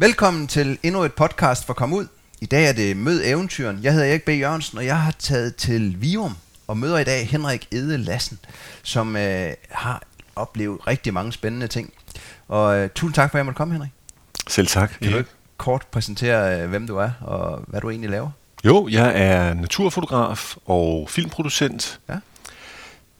[0.00, 2.06] Velkommen til endnu et podcast for Kom Ud.
[2.40, 3.78] I dag er det Mød Eventyren.
[3.82, 4.28] Jeg hedder Erik B.
[4.28, 8.38] Jørgensen, og jeg har taget til Vium og møder i dag Henrik Ede Lassen,
[8.82, 10.02] som øh, har
[10.36, 11.92] oplevet rigtig mange spændende ting.
[12.48, 13.90] Og øh, tusind tak for, at jeg måtte komme, Henrik.
[14.48, 14.92] Selv tak.
[15.02, 18.30] Kan du ikke kort præsentere, øh, hvem du er og hvad du egentlig laver?
[18.64, 22.00] Jo, jeg er naturfotograf og filmproducent.
[22.08, 22.16] Ja.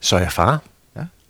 [0.01, 0.61] Så er jeg far.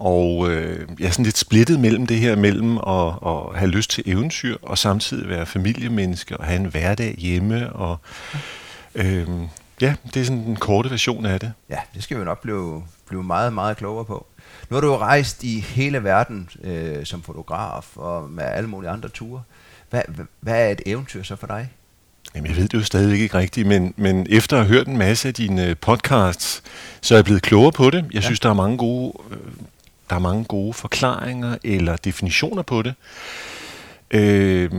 [0.00, 3.90] Og øh, jeg er sådan lidt splittet mellem det her mellem at, at have lyst
[3.90, 7.72] til eventyr og samtidig være familiemenneske og have en hverdag hjemme.
[7.72, 7.96] Og,
[8.94, 9.28] øh,
[9.80, 11.52] ja, det er sådan den korte version af det.
[11.70, 14.26] Ja, det skal vi nok blive, blive meget, meget klogere på.
[14.70, 18.90] Nu har du jo rejst i hele verden øh, som fotograf og med alle mulige
[18.90, 19.42] andre ture.
[19.90, 20.02] Hvad,
[20.40, 21.68] hvad, er et eventyr så for dig?
[22.34, 24.96] Jamen, jeg ved det jo stadigvæk ikke rigtigt, men, men efter at have hørt en
[24.98, 26.62] masse af dine podcasts,
[27.00, 28.04] så er jeg blevet klogere på det.
[28.04, 28.20] Jeg Ja.
[28.20, 29.36] synes, der er mange gode, øh,
[30.10, 32.94] der er mange gode forklaringer eller definitioner på det.
[34.10, 34.70] Øh,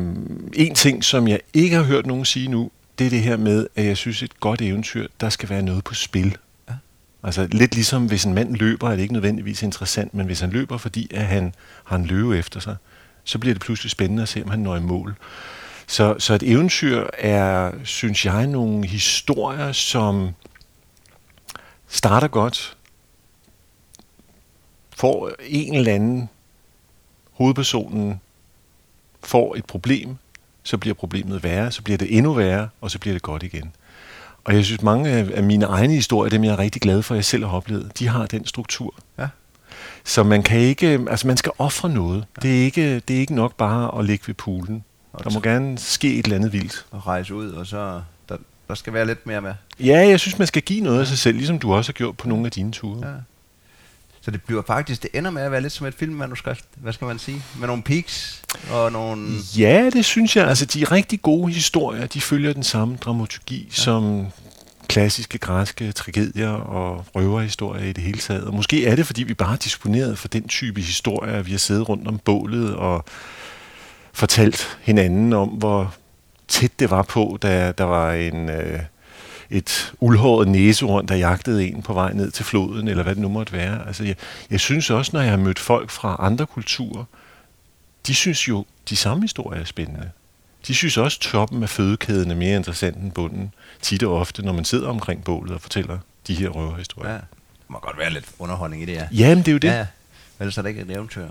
[0.53, 3.67] en ting, som jeg ikke har hørt nogen sige nu, det er det her med,
[3.75, 6.37] at jeg synes, et godt eventyr, der skal være noget på spil.
[6.69, 6.73] Ja.
[7.23, 10.49] Altså lidt ligesom, hvis en mand løber, er det ikke nødvendigvis interessant, men hvis han
[10.49, 12.75] løber, fordi at han har en løve efter sig,
[13.23, 15.15] så bliver det pludselig spændende at se, om han når i mål.
[15.87, 20.29] Så, så et eventyr er, synes jeg, nogle historier, som
[21.87, 22.77] starter godt,
[25.01, 26.29] får en eller anden
[27.31, 28.21] hovedpersonen
[29.23, 30.15] får et problem,
[30.63, 33.71] så bliver problemet værre, så bliver det endnu værre, og så bliver det godt igen.
[34.43, 37.17] Og jeg synes, mange af, mine egne historier, dem jeg er rigtig glad for, at
[37.17, 38.95] jeg selv har oplevet, de har den struktur.
[39.19, 39.27] Ja.
[40.03, 42.25] Så man kan ikke, altså man skal ofre noget.
[42.41, 44.83] Det, er ikke, det er ikke nok bare at ligge ved poolen.
[45.23, 46.85] Der må gerne ske et eller andet vildt.
[46.93, 49.53] At rejse ud, og så der, der skal være lidt mere med.
[49.79, 52.17] Ja, jeg synes, man skal give noget af sig selv, ligesom du også har gjort
[52.17, 53.07] på nogle af dine ture.
[53.07, 53.13] Ja.
[54.21, 57.07] Så det bliver faktisk, det ender med at være lidt som et filmmanuskript, hvad skal
[57.07, 57.43] man sige?
[57.59, 58.41] Med nogle peaks
[58.71, 59.27] og nogle...
[59.57, 60.47] Ja, det synes jeg.
[60.47, 63.81] Altså, de rigtig gode historier, de følger den samme dramaturgi ja.
[63.81, 64.27] som
[64.87, 68.43] klassiske græske tragedier og røverhistorier i det hele taget.
[68.43, 71.57] Og måske er det, fordi vi bare har disponeret for den type historier, vi har
[71.57, 73.05] siddet rundt om bålet og
[74.13, 75.95] fortalt hinanden om, hvor
[76.47, 78.79] tæt det var på, da der var en, øh,
[79.51, 83.29] et uldhåret næsehorn, der jagtede en på vej ned til floden, eller hvad det nu
[83.29, 83.87] måtte være.
[83.87, 84.15] Altså, jeg,
[84.49, 87.03] jeg synes også, når jeg har mødt folk fra andre kulturer,
[88.07, 90.09] de synes jo, de samme historier er spændende.
[90.67, 94.53] De synes også, toppen af fødekæden er mere interessant end bunden, tit og ofte, når
[94.53, 95.97] man sidder omkring bålet og fortæller
[96.27, 97.11] de her røverhistorier.
[97.11, 97.17] Ja.
[97.17, 99.07] Det må godt være lidt underholdning i det, ja.
[99.11, 99.67] Jamen, det er jo det.
[99.67, 99.85] Ja, ja.
[100.39, 101.27] ellers er det ikke et eventyr.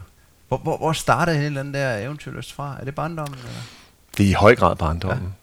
[0.48, 2.76] Hvor, hvor, hvor startede hele den der eventyrlyst fra?
[2.80, 3.38] Er det barndommen?
[3.38, 3.60] Eller?
[4.16, 5.34] Det er i høj grad barndommen.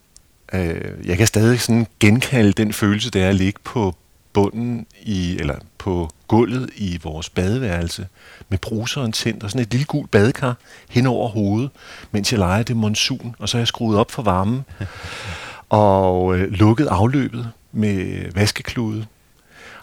[0.54, 3.96] Øh, jeg kan stadig sådan genkalde den følelse, det er at ligge på
[4.34, 8.08] bunden i, eller på gulvet i vores badeværelse
[8.50, 10.56] med bruseren tændt og sådan et lille gult badekar
[10.90, 11.70] hen over hovedet,
[12.12, 14.66] mens jeg leger det monsun, og så har jeg skruet op for varmen
[15.70, 19.06] og øh, lukket afløbet med vaskeklude.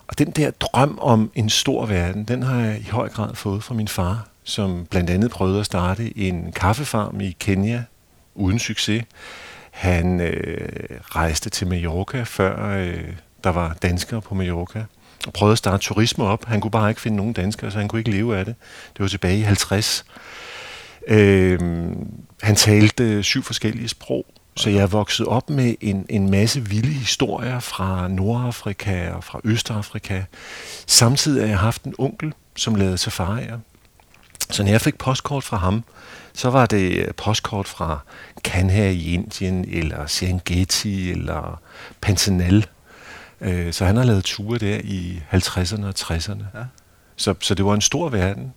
[0.06, 3.62] Og den der drøm om en stor verden, den har jeg i høj grad fået
[3.62, 7.82] fra min far, som blandt andet prøvede at starte en kaffefarm i Kenya
[8.34, 9.04] uden succes.
[9.74, 13.12] Han øh, rejste til Mallorca, før øh,
[13.44, 14.84] der var danskere på Mallorca,
[15.26, 16.44] og prøvede at starte turisme op.
[16.44, 18.54] Han kunne bare ikke finde nogen danskere, så han kunne ikke leve af det.
[18.92, 20.04] Det var tilbage i 50.
[21.08, 21.58] Øh,
[22.42, 24.26] han talte syv forskellige sprog,
[24.56, 29.40] så jeg er vokset op med en, en masse vilde historier fra Nordafrika og fra
[29.44, 30.22] Østafrika.
[30.86, 33.58] Samtidig har jeg haft en onkel, som lavede safarier.
[34.50, 35.84] Så når jeg fik postkort fra ham,
[36.34, 37.98] så var det postkort fra
[38.44, 41.60] Kanha i Indien, eller Serengeti, eller
[42.00, 42.66] Pantanal.
[43.40, 46.44] Øh, Så han har lavet ture der i 50'erne og 60'erne.
[46.58, 46.64] Ja.
[47.16, 48.52] Så, så det var en stor verden.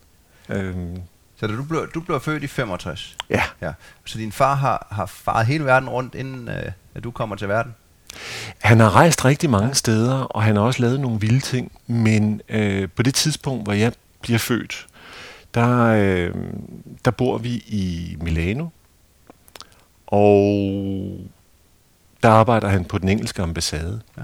[0.50, 1.02] Øhm,
[1.40, 3.18] Så da du blev, du blev født i 65.
[3.30, 3.72] Ja, Ja.
[4.06, 7.48] Så din far har, har faret hele verden rundt, inden øh, at du kommer til
[7.48, 7.76] verden?
[8.60, 12.42] Han har rejst rigtig mange steder, og han har også lavet nogle vilde ting, men
[12.50, 14.87] øh, på det tidspunkt, hvor jeg bliver født,
[15.58, 16.34] der, øh,
[17.06, 18.68] der bor vi i Milano,
[20.08, 20.50] og
[22.24, 24.02] der arbejder han på den engelske ambassade.
[24.18, 24.24] Ja.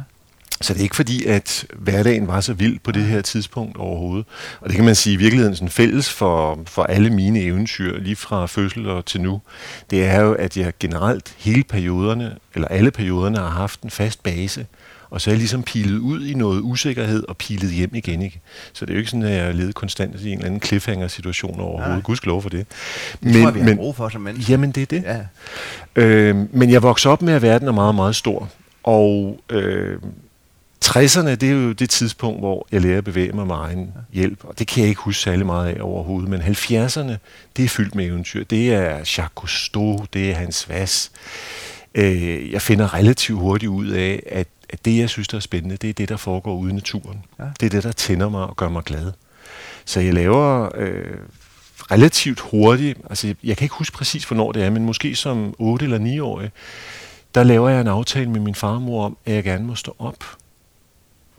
[0.61, 4.25] Så det er ikke fordi, at hverdagen var så vild på det her tidspunkt overhovedet.
[4.61, 8.15] Og det kan man sige i virkeligheden sådan fælles for, for alle mine eventyr, lige
[8.15, 9.41] fra fødsel og til nu.
[9.89, 14.23] Det er jo, at jeg generelt hele perioderne, eller alle perioderne, har haft en fast
[14.23, 14.65] base.
[15.13, 18.21] Og så er jeg ligesom pilet ud i noget usikkerhed og pilet hjem igen.
[18.21, 18.39] Ikke?
[18.73, 21.59] Så det er jo ikke sådan, at jeg levet konstant i en eller anden cliffhanger-situation
[21.59, 21.89] overhovedet.
[21.89, 22.01] Nej.
[22.01, 22.65] Guds lov for det.
[23.23, 24.53] Det tror jeg, vi har brug for som mennesker.
[24.53, 25.03] Jamen, det er det.
[25.03, 25.21] Ja.
[26.01, 28.49] Øh, men jeg voksede op med, at verden er meget, meget stor.
[28.83, 29.97] Og øh,
[30.85, 34.39] 60'erne, det er jo det tidspunkt, hvor jeg lærer at bevæge mig med egen hjælp,
[34.43, 37.13] og det kan jeg ikke huske særlig meget af overhovedet, men 70'erne,
[37.57, 38.43] det er fyldt med eventyr.
[38.43, 41.11] Det er Jacques Cousteau, det er Hans Vass.
[41.95, 45.77] Øh, jeg finder relativt hurtigt ud af, at, at det, jeg synes, der er spændende,
[45.77, 47.25] det er det, der foregår ude i naturen.
[47.39, 47.43] Ja.
[47.59, 49.11] Det er det, der tænder mig og gør mig glad.
[49.85, 51.17] Så jeg laver øh,
[51.91, 55.85] relativt hurtigt, altså jeg kan ikke huske præcis, hvornår det er, men måske som 8
[55.85, 56.51] eller 9 årig,
[57.35, 60.23] der laver jeg en aftale med min farmor om, at jeg gerne må stå op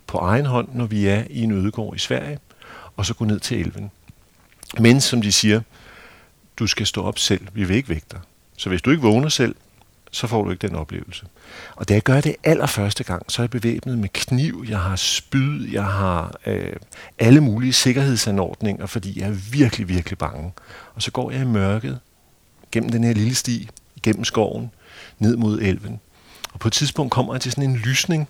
[0.07, 2.39] på egen hånd, når vi er i en ødegård i Sverige,
[2.97, 3.91] og så gå ned til elven.
[4.79, 5.61] Men som de siger,
[6.59, 8.21] du skal stå op selv, vi vil ikke vække dig.
[8.57, 9.55] Så hvis du ikke vågner selv,
[10.15, 11.27] så får du ikke den oplevelse.
[11.77, 14.97] Og da jeg gør det allerførste gang, så er jeg bevæbnet med kniv, jeg har
[14.97, 16.77] spyd, jeg har øh,
[17.19, 20.53] alle mulige sikkerhedsanordninger, fordi jeg er virkelig, virkelig bange.
[20.95, 22.01] Og så går jeg i mørket,
[22.73, 23.69] gennem den her lille sti,
[24.03, 24.71] gennem skoven,
[25.19, 26.01] ned mod elven.
[26.53, 28.29] Og på et tidspunkt kommer jeg til sådan en lysning,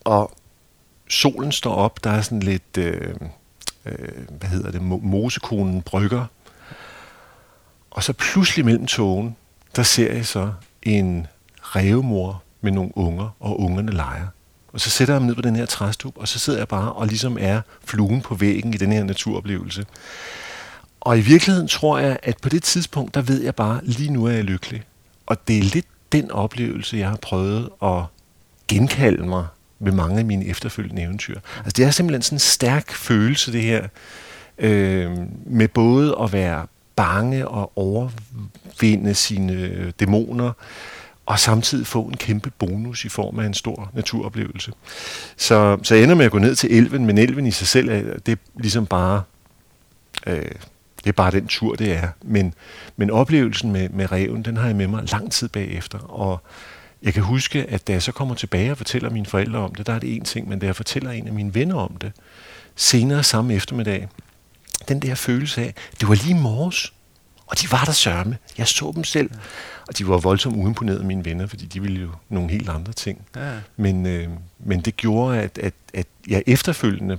[0.00, 0.32] og
[1.08, 3.14] solen står op, der er sådan lidt, øh,
[3.84, 6.26] øh, hvad hedder det, mosekonen brygger.
[7.90, 9.36] Og så pludselig mellem tågen,
[9.76, 11.26] der ser jeg så en
[11.62, 14.26] revmor med nogle unger, og ungerne leger.
[14.72, 16.92] Og så sætter jeg mig ned på den her træstup, og så sidder jeg bare
[16.92, 19.86] og ligesom er fluen på væggen i den her naturoplevelse.
[21.00, 24.24] Og i virkeligheden tror jeg, at på det tidspunkt, der ved jeg bare, lige nu
[24.24, 24.82] er jeg lykkelig.
[25.26, 28.02] Og det er lidt den oplevelse, jeg har prøvet at
[28.68, 29.46] genkalde mig
[29.78, 31.40] med mange af mine efterfølgende eventyr.
[31.56, 33.88] Altså det er simpelthen sådan en stærk følelse, det her,
[34.58, 35.10] øh,
[35.46, 36.66] med både at være
[36.98, 40.52] bange og overvinde sine øh, dæmoner,
[41.26, 44.72] og samtidig få en kæmpe bonus i form af en stor naturoplevelse.
[45.36, 47.88] Så, så jeg ender med at gå ned til elven, men elven i sig selv,
[47.88, 49.22] er, det er ligesom bare...
[50.26, 50.50] Øh,
[50.98, 52.08] det er bare den tur, det er.
[52.22, 52.54] Men,
[52.96, 55.98] men oplevelsen med, med reven, den har jeg med mig lang tid bagefter.
[55.98, 56.42] Og
[57.02, 59.86] jeg kan huske, at da jeg så kommer tilbage og fortæller mine forældre om det,
[59.86, 62.12] der er det en ting, men da jeg fortæller en af mine venner om det,
[62.76, 64.08] senere samme eftermiddag,
[64.88, 66.92] den der følelse af, det var lige morges,
[67.46, 68.38] og de var der sørme.
[68.58, 69.30] Jeg så dem selv.
[69.88, 73.26] Og de var voldsomt uimponerede, mine venner, fordi de ville jo nogle helt andre ting.
[73.36, 73.52] Ja.
[73.76, 77.18] Men, øh, men det gjorde, at, at, at jeg efterfølgende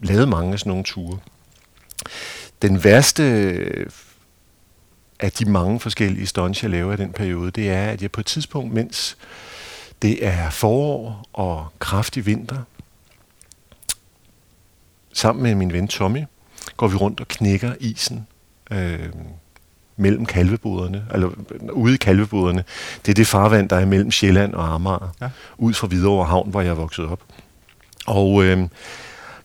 [0.00, 1.18] lavede mange af sådan nogle ture.
[2.62, 3.22] Den værste
[5.20, 8.20] af de mange forskellige stunts, jeg laver i den periode, det er, at jeg på
[8.20, 9.16] et tidspunkt, mens
[10.02, 12.62] det er forår og kraftig vinter,
[15.12, 16.24] sammen med min ven Tommy,
[16.76, 18.26] går vi rundt og knækker isen
[18.70, 19.08] øh,
[19.96, 21.30] mellem kalveboderne, eller
[21.72, 22.64] ude i kalveboderne.
[23.06, 25.28] Det er det farvand, der er mellem Sjælland og Amager, ja.
[25.58, 27.20] ud fra Hvidovre Havn, hvor jeg er vokset op.
[28.06, 28.68] Og øh,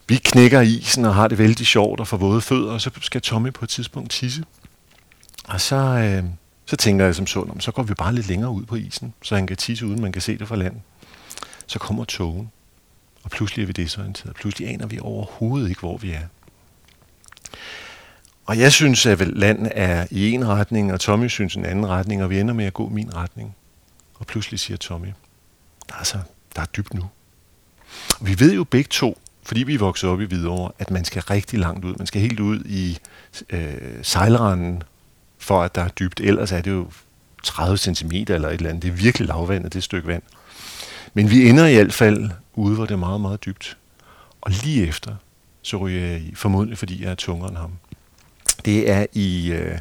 [0.08, 3.22] vi knækker isen og har det vældig sjovt og får våde fødder, og så skal
[3.22, 4.44] Tommy på et tidspunkt tisse.
[5.48, 6.24] Og så, øh,
[6.66, 9.36] så tænker jeg som sådan, så går vi bare lidt længere ud på isen, så
[9.36, 10.76] han kan tisse uden man kan se det fra land.
[11.68, 12.52] Så kommer togen,
[13.24, 14.36] og pludselig er vi desorienteret.
[14.36, 16.22] Pludselig aner vi overhovedet ikke, hvor vi er.
[18.46, 22.24] Og jeg synes, at land er i en retning, og Tommy synes en anden retning,
[22.24, 23.56] og vi ender med at gå min retning.
[24.16, 25.08] Og pludselig siger Tommy,
[25.90, 26.18] der er, så,
[26.56, 27.10] der er dybt nu.
[28.20, 31.06] Og vi ved jo begge to, fordi vi er vokset op i Hvidovre, at man
[31.06, 31.96] skal rigtig langt ud.
[31.96, 32.98] Man skal helt ud i
[33.50, 34.84] øh, sejlranden,
[35.38, 36.20] for at der er dybt.
[36.20, 36.92] Ellers er det jo
[37.44, 38.84] 30 cm eller et eller andet.
[38.84, 40.24] Det er virkelig lavvandet, det stykke vand.
[41.14, 43.78] Men vi ender i hvert fald ude, hvor det er meget, meget dybt.
[44.42, 45.16] Og lige efter,
[45.70, 47.72] så ryger jeg i, formodentlig fordi jeg er tungere end ham.
[48.66, 49.52] Det er i...
[49.52, 49.78] Øh,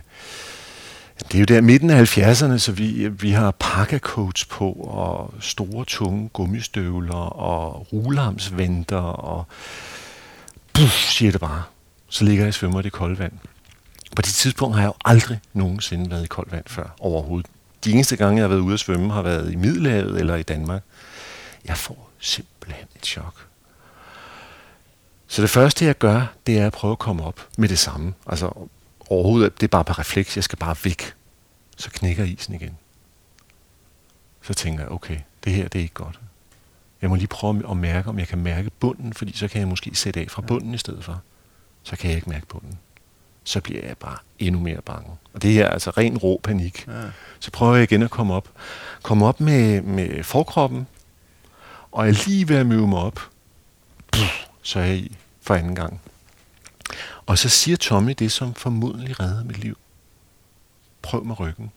[1.18, 5.34] det er jo der midten af 70'erne, så vi, øh, vi har pakkecoats på, og
[5.40, 9.46] store, tunge gummistøvler, og rulamsventer, og
[10.72, 11.62] puff, siger det bare.
[12.08, 13.32] Så ligger jeg og svømmer i det kolde vand.
[14.16, 17.50] På det tidspunkt har jeg jo aldrig nogensinde været i koldt vand før overhovedet.
[17.84, 20.42] De eneste gange, jeg har været ude at svømme, har været i Middelhavet eller i
[20.42, 20.82] Danmark.
[21.64, 23.47] Jeg får simpelthen et chok.
[25.28, 28.14] Så det første, jeg gør, det er at prøve at komme op med det samme.
[28.26, 28.68] Altså
[29.10, 31.14] overhovedet, det er bare på refleks, jeg skal bare væk.
[31.76, 32.76] Så knækker isen igen.
[34.42, 36.20] Så tænker jeg, okay, det her, det er ikke godt.
[37.02, 39.68] Jeg må lige prøve at mærke, om jeg kan mærke bunden, fordi så kan jeg
[39.68, 41.20] måske sætte af fra bunden i stedet for.
[41.82, 42.78] Så kan jeg ikke mærke bunden
[43.48, 45.10] så bliver jeg bare endnu mere bange.
[45.34, 46.86] Og det her er altså ren rå panik.
[46.88, 46.92] Ja.
[47.40, 48.48] Så prøver jeg igen at komme op.
[49.02, 50.86] Komme op med, med forkroppen,
[51.92, 53.20] og jeg lige ved at møde mig op,
[54.68, 56.00] så er jeg i for anden gang.
[57.26, 59.78] Og så siger Tommy det, som formodentlig redder mit liv.
[61.02, 61.72] Prøv med ryggen.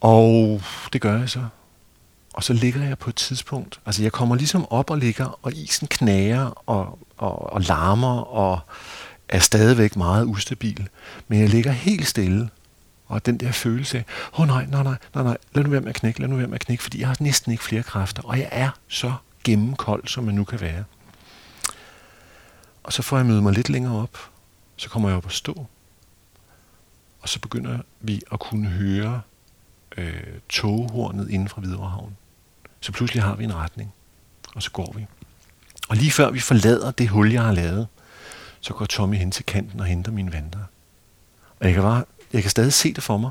[0.00, 1.46] Og det gør jeg så.
[2.34, 5.52] Og så ligger jeg på et tidspunkt, altså jeg kommer ligesom op og ligger, og
[5.52, 8.60] isen knager og, og, og larmer, og
[9.28, 10.88] er stadigvæk meget ustabil,
[11.28, 12.48] men jeg ligger helt stille
[13.06, 15.80] Og den der følelse af, åh oh, nej, nej, nej, nej, nej, lad nu være
[15.80, 17.82] med at knække, lad nu være med at knække, fordi jeg har næsten ikke flere
[17.82, 19.12] kræfter, og jeg er så
[19.44, 20.84] gennemkold, som man nu kan være.
[22.82, 24.18] Og så får jeg møde mig lidt længere op,
[24.76, 25.66] så kommer jeg op og stå,
[27.20, 29.20] og så begynder vi at kunne høre
[29.96, 32.16] øh, toghornet inden fra Hvidovrehavn.
[32.80, 33.94] Så pludselig har vi en retning,
[34.54, 35.06] og så går vi.
[35.88, 37.88] Og lige før vi forlader det hul, jeg har lavet,
[38.60, 40.66] så går Tommy hen til kanten og henter mine vandre.
[41.60, 43.30] Og jeg kan, bare, jeg kan stadig se det for mig.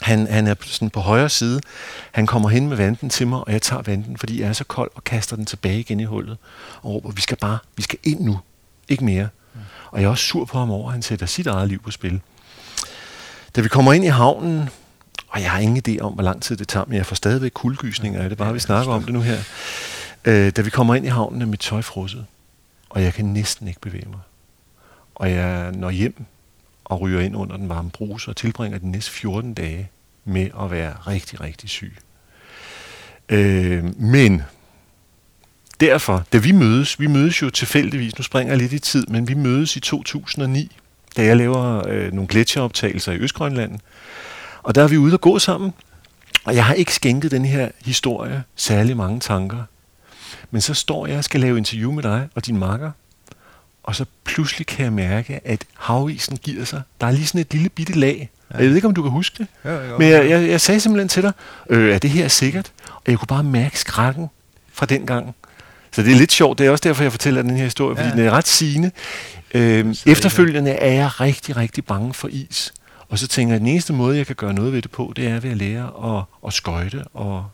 [0.00, 1.60] Han, han er sådan på højre side.
[2.12, 4.64] Han kommer hen med vanten til mig, og jeg tager vanten, fordi jeg er så
[4.64, 6.38] kold, og kaster den tilbage igen i hullet.
[6.82, 8.38] Og råber, vi skal bare, vi skal ind nu.
[8.88, 9.28] Ikke mere.
[9.90, 11.90] Og jeg er også sur på ham over, at han sætter sit eget liv på
[11.90, 12.20] spil.
[13.56, 14.68] Da vi kommer ind i havnen,
[15.28, 17.50] og jeg har ingen idé om, hvor lang tid det tager, men jeg får stadigvæk
[17.54, 19.38] kuldgysninger af det, bare vi snakker om det nu her.
[20.24, 22.26] Øh, da vi kommer ind i havnen, er mit tøj frosset,
[22.90, 24.20] og jeg kan næsten ikke bevæge mig.
[25.14, 26.24] Og jeg når hjem
[26.90, 29.90] og ryger ind under den varme brus og tilbringer de næste 14 dage
[30.24, 31.96] med at være rigtig, rigtig syg.
[33.28, 34.42] Øh, men
[35.80, 39.28] derfor, da vi mødes, vi mødes jo tilfældigvis, nu springer jeg lidt i tid, men
[39.28, 40.76] vi mødes i 2009,
[41.16, 43.78] da jeg laver øh, nogle gletsjeroptagelser i Østgrønland.
[44.62, 45.72] Og der er vi ude og gå sammen,
[46.44, 49.62] og jeg har ikke skænket den her historie særlig mange tanker.
[50.50, 52.90] Men så står jeg og skal lave interview med dig og din makker,
[53.82, 56.82] og så pludselig kan jeg mærke, at havisen giver sig.
[57.00, 58.30] Der er lige sådan et lille bitte lag.
[58.52, 58.58] Ja.
[58.58, 59.46] Jeg ved ikke, om du kan huske det.
[59.64, 61.32] Ja, ja, men jeg, jeg, jeg sagde simpelthen til dig,
[61.70, 62.72] øh, er det her sikkert?
[62.94, 64.30] Og jeg kunne bare mærke skrækken
[64.72, 65.34] fra den gang.
[65.92, 66.58] Så det er lidt sjovt.
[66.58, 68.14] Det er også derfor, jeg fortæller den her historie, fordi ja.
[68.14, 68.90] den er ret sigende.
[69.54, 72.72] Øh, efterfølgende er jeg rigtig, rigtig bange for is.
[73.08, 75.12] Og så tænker jeg, at den eneste måde, jeg kan gøre noget ved det på,
[75.16, 77.46] det er ved at lære at, at skøjte, og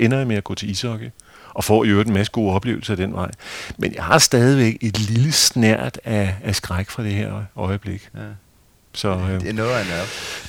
[0.00, 1.10] ender jeg med at gå til ishockey
[1.54, 3.30] og får i øvrigt en masse gode oplevelser den vej.
[3.78, 8.10] Men jeg har stadigvæk et lille snært af, af skræk fra det her øjeblik.
[8.14, 8.20] Ja.
[8.92, 9.86] Så, øh, det er noget af en.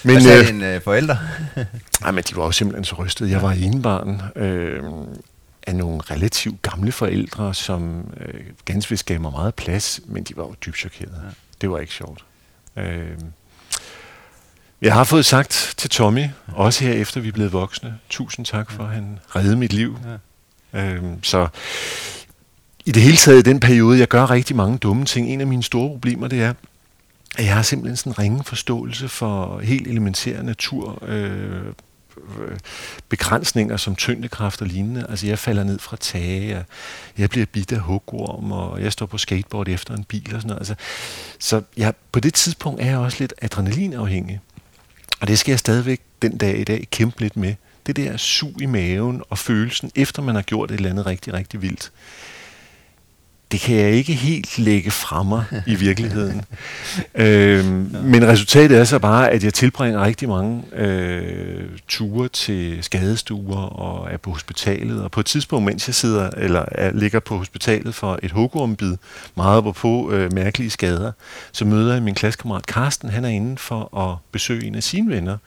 [0.04, 1.18] Men, Hvad sagde øh, dine øh, forældre?
[2.02, 3.32] nej, men de var jo simpelthen så rystede.
[3.32, 4.84] Jeg var enebarn øh,
[5.68, 10.38] af nogle relativt gamle forældre, som øh, ganske vist gav mig meget plads, men de
[10.38, 11.22] var jo dybt chokerede.
[11.24, 11.30] Ja.
[11.62, 12.26] Det var ikke sjovt.
[12.78, 13.10] Øh,
[14.82, 18.72] jeg har fået sagt til Tommy, også her efter vi er blevet voksne, tusind tak
[18.72, 20.00] for, at han reddede mit liv.
[20.06, 20.18] Ja.
[20.76, 21.48] Øh, så
[22.86, 25.30] i det hele taget i den periode, jeg gør rigtig mange dumme ting.
[25.30, 26.54] En af mine store problemer, det er,
[27.38, 31.74] at jeg har simpelthen sådan en ringe forståelse for helt elementære natur, øh,
[33.10, 35.06] begrænsninger som tyngdekraft og lignende.
[35.10, 36.64] Altså jeg falder ned fra tage, og
[37.18, 40.48] jeg bliver bidt af hugorm, og jeg står på skateboard efter en bil og sådan
[40.48, 40.60] noget.
[40.60, 40.76] Altså,
[41.40, 44.40] så jeg, på det tidspunkt er jeg også lidt adrenalinafhængig.
[45.20, 47.56] Og det skal jeg stadigvæk den dag i dag kæmpe lidt med
[47.88, 51.34] det der sug i maven og følelsen, efter man har gjort et eller andet rigtig,
[51.34, 51.92] rigtig vildt,
[53.52, 56.42] det kan jeg ikke helt lægge fra mig i virkeligheden.
[57.16, 58.02] øhm, ja.
[58.02, 64.12] Men resultatet er så bare, at jeg tilbringer rigtig mange øh, ture til skadestuer og
[64.12, 65.04] er på hospitalet.
[65.04, 68.98] Og på et tidspunkt, mens jeg sidder eller er, ligger på hospitalet for et hugormbid,
[69.36, 71.12] meget på øh, mærkelige skader,
[71.52, 73.10] så møder jeg min klassekammerat Karsten.
[73.10, 75.38] Han er inde for at besøge en af sine venner,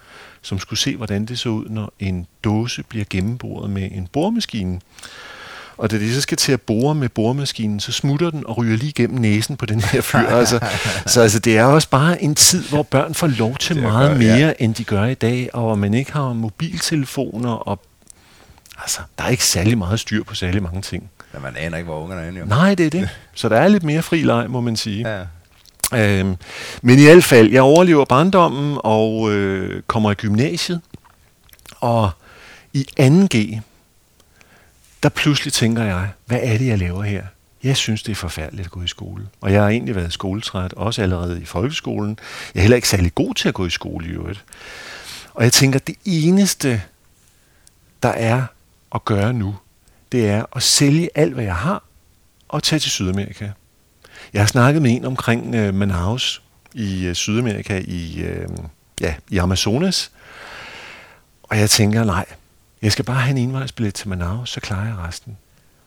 [0.43, 4.81] som skulle se, hvordan det så ud, når en dåse bliver gennemboret med en boremaskine.
[5.79, 8.77] Og da de så skal til at bore med boremaskinen, så smutter den og ryger
[8.77, 10.19] lige gennem næsen på den her fyr.
[10.19, 10.61] altså,
[11.07, 14.19] så altså, det er også bare en tid, hvor børn får lov til meget gøre,
[14.19, 14.53] mere, ja.
[14.59, 17.81] end de gør i dag, og hvor man ikke har mobiltelefoner, og
[18.79, 21.11] altså, der er ikke særlig meget styr på særlig mange ting.
[21.33, 22.41] Men man aner ikke, hvor ungerne er.
[22.41, 22.45] Jo.
[22.45, 23.09] Nej, det er det.
[23.35, 25.17] Så der er lidt mere fri leg, må man sige.
[25.17, 25.25] Ja.
[25.95, 26.37] Øhm,
[26.83, 30.81] men i hvert fald, jeg overlever barndommen og øh, kommer i gymnasiet.
[31.81, 32.11] Og
[32.73, 33.61] i 2G,
[35.03, 37.23] der pludselig tænker jeg, hvad er det, jeg laver her?
[37.63, 39.29] Jeg synes, det er forfærdeligt at gå i skole.
[39.41, 42.19] Og jeg har egentlig været skoletræt, også allerede i folkeskolen.
[42.55, 44.45] Jeg er heller ikke særlig god til at gå i skole i øvrigt.
[45.35, 46.83] Og jeg tænker, det eneste,
[48.03, 48.43] der er
[48.95, 49.57] at gøre nu,
[50.13, 51.83] det er at sælge alt, hvad jeg har,
[52.49, 53.51] og tage til Sydamerika.
[54.33, 56.43] Jeg har snakket med en omkring øh, Manaus
[56.75, 58.49] i øh, Sydamerika, i, øh,
[59.01, 60.11] ja, i Amazonas.
[61.43, 62.27] Og jeg tænker, nej,
[62.83, 65.37] jeg skal bare have en envejsbillet til Manaus, så klarer jeg resten.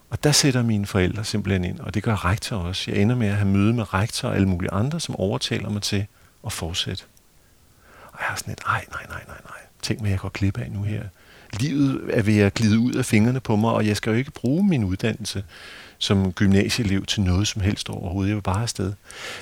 [0.09, 2.91] Og der sætter mine forældre simpelthen ind, og det gør rektor også.
[2.91, 5.81] Jeg ender med at have møde med rektor og alle mulige andre, som overtaler mig
[5.81, 6.05] til
[6.45, 7.03] at fortsætte.
[8.11, 9.60] Og jeg har sådan et, nej, nej, nej, nej, nej.
[9.81, 11.03] Tænk hvad jeg går klip af nu her.
[11.59, 14.31] Livet er ved at glide ud af fingrene på mig, og jeg skal jo ikke
[14.31, 15.43] bruge min uddannelse
[15.97, 18.29] som gymnasieelev til noget som helst overhovedet.
[18.29, 18.93] Jeg vil bare afsted.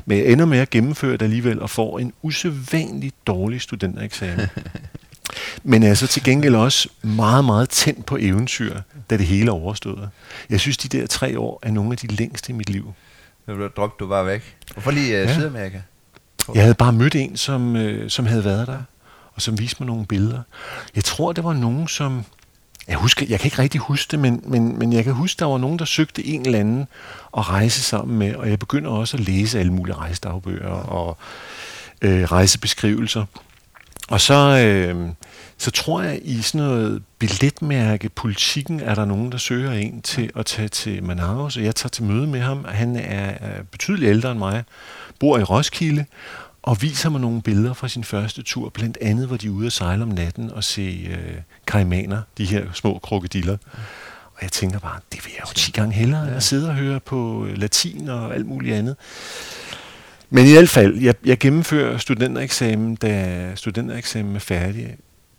[0.05, 4.48] Men jeg ender med at gennemføre det alligevel og får en usædvanligt dårlig studentereksamen.
[5.63, 8.75] Men er så til gengæld også meget, meget tændt på eventyr,
[9.10, 10.10] da det hele er overstået.
[10.50, 12.93] Jeg synes, de der tre år er nogle af de længste i mit liv.
[13.46, 14.55] Så droppede du bare væk.
[14.74, 15.34] Hvorfor lige uh, ja.
[15.34, 15.79] Sydamerika?
[16.53, 18.81] Jeg havde bare mødt en, som, uh, som havde været der
[19.39, 20.41] og som viste mig nogle billeder.
[20.96, 22.25] Jeg tror, det var nogen, som...
[22.88, 25.46] Jeg, husker, jeg kan ikke rigtig huske det, men, men, men jeg kan huske, der
[25.46, 26.88] var nogen, der søgte en eller anden
[27.38, 31.17] at rejse sammen med, og jeg begynder også at læse alle mulige rejsedagbøger og
[32.01, 33.25] øh, rejsebeskrivelser.
[34.10, 35.10] Og så, øh,
[35.58, 40.31] så tror jeg, i sådan noget billetmærke, politikken, er der nogen, der søger en til
[40.36, 42.65] at tage til Manaus, og jeg tager til møde med ham.
[42.67, 44.63] Han er, er betydeligt ældre end mig,
[45.19, 46.05] bor i Roskilde,
[46.69, 49.65] og viser mig nogle billeder fra sin første tur, blandt andet, hvor de er ude
[49.65, 53.57] at sejle om natten og se øh, kaimaner, de her små krokodiller.
[54.33, 56.75] Og jeg tænker bare, det vil jeg jo 10 gange hellere, end at sidde og
[56.75, 58.95] høre på øh, latin og alt muligt andet.
[60.29, 64.95] Men i hvert fald, jeg, jeg gennemfører studentereksamen, da studentereksamen er færdig.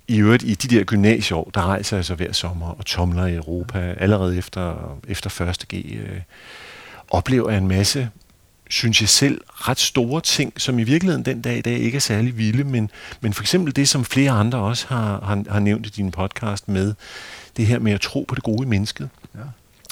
[0.08, 3.34] I øvrigt, i de der gymnasieår, der rejser jeg så hver sommer og tomler i
[3.34, 3.94] Europa.
[3.99, 5.64] Allerede efter, efter 1.
[5.68, 6.20] G øh,
[7.10, 8.08] oplever jeg en masse
[8.70, 12.00] synes jeg selv, ret store ting, som i virkeligheden den dag i dag ikke er
[12.00, 15.86] særlig vilde, men, men for eksempel det, som flere andre også har, har, har nævnt
[15.86, 16.94] i din podcast med,
[17.56, 19.08] det her med at tro på det gode i mennesket.
[19.34, 19.40] Ja.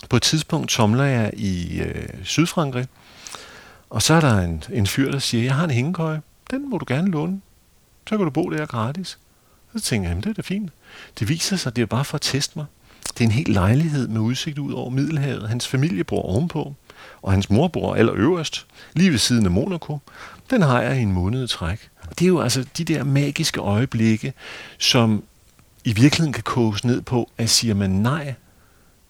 [0.08, 2.87] På et tidspunkt tomler jeg i øh, Sydfrankrig,
[3.90, 6.20] og så er der en, en fyr, der siger, jeg har en hængekøje,
[6.50, 7.40] den må du gerne låne,
[8.08, 9.18] så kan du bo der gratis.
[9.76, 10.73] Så tænker jeg, det er da fint.
[11.18, 12.66] Det viser sig, det er bare for at teste mig.
[13.08, 15.49] Det er en helt lejlighed med udsigt ud over Middelhavet.
[15.49, 16.75] Hans familie bor ovenpå
[17.23, 19.99] og hans mor bor allerøverst, lige ved siden af Monaco.
[20.51, 21.89] Den har jeg i en måned træk.
[22.03, 24.33] Og det er jo altså de der magiske øjeblikke,
[24.79, 25.25] som
[25.85, 28.35] i virkeligheden kan koges ned på, at siger man nej,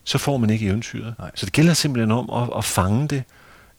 [0.03, 1.15] så får man ikke eventyret.
[1.19, 1.31] Nej.
[1.35, 3.23] Så det gælder simpelthen om at, at fange det.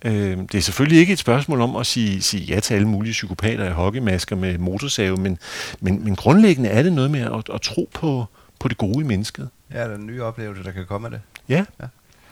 [0.04, 3.12] Øh, det er selvfølgelig ikke et spørgsmål om at sige, sige ja til alle mulige
[3.12, 5.38] psykopater i hockeymasker med motorsave, men,
[5.80, 8.26] men, men grundlæggende er det noget med at, at tro på,
[8.58, 9.48] på det gode i mennesket.
[9.72, 11.20] Ja, den nye oplevelse, der kan komme af det.
[11.48, 11.64] Ja.
[11.80, 11.86] ja.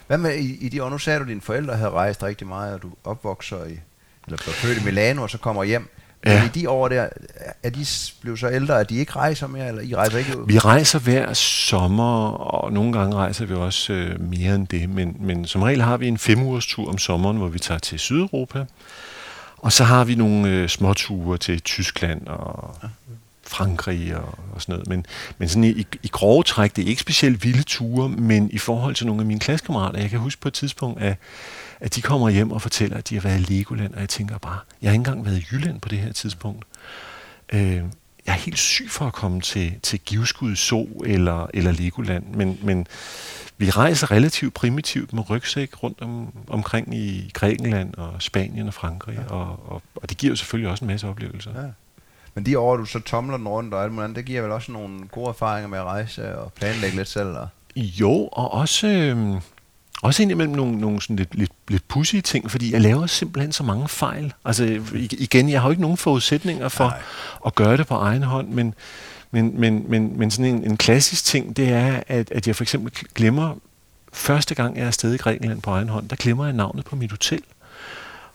[0.08, 0.90] Hvad med i, i de år?
[0.90, 3.78] Nu sagde du, at dine forældre havde rejst rigtig meget, og du opvokser i,
[4.26, 5.88] eller blev født i Milano, og så kommer hjem.
[6.26, 6.38] Ja.
[6.38, 7.08] Men i de år der,
[7.62, 7.86] er de
[8.20, 10.46] blevet så ældre, at de ikke rejser mere, eller I rejser ikke ud?
[10.46, 15.16] Vi rejser hver sommer, og nogle gange rejser vi også øh, mere end det, men,
[15.20, 17.98] men som regel har vi en fem ugers tur om sommeren, hvor vi tager til
[17.98, 18.64] Sydeuropa,
[19.56, 22.88] og så har vi nogle øh, små ture til Tyskland og ja.
[23.48, 24.88] Frankrig og, og sådan noget.
[24.88, 25.06] Men,
[25.38, 28.94] men sådan i, i grove træk, det er ikke specielt vilde ture, men i forhold
[28.94, 31.16] til nogle af mine klassekammerater, jeg kan huske på et tidspunkt, at,
[31.80, 34.38] at de kommer hjem og fortæller, at de har været i Legoland, og jeg tænker
[34.38, 36.64] bare, jeg har ikke engang været i Jylland på det her tidspunkt.
[37.52, 37.82] Øh,
[38.26, 42.58] jeg er helt syg for at komme til, til Givskud So eller, eller Legoland, men,
[42.62, 42.86] men
[43.58, 49.18] vi rejser relativt primitivt med rygsæk rundt om, omkring i Grækenland og Spanien og Frankrig,
[49.18, 49.34] ja.
[49.34, 51.50] og, og, og det giver jo selvfølgelig også en masse oplevelser.
[51.62, 51.68] Ja.
[52.38, 54.72] Men de år, du så tomler den rundt og alt muligt det giver vel også
[54.72, 57.28] nogle gode erfaringer med at rejse og planlægge lidt selv?
[57.28, 57.48] Og...
[57.76, 59.40] Jo, og også, øh,
[60.02, 63.62] også indimellem nogle, nogle sådan lidt, lidt, lidt pussy ting, fordi jeg laver simpelthen så
[63.62, 64.32] mange fejl.
[64.44, 67.00] Altså igen, jeg har jo ikke nogen forudsætninger for Nej.
[67.46, 68.74] at gøre det på egen hånd, men,
[69.30, 72.64] men, men, men, men sådan en, en klassisk ting, det er, at, at jeg for
[72.64, 73.54] eksempel glemmer,
[74.12, 76.96] første gang jeg er afsted i Grækenland på egen hånd, der glemmer jeg navnet på
[76.96, 77.42] mit hotel.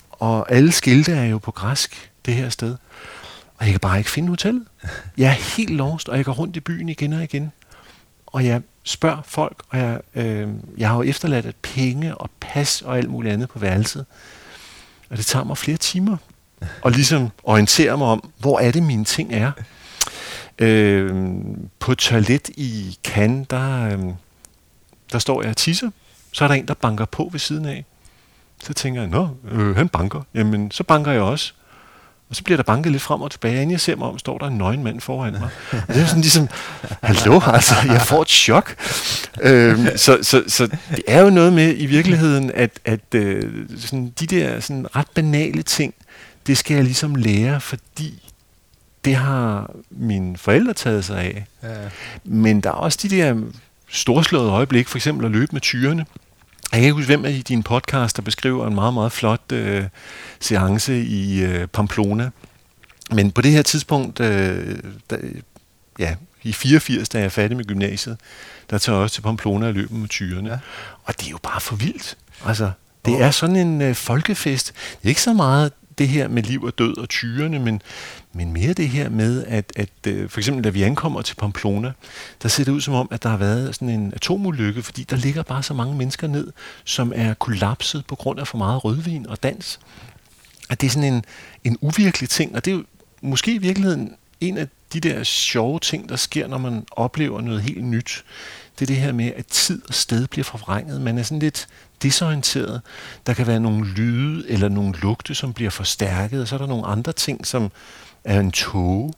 [0.10, 2.76] Og alle skilte er jo på græsk, det her sted.
[3.64, 4.64] Og jeg kan bare ikke finde hotellet.
[5.18, 7.52] Jeg er helt lost, og jeg går rundt i byen igen og igen.
[8.26, 12.82] Og jeg spørger folk, og jeg, øh, jeg har jo efterladt et penge og pas
[12.82, 14.06] og alt muligt andet på værelset.
[15.10, 16.18] Og det tager mig flere timer
[16.82, 19.52] og ligesom orientere mig om, hvor er det mine ting er.
[20.60, 21.32] Øh,
[21.80, 24.00] på toilet i Cannes, der, øh,
[25.12, 25.90] der står jeg og tisser.
[26.32, 27.86] Så er der en, der banker på ved siden af.
[28.64, 30.22] Så tænker jeg, nå, øh, han banker.
[30.34, 31.54] Jamen, så banker jeg også.
[32.34, 33.56] Og så bliver der banket lidt frem og tilbage.
[33.56, 35.50] Inden jeg ser mig om, står der en nøgen mand foran mig.
[35.72, 36.48] Og det er sådan ligesom,
[37.04, 38.76] hallo, altså, jeg får et chok.
[39.42, 44.14] Øhm, så, så, så det er jo noget med i virkeligheden, at, at øh, sådan,
[44.20, 45.94] de der sådan ret banale ting,
[46.48, 48.32] det skal jeg ligesom lære, fordi
[49.06, 51.46] det har mine forældre taget sig af.
[51.64, 51.70] Ja.
[52.24, 53.42] Men der er også de der
[53.90, 56.06] storslåede øjeblik, for eksempel at løbe med tyrene.
[56.74, 59.84] Jeg kan ikke huske, hvem af dine podcast, der beskriver en meget, meget flot øh,
[60.40, 62.30] seance i øh, Pamplona.
[63.12, 65.18] Men på det her tidspunkt, øh, der,
[66.00, 68.18] ja, i 84, da jeg er færdig med gymnasiet,
[68.70, 70.50] der tager jeg også til Pamplona og løber med tyrene.
[70.50, 70.58] Ja.
[71.04, 72.18] Og det er jo bare for vildt.
[72.46, 72.72] Altså,
[73.06, 74.74] det er sådan en øh, folkefest.
[74.92, 77.82] Det er ikke så meget det her med liv og død og tyrene, men,
[78.34, 81.92] men mere det her med, at, at øh, for eksempel da vi ankommer til Pamplona,
[82.44, 85.16] der ser det ud som om, at der har været sådan en atomulykke, fordi der
[85.16, 86.52] ligger bare så mange mennesker ned,
[86.84, 89.80] som er kollapset på grund af for meget rødvin og dans.
[90.70, 91.26] At det er sådan en,
[91.64, 92.84] en uvirkelig ting, og det er jo
[93.22, 97.62] måske i virkeligheden en af de der sjove ting, der sker, når man oplever noget
[97.62, 98.24] helt nyt.
[98.80, 101.02] Det er det her med, at tid og sted bliver forvrænget.
[101.02, 101.68] Man er sådan lidt
[102.04, 102.82] desorienteret.
[103.26, 106.68] Der kan være nogle lyde eller nogle lugte, som bliver forstærket, og så er der
[106.68, 107.72] nogle andre ting, som
[108.24, 109.14] er en tåge.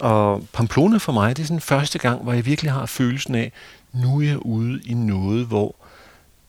[0.00, 3.52] Og Pamplona for mig, det er sådan første gang, hvor jeg virkelig har følelsen af,
[3.92, 5.74] nu er jeg ude i noget, hvor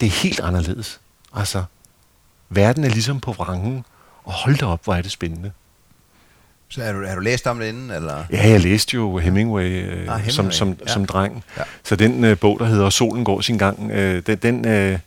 [0.02, 1.00] det er helt anderledes.
[1.36, 1.63] Altså,
[2.50, 3.86] verden er ligesom på vrangen,
[4.24, 5.52] og hold da op, hvor er det spændende.
[6.69, 7.91] Så har du, har du læst om det inden?
[7.91, 8.24] Eller?
[8.32, 10.30] Ja, jeg læste jo Hemingway, øh, ah, Hemingway.
[10.30, 10.91] Som, som, ja.
[10.91, 11.43] som dreng.
[11.58, 11.63] Ja.
[11.84, 15.00] Så den øh, bog, der hedder Solen går sin gang, øh, den, den øh,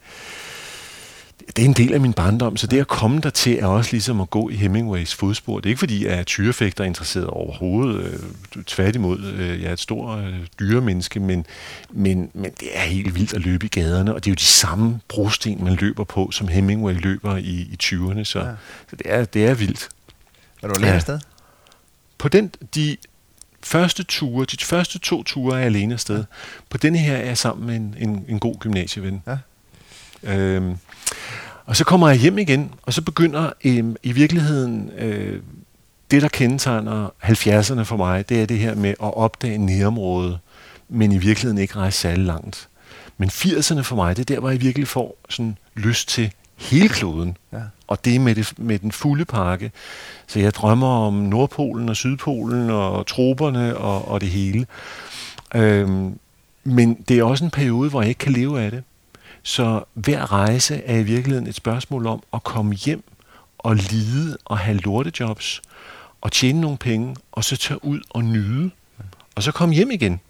[1.47, 3.93] det er en del af min barndom, så det at komme der til er også
[3.93, 5.61] ligesom at gå i Hemingways fodspor.
[5.61, 8.05] Det er ikke fordi, jeg er tyrefægter interesseret overhovedet.
[8.05, 11.47] Øh, tværtimod, øh, jeg er et stort øh, dyremenneske, men,
[11.91, 14.45] men, men det er helt vildt at løbe i gaderne, og det er jo de
[14.45, 18.47] samme brosten, man løber på, som Hemingway løber i, i 20'erne, så, ja.
[18.91, 19.89] så det, er, det er vildt.
[20.63, 20.95] Er du alene ja.
[20.95, 21.21] afsted?
[22.19, 22.97] På den, de
[23.63, 26.25] første ture, de første to ture er jeg alene afsted.
[26.71, 29.23] På denne her er jeg sammen med en, en, en god gymnasieven.
[29.27, 29.39] Ja.
[30.23, 30.77] Øhm,
[31.67, 35.41] og så kommer jeg hjem igen, og så begynder øh, i virkeligheden øh,
[36.11, 40.39] det, der kendetegner 70'erne for mig, det er det her med at opdage nærområdet,
[40.89, 42.69] men i virkeligheden ikke rejse særlig langt.
[43.19, 46.89] Men 80'erne for mig, det er der, hvor jeg virkelig får sådan lyst til hele
[46.89, 47.37] kloden.
[47.53, 47.59] Ja.
[47.87, 49.73] Og det med, det med den fulde pakke.
[50.27, 54.67] Så jeg drømmer om Nordpolen og Sydpolen og troberne og, og det hele.
[55.55, 56.19] Øhm,
[56.65, 58.83] men det er også en periode, hvor jeg ikke kan leve af det.
[59.47, 63.05] Så hver rejse er i virkeligheden et spørgsmål om at komme hjem
[63.59, 65.63] og lide og have lortejobs
[66.21, 68.71] og tjene nogle penge, og så tage ud og nyde,
[69.35, 70.21] og så komme hjem igen.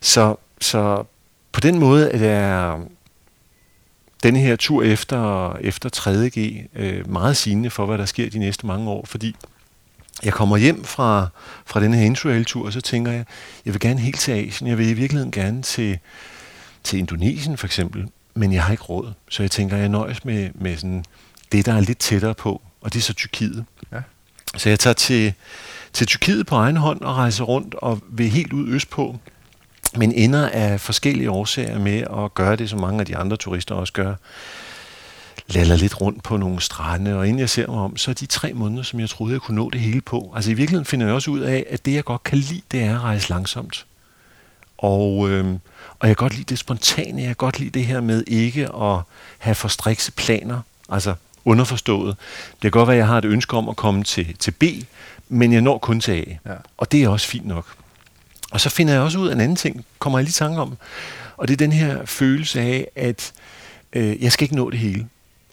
[0.00, 1.04] Så, så
[1.52, 2.80] på den måde er der
[4.22, 8.66] denne her tur efter, efter 3.G øh, meget sigende for, hvad der sker de næste
[8.66, 9.36] mange år, fordi
[10.22, 11.28] jeg kommer hjem fra,
[11.66, 13.24] fra denne her interrail-tur, og så tænker jeg,
[13.64, 14.68] jeg vil gerne helt til Asien.
[14.68, 15.98] Jeg vil i virkeligheden gerne til,
[16.84, 19.12] til Indonesien for eksempel, men jeg har ikke råd.
[19.30, 21.04] Så jeg tænker, jeg nøjes med, med sådan
[21.52, 23.64] det, der er lidt tættere på, og det er så Tyrkiet.
[23.92, 24.00] Ja.
[24.56, 25.34] Så jeg tager til,
[25.92, 29.18] til Tyrkiet på egen hånd og rejser rundt og vil helt ud østpå,
[29.96, 33.74] men ender af forskellige årsager med at gøre det, som mange af de andre turister
[33.74, 34.14] også gør.
[35.48, 38.26] Laller lidt rundt på nogle strande, og inden jeg ser mig om, så er de
[38.26, 40.32] tre måneder, som jeg troede, jeg kunne nå det hele på.
[40.36, 42.82] Altså i virkeligheden finder jeg også ud af, at det, jeg godt kan lide, det
[42.82, 43.86] er at rejse langsomt.
[44.78, 45.54] Og, øh,
[46.02, 48.74] og jeg kan godt lide det spontane, jeg kan godt lide det her med ikke
[48.74, 49.00] at
[49.38, 52.16] have for strikse planer, altså underforstået.
[52.52, 54.64] Det kan godt være, at jeg har et ønske om at komme til, til B,
[55.28, 56.50] men jeg når kun til A.
[56.50, 56.56] Ja.
[56.76, 57.66] Og det er også fint nok.
[58.50, 60.76] Og så finder jeg også ud af en anden ting, kommer jeg lige tanke om,
[61.36, 63.32] og det er den her følelse af, at
[63.92, 65.08] øh, jeg skal ikke nå det hele.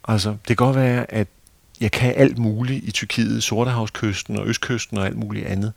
[0.08, 1.28] Altså, det kan godt være, at
[1.82, 5.74] jeg kan alt muligt i Tyrkiet, Sortehavskysten og Østkysten og alt muligt andet,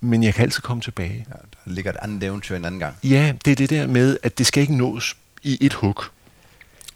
[0.00, 1.26] men jeg kan altid komme tilbage.
[1.28, 2.94] Ja, der ligger et andet eventyr en anden gang.
[3.04, 6.04] Ja, det er det der med, at det skal ikke nås i et hug.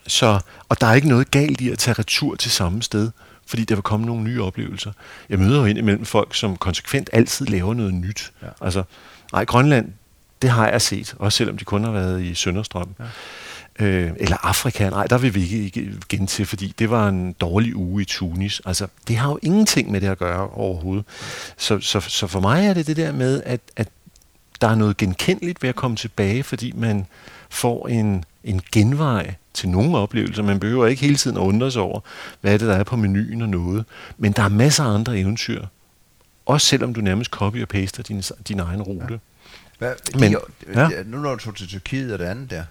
[0.06, 3.10] Så, og der er ikke noget galt i at tage retur til samme sted,
[3.46, 4.92] fordi der vil komme nogle nye oplevelser.
[5.28, 8.32] Jeg møder jo indimellem folk, som konsekvent altid laver noget nyt.
[8.42, 8.46] Ja.
[8.60, 8.82] Altså,
[9.32, 9.92] nej, Grønland,
[10.42, 12.94] det har jeg set, også selvom de kun har været i Sønderstrøm.
[12.98, 13.04] Ja.
[13.78, 17.76] Øh, eller Afrika, nej, der vil vi ikke igen til, fordi det var en dårlig
[17.76, 18.62] uge i Tunis.
[18.64, 21.04] Altså, det har jo ingenting med det at gøre overhovedet.
[21.56, 23.88] Så, så, så for mig er det det der med, at, at
[24.60, 27.06] der er noget genkendeligt ved at komme tilbage, fordi man
[27.50, 30.42] får en, en genvej til nogle oplevelser.
[30.42, 32.00] Man behøver ikke hele tiden at undre sig over,
[32.40, 33.84] hvad er det, der er på menuen og noget.
[34.18, 35.64] Men der er masser af andre eventyr.
[36.46, 39.06] Også selvom du nærmest copy og paster din, din egen rute.
[39.10, 39.18] Ja.
[39.78, 40.36] Hvad, Men,
[40.74, 40.88] ja.
[41.06, 42.64] Nu når du tog til Tyrkiet og det andet der,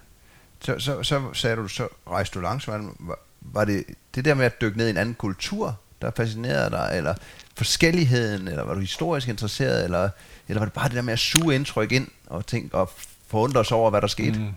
[0.64, 2.96] så, så, så sagde du, så rejste du langsomt.
[2.98, 6.70] Var, var det det der med at dykke ned i en anden kultur, der fascinerede
[6.70, 7.14] dig, eller
[7.56, 10.08] forskelligheden, eller var du historisk interesseret, eller,
[10.48, 12.90] eller var det bare det der med at suge indtryk ind og tænke og
[13.26, 14.38] forundre sig over, hvad der skete?
[14.38, 14.48] Mm.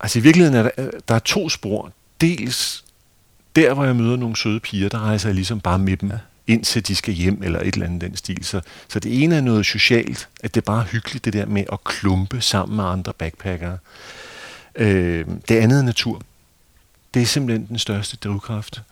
[0.00, 1.92] Altså i virkeligheden er der, der er to spor.
[2.20, 2.84] Dels
[3.56, 6.18] der, hvor jeg møder nogle søde piger, der rejser jeg ligesom bare med dem, ja.
[6.46, 8.44] indtil de skal hjem, eller et eller andet den stil.
[8.44, 11.64] Så, så det ene er noget socialt, at det er bare hyggeligt, det der med
[11.72, 13.78] at klumpe sammen med andre backpackere.
[14.74, 16.22] Øh, det andet er natur.
[17.14, 18.82] Det er simpelthen den største drivkraft.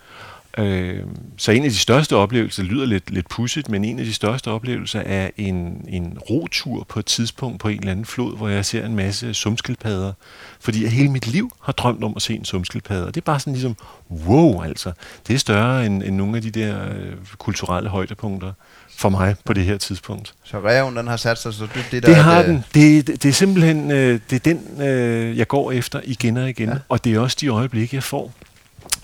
[0.57, 1.03] Øh,
[1.37, 4.51] så en af de største oplevelser, lyder lidt, lidt pudsigt, men en af de største
[4.51, 8.65] oplevelser er en, en rotur på et tidspunkt på en eller anden flod, hvor jeg
[8.65, 10.13] ser en masse sumskildpadder.
[10.59, 13.07] Fordi jeg hele mit liv har drømt om at se en sumskildpadde.
[13.07, 13.75] Og det er bare sådan ligesom,
[14.09, 14.91] wow altså.
[15.27, 18.53] Det er større end, end nogle af de der øh, kulturelle højdepunkter
[18.97, 20.33] for mig på det her tidspunkt.
[20.43, 22.09] Så reven, den har sat sig så dybt det der?
[22.09, 22.63] Det har den.
[22.73, 26.49] Det, det, det er simpelthen øh, det er den, øh, jeg går efter igen og
[26.49, 26.69] igen.
[26.69, 26.75] Ja.
[26.89, 28.31] Og det er også de øjeblikke, jeg får.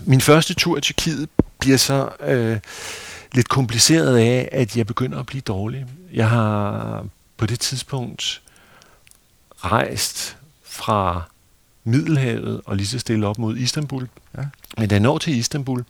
[0.05, 1.29] Min første tur i Tyrkiet
[1.59, 2.59] bliver så øh,
[3.33, 5.85] lidt kompliceret af, at jeg begynder at blive dårlig.
[6.13, 7.05] Jeg har
[7.37, 8.41] på det tidspunkt
[9.55, 11.23] rejst fra
[11.83, 14.07] Middelhavet og lige så stille op mod Istanbul.
[14.37, 14.43] Ja.
[14.77, 15.85] Men da jeg når til Istanbul,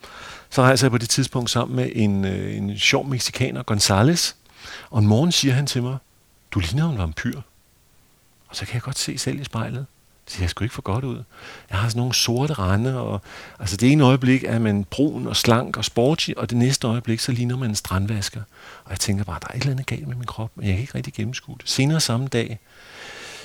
[0.50, 4.36] så rejser jeg på det tidspunkt sammen med en, øh, en sjov mexikaner, Gonzales.
[4.90, 5.98] Og en morgen siger han til mig,
[6.52, 7.42] du ligner en vampyr.
[8.48, 9.86] Og så kan jeg godt se selv i spejlet.
[10.28, 11.24] Det ser sgu ikke for godt ud.
[11.70, 13.22] Jeg har sådan nogle sorte rande, og
[13.60, 17.20] altså det ene øjeblik er man brun og slank og sporty, og det næste øjeblik,
[17.20, 18.42] så ligner man en strandvasker.
[18.84, 20.74] Og jeg tænker bare, der er et eller andet galt med min krop, men jeg
[20.74, 21.70] kan ikke rigtig gennemskue det.
[21.70, 22.60] Senere samme dag,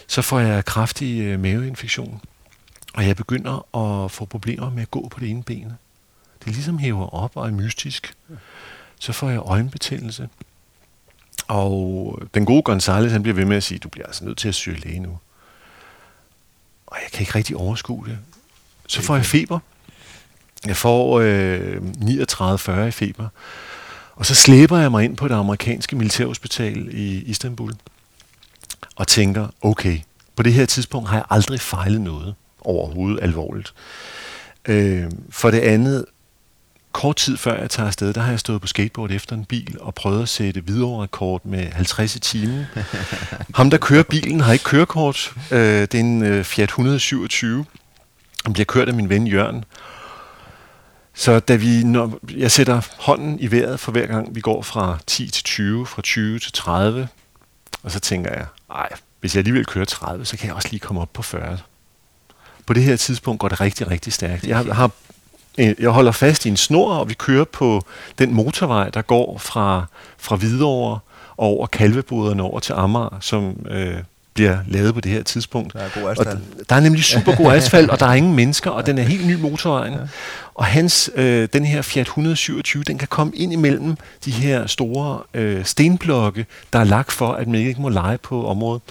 [0.07, 2.21] så får jeg kraftig øh, maveinfektion,
[2.95, 5.73] og jeg begynder at få problemer med at gå på det ene ben.
[6.45, 8.15] Det ligesom hæver op og er mystisk.
[8.99, 10.29] Så får jeg øjenbetændelse.
[11.49, 14.49] Og den gode Gonzales, han bliver ved med at sige, du bliver altså nødt til
[14.49, 15.19] at søge læge nu.
[16.93, 18.19] Og jeg kan ikke rigtig overskue det.
[18.87, 19.59] Så får jeg feber.
[20.67, 23.29] Jeg får øh, 39-40 i feber.
[24.15, 27.73] Og så slæber jeg mig ind på det amerikanske militærhospital i Istanbul.
[28.97, 30.01] Og tænker, okay,
[30.37, 33.75] på det her tidspunkt har jeg aldrig fejlet noget overhovedet alvorligt.
[34.69, 36.05] Øh, for det andet,
[36.93, 39.77] kort tid før jeg tager afsted, der har jeg stået på skateboard efter en bil
[39.81, 42.67] og prøvet at sætte videre rekord med 50 i timen.
[43.55, 45.33] Ham, der kører bilen, har ikke kørekort.
[45.51, 47.65] Øh, det er en øh, Fiat 127.
[48.45, 49.65] Han bliver kørt af min ven Jørgen.
[51.15, 54.99] Så da vi, når jeg sætter hånden i vejret for hver gang, vi går fra
[55.07, 57.09] 10 til 20, fra 20 til 30,
[57.83, 58.89] og så tænker jeg, ej,
[59.21, 61.59] hvis jeg alligevel kører 30, så kan jeg også lige komme op på 40.
[62.67, 64.47] På det her tidspunkt går det rigtig, rigtig stærkt.
[64.47, 64.91] Jeg har
[65.59, 67.83] jeg holder fast i en snor, og vi kører på
[68.19, 69.85] den motorvej, der går fra,
[70.19, 70.99] fra Hvidovre
[71.39, 73.95] over Kalveboderne over til Amager, som øh,
[74.35, 75.73] bliver lavet på det her tidspunkt.
[75.73, 76.29] Der er god asfalt.
[76.29, 79.03] Og der er nemlig super god asfalt, og der er ingen mennesker, og den er
[79.03, 79.93] helt ny motorvejen.
[79.93, 79.99] Ja.
[80.55, 85.21] Og hans, øh, den her Fiat 127, den kan komme ind imellem de her store
[85.35, 88.83] øh, stenblokke, der er lagt for, at man ikke må lege på området.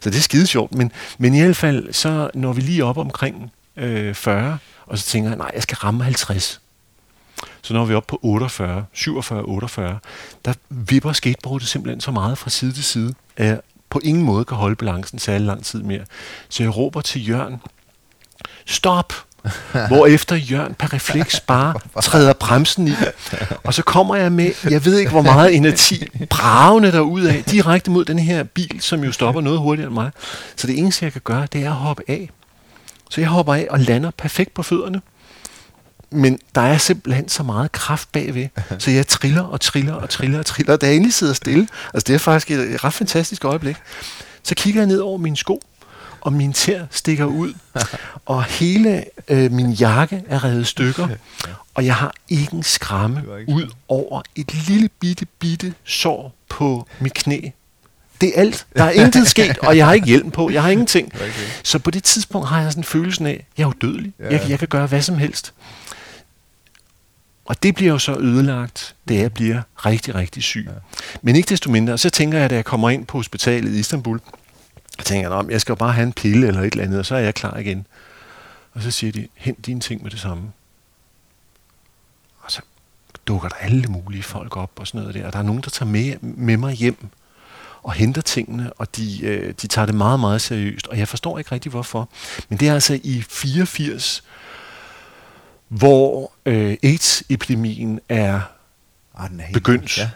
[0.00, 0.74] Så det er skide sjovt.
[0.74, 5.06] Men, men i hvert fald, så når vi lige op omkring øh, 40, og så
[5.06, 6.60] tænker jeg, nej, jeg skal ramme 50.
[7.62, 9.98] Så når vi er oppe på 48, 47, 48,
[10.44, 14.44] der vipper skateboardet simpelthen så meget fra side til side, at jeg på ingen måde
[14.44, 16.04] kan holde balancen særlig lang tid mere.
[16.48, 17.56] Så jeg råber til Jørgen,
[18.66, 19.12] stop!
[20.08, 22.92] efter Jørgen per refleks bare træder bremsen i.
[23.64, 26.92] Og så kommer jeg med, jeg ved ikke hvor meget energi, bravende
[27.30, 30.10] af direkte mod den her bil, som jo stopper noget hurtigere end mig.
[30.56, 32.30] Så det eneste, jeg kan gøre, det er at hoppe af.
[33.10, 35.00] Så jeg hopper af og lander perfekt på fødderne.
[36.10, 40.38] Men der er simpelthen så meget kraft bagved, så jeg triller og triller og triller
[40.38, 43.44] og triller, og da jeg endelig sidder stille, altså det er faktisk et ret fantastisk
[43.44, 43.76] øjeblik,
[44.42, 45.62] så kigger jeg ned over mine sko,
[46.20, 47.54] og min tær stikker ud,
[48.26, 51.08] og hele øh, min jakke er revet stykker,
[51.74, 53.22] og jeg har ikke en skramme.
[53.48, 57.40] ud over et lille bitte, bitte sår på mit knæ,
[58.20, 58.66] det er alt.
[58.76, 60.50] Der er intet sket, og jeg har ikke hjelm på.
[60.50, 61.12] Jeg har ingenting.
[61.14, 61.30] Okay.
[61.62, 64.12] Så på det tidspunkt har jeg sådan en følelse af, jeg er udødelig.
[64.18, 64.30] Ja.
[64.30, 65.54] Jeg, jeg kan gøre hvad som helst.
[67.44, 70.66] Og det bliver jo så ødelagt, da jeg bliver rigtig, rigtig syg.
[70.68, 70.74] Ja.
[71.22, 74.20] Men ikke desto mindre, så tænker jeg, da jeg kommer ind på hospitalet i Istanbul,
[74.98, 77.14] jeg tænker jeg, jeg skal bare have en pille eller et eller andet, og så
[77.14, 77.86] er jeg klar igen.
[78.74, 80.42] Og så siger de, hent dine ting med det samme.
[82.40, 82.60] Og så
[83.26, 85.26] dukker der alle mulige folk op og sådan noget der.
[85.26, 87.08] Og der er nogen, der tager med, med mig hjem
[87.88, 90.86] og henter tingene, og de, øh, de tager det meget, meget seriøst.
[90.86, 92.08] Og jeg forstår ikke rigtig, hvorfor.
[92.48, 94.24] Men det er altså i 84,
[95.68, 98.40] hvor øh, AIDS-epidemien er
[99.14, 99.98] ah, den er begyndt.
[99.98, 100.10] Ja.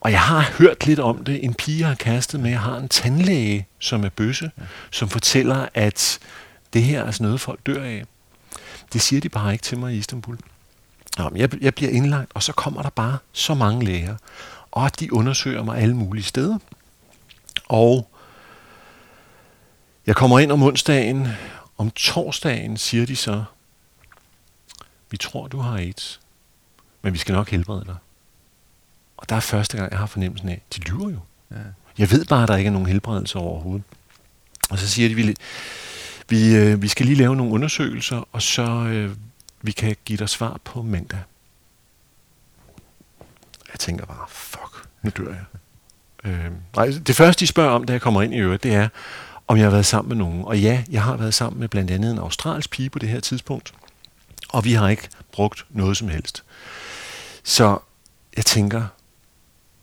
[0.00, 1.44] Og jeg har hørt lidt om det.
[1.44, 4.62] En pige har kastet med, jeg har en tandlæge, som er bøsse, ja.
[4.90, 6.18] som fortæller, at
[6.72, 8.04] det her er sådan noget, folk dør af.
[8.92, 10.38] Det siger de bare ikke til mig i Istanbul.
[11.34, 14.16] Jeg, jeg bliver indlagt, og så kommer der bare så mange læger,
[14.72, 16.58] og de undersøger mig alle mulige steder.
[17.72, 18.10] Og
[20.06, 21.28] jeg kommer ind om onsdagen.
[21.78, 23.44] Om torsdagen siger de så,
[25.10, 26.20] vi tror, du har AIDS,
[27.02, 27.96] men vi skal nok helbrede dig.
[29.16, 31.18] Og der er første gang, jeg har fornemmelsen af, de lyver jo.
[31.50, 31.56] Ja.
[31.98, 33.84] Jeg ved bare, at der ikke er nogen helbredelse overhovedet.
[34.70, 35.36] Og så siger de, vi,
[36.28, 39.16] vi, øh, vi skal lige lave nogle undersøgelser, og så øh,
[39.62, 41.22] vi kan give dig svar på mandag.
[43.72, 45.44] Jeg tænker bare, fuck, nu dør jeg.
[46.24, 48.88] Øh, nej, det første, de spørger om, da jeg kommer ind i øvrigt, det er,
[49.48, 50.44] om jeg har været sammen med nogen.
[50.44, 53.20] Og ja, jeg har været sammen med blandt andet en australsk pige på det her
[53.20, 53.74] tidspunkt.
[54.48, 56.44] Og vi har ikke brugt noget som helst.
[57.42, 57.78] Så
[58.36, 58.84] jeg tænker,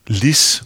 [0.07, 0.63] Lis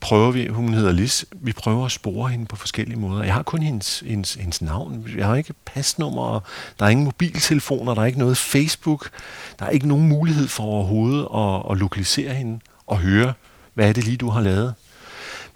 [0.00, 3.24] prøver vi, hun hedder Lis, vi prøver at spore hende på forskellige måder.
[3.24, 6.40] Jeg har kun hendes, hendes, hendes navn, jeg har ikke pasnummer,
[6.78, 9.10] der er ingen mobiltelefoner, der er ikke noget Facebook,
[9.58, 13.32] der er ikke nogen mulighed for overhovedet at, at lokalisere hende og høre,
[13.74, 14.74] hvad er det lige, du har lavet?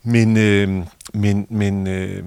[0.02, 2.24] Men, øh, men, men øh,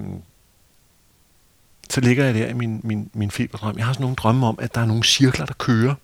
[1.90, 3.76] så ligger jeg der i min, min, min feberdrøm.
[3.76, 5.94] Jeg har sådan nogle drømme om, at der er nogle cirkler, der kører,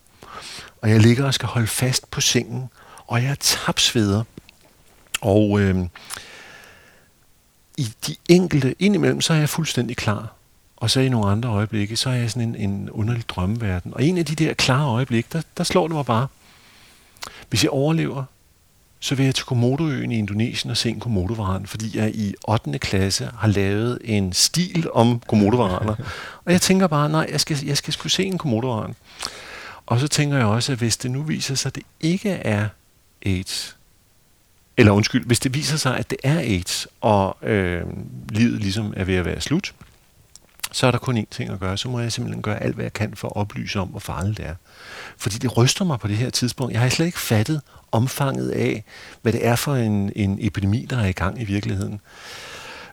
[0.82, 2.68] og jeg ligger og skal holde fast på sengen,
[3.06, 4.22] og jeg er tapsveder.
[5.20, 5.86] Og øh,
[7.76, 10.32] i de enkelte, indimellem, så er jeg fuldstændig klar.
[10.76, 13.94] Og så i nogle andre øjeblikke, så er jeg sådan en, en underlig drømmeverden.
[13.94, 16.26] Og en af de der klare øjeblikke, der, der slår det mig bare.
[17.48, 18.24] Hvis jeg overlever,
[19.00, 22.78] så vil jeg til Komodoøen i Indonesien og se en komodovaren, fordi jeg i 8.
[22.78, 25.94] klasse har lavet en stil om komodovaraner.
[26.44, 28.94] og jeg tænker bare, nej, jeg skal, jeg skal skulle se en komodovaran.
[29.86, 32.68] Og så tænker jeg også, at hvis det nu viser sig, at det ikke er
[33.26, 33.76] AIDS,
[34.76, 37.82] eller undskyld, hvis det viser sig, at det er AIDS, og øh,
[38.28, 39.74] livet ligesom er ved at være slut,
[40.76, 41.76] så er der kun én ting at gøre.
[41.76, 44.38] Så må jeg simpelthen gøre alt, hvad jeg kan for at oplyse om, hvor farligt
[44.38, 44.54] det er.
[45.18, 46.72] Fordi det ryster mig på det her tidspunkt.
[46.72, 47.60] Jeg har slet ikke fattet
[47.92, 48.84] omfanget af,
[49.22, 52.00] hvad det er for en, en epidemi, der er i gang i virkeligheden.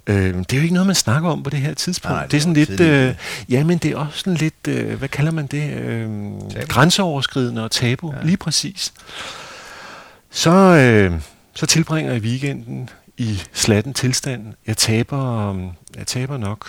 [0.07, 2.15] Øh, det er jo ikke noget, man snakker om på det her tidspunkt.
[2.15, 3.15] Nej, det, det er sådan lidt, øh,
[3.49, 6.09] ja, men det er også sådan lidt, øh, hvad kalder man det, øh,
[6.67, 8.23] grænseoverskridende og tabu, ja.
[8.23, 8.93] lige præcis.
[10.31, 11.21] Så, øh,
[11.53, 14.53] så tilbringer jeg weekenden i slatten tilstand.
[14.67, 15.53] Jeg taber,
[15.97, 16.67] jeg taber nok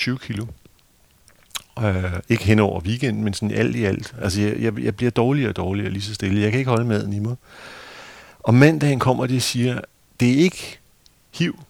[0.00, 0.46] 20 kilo.
[1.78, 4.14] Øh, ikke hen over weekenden, men sådan alt i alt.
[4.22, 6.40] Altså, jeg, jeg, jeg bliver dårligere og dårligere lige så stille.
[6.40, 7.36] Jeg kan ikke holde maden i mig.
[8.40, 9.80] Og mandagen kommer de og siger,
[10.20, 10.78] det er ikke
[11.34, 11.62] HIV,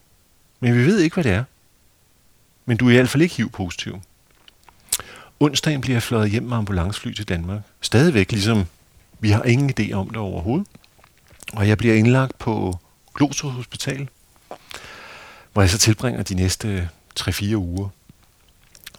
[0.59, 1.43] men vi ved ikke, hvad det er.
[2.65, 4.01] Men du er i hvert fald ikke HIV-positiv.
[5.39, 7.61] Onsdagen bliver jeg fløjet hjem med ambulancefly til Danmark.
[7.81, 8.65] Stadigvæk ligesom,
[9.19, 10.67] vi har ingen idé om det overhovedet.
[11.53, 12.79] Og jeg bliver indlagt på
[13.15, 14.09] Glostrup Hospital,
[15.53, 16.89] hvor jeg så tilbringer de næste
[17.19, 17.89] 3-4 uger.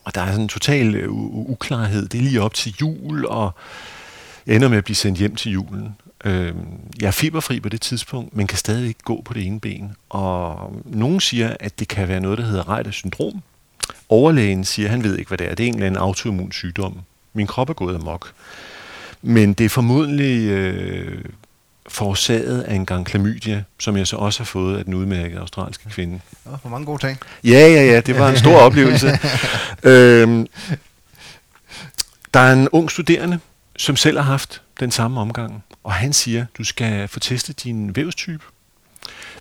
[0.04, 2.08] Og der er sådan en total øh, uklarhed.
[2.08, 3.54] Det er lige op til jul, og
[4.46, 5.96] jeg ender med at blive sendt hjem til julen.
[6.24, 6.54] Øh,
[7.00, 9.92] jeg er fiberfri på det tidspunkt, men kan stadig ikke gå på det ene ben.
[10.08, 13.42] Og nogen siger, at det kan være noget, der hedder Reiters syndrom.
[14.08, 15.54] Overlægen siger, at han ved ikke, hvad det er.
[15.54, 17.00] Det er en eller anden autoimmun sygdom.
[17.32, 18.32] Min krop er gået amok.
[19.22, 21.24] Men det er formodentlig øh,
[21.92, 25.90] forårsaget af en gang klamydia, som jeg så også har fået af den udmærkede australske
[25.90, 26.20] kvinde.
[26.46, 27.18] Ja, for mange gode ting.
[27.44, 29.18] Ja, ja, ja, det var en stor oplevelse.
[29.82, 30.46] øhm,
[32.34, 33.38] der er en ung studerende,
[33.76, 37.96] som selv har haft den samme omgang, og han siger, du skal få testet din
[37.96, 38.44] vævstype.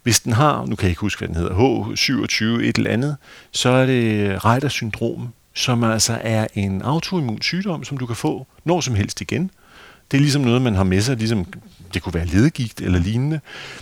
[0.04, 3.18] Hvis den har, nu kan jeg ikke huske, hvad den hedder, H27 et eller andet,
[3.52, 8.48] så er det Reiters syndrom, som altså er en autoimmun sygdom, som du kan få
[8.64, 9.52] når som helst igen.
[10.12, 11.46] Det er ligesom noget, man har med sig, ligesom
[11.94, 13.40] det kunne være ledegigt eller lignende,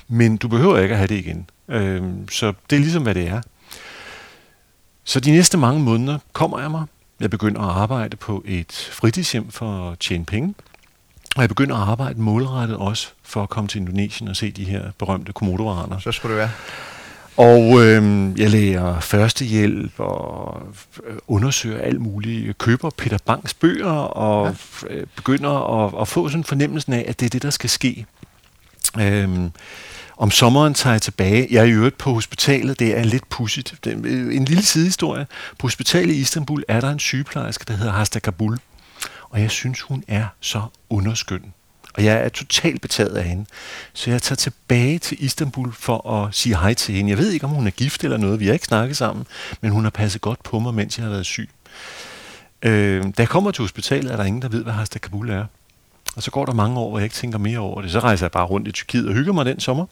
[0.08, 1.50] men du behøver ikke at have det igen.
[1.70, 3.42] Øh, så det er ligesom, hvad det er.
[5.04, 6.86] Så de næste mange måneder kommer jeg mig.
[7.20, 10.54] Jeg begynder at arbejde på et fritidshjem for at tjene penge.
[11.36, 14.64] Og jeg begynder at arbejde målrettet også for at komme til Indonesien og se de
[14.64, 16.00] her berømte komodovaraner.
[16.00, 16.50] Så skulle det være.
[17.40, 20.62] Og øh, jeg lærer førstehjælp og
[21.08, 22.48] øh, undersøger alt muligt.
[22.48, 24.56] Jeg køber Peter Banks bøger og
[24.90, 24.96] ja.
[24.96, 27.70] Øh, begynder at, at få sådan en fornemmelse af, at det er det, der skal
[27.70, 28.06] ske.
[29.00, 29.30] Øh,
[30.18, 31.48] om sommeren tager jeg tilbage.
[31.52, 32.80] Jeg er i øvrigt på hospitalet.
[32.80, 33.88] Det er lidt pudsigt.
[33.96, 35.28] En lille sidehistorie.
[35.60, 38.58] På hospitalet i Istanbul er der en sygeplejerske, der hedder Hasta Kabul.
[39.30, 41.54] Og jeg synes, hun er så underskøn.
[41.94, 43.46] Og jeg er totalt betaget af hende.
[43.94, 47.10] Så jeg tager tilbage til Istanbul for at sige hej til hende.
[47.10, 48.40] Jeg ved ikke, om hun er gift eller noget.
[48.40, 49.26] Vi har ikke snakket sammen.
[49.62, 51.50] Men hun har passet godt på mig, mens jeg har været syg.
[52.64, 55.46] Øh, da jeg kommer til hospitalet, er der ingen, der ved, hvad Hasta Kabul er.
[56.16, 57.92] Og så går der mange år, hvor jeg ikke tænker mere over det.
[57.92, 59.86] Så rejser jeg bare rundt i Tyrkiet og hygger mig den sommer.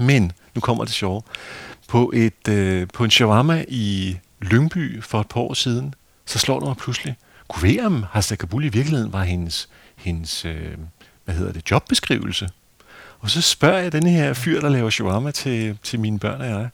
[0.00, 1.22] Men nu kommer det sjove.
[1.88, 5.94] På, et, øh, på en shawarma i Lyngby for et par år siden,
[6.26, 7.16] så slår det mig pludselig.
[7.48, 10.78] Kunne være, om Hasta Kabul i virkeligheden var hendes, hendes øh,
[11.32, 12.48] hvad hedder det, jobbeskrivelse.
[13.20, 16.46] Og så spørger jeg den her fyr, der laver shawarma til, til mine børn og
[16.46, 16.68] jeg,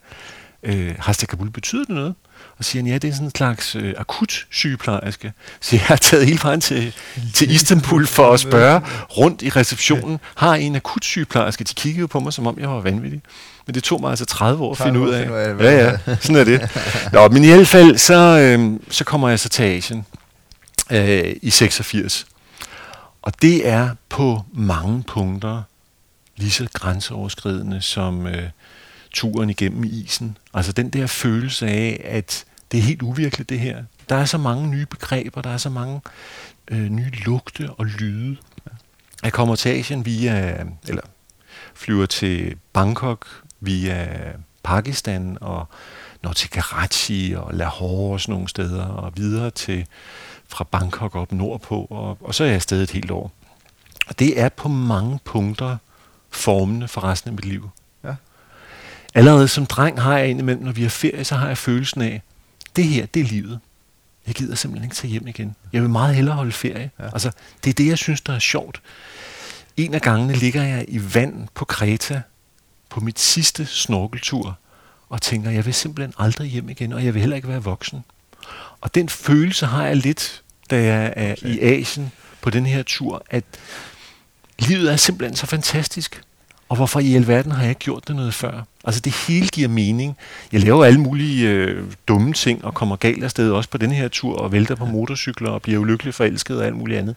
[0.63, 2.15] øh, Hasta Kabul, betyder det noget?
[2.59, 5.33] Og siger han, ja, det er sådan en slags øh, akut sygeplejerske.
[5.61, 6.95] Så jeg har taget hele vejen til,
[7.35, 11.65] til Istanbul for at spørge rundt i receptionen, har I en akut sygeplejerske?
[11.65, 13.23] De kiggede jo på mig, som om jeg var vanvittig.
[13.67, 15.31] Men det tog mig altså 30 år at finde ud af.
[15.31, 16.71] af ja, ja, sådan er det.
[17.13, 20.07] Nå, men i hvert fald, så, øh, så kommer jeg så til Asien
[20.91, 22.27] øh, i 86.
[23.29, 25.63] Og det er på mange punkter
[26.37, 28.51] lige så grænseoverskridende som øh,
[29.11, 30.37] turen igennem isen.
[30.55, 33.85] Altså den der følelse af, at det er helt uvirkeligt det her.
[34.09, 36.01] Der er så mange nye begreber, der er så mange
[36.71, 38.37] øh, nye lugte og lyde.
[39.23, 41.03] Jeg kommer til Asien via, eller
[41.75, 43.27] flyver til Bangkok
[43.61, 44.09] via
[44.63, 45.69] Pakistan og
[46.23, 49.87] når til Karachi og Lahore og sådan nogle steder og videre til
[50.49, 53.33] fra Bangkok op nordpå, og, og så er jeg afsted et helt år.
[54.09, 55.77] Og det er på mange punkter
[56.31, 57.71] formende for resten af mit liv.
[58.05, 58.15] Ja.
[59.15, 62.23] Allerede som dreng har jeg indimellem, når vi har ferie, så har jeg følelsen af,
[62.77, 63.61] det her, det er livet.
[64.27, 65.57] Jeg gider simpelthen ikke tage hjem igen.
[65.73, 66.91] Jeg vil meget hellere holde ferie.
[66.99, 67.05] Ja.
[67.05, 67.31] Altså,
[67.65, 68.83] det er det, jeg synes, der er sjovt.
[69.77, 72.23] En af gangene ligger jeg i vand på Kreta
[72.89, 74.59] på mit sidste snorkeltur,
[75.09, 78.05] og tænker, jeg vil simpelthen aldrig hjem igen, og jeg vil heller ikke være voksen.
[78.81, 83.23] Og den følelse har jeg lidt, da jeg er i Asien på den her tur,
[83.31, 83.45] at
[84.59, 86.23] livet er simpelthen så fantastisk.
[86.69, 88.63] Og hvorfor i alverden har jeg ikke gjort det noget før?
[88.85, 90.17] Altså det hele giver mening.
[90.53, 94.09] Jeg laver alle mulige øh, dumme ting og kommer galt afsted også på den her
[94.09, 97.17] tur og vælter på motorcykler og bliver ulykkelig forelsket og alt muligt andet.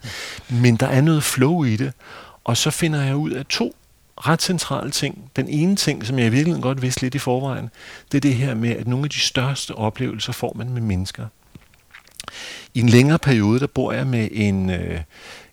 [0.49, 1.93] Men der er noget flow i det.
[2.43, 3.75] Og så finder jeg ud af to
[4.17, 5.31] ret centrale ting.
[5.35, 7.69] Den ene ting, som jeg i virkeligheden godt vidste lidt i forvejen,
[8.11, 11.25] det er det her med, at nogle af de største oplevelser får man med mennesker.
[12.73, 14.99] I en længere periode, der bor jeg med en, øh,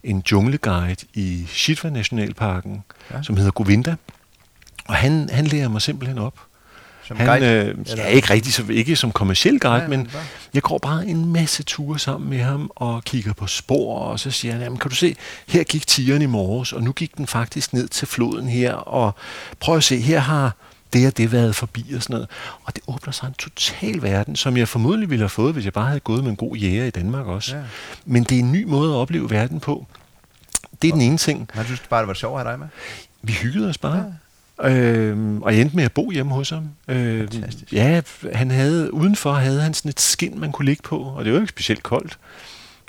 [0.04, 3.22] en jungleguide i Shitwa Nationalparken, ja.
[3.22, 3.96] som hedder Govinda.
[4.88, 6.34] Og han, han lærer mig simpelthen op.
[7.04, 7.46] Som Han, guide?
[7.46, 10.22] øh, ja, ikke rigtig som, ikke som kommersiel guide, Ja, men bare-
[10.54, 14.30] jeg går bare en masse ture sammen med ham og kigger på spor, og så
[14.30, 15.16] siger han, jamen kan du se,
[15.48, 19.14] her gik tigeren i morges, og nu gik den faktisk ned til floden her, og
[19.60, 20.54] prøv at se, her har
[20.92, 22.28] det og det været forbi og sådan noget.
[22.64, 25.72] Og det åbner sig en total verden, som jeg formodentlig ville have fået, hvis jeg
[25.72, 27.56] bare havde gået med en god jæger i Danmark også.
[27.56, 27.62] Ja.
[28.04, 29.86] Men det er en ny måde at opleve verden på.
[30.82, 31.50] Det er den ene ting.
[31.54, 32.68] Han synes bare, det var sjovt at have dig med.
[33.22, 33.96] Vi hyggede os bare.
[33.96, 34.12] Ja.
[34.62, 36.70] Øhm, og jeg endte med at bo hjemme hos ham.
[36.86, 37.72] Fantastisk.
[37.72, 38.00] ja,
[38.34, 41.38] han havde, udenfor havde han sådan et skin, man kunne ligge på, og det var
[41.38, 42.18] jo ikke specielt koldt.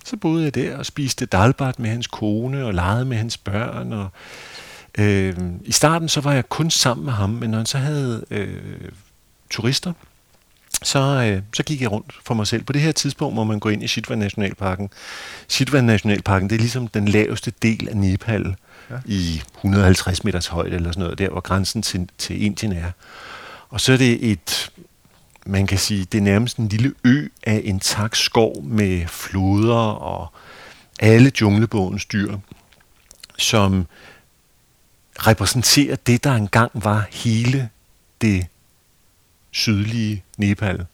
[0.06, 3.94] Så boede jeg der og spiste dalbat med hans kone og legede med hans børn.
[3.94, 4.10] Og,
[4.98, 8.26] øhm, I starten så var jeg kun sammen med ham, men når han så havde
[8.32, 8.92] øh,
[9.50, 9.94] turister,
[10.84, 12.64] så, øh, så gik jeg rundt for mig selv.
[12.64, 14.90] På det her tidspunkt må man gå ind i Shitwa Nationalparken.
[15.48, 18.56] Shitwa Nationalparken, det er ligesom den laveste del af Nepal
[18.90, 18.96] Ja.
[19.06, 22.92] i 150 meters højde eller sådan noget, der hvor grænsen til, til Indien er.
[23.70, 24.72] Og så er det et,
[25.46, 30.34] man kan sige, det er nærmest en lille ø af intakt skov med floder og
[31.00, 32.38] alle junglebogens dyr,
[33.38, 33.88] som
[35.28, 37.70] repræsenterer det, der engang var hele
[38.22, 38.48] det
[39.52, 40.86] sydlige Nepal.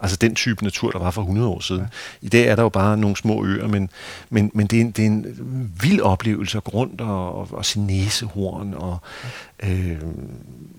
[0.00, 1.80] Altså den type natur, der var for 100 år siden.
[1.80, 1.86] Ja.
[2.26, 3.90] I dag er der jo bare nogle små øer, men,
[4.30, 7.48] men, men det, er en, det er en vild oplevelse at gå rundt og, og,
[7.52, 8.74] og se næsehorn.
[8.74, 8.98] Og,
[9.62, 9.98] øh,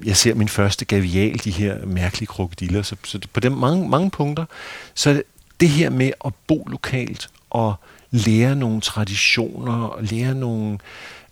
[0.06, 2.82] jeg ser min første gavial, de her mærkelige krokodiller.
[2.82, 4.46] Så, så på dem mange, mange punkter,
[4.94, 5.24] så det,
[5.60, 7.76] det her med at bo lokalt og
[8.12, 10.78] lære nogle traditioner og lære nogle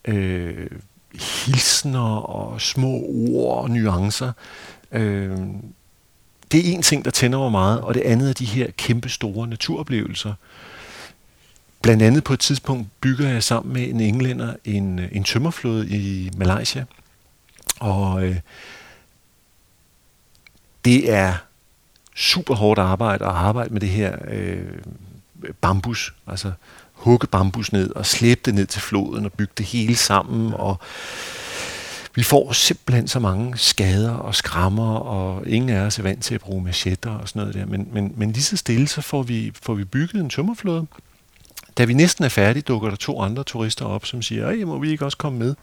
[0.06, 0.68] øh,
[1.14, 4.32] hilsner og små ord og nuancer.
[4.92, 5.38] Øh,
[6.52, 9.10] det er en ting, der tænder mig meget, og det andet er de her kæmpe
[9.10, 10.34] store naturoplevelser.
[11.82, 15.90] Blandt andet på et tidspunkt bygger jeg sammen med en englænder en, øh, en tømmerflåde
[15.90, 16.86] i Malaysia.
[17.80, 18.38] Og øh,
[20.86, 21.34] det er
[22.16, 24.78] super hårdt arbejde at arbejde med det her øh,
[25.62, 26.14] bambus.
[26.28, 26.52] Altså
[27.04, 30.54] hugge bambus ned og slæbe det ned til floden og bygge det hele sammen.
[30.54, 30.80] Og
[32.16, 36.36] vi får simpelthen så mange skader og skrammer, og ingen af os er vant til
[36.36, 37.66] at bruge machetter og sådan noget der.
[37.66, 40.88] Men, men, men lige så stille, så får vi, får vi bygget en tømmerflåde.
[41.78, 44.80] Da vi næsten er færdige, dukker der to andre turister op, som siger, Ej, må
[44.80, 45.56] vi ikke også komme med?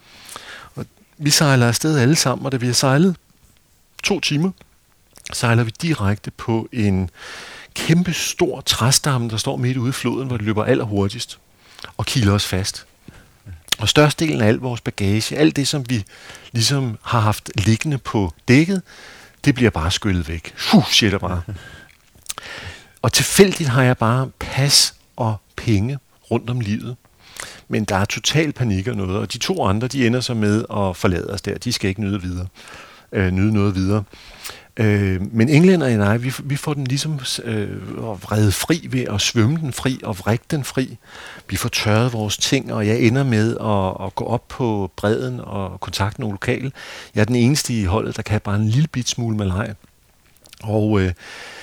[0.74, 0.86] Og
[1.18, 3.16] vi sejler afsted alle sammen, og da vi har sejlet
[4.02, 4.50] to timer,
[5.32, 7.10] sejler vi direkte på en
[7.74, 11.38] kæmpe stor træstamme, der står midt ude i floden, hvor det løber allerhurtigst,
[11.96, 12.86] og kiler os fast.
[13.78, 16.04] Og størstedelen af al vores bagage, alt det, som vi
[16.52, 18.82] ligesom har haft liggende på dækket,
[19.44, 20.52] det bliver bare skyllet væk.
[20.56, 21.42] Fuh, siger der bare.
[23.02, 25.98] Og tilfældigt har jeg bare pas og penge
[26.30, 26.96] rundt om livet.
[27.68, 30.64] Men der er total panik og noget, og de to andre, de ender så med
[30.76, 31.58] at forlade os der.
[31.58, 32.46] De skal ikke nyde videre.
[33.12, 34.04] Øh, nyde noget videre.
[34.76, 37.68] Øh, men englænder og jeg, vi, vi får den ligesom øh,
[38.02, 40.96] reddet fri ved at svømme den fri og vrikke den fri.
[41.48, 45.40] Vi får tørret vores ting, og jeg ender med at, at gå op på bredden
[45.40, 46.72] og kontakte nogle lokale.
[47.14, 49.74] Jeg er den eneste i holdet, der kan bare en lille bit smule malaj.
[50.62, 51.12] Og øh,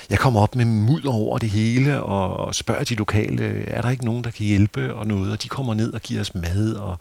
[0.09, 3.89] jeg kommer op med mudder over det hele og, og spørger de lokale, er der
[3.89, 5.31] ikke nogen, der kan hjælpe og noget?
[5.31, 6.99] Og de kommer ned og giver os mad, og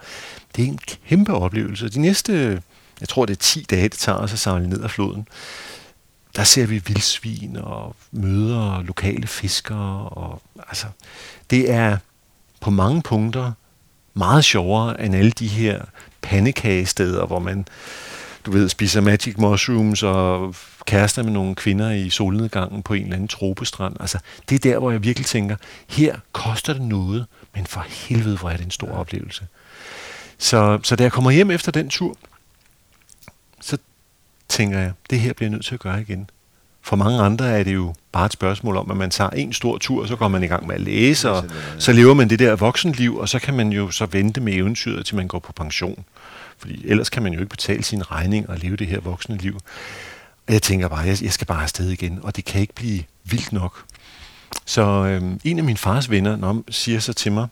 [0.56, 0.78] det er en
[1.08, 1.88] kæmpe oplevelse.
[1.88, 2.62] De næste,
[3.00, 5.28] jeg tror det er 10 dage, det tager os at sejle ned ad floden
[6.36, 10.08] der ser vi vildsvin og møder lokale fiskere.
[10.08, 10.86] Og, altså,
[11.50, 11.98] det er
[12.60, 13.52] på mange punkter
[14.14, 15.84] meget sjovere end alle de her
[16.22, 17.66] pandekagesteder, hvor man
[18.46, 20.54] du ved, spiser magic mushrooms og
[20.86, 23.96] kærester med nogle kvinder i solnedgangen på en eller anden tropestrand.
[24.00, 24.18] Altså,
[24.48, 25.56] det er der, hvor jeg virkelig tænker,
[25.88, 29.46] her koster det noget, men for helvede, hvor er det en stor oplevelse.
[30.38, 32.16] Så, så da jeg kommer hjem efter den tur,
[33.60, 33.78] så
[34.48, 36.30] tænker jeg, det her bliver jeg nødt til at gøre igen.
[36.82, 39.78] For mange andre er det jo bare et spørgsmål om, at man tager en stor
[39.78, 41.44] tur, og så går man i gang med at læse, og
[41.78, 45.06] så lever man det der voksenliv, og så kan man jo så vente med eventyret,
[45.06, 46.04] til man går på pension.
[46.58, 49.60] Fordi ellers kan man jo ikke betale sin regning og leve det her voksne liv.
[50.46, 53.02] Og jeg tænker bare, jeg, jeg skal bare afsted igen, og det kan ikke blive
[53.24, 53.84] vildt nok.
[54.64, 57.48] Så øhm, en af mine fars venner når, siger så til mig,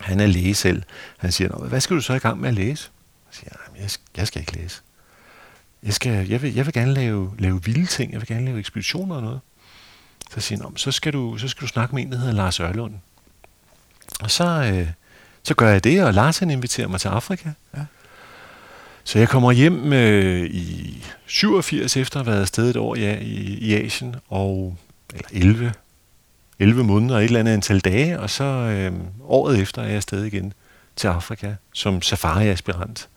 [0.00, 0.82] han er læge selv,
[1.18, 2.90] han siger, hvad skal du så i gang med at læse?
[3.30, 4.80] Jeg siger, jeg, jeg skal ikke læse.
[5.82, 8.58] Jeg, skal, jeg, vil, jeg vil gerne lave, lave vilde ting, jeg vil gerne lave
[8.58, 9.40] ekspeditioner og noget.
[10.34, 12.60] Så siger han, så skal, du, så skal du snakke med en, der hedder Lars
[12.60, 12.94] Ørlund.
[14.20, 14.88] Og så, øh,
[15.42, 17.50] så gør jeg det, og Lars han inviterer mig til Afrika.
[17.76, 17.84] Ja.
[19.04, 23.18] Så jeg kommer hjem øh, i 87 efter at have været afsted et år ja,
[23.18, 24.76] i, i Asien, og,
[25.14, 25.72] eller 11,
[26.58, 29.96] 11 måneder og et eller andet antal dage, og så øh, året efter er jeg
[29.96, 30.52] afsted igen
[30.96, 33.08] til Afrika som safari-aspirant.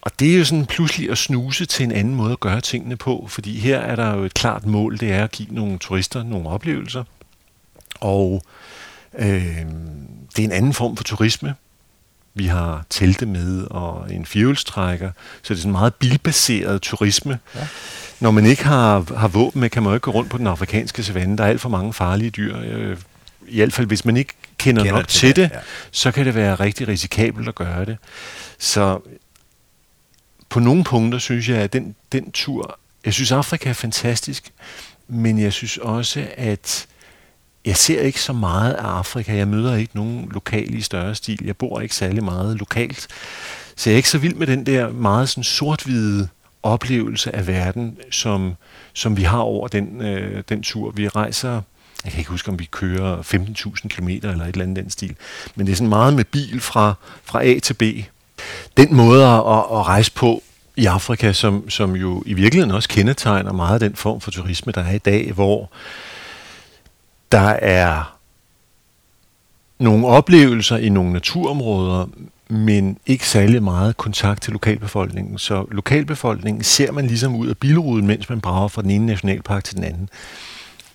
[0.00, 2.96] Og det er jo sådan pludselig at snuse til en anden måde at gøre tingene
[2.96, 6.22] på, fordi her er der jo et klart mål, det er at give nogle turister
[6.22, 7.04] nogle oplevelser.
[8.00, 8.42] Og
[9.18, 9.56] øh,
[10.36, 11.54] det er en anden form for turisme.
[12.34, 15.10] Vi har telte med og en fjølstrækker,
[15.42, 17.38] så det er sådan meget bilbaseret turisme.
[17.54, 17.66] Ja.
[18.20, 20.46] Når man ikke har, har våben med, kan man jo ikke gå rundt på den
[20.46, 21.38] afrikanske savanne.
[21.38, 22.56] Der er alt for mange farlige dyr.
[22.58, 22.96] Øh,
[23.48, 25.60] I hvert fald, hvis man ikke kender, kender nok til det, det ja.
[25.90, 27.96] så kan det være rigtig risikabelt at gøre det.
[28.58, 29.00] Så
[30.50, 34.52] på nogle punkter synes jeg, at den, den tur, jeg synes Afrika er fantastisk,
[35.08, 36.86] men jeg synes også, at
[37.64, 39.36] jeg ser ikke så meget af Afrika.
[39.36, 41.38] Jeg møder ikke nogen lokale i større stil.
[41.44, 43.08] Jeg bor ikke særlig meget lokalt.
[43.76, 46.28] Så jeg er ikke så vild med den der meget sådan sort-hvide
[46.62, 48.54] oplevelse af verden, som,
[48.92, 50.90] som vi har over den, øh, den tur.
[50.90, 51.62] Vi rejser,
[52.04, 55.16] jeg kan ikke huske, om vi kører 15.000 km eller et eller andet den stil,
[55.54, 56.94] men det er sådan meget med bil fra,
[57.24, 57.82] fra A til B.
[58.76, 60.42] Den måde at, at rejse på
[60.76, 64.72] i Afrika, som, som jo i virkeligheden også kendetegner meget af den form for turisme,
[64.72, 65.70] der er i dag, hvor
[67.32, 68.16] der er
[69.78, 72.06] nogle oplevelser i nogle naturområder,
[72.48, 75.38] men ikke særlig meget kontakt til lokalbefolkningen.
[75.38, 79.64] Så lokalbefolkningen ser man ligesom ud af bilruden, mens man brager fra den ene nationalpark
[79.64, 80.08] til den anden.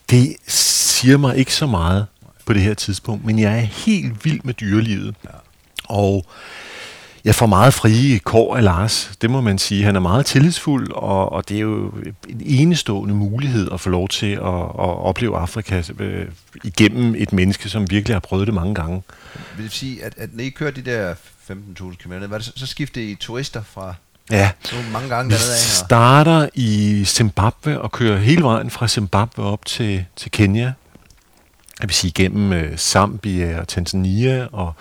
[0.09, 2.05] Det siger mig ikke så meget
[2.45, 5.15] på det her tidspunkt, men jeg er helt vild med dyrelivet.
[5.83, 6.25] Og
[7.25, 9.83] jeg får meget frie kår af Lars, det må man sige.
[9.83, 11.91] Han er meget tillidsfuld, og, og det er jo
[12.29, 16.25] en enestående mulighed at få lov til at, at opleve Afrika øh,
[16.63, 19.01] igennem et menneske, som virkelig har prøvet det mange gange.
[19.55, 21.13] Vil det sige, at, at når I kører de der
[21.49, 23.93] 15.000 km, var det så, så skifter I turister fra
[24.31, 29.65] Ja, så mange gange vi starter i Zimbabwe og kører hele vejen fra Zimbabwe op
[29.65, 30.73] til, til Kenya.
[31.79, 34.73] Jeg vil sige gennem øh, Zambia og Tanzania, og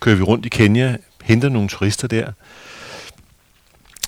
[0.00, 0.96] kører vi rundt i Kenya
[1.28, 2.32] henter nogle turister der.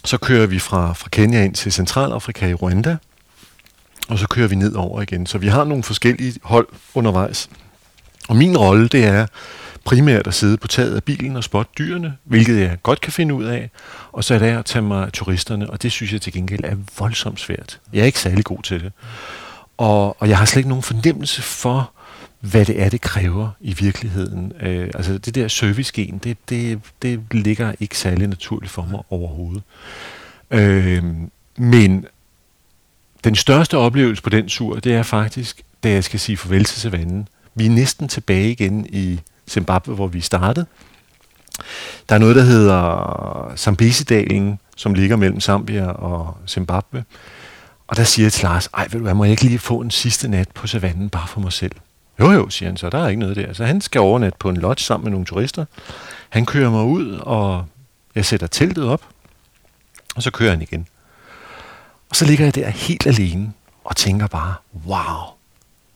[0.05, 2.97] Så kører vi fra, fra Kenya ind til Centralafrika i Rwanda,
[4.09, 5.27] og så kører vi ned over igen.
[5.27, 7.49] Så vi har nogle forskellige hold undervejs.
[8.29, 9.27] Og min rolle, det er
[9.85, 13.35] primært at sidde på taget af bilen og spotte dyrene, hvilket jeg godt kan finde
[13.35, 13.71] ud af.
[14.13, 16.65] Og så er det at tage mig af turisterne, og det synes jeg til gengæld
[16.65, 17.81] er voldsomt svært.
[17.93, 18.93] Jeg er ikke særlig god til det.
[19.79, 21.93] Og, og jeg har slet ikke nogen fornemmelse for,
[22.41, 24.53] hvad det er, det kræver i virkeligheden.
[24.61, 29.63] Øh, altså det der servicegen, det, det, det ligger ikke særlig naturligt for mig overhovedet.
[30.51, 31.05] Øh,
[31.57, 32.07] men
[33.25, 36.81] den største oplevelse på den tur, det er faktisk, da jeg skal sige farvel til
[36.81, 37.29] savannen.
[37.55, 40.67] Vi er næsten tilbage igen i Zimbabwe, hvor vi startede.
[42.09, 47.05] Der er noget, der hedder Zambesidalen, som ligger mellem Zambia og Zimbabwe.
[47.87, 49.81] Og der siger jeg til Lars, ej, ved du hvad, må jeg ikke lige få
[49.81, 51.73] en sidste nat på savannen bare for mig selv?
[52.21, 53.53] Jo jo, siger han så, der er ikke noget der.
[53.53, 55.65] Så han skal overnatte på en lodge sammen med nogle turister.
[56.29, 57.67] Han kører mig ud, og
[58.15, 59.09] jeg sætter teltet op,
[60.17, 60.87] og så kører han igen.
[62.11, 63.53] Og så ligger jeg der helt alene
[63.85, 64.55] og tænker bare,
[64.87, 65.27] wow,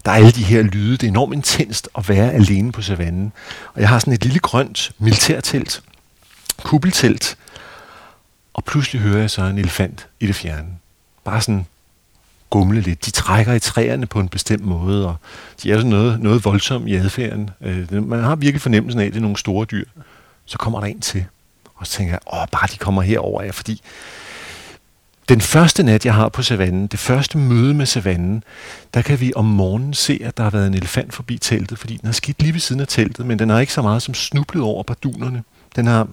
[0.05, 0.93] der er alle de her lyde.
[0.93, 3.33] Det er enormt intenst at være alene på savannen.
[3.75, 5.83] Og jeg har sådan et lille grønt militærtelt,
[6.63, 7.39] kuppeltelt,
[8.55, 10.69] og pludselig hører jeg så en elefant i det fjerne.
[11.25, 11.67] Bare sådan
[12.55, 13.07] gumle lidt.
[13.07, 15.17] De trækker i træerne på en bestemt måde, og
[15.63, 17.51] de er sådan noget, noget voldsomt i adfærden.
[17.61, 19.85] Øh, man har virkelig fornemmelsen af, at det er nogle store dyr.
[20.45, 21.25] Så kommer der en til,
[21.75, 23.83] og så tænker jeg, åh, bare de kommer herover af, fordi
[25.29, 28.45] den første nat, jeg har på savannen, det første møde med savannen,
[28.95, 31.97] der kan vi om morgenen se, at der har været en elefant forbi teltet, fordi
[31.97, 34.15] den har skidt lige ved siden af teltet, men den har ikke så meget som
[34.15, 35.43] snublet over bardunerne.
[35.77, 36.09] Den har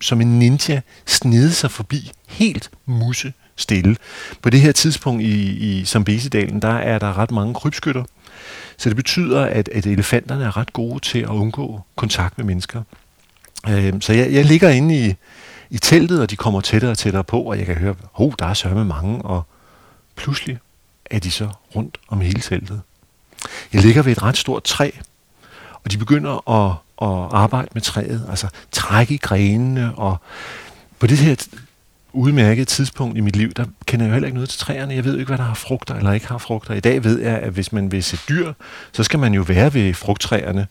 [0.00, 3.96] som en ninja snedet sig forbi helt musse stille.
[4.42, 8.04] På det her tidspunkt i, i Zambesidalen, der er der ret mange krybskytter,
[8.76, 12.82] så det betyder, at, at elefanterne er ret gode til at undgå kontakt med mennesker.
[13.68, 15.14] Øh, så jeg, jeg ligger inde i,
[15.70, 18.46] i teltet, og de kommer tættere og tættere på, og jeg kan høre, oh, der
[18.46, 19.42] er sørme mange, og
[20.16, 20.58] pludselig
[21.10, 22.80] er de så rundt om hele teltet.
[23.72, 24.90] Jeg ligger ved et ret stort træ,
[25.84, 26.70] og de begynder at,
[27.02, 30.16] at arbejde med træet, altså trække i grenene, og
[30.98, 31.46] på det her
[32.14, 34.94] udmærket tidspunkt i mit liv, der kender jeg jo heller ikke noget til træerne.
[34.94, 36.74] Jeg ved jo ikke, hvad der har frugter eller ikke har frugter.
[36.74, 38.52] I dag ved jeg, at hvis man vil se dyr,
[38.92, 40.66] så skal man jo være ved frugttræerne.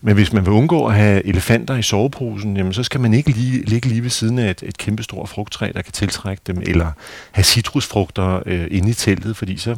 [0.00, 3.30] Men hvis man vil undgå at have elefanter i soveposen, jamen, så skal man ikke
[3.30, 6.92] lige, ligge lige ved siden af et, et kæmpestort frugttræ, der kan tiltrække dem, eller
[7.30, 9.76] have citrusfrugter øh, inde i teltet, fordi så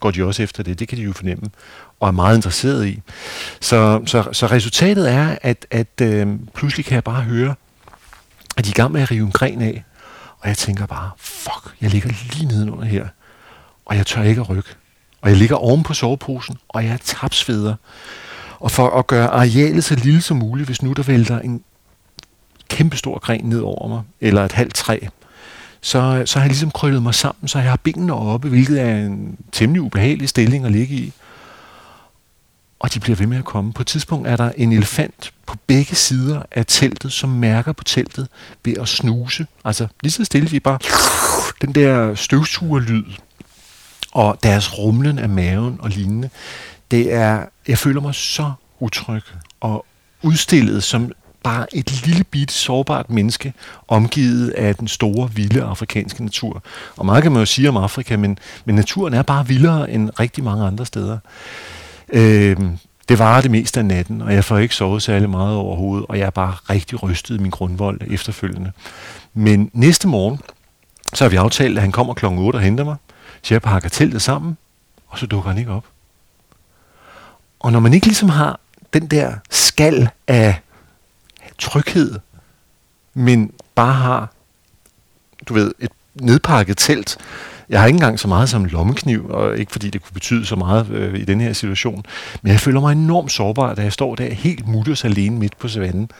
[0.00, 0.78] går de også efter det.
[0.78, 1.50] Det kan de jo fornemme
[2.00, 3.00] og er meget interesseret i.
[3.60, 7.54] Så, så, så resultatet er, at, at øh, pludselig kan jeg bare høre,
[8.56, 9.84] at de er i gang med at rive en gren af.
[10.44, 13.06] Og jeg tænker bare, fuck, jeg ligger lige nedenunder her.
[13.84, 14.70] Og jeg tør ikke at rykke.
[15.20, 17.74] Og jeg ligger oven på soveposen, og jeg er tapsveder.
[18.60, 21.62] Og for at gøre arealet så lille som muligt, hvis nu der vælter en
[22.68, 24.98] kæmpestor gren ned over mig, eller et halvt træ,
[25.80, 28.96] så, så har jeg ligesom krøllet mig sammen, så jeg har benene oppe, hvilket er
[28.96, 31.12] en temmelig ubehagelig stilling at ligge i
[32.84, 33.72] og de bliver ved med at komme.
[33.72, 37.84] På et tidspunkt er der en elefant på begge sider af teltet, som mærker på
[37.84, 38.28] teltet
[38.64, 39.46] ved at snuse.
[39.64, 40.78] Altså lige så stille, de bare
[41.60, 43.04] den der støvsugerlyd,
[44.12, 46.30] og deres rumlen af maven og lignende.
[46.90, 49.22] Det er, jeg føler mig så utryg
[49.60, 49.86] og
[50.22, 51.12] udstillet som
[51.42, 53.52] bare et lille bit sårbart menneske,
[53.88, 56.62] omgivet af den store, vilde afrikanske natur.
[56.96, 60.10] Og meget kan man jo sige om Afrika, men, men naturen er bare vildere end
[60.20, 61.18] rigtig mange andre steder.
[62.14, 62.56] Øh,
[63.08, 66.18] det varede det meste af natten, og jeg får ikke sovet særlig meget overhovedet, og
[66.18, 68.72] jeg er bare rigtig rystet i min grundvold efterfølgende.
[69.34, 70.40] Men næste morgen,
[71.14, 72.96] så har vi aftalt, at han kommer klokken 8 og henter mig,
[73.42, 74.56] så jeg pakker teltet sammen,
[75.06, 75.84] og så dukker han ikke op.
[77.60, 78.60] Og når man ikke ligesom har
[78.92, 80.60] den der skal af
[81.58, 82.18] tryghed,
[83.14, 84.32] men bare har,
[85.48, 87.18] du ved, et nedpakket telt,
[87.68, 90.46] jeg har ikke engang så meget som en lommekniv, og ikke fordi det kunne betyde
[90.46, 92.04] så meget øh, i den her situation,
[92.42, 95.68] men jeg føler mig enormt sårbar, da jeg står der helt mutters alene midt på
[95.68, 96.10] savannen,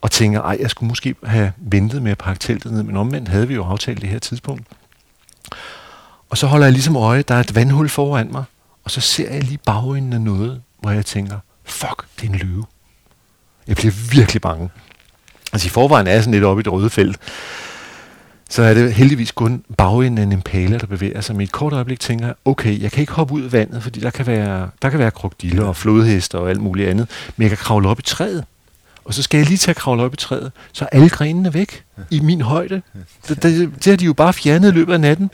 [0.00, 3.28] og tænker, ej, jeg skulle måske have ventet med at pakke teltet ned, men omvendt
[3.28, 4.66] havde vi jo aftalt det her tidspunkt.
[6.30, 8.44] Og så holder jeg ligesom øje, der er et vandhul foran mig,
[8.84, 12.38] og så ser jeg lige bagenden af noget, hvor jeg tænker, fuck, det er en
[12.38, 12.64] løve.
[13.66, 14.70] Jeg bliver virkelig bange.
[15.52, 17.18] Altså i forvejen er jeg sådan lidt oppe i det røde felt
[18.48, 21.36] så er det heldigvis kun bagenden af en impala, der bevæger sig.
[21.36, 24.00] Med et kort øjeblik tænker jeg, okay, jeg kan ikke hoppe ud af vandet, fordi
[24.00, 27.50] der kan være, der kan være krokodiller og flodhester og alt muligt andet, men jeg
[27.50, 28.44] kan kravle op i træet.
[29.04, 31.54] Og så skal jeg lige til at kravle op i træet, så er alle grenene
[31.54, 32.82] væk i min højde.
[33.28, 35.30] Det, det, det har de jo bare fjernet i løbet af natten.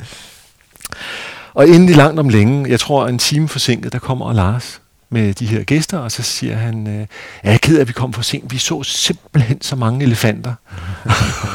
[1.55, 4.81] Og endelig langt om længe, jeg tror en time forsinket, der kommer Lars
[5.15, 7.07] med de her gæster, og så siger han, øh,
[7.45, 8.53] jeg er ked af, at vi kom for sent.
[8.53, 10.55] Vi så simpelthen så mange elefanter.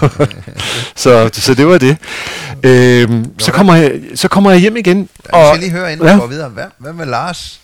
[1.03, 1.97] så, så det var det.
[2.64, 5.10] Øhm, så, kommer jeg, så kommer jeg hjem igen.
[5.30, 6.14] Og, jeg skal lige høre, inden ja.
[6.14, 6.49] vi går videre.
[6.49, 7.60] Hvad, hvad med Lars?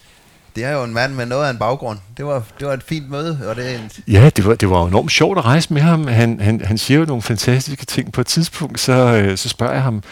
[0.55, 1.99] Det er jo en mand med noget af en baggrund.
[2.17, 3.39] Det var, det var et fint møde.
[3.47, 6.07] Og det en ja, det var, det var enormt sjovt at rejse med ham.
[6.07, 8.11] Han, han, han siger jo nogle fantastiske ting.
[8.11, 10.03] På et tidspunkt, så, øh, så spørger jeg ham,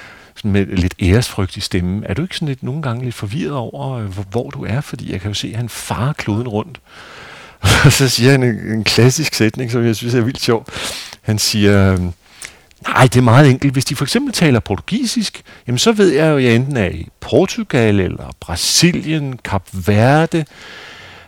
[0.43, 2.03] med lidt æresfrygt i stemmen.
[2.05, 4.81] Er du ikke sådan lidt nogle gange lidt forvirret over, øh, hvor, hvor du er?
[4.81, 6.79] Fordi jeg kan jo se, at han farer kloden rundt.
[7.85, 10.67] Og så siger han en, en klassisk sætning, som jeg synes er vildt sjov.
[11.21, 11.97] Han siger,
[12.87, 13.73] nej, det er meget enkelt.
[13.73, 16.89] Hvis de for eksempel taler portugisisk, jamen så ved jeg jo, at jeg enten er
[16.89, 20.45] i Portugal, eller Brasilien, Kap Verde,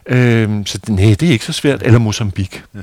[0.07, 1.81] Øhm, så nej, det er ikke så svært.
[1.83, 2.61] Eller Mozambique.
[2.75, 2.79] Ja.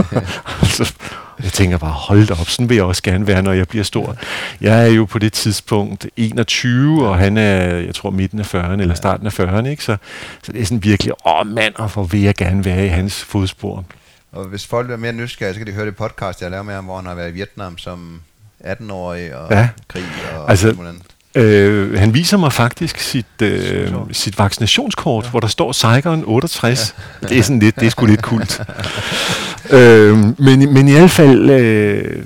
[0.62, 0.94] altså,
[1.42, 3.84] jeg tænker bare, hold da op, sådan vil jeg også gerne være, når jeg bliver
[3.84, 4.16] stor.
[4.60, 8.80] Jeg er jo på det tidspunkt 21, og han er, jeg tror, midten af 40'erne,
[8.80, 9.84] eller starten af 40'erne, ikke?
[9.84, 9.96] Så,
[10.42, 13.24] så det er sådan virkelig, åh mand, og hvor vil jeg gerne være i hans
[13.24, 13.84] fodspor.
[14.32, 16.74] Og hvis folk er mere nysgerrige, så kan de høre det podcast, jeg laver med
[16.74, 18.20] ham, hvor han har været i Vietnam som
[18.64, 19.68] 18-årig og ja.
[19.88, 20.04] krig
[20.36, 21.02] og altså, alt
[21.34, 25.30] Øh, han viser mig faktisk sit, øh, sit vaccinationskort, ja.
[25.30, 26.94] hvor der står Saigon 68.
[27.22, 27.26] Ja.
[27.26, 28.60] Det er sådan lidt, det er sgu lidt kult.
[29.72, 32.24] øh, men, men i hvert fald, øh,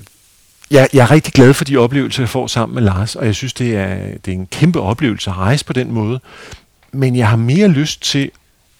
[0.70, 3.34] jeg, jeg er rigtig glad for de oplevelser, jeg får sammen med Lars, og jeg
[3.34, 6.20] synes, det er, det er en kæmpe oplevelse at rejse på den måde.
[6.92, 8.30] Men jeg har mere lyst til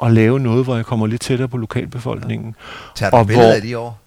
[0.03, 2.55] at lave noget, hvor jeg kommer lidt tættere på lokalbefolkningen.
[2.59, 2.63] Ja.
[2.95, 3.99] Tager du og billeder hvor, af de år?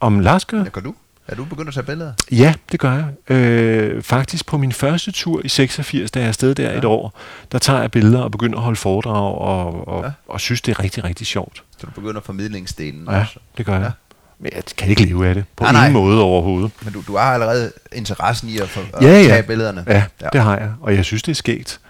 [0.00, 0.58] Om Lars gør?
[0.58, 0.94] Ja, gør du?
[1.28, 2.12] Er du begyndt at tage billeder?
[2.30, 3.36] Ja, det gør jeg.
[3.36, 6.78] Øh, faktisk på min første tur i 86, da jeg er afsted der ja.
[6.78, 7.18] et år,
[7.52, 10.10] der tager jeg billeder og begynder at holde foredrag og, og, ja.
[10.28, 11.62] og synes, det er rigtig, rigtig sjovt.
[11.78, 13.38] Så du begynder formidlingsdelen ja, også?
[13.58, 13.82] det gør jeg.
[13.82, 13.90] Ja.
[14.38, 16.02] Men jeg kan ikke leve af det på nej, ingen nej.
[16.02, 16.70] måde overhovedet.
[16.84, 19.28] Men du, du har allerede interessen i at, få, at ja, ja.
[19.28, 19.84] tage billederne?
[19.86, 21.80] Ja, ja, det har jeg, og jeg synes, det er skægt.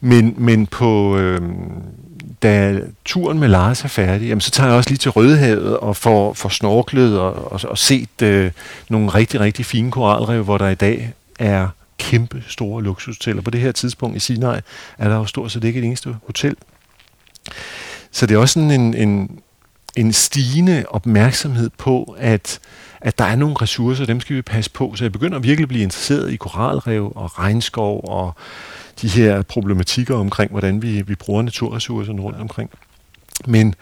[0.00, 1.40] Men, men på, øh,
[2.44, 5.96] da turen med Lars er færdig, jamen, så tager jeg også lige til Rødehavet og
[5.96, 8.50] får, får snorklet og, og, og set øh,
[8.88, 11.68] nogle rigtig, rigtig fine koralrev, hvor der i dag er
[11.98, 13.42] kæmpe store luksushoteller.
[13.42, 14.60] På det her tidspunkt i Sinai
[14.98, 16.56] er der jo stort set ikke et eneste hotel.
[18.10, 19.40] Så det er også sådan en, en
[19.96, 22.60] en stigende opmærksomhed på, at,
[23.00, 24.92] at der er nogle ressourcer, dem skal vi passe på.
[24.96, 28.34] Så jeg begynder virkelig at blive interesseret i koralrev og regnskov og
[29.02, 32.70] de her problematikker omkring, hvordan vi, vi bruger naturressourcerne rundt omkring.
[33.46, 33.74] Men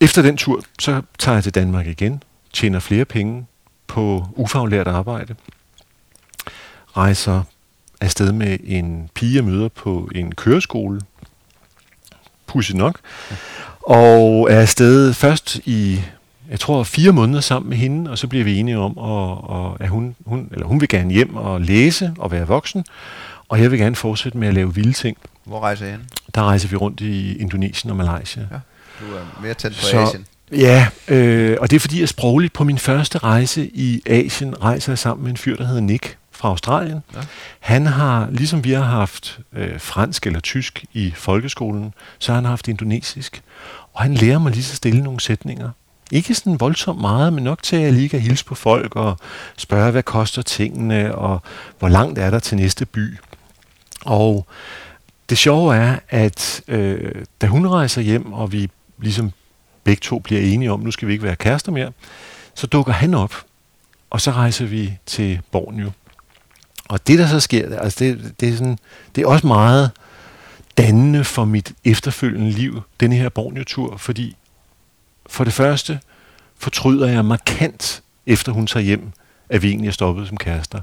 [0.00, 3.46] efter den tur, så tager jeg til Danmark igen, tjener flere penge
[3.86, 5.34] på ufaglært arbejde,
[6.96, 7.42] rejser
[8.00, 11.00] afsted med en pige, jeg møder på en køreskole,
[12.46, 13.00] pudsigt nok,
[13.80, 16.00] og er afsted først i,
[16.52, 19.88] jeg tror, fire måneder sammen med hende, og så bliver vi enige om, at, at
[19.88, 22.84] hun, hun, eller hun vil gerne hjem og læse og være voksen,
[23.48, 25.16] og jeg vil gerne fortsætte med at lave vilde ting.
[25.44, 26.00] Hvor rejser I hen?
[26.34, 28.42] Der rejser vi rundt i Indonesien og Malaysia.
[28.50, 28.56] Ja,
[29.00, 30.26] du er mere tæt på Så- Asien.
[30.52, 34.92] Ja, øh, og det er fordi, jeg sprogligt på min første rejse i Asien rejser
[34.92, 37.00] jeg sammen med en fyr, der hedder Nick fra Australien.
[37.14, 37.20] Ja.
[37.60, 42.44] Han har, ligesom vi har haft øh, fransk eller tysk i folkeskolen, så har han
[42.44, 43.42] haft indonesisk.
[43.92, 45.70] Og han lærer mig lige så stille nogle sætninger.
[46.12, 49.18] Ikke sådan voldsomt meget, men nok til, at jeg lige kan hilse på folk og
[49.56, 51.42] spørge, hvad koster tingene, og
[51.78, 53.18] hvor langt er der til næste by.
[54.04, 54.46] Og
[55.30, 59.32] det sjove er, at øh, da hun rejser hjem, og vi ligesom
[59.84, 61.92] begge to bliver enige om, nu skal vi ikke være kærester mere,
[62.54, 63.34] så dukker han op,
[64.10, 65.90] og så rejser vi til Borneo.
[66.88, 68.78] Og det, der så sker, altså det, det, er sådan,
[69.14, 69.90] det er også meget
[70.76, 74.36] dannende for mit efterfølgende liv, denne her Borneo-tur, fordi
[75.32, 76.00] for det første
[76.58, 79.10] fortryder jeg markant, efter hun tager hjem,
[79.48, 80.80] at vi egentlig er stoppet som kærester.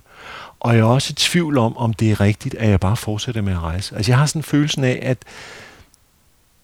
[0.60, 3.42] Og jeg er også i tvivl om, om det er rigtigt, at jeg bare fortsætter
[3.42, 3.96] med at rejse.
[3.96, 5.18] Altså jeg har sådan følelsen af, at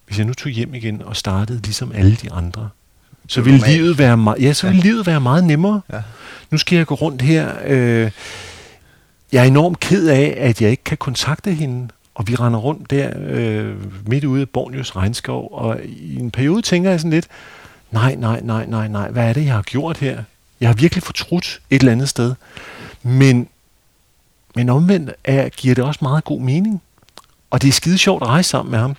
[0.08, 2.70] hvis jeg nu tog hjem igen og startede ligesom alle de andre,
[3.28, 4.88] så ville livet være meget, ja, så ville Ja.
[4.90, 5.82] livet være meget nemmere.
[5.94, 6.02] Ja.
[6.52, 7.52] Nu skal jeg gå rundt her.
[7.66, 8.12] Øh,
[9.32, 11.88] jeg er enormt ked af, at jeg ikke kan kontakte hende.
[12.16, 13.76] Og vi render rundt der øh,
[14.08, 15.50] midt ude i Bornios regnskov.
[15.52, 17.28] Og i en periode tænker jeg sådan lidt,
[17.92, 20.24] nej, nej, nej, nej, nej, hvad er det, jeg har gjort her?
[20.60, 22.36] Jeg har virkelig fortrudt et eller andet sted.
[23.04, 23.48] Men,
[24.56, 26.82] men omvendt er, giver det også meget god mening.
[27.50, 28.96] Og det er skide sjovt at rejse sammen med ham.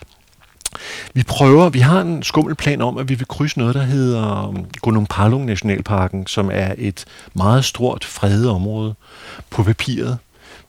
[1.13, 4.47] Vi prøver, vi har en skummel plan om, at vi vil krydse noget, der hedder
[4.47, 8.95] um, Gunung Palung Nationalparken, som er et meget stort fredet område
[9.49, 10.17] på papiret.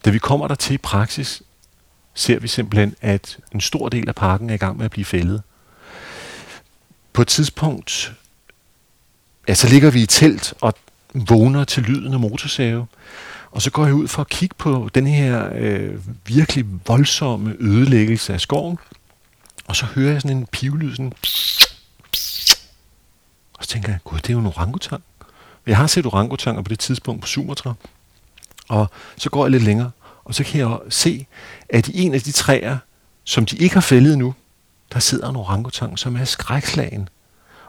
[0.04, 1.42] Da vi kommer der til i praksis,
[2.14, 5.04] ser vi simpelthen, at en stor del af parken er i gang med at blive
[5.04, 5.42] fældet.
[7.18, 8.12] På et tidspunkt,
[9.48, 10.74] ja, så ligger vi i telt og
[11.14, 12.86] vågner til lyden af motorsave.
[13.50, 18.34] Og så går jeg ud for at kigge på den her øh, virkelig voldsomme ødelæggelse
[18.34, 18.78] af skoven.
[19.66, 21.12] Og så hører jeg sådan en pivlyd, sådan...
[23.54, 25.02] Og så tænker jeg, gud, det er jo en orangutang.
[25.66, 27.74] Jeg har set orangutanger på det tidspunkt på Sumatra.
[28.68, 29.90] Og så går jeg lidt længere,
[30.24, 31.26] og så kan jeg se,
[31.68, 32.78] at i en af de træer,
[33.24, 34.34] som de ikke har fældet nu,
[34.92, 37.08] der sidder en orangutang, som er skrækslagen.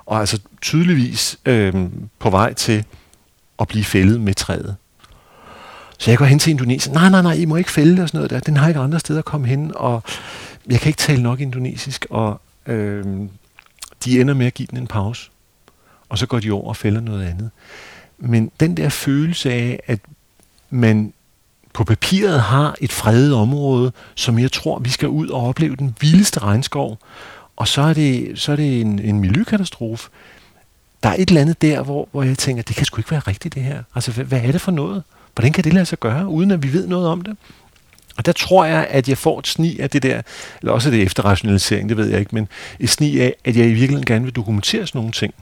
[0.06, 1.74] Og altså tydeligvis øh,
[2.20, 2.86] på vej til
[3.60, 4.76] at blive fældet med træet.
[5.98, 6.94] Så jeg går hen til Indonesien.
[6.94, 8.40] Nej, nej, nej, I må ikke fælde det og sådan noget der.
[8.40, 10.04] Den har ikke andre steder at komme hen, og
[10.70, 13.06] jeg kan ikke tale nok indonesisk, og øh,
[14.06, 15.32] de ender med at give den en pause.
[16.10, 17.52] Og så går de over og fælder noget andet.
[18.18, 20.00] Men den der følelse af, at
[20.70, 21.14] man
[21.80, 25.96] på papiret har et fredet område, som jeg tror, vi skal ud og opleve den
[26.02, 26.98] vildeste regnskov,
[27.56, 30.10] og så er det, så er det en, en miljøkatastrofe.
[31.04, 33.20] Der er et eller andet der, hvor, hvor jeg tænker, det kan sgu ikke være
[33.20, 33.84] rigtigt det her.
[33.96, 35.04] Altså, hvad, hvad er det for noget?
[35.36, 37.38] Hvordan kan det lade sig gøre, uden at vi ved noget om det?
[38.18, 40.22] Og der tror jeg, at jeg får et sni af det der,
[40.62, 42.48] eller også er det efterrationalisering, det ved jeg ikke, men
[42.80, 45.34] et sni af, at jeg i virkeligheden gerne vil dokumentere sådan nogle ting.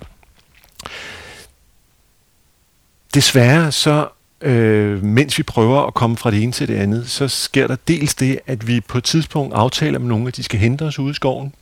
[3.13, 4.07] Desværre så,
[4.41, 7.75] øh, mens vi prøver at komme fra det ene til det andet, så sker der
[7.87, 10.99] dels det, at vi på et tidspunkt aftaler med nogen, at de skal hente os
[10.99, 11.53] ude i skoven.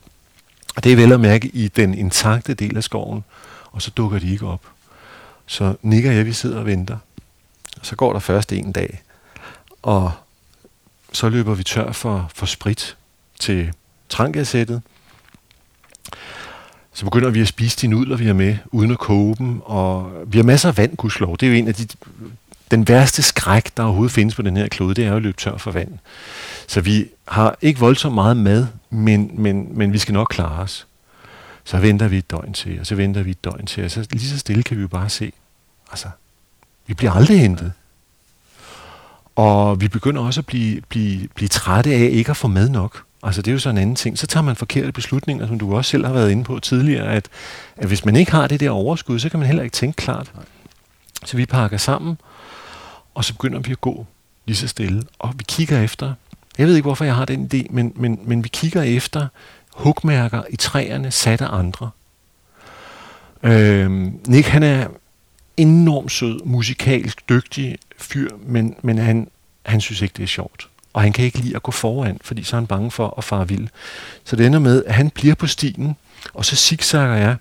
[0.76, 3.24] Og det er vel at mærke i den intakte del af skoven,
[3.72, 4.62] og så dukker de ikke op.
[5.46, 6.98] Så Nick og jeg, vi sidder og venter.
[7.80, 9.02] Og så går der først en dag,
[9.82, 10.12] og
[11.14, 12.98] så løber vi tør for, for sprit
[13.40, 13.74] til
[14.10, 14.82] trangasættet.
[16.94, 19.62] Så begynder vi at spise de nudler, vi har med, uden at koge dem.
[19.62, 21.38] Og vi har masser af vand, gudslov.
[21.38, 21.88] Det er jo en af de...
[22.72, 25.38] Den værste skræk, der overhovedet findes på den her klode, det er jo at løbe
[25.38, 25.92] tør for vand.
[26.68, 30.88] Så vi har ikke voldsomt meget mad, men, men, men vi skal nok klare os.
[31.64, 34.08] Så venter vi et døgn til, og så venter vi et døgn til, og så
[34.12, 35.32] lige så stille kan vi jo bare se,
[35.92, 36.08] altså,
[36.88, 37.72] vi bliver aldrig hentet.
[39.36, 43.04] Og vi begynder også at blive, blive, blive trætte af ikke at få mad nok.
[43.24, 44.18] Altså det er jo så en anden ting.
[44.18, 47.30] Så tager man forkerte beslutninger, som du også selv har været inde på tidligere, at,
[47.78, 50.32] at hvis man ikke har det der overskud, så kan man heller ikke tænke klart.
[51.26, 52.18] Så vi pakker sammen,
[53.16, 54.06] og så begynder vi at gå
[54.46, 55.04] lige så stille.
[55.20, 56.14] Og vi kigger efter,
[56.58, 59.28] jeg ved ikke hvorfor jeg har den idé, men, men, men vi kigger efter
[59.74, 61.90] hugmærker i træerne sat af andre.
[63.44, 63.92] Øh,
[64.28, 64.88] Nick, han er
[65.58, 69.28] enormt sød, musikalsk dygtig fyr, men, men han,
[69.66, 70.70] han synes ikke, det er sjovt.
[70.94, 73.24] Og han kan ikke lide at gå foran, fordi så er han bange for at
[73.24, 73.68] fare vild.
[74.24, 75.96] Så det ender med, at han bliver på stien,
[76.34, 77.36] og så zigzagger jeg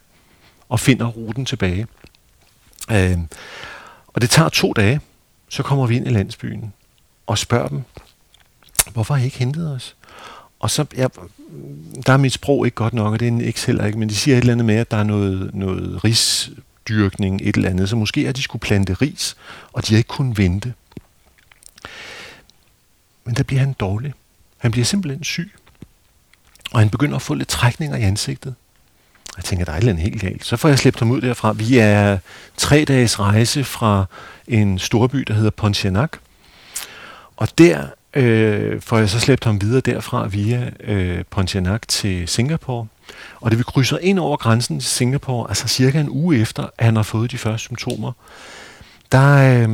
[0.68, 1.87] og finder ruten tilbage.
[2.91, 3.18] Øh,
[4.07, 5.01] og det tager to dage,
[5.55, 6.73] så kommer vi ind i landsbyen
[7.27, 7.83] og spørger dem,
[8.93, 9.97] hvorfor har I ikke hentet os?
[10.61, 11.07] Og så, ja,
[12.07, 14.09] der er mit sprog ikke godt nok, og det er en ikke heller ikke, men
[14.09, 17.89] de siger et eller andet med, at der er noget, noget risdyrkning, et eller andet,
[17.89, 19.37] så måske at de skulle plante ris,
[19.73, 20.75] og de har ikke kunnet vente.
[23.25, 24.15] Men der bliver han dårlig.
[24.59, 25.53] Han bliver simpelthen syg.
[26.73, 28.55] Og han begynder at få lidt trækninger i ansigtet.
[29.37, 30.45] Jeg tænker, der er et eller helt galt.
[30.45, 31.53] Så får jeg slæbt ham ud derfra.
[31.53, 32.18] Vi er
[32.57, 34.05] tre dages rejse fra
[34.49, 36.18] en storby, der hedder Pontianak.
[37.37, 42.87] Og der øh, får jeg så slæbt ham videre derfra via øh, Pontianak til Singapore.
[43.41, 46.85] Og det vi krydser ind over grænsen til Singapore, altså cirka en uge efter, at
[46.85, 48.12] han har fået de første symptomer,
[49.12, 49.68] der, øh,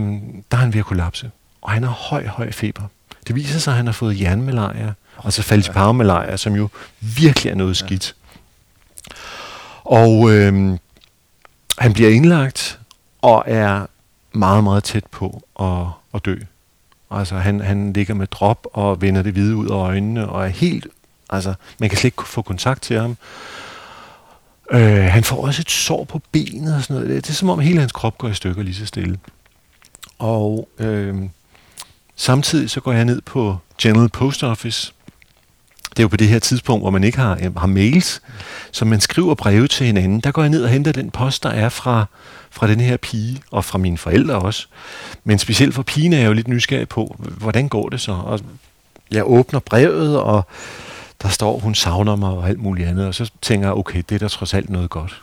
[0.51, 1.31] der er han ved at kollapse.
[1.63, 2.83] Og han har høj, høj feber.
[3.27, 4.93] Det viser sig, at han har fået jernmalaria,
[5.25, 6.03] altså falciparum
[6.37, 6.69] som jo
[7.01, 8.15] virkelig er noget skidt.
[9.91, 10.79] Og øh,
[11.79, 12.81] han bliver indlagt
[13.23, 13.87] og er
[14.33, 16.37] meget, meget tæt på at, at dø.
[17.11, 20.49] Altså han, han ligger med drop og vender det hvide ud af øjnene og er
[20.49, 20.87] helt,
[21.31, 23.17] altså man kan slet ikke få kontakt til ham.
[24.71, 27.25] Øh, han får også et sår på benet og sådan noget.
[27.25, 29.19] Det er som om hele hans krop går i stykker lige så stille.
[30.19, 31.17] Og øh,
[32.17, 34.93] samtidig så går jeg ned på General Post Office.
[35.91, 38.23] Det er jo på det her tidspunkt, hvor man ikke har, har mails,
[38.73, 40.21] så man skriver breve til hinanden.
[40.21, 42.07] Der går jeg ned og henter den post, der er fra
[42.51, 44.67] fra den her pige, og fra mine forældre også.
[45.25, 48.13] Men specielt for pigen er jeg jo lidt nysgerrig på, hvordan går det så?
[48.13, 48.41] Og
[49.11, 50.47] jeg åbner brevet, og
[51.23, 54.15] der står, hun savner mig og alt muligt andet, og så tænker jeg, okay, det
[54.15, 55.23] er da trods alt noget godt.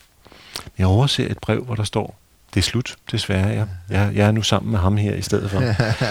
[0.77, 2.19] Jeg overser et brev, hvor der står,
[2.53, 3.47] det er slut, desværre.
[3.47, 5.59] Jeg, jeg, jeg er nu sammen med ham her i stedet for.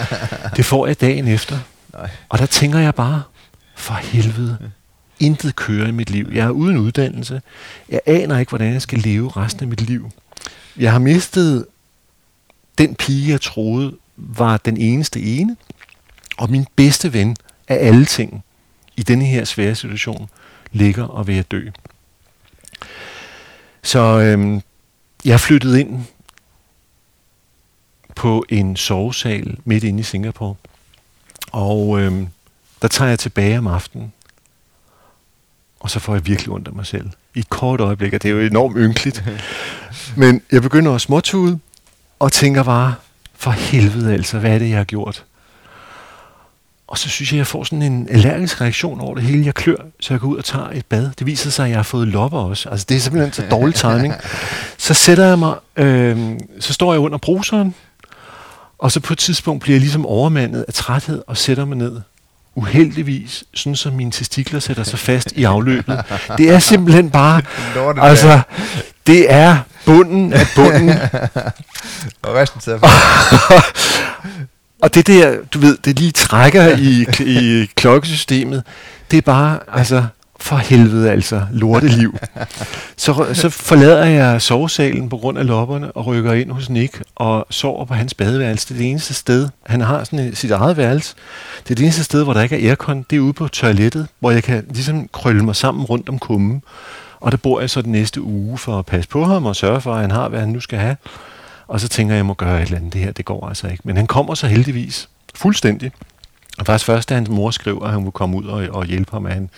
[0.57, 1.59] det får jeg dagen efter.
[1.93, 2.09] Nej.
[2.29, 3.21] Og der tænker jeg bare,
[3.77, 4.71] for helvede,
[5.19, 6.29] intet kører i mit liv.
[6.33, 7.41] Jeg er uden uddannelse.
[7.89, 10.11] Jeg aner ikke, hvordan jeg skal leve resten af mit liv.
[10.77, 11.65] Jeg har mistet
[12.77, 15.57] den pige, jeg troede var den eneste ene,
[16.37, 17.35] og min bedste ven
[17.67, 18.43] af alle ting
[18.97, 20.29] i denne her svære situation
[20.71, 21.69] ligger og ved at dø.
[23.83, 24.61] Så øhm,
[25.25, 26.03] jeg flyttede ind
[28.15, 30.55] på en sovesal midt inde i Singapore.
[31.51, 32.27] Og øhm,
[32.81, 34.13] der tager jeg tilbage om aftenen.
[35.79, 37.09] Og så får jeg virkelig ondt af mig selv.
[37.35, 39.23] I et kort øjeblik, og det er jo enormt ynkeligt.
[40.15, 41.59] Men jeg begynder at småtude,
[42.19, 42.95] og tænker bare,
[43.35, 45.25] for helvede altså, hvad er det, jeg har gjort?
[46.87, 49.45] Og så synes jeg, jeg får sådan en allergisk reaktion over det hele.
[49.45, 51.09] Jeg klør, så jeg går ud og tager et bad.
[51.19, 52.69] Det viser sig, at jeg har fået lopper også.
[52.69, 54.13] Altså, det er simpelthen så dårlig timing.
[54.77, 57.75] Så sætter jeg mig, øh, så står jeg under bruseren,
[58.77, 62.01] og så på et tidspunkt bliver jeg ligesom overmandet af træthed og sætter mig ned
[62.57, 66.03] uheldigvis, sådan som mine testikler sætter sig fast i afløbet.
[66.37, 67.41] Det er simpelthen bare,
[68.09, 68.41] altså,
[69.07, 70.89] det er bunden af bunden.
[72.23, 72.79] og resten tager
[74.81, 78.63] Og det der, du ved, det lige trækker i, i klokkesystemet,
[79.11, 80.05] det er bare, altså,
[80.39, 82.17] for helvede altså, lorteliv.
[82.97, 87.47] Så, så forlader jeg sovesalen på grund af lopperne og rykker ind hos Nick og
[87.49, 88.67] sover på hans badeværelse.
[88.67, 91.15] Det er det eneste sted, han har sådan sit eget værelse.
[91.63, 93.05] Det er det eneste sted, hvor der ikke er aircon.
[93.09, 96.63] Det er ude på toilettet, hvor jeg kan ligesom krølle mig sammen rundt om kummen.
[97.19, 99.81] Og der bor jeg så den næste uge for at passe på ham og sørge
[99.81, 100.95] for, at han har, hvad han nu skal have.
[101.67, 102.93] Og så tænker jeg, at jeg må gøre et eller andet.
[102.93, 103.81] Det her, det går altså ikke.
[103.83, 105.91] Men han kommer så heldigvis fuldstændig.
[106.57, 109.11] Og faktisk først, da hans mor skriver, at han vil komme ud og, og hjælpe
[109.11, 109.49] ham, at han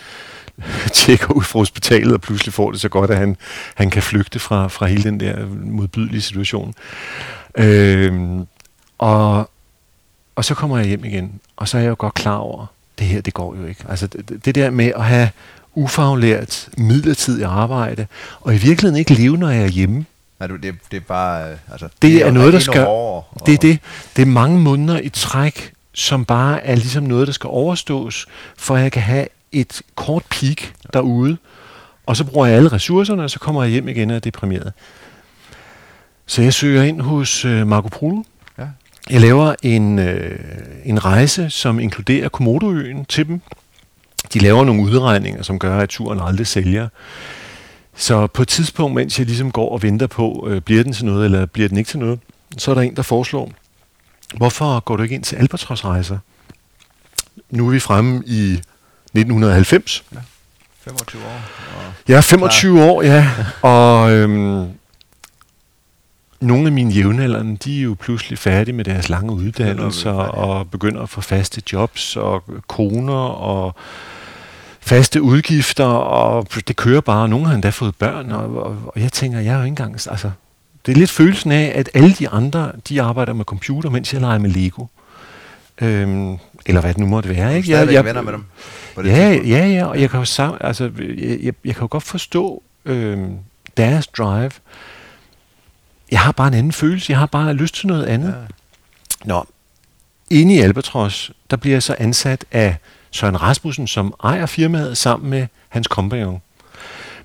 [0.94, 3.38] tjekker ud fra hospitalet og pludselig får det så godt, at han,
[3.76, 6.74] han kan flygte fra, fra hele den der modbydelige situation.
[7.58, 8.48] Øhm,
[8.98, 9.50] og,
[10.36, 12.66] og så kommer jeg hjem igen, og så er jeg jo godt klar over,
[13.00, 13.84] det her, det går jo ikke.
[13.90, 15.30] Altså det, det der med at have
[15.76, 18.08] ufaglært, midlertidig arbejde,
[18.42, 20.06] og i virkeligheden ikke leve, når jeg er hjemme.
[20.40, 21.58] Nej, det, det er bare...
[21.72, 22.86] Altså, det, det er, er noget, der skal...
[22.88, 23.26] Og...
[23.46, 23.80] Det er det.
[24.16, 28.76] Det er mange måneder i træk, som bare er ligesom noget, der skal overstås, for
[28.76, 31.38] at jeg kan have et kort peak derude,
[32.06, 34.74] og så bruger jeg alle ressourcerne, og så kommer jeg hjem igen og er deprimeret.
[36.26, 38.24] Så jeg søger ind hos øh, Marco Polo.
[38.58, 38.68] Ja.
[39.10, 40.40] Jeg laver en, øh,
[40.86, 43.42] en rejse, som inkluderer Komodoøen til dem.
[44.34, 46.88] De laver nogle udregninger, som gør, at turen aldrig sælger.
[47.96, 51.06] Så på et tidspunkt, mens jeg ligesom går og venter på, øh, bliver den til
[51.06, 52.20] noget, eller bliver den ikke til noget,
[52.58, 53.52] så er der en, der foreslår,
[54.38, 56.18] hvorfor går du ikke ind til Albatros-rejser?
[57.50, 58.62] Nu er vi fremme i
[59.14, 60.04] 1990.
[60.14, 60.18] Ja.
[60.80, 61.42] 25 år.
[61.78, 62.86] Og ja, 25 klar.
[62.86, 63.30] år, ja.
[63.76, 64.68] Og øhm,
[66.42, 71.02] nogle af mine jævnaldrende, de er jo pludselig færdige med deres lange uddannelser og begynder
[71.02, 73.76] at få faste jobs og koner og
[74.82, 77.30] faste udgifter, og det kører bare.
[77.30, 79.94] Nogle har endda fået børn, og, og, og jeg tænker, jeg er jo ikke engang...
[79.94, 80.32] Altså,
[80.86, 84.22] det er lidt følelsen af, at alle de andre, de arbejder med computer, mens jeg
[84.22, 84.86] leger med Lego.
[85.82, 86.38] Øhm,
[86.70, 87.58] eller hvad det nu måtte være.
[87.58, 87.72] Ikke?
[87.72, 88.46] Jeg, jeg, venner med dem?
[89.06, 92.04] ja, ja, ja, og jeg kan jo, sam, altså, jeg, jeg, jeg kan jo godt
[92.04, 93.38] forstå øhm,
[93.78, 94.52] deres drive.
[96.12, 97.12] Jeg har bare en anden følelse.
[97.12, 98.28] Jeg har bare lyst til noget andet.
[98.28, 98.46] Ja.
[99.26, 99.46] Nå,
[100.30, 102.76] inde i Albatros, der bliver jeg så ansat af
[103.12, 106.42] Søren Rasmussen, som ejer firmaet sammen med hans kompagnon.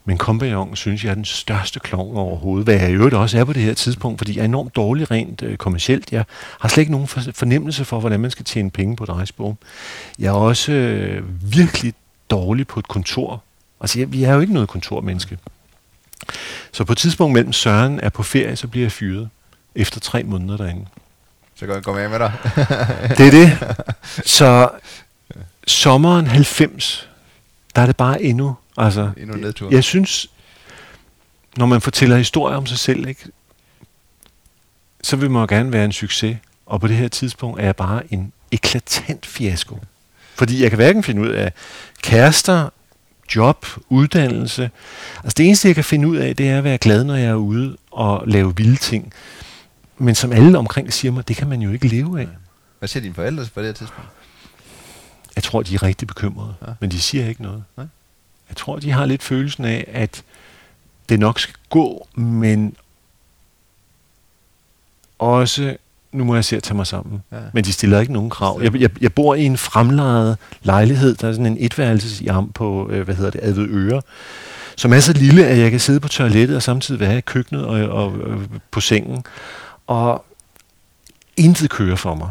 [0.04, 3.44] Men kompagnon synes jeg er den største klovn overhovedet, hvad jeg i øvrigt også er
[3.44, 6.12] på det her tidspunkt, fordi jeg er enormt dårlig rent øh, kommercielt.
[6.12, 6.24] Jeg
[6.60, 9.56] har slet ikke nogen fornemmelse for, hvordan man skal tjene penge på et rejsbureau.
[10.18, 11.94] Jeg er også øh, virkelig
[12.30, 13.42] dårlig på et kontor.
[13.80, 15.38] Altså, jeg, vi er jo ikke noget kontormenneske.
[16.72, 19.28] Så på et tidspunkt mellem Søren er på ferie, så bliver jeg fyret
[19.74, 20.86] efter tre måneder derinde.
[21.54, 22.32] Så kan jeg komme med dig.
[23.18, 23.76] det er det.
[24.38, 24.70] Så
[25.66, 27.08] sommeren 90,
[27.76, 28.56] der er det bare endnu.
[28.76, 29.70] Altså, endnu nedtur.
[29.70, 30.30] Jeg synes,
[31.56, 33.24] når man fortæller historier om sig selv, ikke,
[35.02, 36.36] så vil man jo gerne være en succes.
[36.66, 39.80] Og på det her tidspunkt er jeg bare en eklatant fiasko.
[40.34, 41.52] Fordi jeg kan hverken finde ud af
[42.02, 42.68] kærester,
[43.36, 44.70] job, uddannelse.
[45.24, 47.26] Altså det eneste, jeg kan finde ud af, det er at være glad, når jeg
[47.26, 49.12] er ude og lave vilde ting.
[49.98, 52.28] Men som alle omkring siger mig, det kan man jo ikke leve af.
[52.78, 54.10] Hvad siger dine forældre på det her tidspunkt?
[55.36, 56.72] Jeg tror, de er rigtig bekymrede, ja.
[56.80, 57.64] men de siger ikke noget.
[57.76, 57.86] Nej.
[58.48, 60.22] Jeg tror, de har lidt følelsen af, at
[61.08, 62.76] det nok skal gå, men
[65.18, 65.76] også,
[66.12, 67.22] nu må jeg se at tage mig sammen.
[67.32, 67.36] Ja.
[67.52, 68.60] Men de stiller ikke nogen krav.
[68.62, 72.88] Jeg, jeg, jeg bor i en fremlejet lejlighed, der er sådan en etværelses i på,
[72.90, 74.02] øh, hvad hedder det, Adved Øre,
[74.76, 77.64] som er så lille, at jeg kan sidde på toilettet og samtidig være i køkkenet
[77.64, 79.24] og, og, og på sengen.
[79.86, 80.24] Og
[81.36, 82.28] intet kører for mig.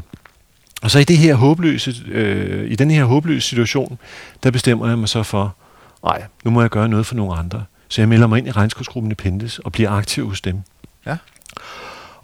[0.83, 3.99] Og så i, det her håbløse, øh, i den her håbløse situation,
[4.43, 5.55] der bestemmer jeg mig så for,
[6.03, 7.65] nej, nu må jeg gøre noget for nogle andre.
[7.87, 10.61] Så jeg melder mig ind i regnskovsgruppen i Pendes og bliver aktiv hos dem.
[11.05, 11.17] Ja.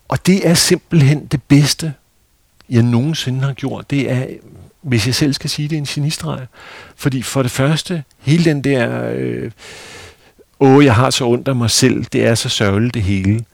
[0.08, 1.94] Og det er simpelthen det bedste,
[2.70, 3.90] jeg nogensinde har gjort.
[3.90, 4.26] Det er,
[4.82, 6.48] hvis jeg selv skal sige det, en genistreg.
[6.96, 9.52] Fordi for det første, hele den der, øh,
[10.60, 13.46] åh, jeg har så ondt af mig selv, det er så sørgeligt det hele.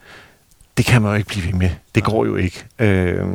[0.77, 1.69] Det kan man jo ikke blive ved med.
[1.95, 2.65] Det går jo ikke.
[2.79, 3.25] Øh,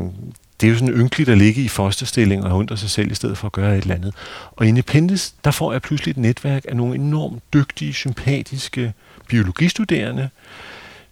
[0.60, 3.38] det er jo sådan ynkeligt at ligge i fosterstilling og undre sig selv i stedet
[3.38, 4.14] for at gøre et eller andet.
[4.52, 8.92] Og i Independence, der får jeg pludselig et netværk af nogle enormt dygtige, sympatiske
[9.28, 10.28] biologistuderende,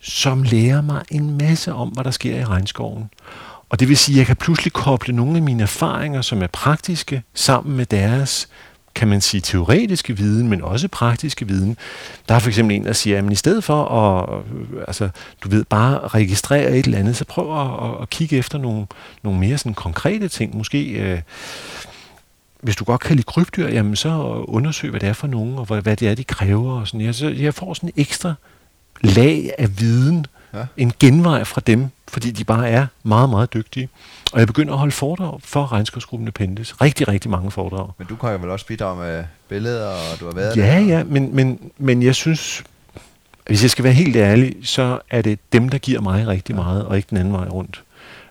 [0.01, 3.11] som lærer mig en masse om, hvad der sker i regnskoven.
[3.69, 6.47] Og det vil sige, at jeg kan pludselig koble nogle af mine erfaringer, som er
[6.47, 8.49] praktiske, sammen med deres
[8.95, 11.77] kan man sige, teoretiske viden, men også praktiske viden.
[12.29, 14.43] Der er for eksempel en, der siger, at i stedet for at,
[14.89, 15.09] altså,
[15.45, 18.87] du ved, bare registrere et eller andet, så prøv at, at kigge efter nogle,
[19.23, 20.57] nogle mere sådan konkrete ting.
[20.57, 21.21] Måske, øh,
[22.61, 24.09] hvis du godt kan lide krybdyr, jamen så
[24.49, 26.81] undersøg, hvad det er for nogen, og hvad, hvad det er, de kræver.
[26.81, 27.01] Og sådan.
[27.01, 28.35] Jeg, så jeg får sådan en ekstra
[29.01, 30.67] lag af viden, ja.
[30.77, 33.89] en genvej fra dem, fordi de bare er meget, meget dygtige.
[34.33, 36.81] Og jeg begynder at holde foredrag for regnskovsgruppen Appendis.
[36.81, 37.91] Rigtig, rigtig mange foredrag.
[37.99, 40.73] Men du kan jo vel også bidrage med billeder, og du har været ja, der?
[40.73, 42.65] Ja, ja, men, men, men jeg synes,
[43.47, 46.63] hvis jeg skal være helt ærlig, så er det dem, der giver mig rigtig ja.
[46.63, 47.83] meget, og ikke den anden vej rundt.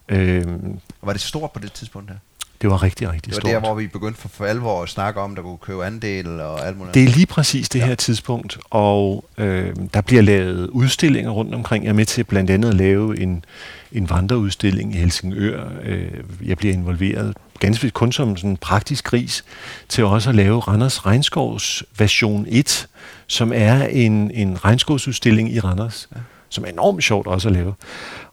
[0.09, 2.17] Øhm, var det stort på det tidspunkt her?
[2.61, 3.43] Det var rigtig, rigtig stort.
[3.43, 5.85] Det var der, hvor vi begyndte for, for alvor at snakke om, der kunne købe
[5.85, 6.93] andel og alt muligt.
[6.93, 7.85] Det er lige præcis det ja.
[7.85, 11.83] her tidspunkt, og øh, der bliver lavet udstillinger rundt omkring.
[11.83, 13.45] Jeg er med til blandt andet at lave en,
[13.91, 15.63] en vandreudstilling i Helsingør.
[15.83, 16.11] Øh,
[16.45, 19.45] jeg bliver involveret ganske kun som sådan en praktisk gris
[19.89, 22.87] til også at lave Randers Regnskovs version 1,
[23.27, 26.21] som er en, en regnskovsudstilling i Randers, ja.
[26.49, 27.73] som er enormt sjovt også at lave.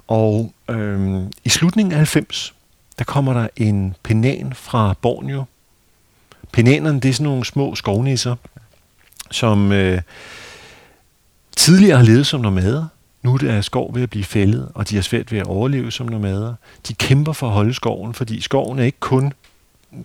[0.08, 2.54] Og øh, i slutningen af 90,
[2.98, 5.44] der kommer der en penan fra Borneo.
[6.52, 8.36] Penanerne, det er sådan nogle små skovnisser,
[9.30, 10.00] som øh,
[11.56, 12.86] tidligere har levet som nomader.
[13.22, 15.90] Nu er det skov ved at blive fældet, og de har svært ved at overleve
[15.90, 16.54] som nomader.
[16.88, 19.32] De kæmper for at holde skoven, fordi skoven er ikke kun,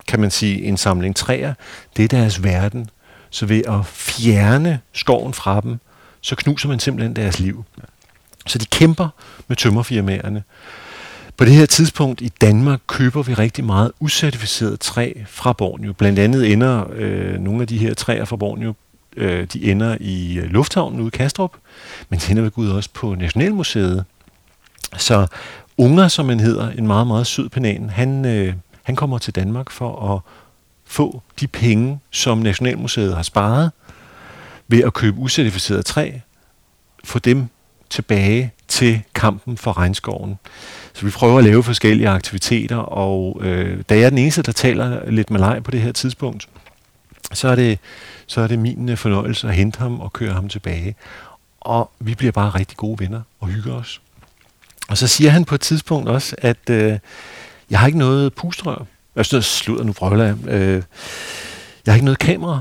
[0.08, 1.54] kan man sige, en samling træer.
[1.96, 2.90] Det er deres verden.
[3.30, 5.78] Så ved at fjerne skoven fra dem,
[6.20, 7.64] så knuser man simpelthen deres liv.
[8.46, 9.08] Så de kæmper
[9.48, 10.42] med tømmerfirmaerne.
[11.40, 15.92] På det her tidspunkt i Danmark køber vi rigtig meget ucertificeret træ fra Borneo.
[15.92, 18.74] Blandt andet ender øh, nogle af de her træer fra Borneo,
[19.16, 21.52] øh, de ender i øh, lufthavnen ude i Kastrup,
[22.08, 24.04] men de ender ved Gud også på Nationalmuseet.
[24.96, 25.26] Så
[25.78, 29.70] Unger, som han hedder, en meget, meget sød penan, han, øh, han kommer til Danmark
[29.70, 30.20] for at
[30.84, 33.70] få de penge, som Nationalmuseet har sparet
[34.68, 36.12] ved at købe ucertificeret træ,
[37.04, 37.46] få dem
[37.90, 40.38] tilbage til kampen for regnskoven.
[41.00, 44.52] Så vi prøver at lave forskellige aktiviteter, og øh, da jeg er den eneste, der
[44.52, 46.48] taler lidt malaj på det her tidspunkt,
[47.32, 47.78] så er det,
[48.26, 50.94] så er det min øh, fornøjelse at hente ham og køre ham tilbage.
[51.60, 54.00] Og vi bliver bare rigtig gode venner og hygger os.
[54.88, 56.98] Og så siger han på et tidspunkt også, at øh,
[57.70, 58.84] jeg har ikke noget pustrør.
[59.16, 60.36] Altså, jeg synes, slutter nu prøver jeg.
[60.48, 60.82] Øh,
[61.86, 62.60] jeg har ikke noget kamera.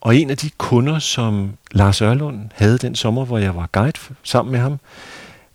[0.00, 3.98] Og en af de kunder, som Lars Ørlund havde den sommer, hvor jeg var guide
[4.22, 4.78] sammen med ham,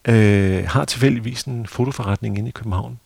[0.08, 3.00] øh, har tilfældigvis en fotoforretning inde i København.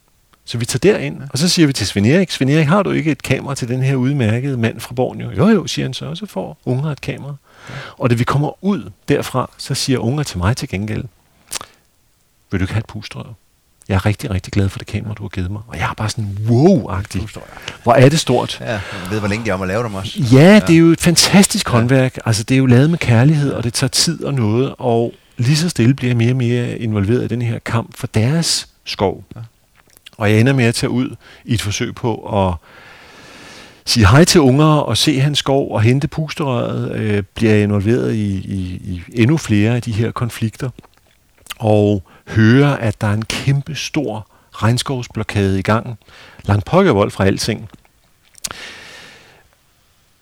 [0.46, 2.92] Så vi tager derind, og så siger vi til Svend Erik, Svend Erik, har du
[2.92, 5.32] ikke et kamera til den her udmærkede mand fra Borneo?
[5.32, 7.36] Jo, jo, siger han så, og så får unger et kamera.
[7.70, 7.74] Ja.
[7.98, 11.04] Og da vi kommer ud derfra, så siger unger til mig til gengæld,
[12.52, 13.34] vil du ikke have et pustrør?
[13.88, 15.62] Jeg er rigtig, rigtig glad for det kamera, du har givet mig.
[15.68, 17.28] Og jeg er bare sådan, wow-agtig.
[17.84, 18.58] Hvor er det stort.
[18.62, 20.20] Ja, jeg ved, hvor længe de er om at lave dem også.
[20.20, 22.18] Ja, ja, det er jo et fantastisk håndværk.
[22.26, 24.76] Altså, det er jo lavet med kærlighed, og det tager tid og noget.
[24.78, 28.08] Og lige så stille bliver jeg mere og mere involveret i den her kamp for
[28.08, 29.24] deres skov.
[29.36, 29.42] Ja.
[30.18, 31.16] Og jeg ender med at tage ud
[31.46, 32.16] i et forsøg på
[32.48, 32.56] at
[33.86, 38.36] sige hej til unger og se hans skov og hente pusterøret, øh, bliver involveret i,
[38.36, 40.70] i, i endnu flere af de her konflikter.
[41.60, 45.98] Og høre, at der er en kæmpe stor regnskovsblokade i gang.
[46.44, 47.70] Langt pokkervold fra alting.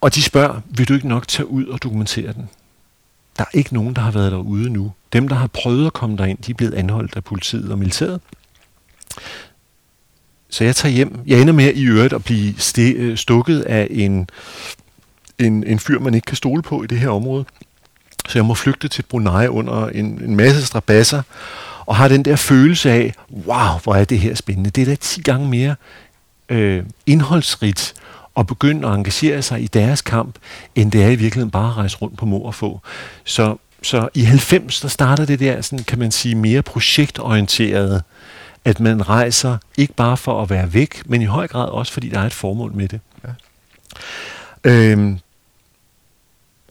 [0.01, 2.49] Og de spørger, vil du ikke nok tage ud og dokumentere den?
[3.37, 4.91] Der er ikke nogen, der har været derude nu.
[5.13, 8.21] Dem, der har prøvet at komme derind, de er blevet anholdt af politiet og militæret.
[10.49, 11.19] Så jeg tager hjem.
[11.27, 14.29] Jeg ender med i øvrigt at blive st- øh, stukket af en,
[15.39, 17.45] en, en fyr, man ikke kan stole på i det her område.
[18.27, 21.21] Så jeg må flygte til Brunei under en, en masse strabasser,
[21.85, 24.69] og har den der følelse af, wow, hvor er det her spændende.
[24.69, 25.75] Det er da 10 gange mere
[26.49, 27.93] øh, indholdsrigt
[28.37, 30.35] at begynde at engagere sig i deres kamp,
[30.75, 32.81] end det er i virkeligheden bare at rejse rundt på mor og få.
[33.23, 38.03] Så, så i 90, der starter det der, sådan, kan man sige, mere projektorienteret,
[38.65, 42.09] at man rejser ikke bare for at være væk, men i høj grad også, fordi
[42.09, 42.99] der er et formål med det.
[43.23, 43.29] Ja.
[44.63, 45.19] Øhm,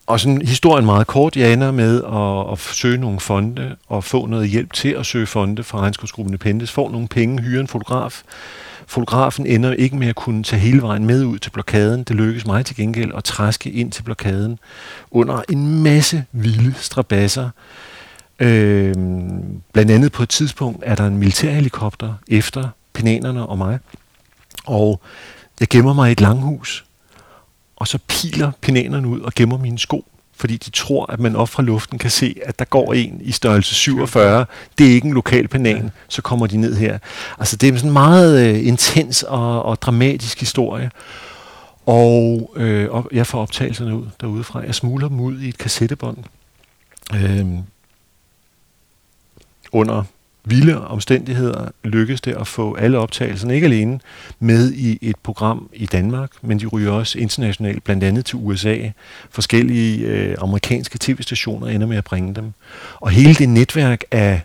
[0.07, 4.27] og sådan historien meget kort, jeg ender med at, at søge nogle fonde og få
[4.27, 8.23] noget hjælp til at søge fonde fra Regnskovsgruppen Pendes, får nogle penge, hyre en fotograf.
[8.87, 12.05] Fotografen ender ikke med at kunne tage hele vejen med ud til blokaden.
[12.05, 14.59] Det lykkes mig til gengæld at træske ind til blokaden
[15.11, 17.51] under en masse vilde strabasser.
[18.39, 18.95] Øh,
[19.73, 23.79] blandt andet på et tidspunkt er der en militærhelikopter efter penanerne og mig.
[24.67, 25.01] Og
[25.61, 26.85] jeg gemmer mig i et langhus,
[27.77, 30.05] og så piler penanerne ud og gemmer mine sko,
[30.37, 33.33] fordi de tror, at man op fra luften kan se, at der går en i
[33.33, 34.47] størrelse 47.
[34.79, 36.99] Det er ikke en lokal penan, så kommer de ned her.
[37.39, 40.91] Altså det er sådan en meget øh, intens og, og dramatisk historie.
[41.87, 44.61] Og, øh, og jeg får optagelserne ud derudefra.
[44.61, 46.19] Jeg smuler dem ud i et kassettebånd.
[47.15, 47.47] Øh,
[49.73, 50.03] under
[50.45, 54.01] vilde omstændigheder lykkedes det at få alle optagelserne, ikke alene
[54.39, 58.79] med i et program i Danmark, men de ryger også internationalt, blandt andet til USA.
[59.31, 62.53] Forskellige øh, amerikanske tv-stationer ender med at bringe dem.
[63.01, 64.41] Og hele det netværk af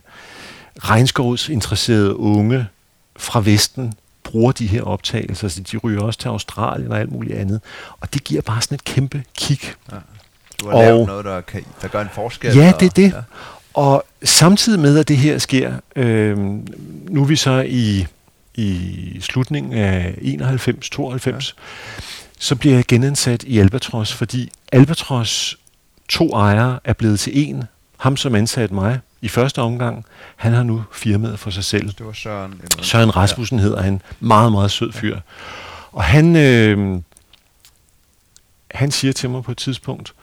[0.79, 2.67] regnskovsinteresserede unge
[3.17, 3.93] fra Vesten
[4.23, 7.61] bruger de her optagelser, så de ryger også til Australien og alt muligt andet.
[7.99, 9.75] Og det giver bare sådan et kæmpe kick.
[9.91, 9.97] Ja.
[10.61, 12.55] Du har og, lavet noget, der, kan, der gør en forskel.
[12.55, 13.13] Ja, det er det.
[13.13, 13.21] Ja.
[13.79, 16.37] Og samtidig med, at det her sker, øh,
[17.09, 18.07] nu er vi så i,
[18.55, 21.39] i slutningen af 91-92, ja.
[22.39, 25.57] så bliver jeg genansat i Albatros, fordi Albatros
[26.09, 27.63] to ejere er blevet til en.
[27.97, 31.87] Ham, som ansatte mig i første omgang, han har nu firmaet for sig selv.
[31.87, 32.51] Det var Søren.
[32.51, 33.63] Eller Søren Rasmussen ja.
[33.63, 34.01] hedder han.
[34.19, 35.15] Meget, meget sød fyr.
[35.15, 35.21] Ja.
[35.91, 37.01] Og han, øh,
[38.71, 40.13] han siger til mig på et tidspunkt,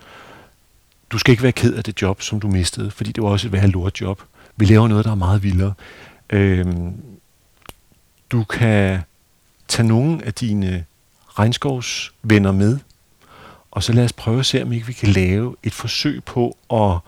[1.11, 3.47] du skal ikke være ked af det job, som du mistede, fordi det var også
[3.47, 4.23] et værre lort job.
[4.57, 5.75] Vi laver noget, der er meget vildere.
[6.31, 6.93] Øhm,
[8.31, 9.01] du kan
[9.69, 10.85] tage nogle af dine
[11.39, 12.79] regnskovsvenner med,
[13.71, 16.57] og så lad os prøve at se, om ikke vi kan lave et forsøg på
[16.73, 16.99] at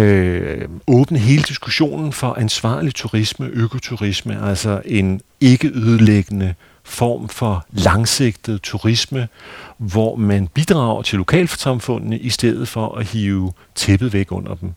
[0.00, 6.54] øh, åbne hele diskussionen for ansvarlig turisme, økoturisme, altså en ikke ødelæggende
[6.84, 9.28] form for langsigtet turisme,
[9.76, 14.72] hvor man bidrager til lokalsamfundene i stedet for at hive tæppet væk under dem.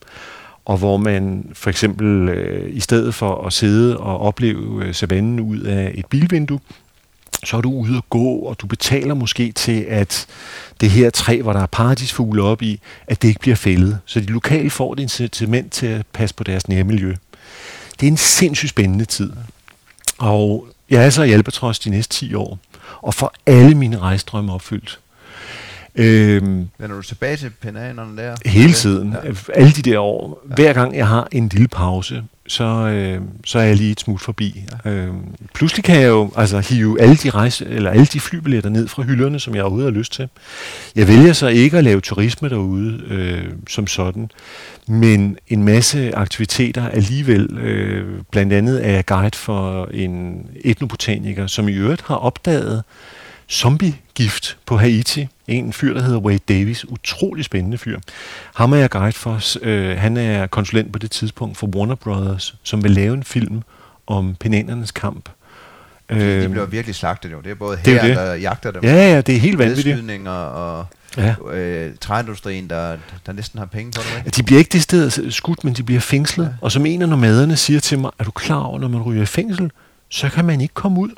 [0.65, 5.39] Og hvor man for eksempel øh, i stedet for at sidde og opleve øh, savannen
[5.39, 6.59] ud af et bilvindue,
[7.43, 10.25] så er du ude at gå, og du betaler måske til, at
[10.81, 13.99] det her træ, hvor der er paradisfugle op i, at det ikke bliver fældet.
[14.05, 17.15] Så de lokale får et incitament til at passe på deres nærmiljø.
[17.99, 19.33] Det er en sindssygt spændende tid.
[20.17, 22.59] Og jeg er så i Albatros de næste 10 år,
[23.01, 24.99] og får alle mine rejstrømme opfyldt.
[25.95, 28.35] Øhm, Vender du tilbage til penanerne der?
[28.45, 29.15] hele tiden.
[29.23, 29.31] Ja.
[29.53, 30.41] Alle de der år.
[30.45, 34.21] Hver gang jeg har en lille pause, så, øh, så er jeg lige et smut
[34.21, 34.63] forbi.
[34.85, 35.05] Ja.
[35.53, 39.03] Pludselig kan jeg jo altså, hive alle de, rejse, eller alle de flybilletter ned fra
[39.03, 40.29] hylderne, som jeg overhovedet har lyst til.
[40.95, 44.29] Jeg vælger så ikke at lave turisme derude øh, som sådan,
[44.87, 47.57] men en masse aktiviteter alligevel.
[47.57, 52.83] Øh, blandt andet er jeg guide for en etnobotaniker, som i øvrigt har opdaget
[53.49, 55.27] zombiegift på Haiti.
[55.47, 56.85] En fyr, der hedder Wade Davis.
[56.89, 57.99] Utrolig spændende fyr.
[58.55, 59.39] Ham er jeg guide for.
[59.61, 63.61] Øh, han er konsulent på det tidspunkt for Warner Brothers, som vil lave en film
[64.07, 65.29] om penanernes kamp.
[66.09, 67.41] De Øhm, bliver virkelig slagtet jo.
[67.41, 68.15] Det er både er her, det.
[68.15, 70.27] der jagter dem, Ja, ja, det er helt vanvittigt.
[70.27, 70.85] og
[71.17, 71.35] Ja.
[71.53, 74.17] øh, træindustrien, der, der næsten har penge på det.
[74.25, 74.35] Ikke?
[74.35, 76.45] De bliver ikke det sted skudt, men de bliver fængslet.
[76.45, 76.51] Ja.
[76.61, 79.21] Og som en af nomaderne siger til mig, er du klar over, når man ryger
[79.21, 79.71] i fængsel,
[80.09, 81.09] så kan man ikke komme ud.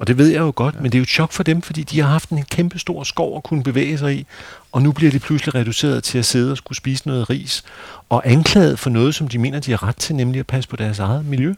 [0.00, 0.80] Og det ved jeg jo godt, ja.
[0.80, 3.04] men det er jo et chok for dem, fordi de har haft en kæmpe stor
[3.04, 4.26] skov at kunne bevæge sig i,
[4.72, 7.64] og nu bliver de pludselig reduceret til at sidde og skulle spise noget ris,
[8.08, 10.76] og anklaget for noget, som de mener, de har ret til, nemlig at passe på
[10.76, 11.54] deres eget miljø.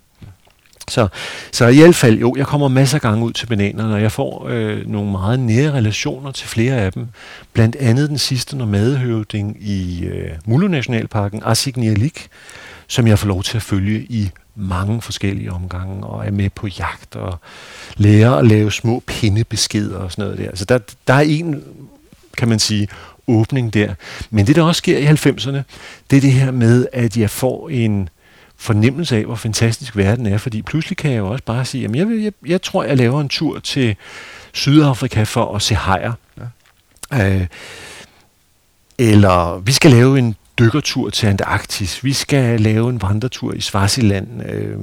[0.88, 1.08] Så,
[1.52, 4.12] så i hvert fald, jo, jeg kommer masser af gange ud til bananerne, og jeg
[4.12, 7.08] får øh, nogle meget nære relationer til flere af dem.
[7.52, 12.28] Blandt andet den sidste nomadehøvding i øh, Mulu Nationalparken, Asik Nialik,
[12.92, 16.66] som jeg får lov til at følge i mange forskellige omgange, og er med på
[16.66, 17.38] jagt og
[17.96, 20.56] lærer at lave små pindebeskeder og sådan noget der.
[20.56, 21.62] Så der, der er en,
[22.38, 22.88] kan man sige,
[23.26, 23.94] åbning der.
[24.30, 25.62] Men det, der også sker i 90'erne,
[26.10, 28.08] det er det her med, at jeg får en
[28.56, 31.96] fornemmelse af, hvor fantastisk verden er, fordi pludselig kan jeg jo også bare sige, at
[31.96, 33.96] jeg, jeg, jeg tror, jeg laver en tur til
[34.52, 36.12] Sydafrika for at se hajer.
[37.12, 37.36] Ja.
[37.36, 37.46] Øh,
[38.98, 42.04] eller vi skal lave en dykkertur til Antarktis.
[42.04, 44.48] Vi skal lave en vandretur i Swaziland.
[44.48, 44.78] Øh,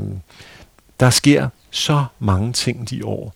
[1.00, 3.34] der sker så mange ting de år.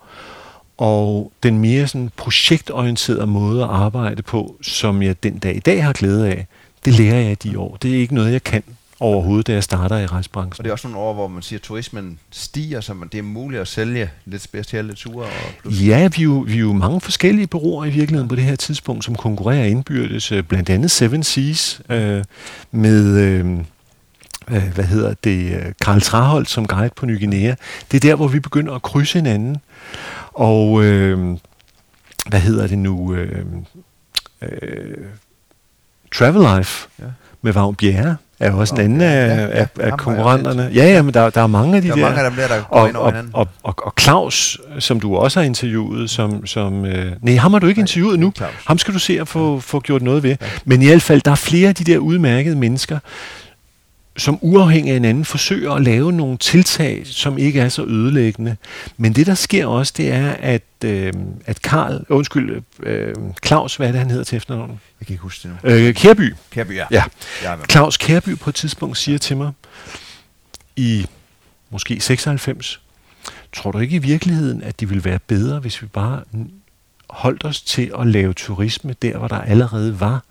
[0.77, 5.83] Og den mere sådan projektorienterede måde at arbejde på, som jeg den dag i dag
[5.83, 6.47] har glæde af,
[6.85, 7.77] det lærer jeg i de år.
[7.77, 8.63] Det er ikke noget, jeg kan
[9.03, 10.63] overhovedet, da jeg starter i Og rejsebranchen.
[10.63, 13.21] det er også nogle år, hvor man siger, at turismen stiger, så man, det er
[13.23, 15.25] muligt at sælge lidt specielle ture.
[15.25, 15.31] Og
[15.61, 18.43] plus, Ja, vi er, jo, vi er jo mange forskellige bureauer i virkeligheden på det
[18.43, 20.31] her tidspunkt, som konkurrerer indbyrdes.
[20.31, 22.23] øh, Blandt andet Seven Seas øh,
[22.71, 23.57] med, øh,
[24.51, 27.55] øh, hvad hedder det, øh, Karl Traholt som guide på Ny Guinea.
[27.91, 29.57] Det er der, hvor vi begynder at krydse hinanden.
[30.33, 31.37] Og øh,
[32.29, 33.13] hvad hedder det nu?
[33.13, 33.45] Øh,
[34.41, 34.97] øh,
[36.15, 37.03] Travel Life ja.
[37.41, 39.47] med Vagn Bjerre er jo også en Vagn anden af, ja, ja.
[39.47, 40.69] af, af konkurrenterne.
[40.73, 42.01] Ja, ja, men der, der er mange af de der der.
[42.01, 43.31] er mange af dem der, der går og, ind over og, hinanden.
[43.35, 46.45] og, og, og Claus, som du også har interviewet, som...
[46.45, 48.33] som øh, nej, ham har du ikke Nej, interviewet ikke nu.
[48.35, 48.51] Claus.
[48.67, 50.35] Ham skal du se at få, få gjort noget ved.
[50.65, 52.99] Men i hvert fald, der er flere af de der udmærkede mennesker,
[54.17, 58.57] som uafhængig af hinanden forsøger at lave nogle tiltag, som ikke er så ødelæggende.
[58.97, 61.13] Men det, der sker også, det er, at, øh,
[61.45, 63.15] at Karl, undskyld, øh,
[63.45, 64.79] Claus, hvad er det, han hedder til efternavn?
[64.99, 65.69] Jeg kan ikke huske det nu.
[65.69, 66.35] Øh, Kærby.
[66.51, 66.85] Kærby, ja.
[66.91, 67.03] Ja.
[67.71, 69.51] Claus Kærby på et tidspunkt siger til mig,
[70.75, 71.05] i
[71.69, 72.81] måske 96,
[73.53, 76.21] tror du ikke i virkeligheden, at det ville være bedre, hvis vi bare
[77.09, 80.23] holdt os til at lave turisme der, hvor der allerede var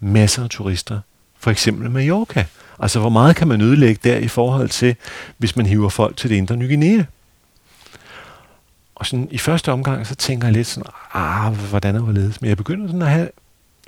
[0.00, 1.00] masser af turister?
[1.38, 2.44] For eksempel Mallorca.
[2.78, 4.96] Altså, hvor meget kan man ødelægge der i forhold til,
[5.38, 7.04] hvis man hiver folk til det indre Ny Guinea?
[8.94, 12.40] Og sådan, i første omgang, så tænker jeg lidt sådan, ah, hvordan er hvorledes?
[12.40, 13.28] Men jeg begynder sådan at have,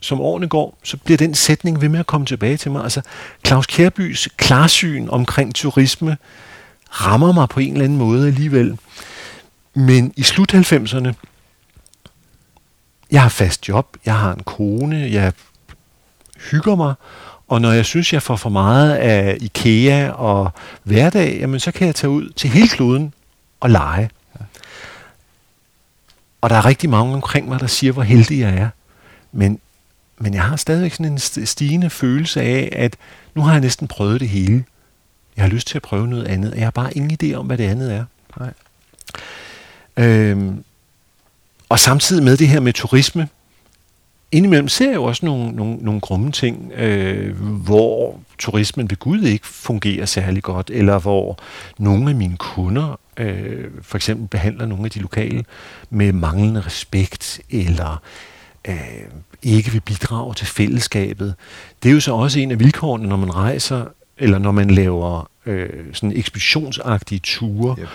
[0.03, 2.83] som årene går, så bliver den sætning ved med at komme tilbage til mig.
[2.83, 3.03] Altså,
[3.47, 6.17] Claus Kærbys klarsyn omkring turisme
[6.91, 8.79] rammer mig på en eller anden måde alligevel.
[9.75, 11.13] Men i slut 90'erne,
[13.11, 15.33] jeg har fast job, jeg har en kone, jeg
[16.51, 16.95] hygger mig,
[17.55, 20.51] og når jeg synes, jeg får for meget af IKEA og
[20.83, 23.15] hverdag, jamen så kan jeg tage ud til hele kloden
[23.61, 24.11] og lege.
[26.41, 28.69] Og der er rigtig mange omkring mig, der siger, hvor heldig jeg er.
[29.33, 29.59] Men,
[30.19, 32.97] men jeg har stadigvæk sådan en st- stigende følelse af, at
[33.35, 34.65] nu har jeg næsten prøvet det hele.
[35.37, 37.47] Jeg har lyst til at prøve noget andet, og jeg har bare ingen idé om,
[37.47, 38.05] hvad det andet er.
[38.39, 38.53] Nej.
[39.97, 40.65] Øhm,
[41.69, 43.29] og samtidig med det her med turisme,
[44.35, 49.23] indimellem ser jeg jo også nogle, nogle, nogle grumme ting, øh, hvor turismen ved Gud
[49.23, 51.39] ikke fungerer særlig godt, eller hvor
[51.79, 55.45] nogle af mine kunder øh, for eksempel behandler nogle af de lokale
[55.91, 58.03] med manglende respekt, eller
[58.69, 58.75] øh,
[59.43, 61.35] ikke vil bidrage til fællesskabet.
[61.83, 63.85] Det er jo så også en af vilkårene, når man rejser,
[64.19, 67.89] eller når man laver øh, sådan ekspeditionsagtige ture, Yep.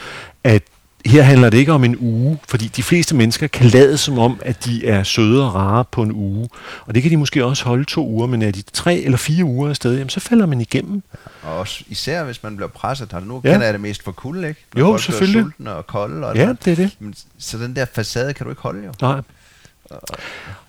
[0.44, 0.64] at
[1.06, 4.40] her handler det ikke om en uge, fordi de fleste mennesker kan lade som om,
[4.46, 6.50] at de er søde og rare på en uge.
[6.86, 9.44] Og det kan de måske også holde to uger, men er de tre eller fire
[9.46, 11.04] uger afsted, jamen, så falder man igennem.
[11.44, 13.16] Og også især hvis man bliver presset.
[13.24, 13.52] Nu Ja.
[13.52, 14.62] kender jeg det mest for kulde, ikke?
[14.78, 15.42] Jo, folk bliver selvfølgelig.
[15.44, 16.28] sultne og kolde.
[16.28, 16.58] Og Ja, sådan.
[16.66, 16.96] det er det.
[17.00, 18.94] Men, så den der facade kan du ikke holde jo.
[19.02, 19.22] Nej.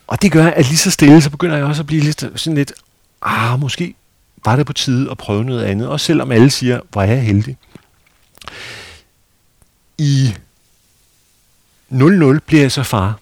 [0.06, 2.54] Og det gør, at lige så stille, så begynder jeg også at blive lidt, sådan
[2.54, 2.72] lidt,
[3.22, 3.94] ah, måske
[4.44, 5.88] var det på tide at prøve noget andet.
[5.88, 7.56] Også selvom alle siger, hvor er jeg heldig.
[10.00, 10.34] I
[11.88, 13.18] 00 bliver jeg så far.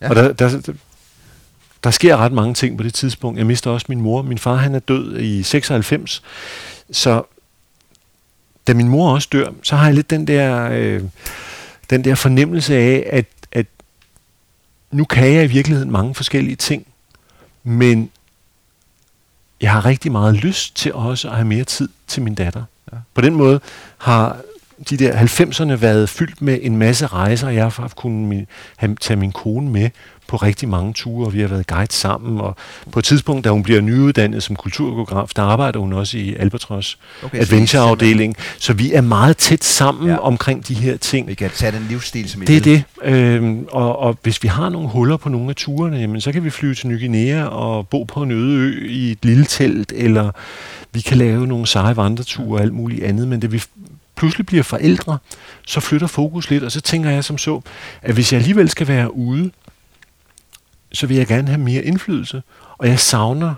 [0.00, 0.08] Ja.
[0.08, 0.72] Og der, der,
[1.84, 3.38] der sker ret mange ting på det tidspunkt.
[3.38, 4.22] Jeg mister også min mor.
[4.22, 6.22] Min far han er død i 96.
[6.90, 7.22] Så
[8.66, 11.02] da min mor også dør, så har jeg lidt den der, øh,
[11.90, 13.66] den der fornemmelse af, at, at
[14.90, 16.86] nu kan jeg i virkeligheden mange forskellige ting,
[17.62, 18.10] men
[19.60, 22.64] jeg har rigtig meget lyst til også at have mere tid til min datter.
[22.92, 22.96] Ja.
[23.14, 23.60] På den måde
[23.98, 24.40] har
[24.90, 28.46] de der 90'erne været fyldt med en masse rejser, jeg har haft kunnet
[28.76, 29.90] have, tage min kone med
[30.30, 32.56] på rigtig mange ture, og vi har været guide sammen, og
[32.92, 36.98] på et tidspunkt, da hun bliver nyuddannet som kulturgeograf, der arbejder hun også i Albatros
[37.22, 40.16] okay, Adventure-afdeling, så vi er meget tæt sammen ja.
[40.16, 41.28] omkring de her ting.
[41.28, 44.48] Vi kan tage den livsstil, som I Det er det, øhm, og, og hvis vi
[44.48, 47.44] har nogle huller på nogle af turene, jamen, så kan vi flyve til Ny Guinea
[47.44, 50.30] og bo på en øde ø i et lille telt, eller
[50.92, 53.62] vi kan lave nogle seje vandreture og alt muligt andet, men det vi
[54.20, 55.18] pludselig bliver forældre,
[55.66, 57.60] så flytter fokus lidt, og så tænker jeg som så,
[58.02, 59.50] at hvis jeg alligevel skal være ude,
[60.92, 62.42] så vil jeg gerne have mere indflydelse.
[62.78, 63.54] Og jeg savner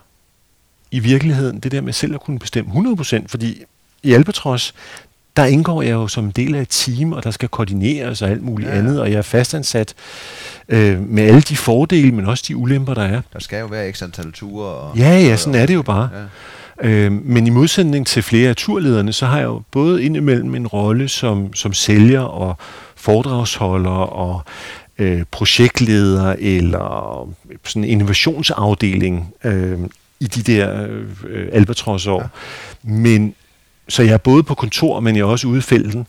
[0.90, 3.62] i virkeligheden det der med selv at kunne bestemme 100%, fordi
[4.02, 4.74] i Albatros,
[5.36, 8.30] der indgår jeg jo som en del af et team, og der skal koordineres og
[8.30, 8.78] alt muligt ja.
[8.78, 9.94] andet, og jeg er fastansat
[10.68, 13.22] øh, med alle de fordele, men også de ulemper, der er.
[13.32, 14.66] Der skal jo være ekstra antal ture.
[14.66, 16.08] Og, ja, ja, sådan er det jo bare.
[16.14, 16.24] Ja.
[16.80, 20.66] Øh, men i modsætning til flere af turlederne, så har jeg jo både indimellem en
[20.66, 22.56] rolle som, som sælger og
[22.96, 24.42] foredragsholder og
[24.98, 27.28] øh, projektleder eller
[27.64, 29.78] sådan en innovationsafdeling øh,
[30.20, 30.88] i de der
[31.24, 32.20] øh, albatros-år.
[32.20, 32.28] Ja.
[32.82, 33.34] Men,
[33.88, 36.06] så jeg er både på kontor, men jeg er også ude i felten.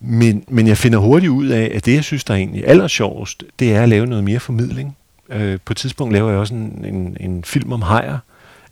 [0.00, 2.88] Men, men jeg finder hurtigt ud af, at det, jeg synes, der er egentlig aller
[2.88, 4.96] sjovest, det er at lave noget mere formidling.
[5.30, 8.18] Øh, på et tidspunkt laver jeg også en, en, en film om hajer,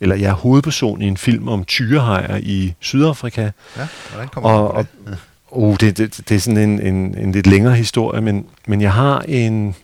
[0.03, 3.51] eller jeg er hovedperson i en film om tyrehajer i Sydafrika.
[3.77, 4.87] Ja, hvordan kommer og, og,
[5.55, 8.93] Uh, det, det, det er sådan en, en, en lidt længere historie, men, men jeg
[8.93, 9.74] har en...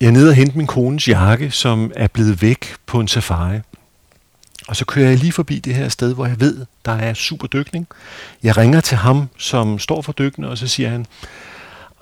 [0.00, 3.58] Jeg er nede og hente min kones jakke, som er blevet væk på en safari.
[4.68, 7.46] Og så kører jeg lige forbi det her sted, hvor jeg ved, der er super
[7.46, 7.86] dykning.
[8.42, 11.06] Jeg ringer til ham, som står for dykning, og så siger han,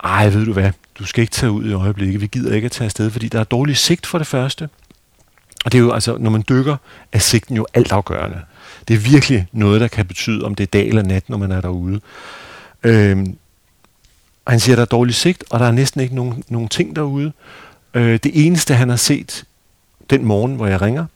[0.05, 2.73] ej, ved du hvad, du skal ikke tage ud i øjeblikket, vi gider ikke at
[2.73, 4.69] tage afsted, fordi der er dårlig sigt for det første.
[5.65, 6.77] Og det er jo altså, når man dykker,
[7.13, 8.41] er sigten jo altafgørende.
[8.89, 11.53] Det er virkelig noget, der kan betyde, om det er dag eller nat, når man
[11.53, 12.01] er derude.
[12.83, 13.37] Øhm,
[14.45, 16.69] og han siger, at der er dårlig sigt, og der er næsten ikke nogen, nogen
[16.69, 17.33] ting derude.
[17.95, 19.45] Øh, det eneste, han har set
[20.11, 21.07] den morgen, hvor jeg ringer,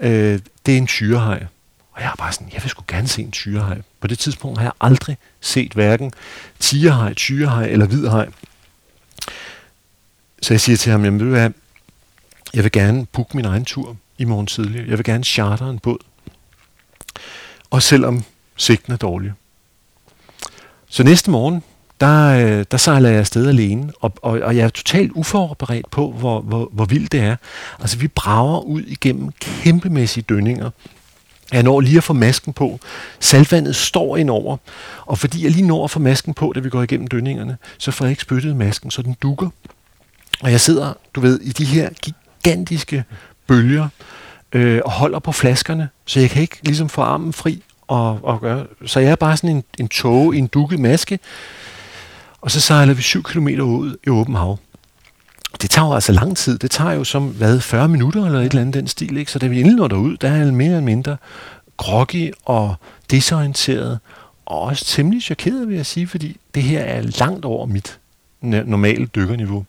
[0.00, 1.46] øh, det er en tyrehej.
[1.92, 3.82] Og jeg er bare sådan, jeg vil sgu gerne se en tyrehej.
[4.00, 6.12] På det tidspunkt har jeg aldrig set hverken
[6.60, 8.28] tigerhej, tyrehej eller hvidhej.
[10.42, 11.50] Så jeg siger til ham, jamen ved du hvad,
[12.54, 14.88] jeg vil gerne booke min egen tur i morgen tidlig.
[14.88, 15.98] Jeg vil gerne charter en båd.
[17.70, 18.24] Og selvom
[18.56, 19.32] sigten er dårlig.
[20.88, 21.62] Så næste morgen,
[22.00, 26.12] der, øh, der sejler jeg afsted alene, og, og, og jeg er totalt uforberedt på,
[26.12, 27.36] hvor, hvor, hvor vildt det er.
[27.80, 30.70] Altså, vi brager ud igennem kæmpemæssige dønninger.
[31.52, 32.80] Jeg når lige at få masken på.
[33.20, 34.56] Saltvandet står indover,
[35.06, 37.90] og fordi jeg lige når at få masken på, da vi går igennem dønningerne, så
[37.90, 39.48] får jeg ikke spyttet masken, så den dukker.
[40.40, 41.88] Og jeg sidder, du ved, i de her
[42.44, 43.04] gigantiske
[43.46, 43.88] bølger,
[44.52, 48.40] øh, og holder på flaskerne, så jeg kan ikke ligesom få armen fri og, og
[48.40, 48.66] gøre.
[48.86, 51.18] Så jeg er bare sådan en, en tåge i en dukket maske,
[52.40, 54.58] og så sejler vi 7 km ud i åben hav.
[55.62, 56.58] Det tager jo altså lang tid.
[56.58, 59.32] Det tager jo som, hvad, 40 minutter eller et eller andet den stil, ikke?
[59.32, 61.16] Så da vi endelig når derud, der er jeg mere eller mindre
[61.76, 62.74] groggy og
[63.10, 63.98] desorienteret,
[64.46, 67.98] og også temmelig chokeret, vil jeg sige, fordi det her er langt over mit
[68.42, 69.64] normale dykkerniveau.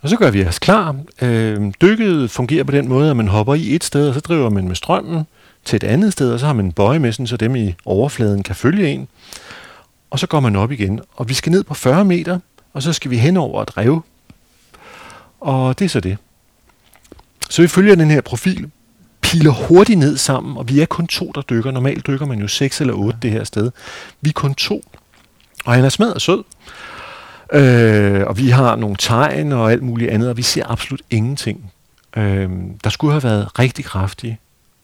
[0.00, 0.96] Og så gør vi os klar.
[1.22, 4.50] Øh, dykket fungerer på den måde, at man hopper i et sted, og så driver
[4.50, 5.24] man med strømmen
[5.64, 8.42] til et andet sted, og så har man en bøje med, så dem i overfladen
[8.42, 9.08] kan følge en.
[10.10, 11.00] Og så går man op igen.
[11.16, 12.38] Og vi skal ned på 40 meter,
[12.72, 14.02] og så skal vi hen over et rev.
[15.40, 16.16] Og det er så det.
[17.50, 18.70] Så vi følger den her profil,
[19.20, 21.70] piler hurtigt ned sammen, og vi er kun to, der dykker.
[21.70, 23.70] Normalt dykker man jo seks eller otte det her sted.
[24.20, 24.84] Vi er kun to.
[25.64, 26.44] Og han er smadret sød.
[27.52, 31.72] Øh, og vi har nogle tegn og alt muligt andet, og vi ser absolut ingenting.
[32.16, 32.50] Øh,
[32.84, 34.38] der skulle have været rigtig kraftig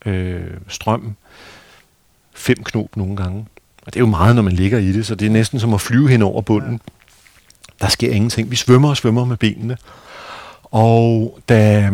[0.06, 1.16] øh, strøm.
[2.34, 3.46] Fem knop nogle gange.
[3.86, 5.74] Og det er jo meget, når man ligger i det, så det er næsten som
[5.74, 6.80] at flyve hen over bunden.
[7.80, 8.50] Der sker ingenting.
[8.50, 9.76] Vi svømmer og svømmer med benene.
[10.62, 11.90] Og da,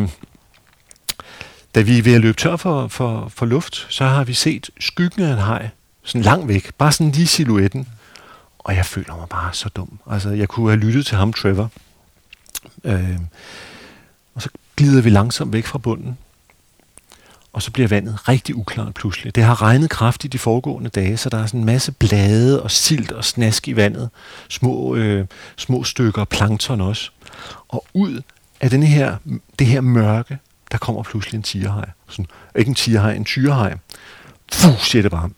[1.75, 4.71] da vi er ved at løbe tør for, for, for luft, så har vi set
[4.81, 5.69] skyggen af en haj,
[6.03, 7.89] sådan langt væk, bare sådan lige silhuetten.
[8.71, 9.99] Og jeg føler mig bare så dum.
[10.11, 11.71] Altså, jeg kunne have lyttet til ham, Trevor.
[12.85, 13.19] Øh,
[14.35, 16.19] og så glider vi langsomt væk fra bunden.
[17.53, 19.35] Og så bliver vandet rigtig uklart pludselig.
[19.35, 22.71] Det har regnet kraftigt de foregående dage, så der er sådan en masse blade og
[22.71, 24.11] silt og snask i vandet.
[24.49, 25.27] Små, øh,
[25.57, 27.11] små stykker plankton også.
[27.69, 28.21] Og ud
[28.61, 29.17] af denne her,
[29.59, 30.39] det her mørke,
[30.73, 31.91] der kommer pludselig en tigerhaj.
[32.09, 32.27] Sådan,
[32.57, 33.79] ikke en tigerhaj, en tyrehej.
[34.53, 35.31] Fuh, siger det bare.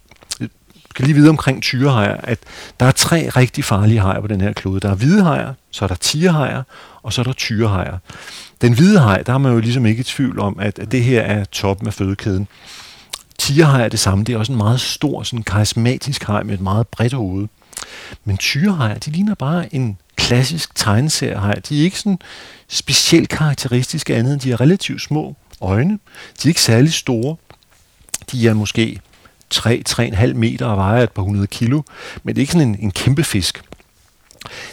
[0.92, 2.38] Skal lige vide omkring tyrehajer, at
[2.80, 4.80] der er tre rigtig farlige hajer på den her klode.
[4.80, 6.62] Der er hvide hajer, så er der tigerhajer,
[7.02, 7.98] og så er der tyrehajer.
[8.60, 11.04] Den hvide haj, der er man jo ligesom ikke i tvivl om, at, at det
[11.04, 12.48] her er toppen af fødekæden.
[13.38, 14.24] Tigerhajer er det samme.
[14.24, 17.48] Det er også en meget stor, sådan karismatisk haj med et meget bredt hoved.
[18.24, 21.54] Men tyrehajer, de ligner bare en klassisk tegneseriehaj.
[21.54, 22.18] De er ikke sådan
[22.68, 25.98] specielt karakteristiske andet, end de er relativt små øjne.
[26.42, 27.36] De er ikke særlig store.
[28.32, 29.00] De er måske
[29.54, 31.82] 3-3,5 meter og vejer et par hundrede kilo,
[32.22, 33.62] men det er ikke sådan en, en kæmpe fisk.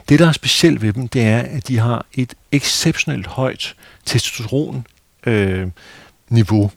[0.10, 3.76] Det, der er specielt ved dem, det er, at de har et exceptionelt højt
[4.06, 4.86] testosteron
[5.26, 5.68] øh,
[6.30, 6.72] niveau,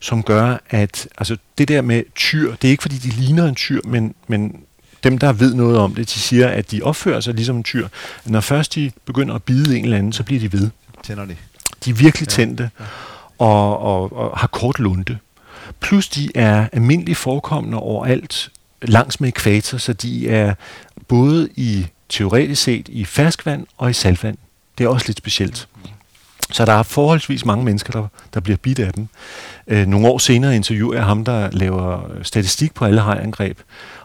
[0.00, 3.54] som gør, at altså det der med tyr, det er ikke fordi, de ligner en
[3.54, 4.56] tyr, men, men
[5.04, 7.88] dem, der ved noget om det, de siger, at de opfører sig ligesom en tyr.
[8.24, 10.70] Når først de begynder at bide en eller anden, så bliver de ved.
[11.02, 11.36] Tænder de.
[11.84, 12.84] De er virkelig tændte ja.
[13.38, 15.18] og, og, og har kort lunde.
[15.80, 18.50] Plus de er almindeligt forekommende overalt
[18.82, 20.54] langs med ekvator, så de er
[21.08, 24.38] både i teoretisk set i ferskvand og i saltvand.
[24.78, 25.68] Det er også lidt specielt.
[26.52, 29.08] Så der er forholdsvis mange mennesker, der, der bliver bidt af dem.
[29.66, 33.58] Øh, nogle år senere interviewer jeg ham, der laver statistik på alle hajangreb,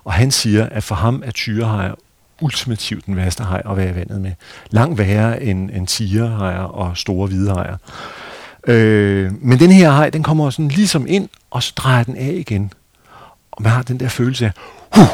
[0.04, 1.94] og han siger, at for ham er tyrehajer
[2.42, 4.32] ultimativt den værste haj at være i vandet med.
[4.70, 7.78] Langt værre end, end tigerhajer og store hvide hajer.
[8.68, 12.34] Øh, men den her haj, den kommer sådan ligesom ind, og så drejer den af
[12.34, 12.74] igen.
[13.52, 14.52] Og man har den der følelse af,
[14.96, 15.08] huh,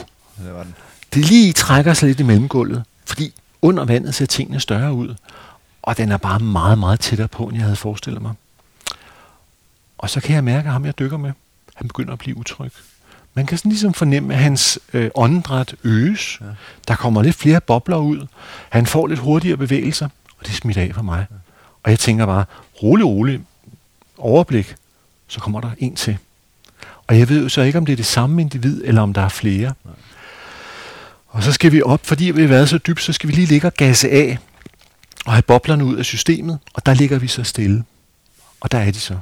[0.46, 0.76] det, var den.
[1.14, 5.16] det lige trækker sig lidt i mellemgulvet, fordi under vandet ser tingene større ud.
[5.82, 8.34] Og den er bare meget, meget tættere på, end jeg havde forestillet mig.
[9.98, 11.32] Og så kan jeg mærke, at ham jeg dykker med,
[11.76, 12.72] han begynder at blive utryg.
[13.34, 16.38] Man kan sådan ligesom fornemme, at hans øh, åndedræt øges.
[16.42, 16.46] Ja.
[16.88, 18.28] Der kommer lidt flere bobler ud.
[18.70, 20.10] Han får lidt hurtigere bevægelser,
[20.40, 21.26] og det smitter af for mig.
[21.32, 21.36] Ja.
[21.84, 22.46] Og jeg tænker bare,
[22.84, 23.42] rolig, rolig,
[24.18, 24.76] overblik,
[25.28, 26.18] så kommer der en til.
[27.08, 29.22] Og jeg ved jo så ikke, om det er det samme individ, eller om der
[29.22, 29.74] er flere.
[29.86, 29.94] Nej.
[31.28, 33.48] Og så skal vi op, fordi vi har været så dybt, så skal vi lige
[33.48, 34.38] ligge og gasse af,
[35.26, 37.84] og have boblerne ud af systemet, og der ligger vi så stille.
[38.60, 39.18] Og der er de så.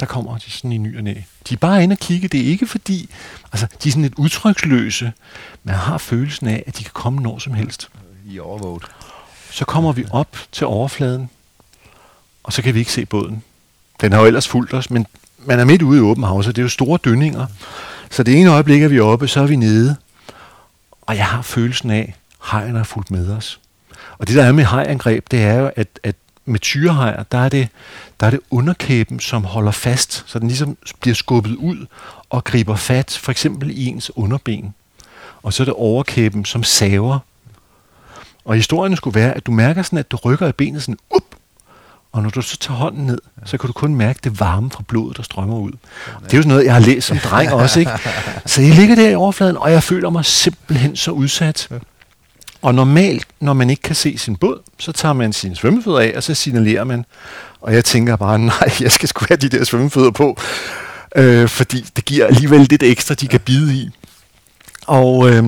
[0.00, 1.14] Der kommer de sådan i ny og næ.
[1.48, 2.28] De er bare inde og kigge.
[2.28, 3.10] Det er ikke fordi,
[3.52, 5.12] altså de er sådan lidt udtryksløse.
[5.64, 7.88] Man har følelsen af, at de kan komme når som helst.
[8.26, 8.82] I overvåget.
[9.50, 11.30] Så kommer vi op til overfladen,
[12.42, 13.42] og så kan vi ikke se båden.
[14.00, 15.06] Den har jo ellers fulgt os, men
[15.38, 17.46] man er midt ude i åben hav, så det er jo store dønninger.
[18.10, 19.96] Så det ene øjeblik er vi oppe, så er vi nede.
[21.02, 23.60] Og jeg har følelsen af, at hejerne har fulgt med os.
[24.18, 27.48] Og det der er med hajangreb, det er jo, at, at med tyrehajer, der er,
[27.48, 27.68] det,
[28.20, 31.86] der er det underkæben, som holder fast, så den ligesom bliver skubbet ud
[32.30, 34.74] og griber fat, for eksempel i ens underben.
[35.42, 37.18] Og så er det overkæben, som saver.
[38.44, 41.31] Og historien skulle være, at du mærker sådan, at du rykker i benet sådan, up,
[42.12, 44.82] og når du så tager hånden ned, så kan du kun mærke det varme fra
[44.88, 45.72] blodet, der strømmer ud.
[46.24, 47.92] Det er jo sådan noget, jeg har læst som dreng også, ikke?
[48.46, 51.68] Så jeg ligger der i overfladen, og jeg føler mig simpelthen så udsat.
[52.62, 56.12] Og normalt, når man ikke kan se sin båd, så tager man sine svømmefødder af,
[56.16, 57.04] og så signalerer man.
[57.60, 60.36] Og jeg tænker bare, nej, jeg skal sgu have de der svømmefødder på,
[61.16, 63.90] øh, fordi det giver alligevel lidt ekstra, de kan bide i.
[64.86, 65.44] Og øh,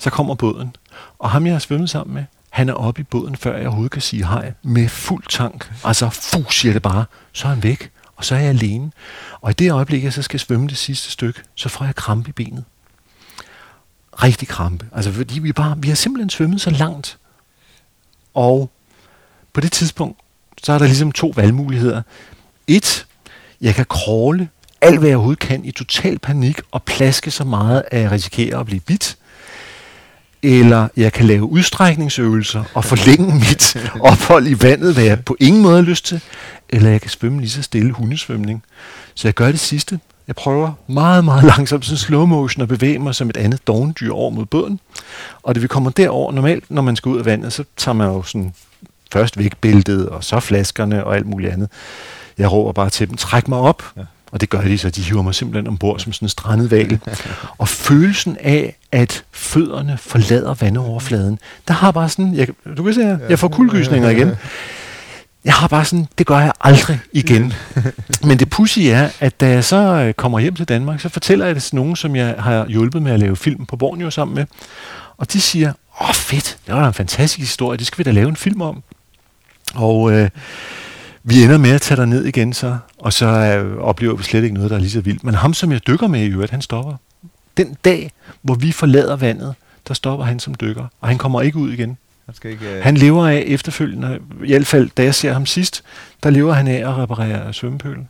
[0.00, 0.76] så kommer båden.
[1.18, 3.92] Og ham, jeg har svømmet sammen med, han er oppe i båden, før jeg overhovedet
[3.92, 5.72] kan sige hej, med fuld tank.
[5.84, 7.04] Altså, fu, siger det bare.
[7.32, 8.92] Så er han væk, og så er jeg alene.
[9.40, 12.28] Og i det øjeblik, jeg så skal svømme det sidste stykke, så får jeg krampe
[12.28, 12.64] i benet.
[14.22, 14.86] Rigtig krampe.
[14.92, 17.18] Altså, fordi vi, bare, vi har simpelthen svømmet så langt.
[18.34, 18.70] Og
[19.52, 20.18] på det tidspunkt,
[20.62, 22.02] så er der ligesom to valgmuligheder.
[22.66, 23.06] Et,
[23.60, 24.48] jeg kan kråle
[24.80, 28.58] alt, hvad jeg overhovedet kan i total panik og plaske så meget, at jeg risikerer
[28.58, 29.16] at blive bidt
[30.42, 33.76] eller jeg kan lave udstrækningsøvelser og forlænge mit
[34.10, 36.20] ophold i vandet, hvad jeg på ingen måde har lyst til,
[36.68, 38.62] eller jeg kan svømme lige så stille hundesvømning.
[39.14, 40.00] Så jeg gør det sidste.
[40.26, 44.12] Jeg prøver meget, meget langsomt, sådan slow motion, at bevæge mig som et andet dogndyr
[44.12, 44.80] over mod båden.
[45.42, 48.06] Og det vi kommer derover normalt, når man skal ud af vandet, så tager man
[48.06, 48.54] jo sådan
[49.12, 51.68] først vægtbæltet, og så flaskerne og alt muligt andet.
[52.38, 53.82] Jeg råber bare til dem, træk mig op.
[53.96, 54.02] Ja.
[54.30, 56.98] Og det gør de, så de hiver mig simpelthen ombord som sådan en strandet val.
[57.58, 61.38] og følelsen af, at fødderne forlader vandoverfladen,
[61.68, 64.30] der har bare sådan, jeg, du kan se, jeg får kuldegysninger igen.
[65.44, 67.52] Jeg har bare sådan, det gør jeg aldrig igen.
[68.28, 71.46] Men det pussy er, at da jeg så øh, kommer hjem til Danmark, så fortæller
[71.46, 74.34] jeg det til nogen, som jeg har hjulpet med at lave film på Borneo sammen
[74.34, 74.44] med.
[75.16, 78.10] Og de siger, åh fedt, det var da en fantastisk historie, det skal vi da
[78.10, 78.82] lave en film om.
[79.74, 80.30] Og øh,
[81.28, 84.54] vi ender med at tage ned igen så, og så øh, oplever vi slet ikke
[84.54, 85.24] noget, der er lige så vildt.
[85.24, 86.94] Men ham, som jeg dykker med i øvrigt, han stopper.
[87.56, 89.54] Den dag, hvor vi forlader vandet,
[89.88, 91.96] der stopper han som dykker, og han kommer ikke ud igen.
[92.26, 92.82] Han, skal ikke, uh...
[92.82, 95.82] han lever af efterfølgende, i hvert fald da jeg ser ham sidst,
[96.22, 98.08] der lever han af at reparere svømmepølen.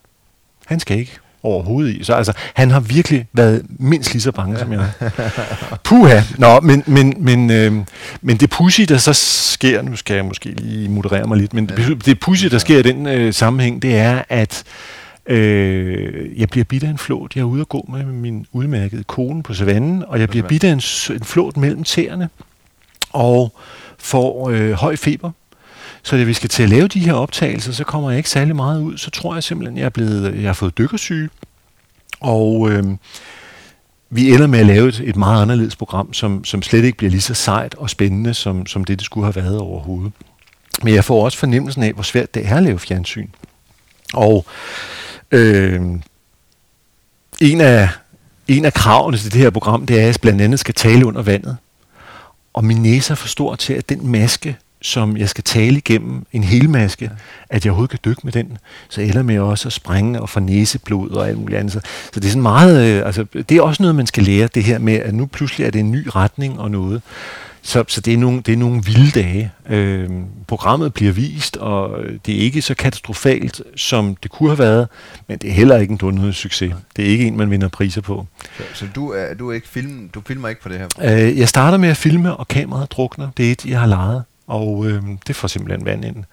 [0.67, 2.05] Han skal ikke overhovedet i.
[2.05, 4.91] Så altså, han har virkelig været mindst lige så bange som jeg.
[5.85, 6.21] Puha!
[6.39, 7.73] Nå, men, men, men, øh,
[8.23, 11.67] men det pussy, der så sker, nu skal jeg måske lige moderere mig lidt, men
[11.67, 14.65] det, det pussy, der sker i den øh, sammenhæng, det er, at
[15.27, 17.33] øh, jeg bliver bidt af en flåt.
[17.35, 20.65] Jeg er ude at gå med min udmærkede kone på savannen, og jeg bliver bidt
[20.65, 20.83] af en,
[21.15, 22.29] en flåt mellem tæerne,
[23.11, 23.53] og
[23.99, 25.31] får øh, høj feber.
[26.03, 28.57] Så da vi skal til at lave de her optagelser, så kommer jeg ikke særlig
[28.57, 28.99] meget ud.
[28.99, 31.29] Så tror jeg simpelthen, jeg er blevet, jeg har fået dykkersyge.
[32.21, 32.85] Og øh,
[34.11, 37.11] vi ender med at lave et, et meget anderledes program, som, som slet ikke bliver
[37.11, 40.13] lige så sejt og spændende, som, som det, det skulle have været overhovedet.
[40.83, 43.29] Men jeg får også fornemmelsen af, hvor svært det er at lave fjernsyn.
[44.15, 44.47] Og
[45.31, 45.83] øh,
[47.41, 47.89] en, af,
[48.49, 51.07] en af kravene til det her program, det er, at jeg blandt andet skal tale
[51.07, 51.57] under vandet.
[52.53, 54.57] Og min næse er for stor til, at den maske,
[54.89, 57.11] som jeg skal tale igennem, en hel maske, ja.
[57.51, 58.59] at jeg overhovedet kan dykke med den.
[58.89, 61.73] Så ender med også at sprænge og få næseblod og alt muligt andet.
[61.73, 61.81] Så,
[62.13, 64.65] så det er sådan meget, øh, altså, det er også noget, man skal lære, det
[64.65, 67.03] her med, at nu pludselig er det en ny retning og noget.
[67.63, 69.51] Så, så det, er nogle, det er nogle vilde dage.
[69.69, 70.11] Øh,
[70.47, 74.89] programmet bliver vist, og det er ikke så katastrofalt, som det kunne have været,
[75.27, 76.75] men det er heller ikke en dundet succes.
[76.97, 78.27] Det er ikke en, man vinder priser på.
[78.57, 80.89] Så, så du, er, du, er ikke film, du filmer ikke på det her?
[81.03, 83.29] Øh, jeg starter med at filme, og kameraet drukner.
[83.37, 86.25] Det er et, jeg har lejet og øh, det får simpelthen vand ind.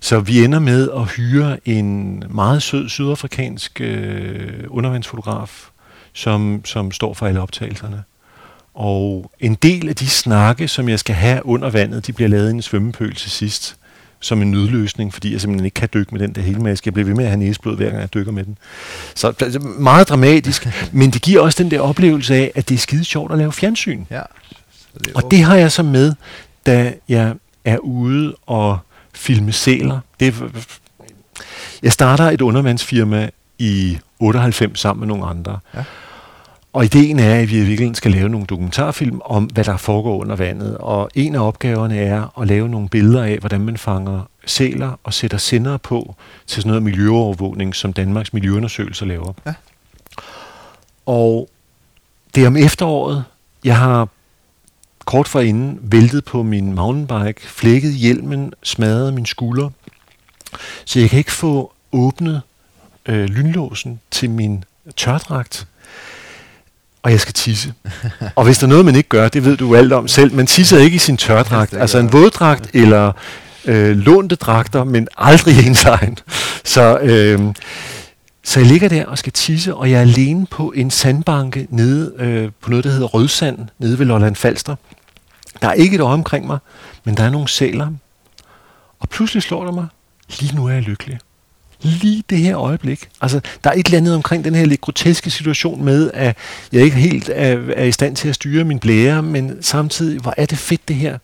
[0.00, 5.68] Så vi ender med at hyre en meget sød sydafrikansk øh, undervandsfotograf,
[6.12, 8.02] som, som står for alle optagelserne.
[8.74, 12.48] Og en del af de snakke, som jeg skal have under vandet, de bliver lavet
[12.48, 13.76] i en svømmepøl til sidst,
[14.20, 16.86] som en nødløsning, fordi jeg simpelthen ikke kan dykke med den der hele maske.
[16.86, 18.58] Jeg bliver ved med at have næseblod, hver gang jeg dykker med den.
[19.14, 22.78] Så altså, meget dramatisk, men det giver også den der oplevelse af, at det er
[22.78, 24.04] skide sjovt at lave fjernsyn.
[24.10, 24.22] Ja.
[25.04, 26.14] Det og det har jeg så med
[26.66, 27.34] da jeg
[27.64, 28.78] er ude og
[29.14, 30.00] filme sæler.
[30.20, 30.34] Det,
[31.82, 35.58] jeg starter et undervandsfirma i 98 sammen med nogle andre.
[35.74, 35.84] Ja.
[36.72, 40.20] Og ideen er, at vi i virkeligheden skal lave nogle dokumentarfilm om, hvad der foregår
[40.20, 40.78] under vandet.
[40.78, 45.14] Og en af opgaverne er at lave nogle billeder af, hvordan man fanger sæler og
[45.14, 46.14] sætter sender på
[46.46, 49.32] til sådan noget miljøovervågning, som Danmarks Miljøundersøgelser laver.
[49.46, 49.54] Ja.
[51.06, 51.48] Og
[52.34, 53.24] det er om efteråret.
[53.64, 54.08] Jeg har
[55.06, 59.70] kort forinden væltet på min mountainbike, flækket hjelmen, smadret min skulder.
[60.84, 62.42] Så jeg kan ikke få åbnet
[63.08, 64.64] øh, lynlåsen til min
[64.96, 65.66] tørdragt,
[67.02, 67.74] og jeg skal tisse.
[68.36, 70.46] og hvis der er noget, man ikke gør, det ved du alt om selv, man
[70.46, 71.74] tisser ikke i sin tørdragt.
[71.74, 73.12] Altså en våddragt eller
[73.64, 76.18] øh, lånte dragter, men aldrig ens egen.
[76.64, 77.40] Så, øh,
[78.46, 82.14] så jeg ligger der og skal tisse, og jeg er alene på en sandbanke nede
[82.18, 84.76] øh, på noget, der hedder Rødsand, nede ved Lolland Falster.
[85.62, 86.58] Der er ikke et øje omkring mig,
[87.04, 87.90] men der er nogle sæler.
[88.98, 89.86] Og pludselig slår det mig,
[90.40, 91.18] lige nu er jeg lykkelig.
[91.80, 93.08] Lige det her øjeblik.
[93.20, 96.36] Altså, der er et eller andet omkring den her lidt groteske situation med, at
[96.72, 100.34] jeg ikke helt er, er i stand til at styre min blære, men samtidig, hvor
[100.36, 101.18] er det fedt det her.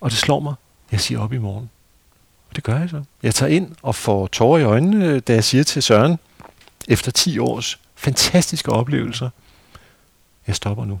[0.00, 0.54] Og det slår mig,
[0.92, 1.70] jeg siger op i morgen.
[2.50, 3.02] Og det gør jeg så.
[3.22, 6.18] Jeg tager ind og får tårer i øjnene, da jeg siger til Søren,
[6.88, 9.30] efter 10 års fantastiske oplevelser,
[10.46, 11.00] jeg stopper nu.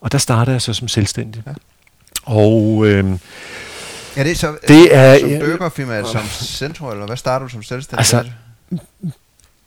[0.00, 1.42] Og der starter jeg så som selvstændig.
[1.46, 1.52] Ja.
[2.24, 3.18] Og øh,
[4.16, 7.62] Ja, det er så, det er, som burgerfirma, som Centro, eller hvad starter du som
[7.62, 7.98] selvstændig?
[7.98, 8.24] Altså,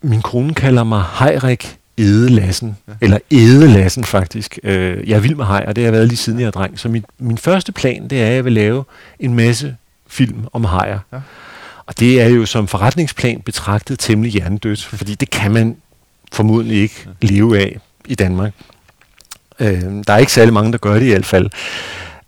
[0.02, 2.92] min kone kalder mig Heirik Ede Lassen, ja.
[3.00, 4.58] eller Ede Lassen faktisk.
[4.62, 6.50] Øh, jeg er vild med hej, og det har jeg været lige siden jeg er
[6.50, 6.78] dreng.
[6.78, 8.84] Så min, min første plan, det er, at jeg vil lave
[9.18, 9.76] en masse
[10.06, 10.98] film om hajer.
[11.12, 11.20] Ja.
[11.86, 15.76] Og det er jo som forretningsplan betragtet temmelig hjernedødt, fordi det kan man
[16.32, 18.52] formodentlig ikke leve af i Danmark.
[19.60, 21.50] Øh, der er ikke særlig mange, der gør det i hvert fald.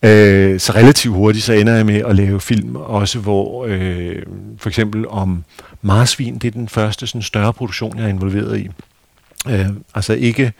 [0.02, 4.22] Øh, så relativt hurtigt, så ender jeg med at lave film, også hvor øh,
[4.59, 5.44] for eksempel om
[5.82, 8.70] marsvin, det er den første sådan, større produktion, jeg er involveret i.
[9.48, 10.52] Øh, altså ikke,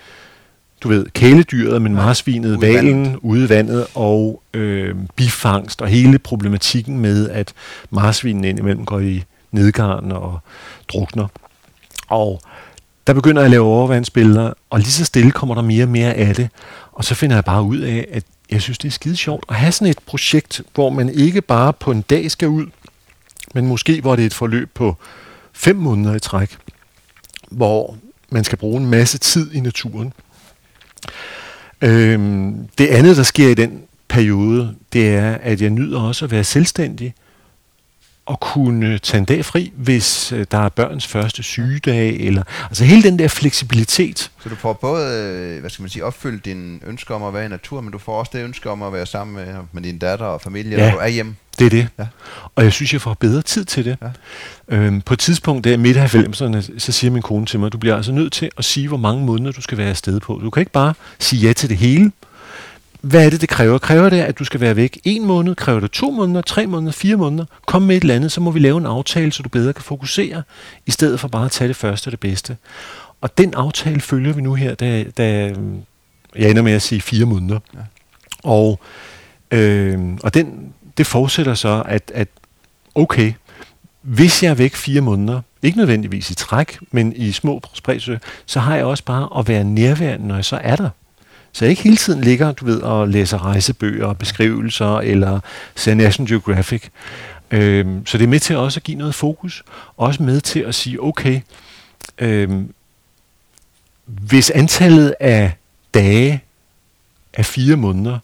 [0.85, 6.98] du ved, kæledyret, men marsvinet, valen, ude i vandet, og øh, bifangst, og hele problematikken
[6.98, 7.52] med, at
[7.90, 10.39] marsvinen indimellem går i nedgarn og
[10.89, 11.27] drukner.
[12.09, 12.40] Og
[13.06, 16.15] der begynder jeg at lave overvandsbilleder, og lige så stille kommer der mere og mere
[16.15, 16.48] af det.
[16.93, 19.55] Og så finder jeg bare ud af, at jeg synes, det er skide sjovt at
[19.55, 22.66] have sådan et projekt, hvor man ikke bare på en dag skal ud,
[23.55, 24.97] men måske hvor det er et forløb på
[25.52, 26.56] fem måneder i træk,
[27.51, 27.97] hvor
[28.31, 30.12] man skal bruge en masse tid i naturen.
[31.82, 36.31] Øhm, det andet, der sker i den periode, det er, at jeg nyder også at
[36.31, 37.14] være selvstændig
[38.30, 42.84] at kunne tage en dag fri, hvis øh, der er børns første sygedag, eller altså
[42.84, 44.30] hele den der fleksibilitet.
[44.42, 47.44] Så du får både, øh, hvad skal man sige, opfyldt din ønske om at være
[47.44, 49.98] i natur, men du får også det ønske om at være sammen med, med din
[49.98, 51.36] datter og familie, ja, når du er hjemme.
[51.59, 51.88] det er det.
[51.98, 52.06] Ja.
[52.55, 53.96] Og jeg synes, jeg får bedre tid til det.
[54.02, 54.76] Ja.
[54.76, 57.78] Øhm, på et tidspunkt der midt af 90'erne, så siger min kone til mig, du
[57.78, 60.40] bliver altså nødt til at sige, hvor mange måneder du skal være afsted på.
[60.44, 62.12] Du kan ikke bare sige ja til det hele,
[63.05, 63.78] hvad er det, det kræver?
[63.78, 65.55] Kræver det, at du skal være væk en måned?
[65.55, 67.44] Kræver det to måneder, tre måneder, fire måneder?
[67.66, 69.82] Kom med et eller andet, så må vi lave en aftale, så du bedre kan
[69.82, 70.43] fokusere,
[70.86, 72.56] i stedet for bare at tage det første og det bedste.
[73.20, 75.55] Og den aftale følger vi nu her, da, da
[76.36, 77.59] jeg ender med at sige fire måneder.
[77.74, 77.78] Ja.
[78.43, 78.81] Og,
[79.51, 82.28] øh, og den, det forudsætter så, at, at
[82.94, 83.32] okay,
[84.02, 88.16] hvis jeg er væk fire måneder, ikke nødvendigvis i træk, men i små spredsø,
[88.47, 90.90] så har jeg også bare at være nærværende, når jeg så er der.
[91.55, 95.40] Så jeg ikke hele tiden ligger, du ved, og læser rejsebøger og beskrivelser, eller
[95.74, 96.82] ser National Geographic.
[97.51, 99.62] Øhm, så det er med til også at give noget fokus.
[99.97, 101.40] Også med til at sige, okay,
[102.18, 102.72] øhm,
[104.06, 105.52] hvis antallet af
[105.94, 106.43] dage
[107.32, 108.18] er fire måneder,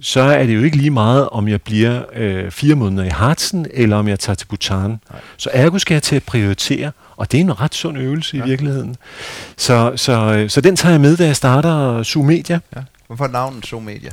[0.00, 3.66] så er det jo ikke lige meget, om jeg bliver øh, fire måneder i Hartsen,
[3.70, 4.90] eller om jeg tager til Bhutan.
[4.90, 5.20] Nej.
[5.36, 8.44] Så ergo skal jeg til at prioritere, og det er en ret sund øvelse ja.
[8.44, 8.96] i virkeligheden.
[9.56, 12.58] Så, så, øh, så den tager jeg med, da jeg starter Zoom Media.
[12.76, 12.80] Ja.
[13.06, 14.10] Hvorfor navnet Zoom Media?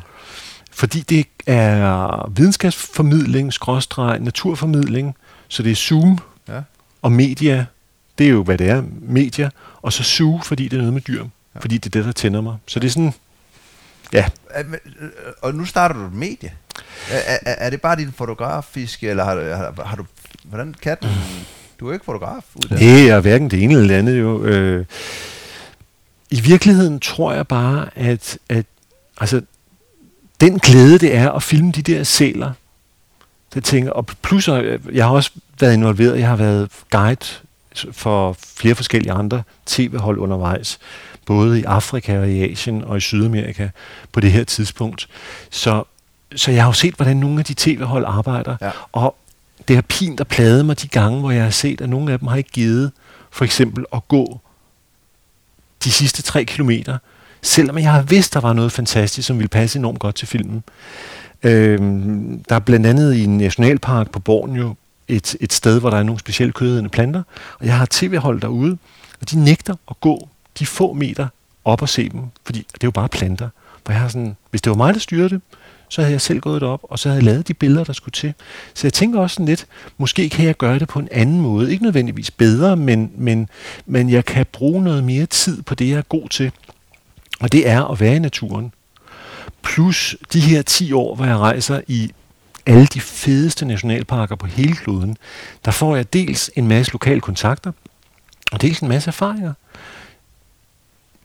[0.71, 5.15] Fordi det er videnskabsformidling, skråstreg, naturformidling,
[5.47, 6.61] så det er Zoom ja.
[7.01, 7.65] og media,
[8.17, 9.49] det er jo, hvad det er, media,
[9.81, 11.23] og så Zoo, fordi det er noget med dyr,
[11.55, 11.59] ja.
[11.59, 12.57] fordi det er det, der tænder mig.
[12.67, 13.13] Så det er sådan,
[14.13, 14.25] ja.
[14.57, 14.65] Øh,
[15.41, 16.53] og nu starter du et medie.
[17.09, 20.05] Er, er, er det bare din fotografiske, eller har, har, har du,
[20.43, 21.09] hvordan kan den
[21.79, 22.43] du er ikke fotograf?
[22.55, 22.85] Uddannet.
[22.85, 24.43] Nej, jeg er hverken det ene eller det andet jo.
[24.43, 24.85] Øh,
[26.29, 28.65] I virkeligheden tror jeg bare, at, at
[29.17, 29.41] altså,
[30.41, 32.51] den glæde, det er at filme de der sæler,
[33.53, 34.47] det tænker, og plus,
[34.93, 37.25] jeg har også været involveret, jeg har været guide
[37.91, 40.79] for flere forskellige andre tv-hold undervejs,
[41.25, 43.69] både i Afrika og i Asien og i Sydamerika
[44.11, 45.07] på det her tidspunkt.
[45.49, 45.83] Så,
[46.35, 48.71] så jeg har jo set, hvordan nogle af de tv-hold arbejder, ja.
[48.91, 49.15] og
[49.67, 52.19] det har pint og pladet mig de gange, hvor jeg har set, at nogle af
[52.19, 52.91] dem har ikke givet
[53.31, 54.39] for eksempel at gå
[55.83, 56.97] de sidste tre kilometer,
[57.41, 60.63] selvom jeg har vidst, der var noget fantastisk, som ville passe enormt godt til filmen.
[61.43, 64.75] Øhm, der er blandt andet i en nationalpark på Borneo
[65.07, 67.23] et, et sted, hvor der er nogle specielle kødhedende planter,
[67.59, 68.77] og jeg har tv-hold derude,
[69.21, 70.29] og de nægter at gå
[70.59, 71.27] de få meter
[71.65, 73.49] op og se dem, fordi det er jo bare planter.
[73.85, 75.41] Hvor jeg har sådan, hvis det var mig, der styrede det,
[75.93, 78.13] så havde jeg selv gået op, og så havde jeg lavet de billeder, der skulle
[78.13, 78.33] til.
[78.73, 79.65] Så jeg tænker også sådan lidt,
[79.97, 81.71] måske kan jeg gøre det på en anden måde.
[81.71, 83.49] Ikke nødvendigvis bedre, men, men,
[83.85, 86.51] men jeg kan bruge noget mere tid på det, jeg er god til.
[87.39, 88.73] Og det er at være i naturen.
[89.61, 92.11] Plus de her 10 år, hvor jeg rejser i
[92.65, 95.17] alle de fedeste nationalparker på hele kloden,
[95.65, 97.71] der får jeg dels en masse lokale kontakter,
[98.51, 99.53] og dels en masse erfaringer.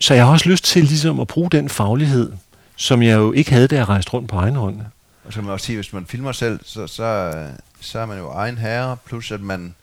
[0.01, 2.33] Så jeg har også lyst til ligesom at bruge den faglighed,
[2.79, 4.81] som jeg jo ikke havde, da jeg rejste rundt på egen hånd.
[5.25, 7.33] Og så kan man også sige, hvis man filmer selv, så, så,
[7.81, 9.75] så er man jo egen herre, plus at man,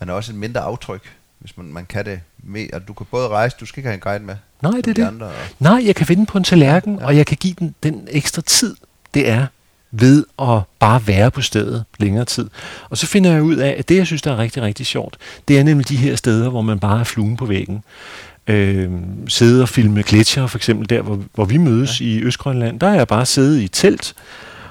[0.00, 2.66] man er også et mindre aftryk, hvis man, man kan det med.
[2.72, 4.36] At du kan både rejse, du skal ikke have en guide med.
[4.62, 5.06] Nej, det er det.
[5.06, 7.06] Andre, og Nej, jeg kan finde på en tallerken, ja.
[7.06, 8.76] og jeg kan give den den ekstra tid,
[9.14, 9.46] det er
[9.90, 12.50] ved at bare være på stedet længere tid.
[12.90, 15.18] Og så finder jeg ud af, at det, jeg synes, der er rigtig, rigtig sjovt,
[15.48, 17.84] det er nemlig de her steder, hvor man bare er fluen på væggen
[18.46, 18.90] øh,
[19.28, 22.06] sidde og filme gletsjer, for eksempel der, hvor, hvor vi mødes ja.
[22.06, 22.80] i Østgrønland.
[22.80, 24.14] Der er jeg bare siddet i telt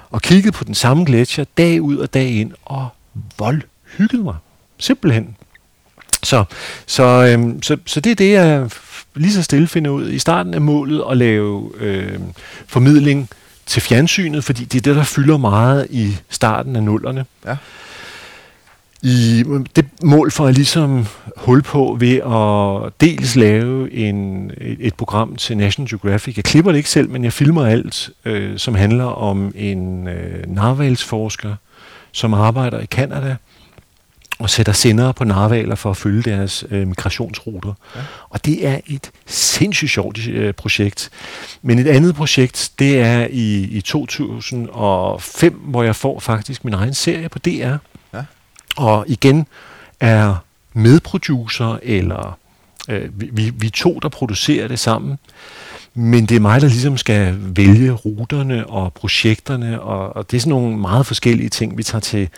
[0.09, 2.87] og kigget på den samme gletsjer dag ud og dag ind, og
[3.37, 3.61] vold
[3.97, 4.35] hyggede mig.
[4.77, 5.35] Simpelthen.
[6.23, 6.43] Så,
[6.85, 8.69] så, øhm, så, så det er det, jeg
[9.15, 10.09] lige så stille finder ud.
[10.09, 12.19] I starten af målet at lave øh,
[12.67, 13.29] formidling
[13.65, 17.25] til fjernsynet, fordi det er det, der fylder meget i starten af nullerne.
[17.45, 17.57] Ja
[19.03, 19.43] i
[19.75, 21.07] det mål for at ligesom
[21.37, 26.37] hul på ved at dels lave en, et, et program til National Geographic.
[26.37, 30.43] Jeg klipper det ikke selv, men jeg filmer alt, øh, som handler om en øh,
[30.47, 31.55] narvalsforsker,
[32.11, 33.35] som arbejder i Kanada
[34.39, 37.73] og sætter sendere på narvaler for at følge deres øh, migrationsruter.
[37.95, 38.01] Ja.
[38.29, 41.09] Og det er et sindssygt sjovt øh, projekt.
[41.61, 46.93] Men et andet projekt, det er i, i 2005, hvor jeg får faktisk min egen
[46.93, 47.75] serie på DR
[48.77, 49.47] og igen
[49.99, 50.35] er
[50.73, 52.37] medproducer, eller
[52.89, 55.17] øh, vi, vi to, der producerer det sammen,
[55.93, 60.41] men det er mig, der ligesom skal vælge ruterne og projekterne, og, og det er
[60.41, 61.77] sådan nogle meget forskellige ting.
[61.77, 62.29] Vi tager til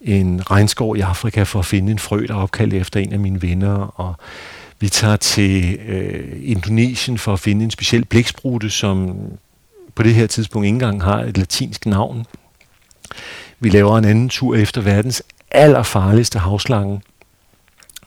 [0.00, 3.18] en regnskov i Afrika for at finde en frø, der er opkaldt efter en af
[3.18, 4.14] mine venner, og
[4.80, 9.16] vi tager til øh, Indonesien for at finde en speciel blæksprutte, som
[9.94, 12.26] på det her tidspunkt ikke engang har et latinsk navn.
[13.60, 17.00] Vi laver en anden tur efter verdens allerfarligste havslange,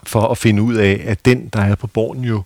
[0.04, 2.44] for at finde ud af, at den, der er på Borneo,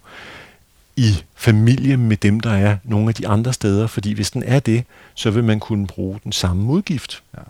[0.96, 3.88] i familie med dem, der er nogle af de andre steder.
[3.88, 4.84] Fordi hvis den er det,
[5.14, 7.24] så vil man kunne bruge den samme modgift.
[7.38, 7.42] Ja.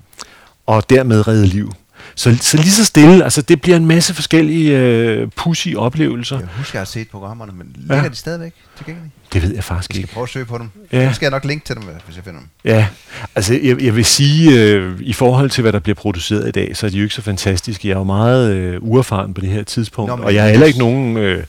[0.66, 1.72] Og dermed redde liv.
[2.16, 6.40] Så, så lige så stille, altså det bliver en masse forskellige øh, pussy oplevelser.
[6.40, 8.10] Jeg husker, jeg har set programmerne, men ligger ja.
[8.10, 9.12] de stadigvæk tilgængelige?
[9.34, 10.08] Det ved jeg faktisk jeg ikke.
[10.08, 10.70] skal prøve at søge på dem.
[10.92, 11.10] Ja.
[11.10, 12.50] Så skal jeg nok linke til dem, hvis jeg finder dem.
[12.66, 12.88] Ja,
[13.36, 16.78] altså jeg, jeg vil sige, øh, i forhold til hvad der bliver produceret i dag,
[16.78, 17.88] så er de jo ikke så fantastiske.
[17.88, 20.68] Jeg er jo meget øh, uerfaren på det her tidspunkt, Nå, og jeg er heller
[20.68, 21.18] ikke nogen...
[21.18, 21.44] Øh,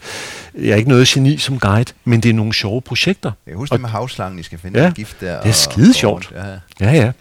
[0.63, 3.33] jeg er ikke noget geni som guide, men det er nogle sjove projekter.
[3.47, 5.41] Jeg husker det med havslangen, I skal finde ja, gift der.
[5.41, 6.33] det er skide og, sjovt.
[6.81, 6.93] Ja, ja.
[6.93, 7.13] ja.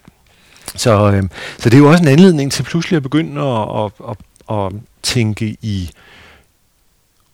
[0.76, 1.22] Så, øh,
[1.58, 4.16] så det er jo også en anledning til pludselig at begynde at, at, at,
[4.56, 4.72] at
[5.02, 5.90] tænke i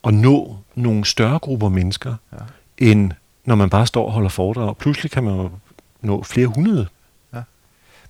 [0.04, 2.38] at nå nogle større grupper mennesker, ja.
[2.78, 3.12] end
[3.44, 4.76] når man bare står og holder foredrag.
[4.76, 5.50] Pludselig kan man jo
[6.00, 6.86] nå flere hundrede.
[7.34, 7.42] Ja.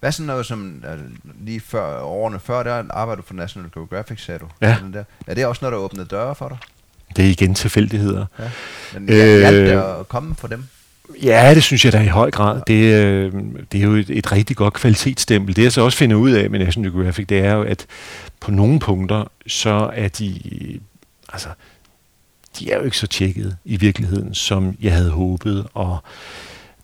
[0.01, 1.07] Hvad sådan noget som, altså,
[1.41, 4.47] lige før, årene før, der arbejdede du for National Geographic, sagde du?
[4.61, 4.77] Ja.
[4.93, 5.05] Der.
[5.27, 6.59] Er det også noget, der åbnede døre for dig?
[7.17, 8.27] Det er igen tilfældigheder.
[8.39, 8.51] Ja.
[8.95, 10.65] Men hjalp øh, det at komme for dem?
[11.23, 12.63] Ja, det synes jeg da i høj grad.
[12.67, 13.33] Det, øh,
[13.73, 15.57] det er jo et, et rigtig godt kvalitetsstempel.
[15.57, 17.87] Det jeg så også finder ud af med National Geographic, det er jo, at
[18.41, 20.41] på nogle punkter, så er de,
[21.33, 21.49] altså,
[22.59, 25.99] de er jo ikke så tjekket i virkeligheden, som jeg havde håbet, og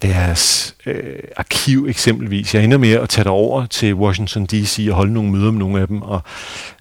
[0.03, 2.55] deres øh, arkiv eksempelvis.
[2.55, 4.87] Jeg ender med at tage over til Washington D.C.
[4.91, 6.21] og holde nogle møder med nogle af dem, og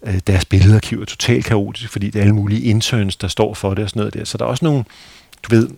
[0.04, 3.74] øh, deres billedarkiv er totalt kaotisk, fordi det er alle mulige interns, der står for
[3.74, 4.26] det og sådan noget der.
[4.26, 4.84] Så der er også nogle,
[5.44, 5.70] du ved,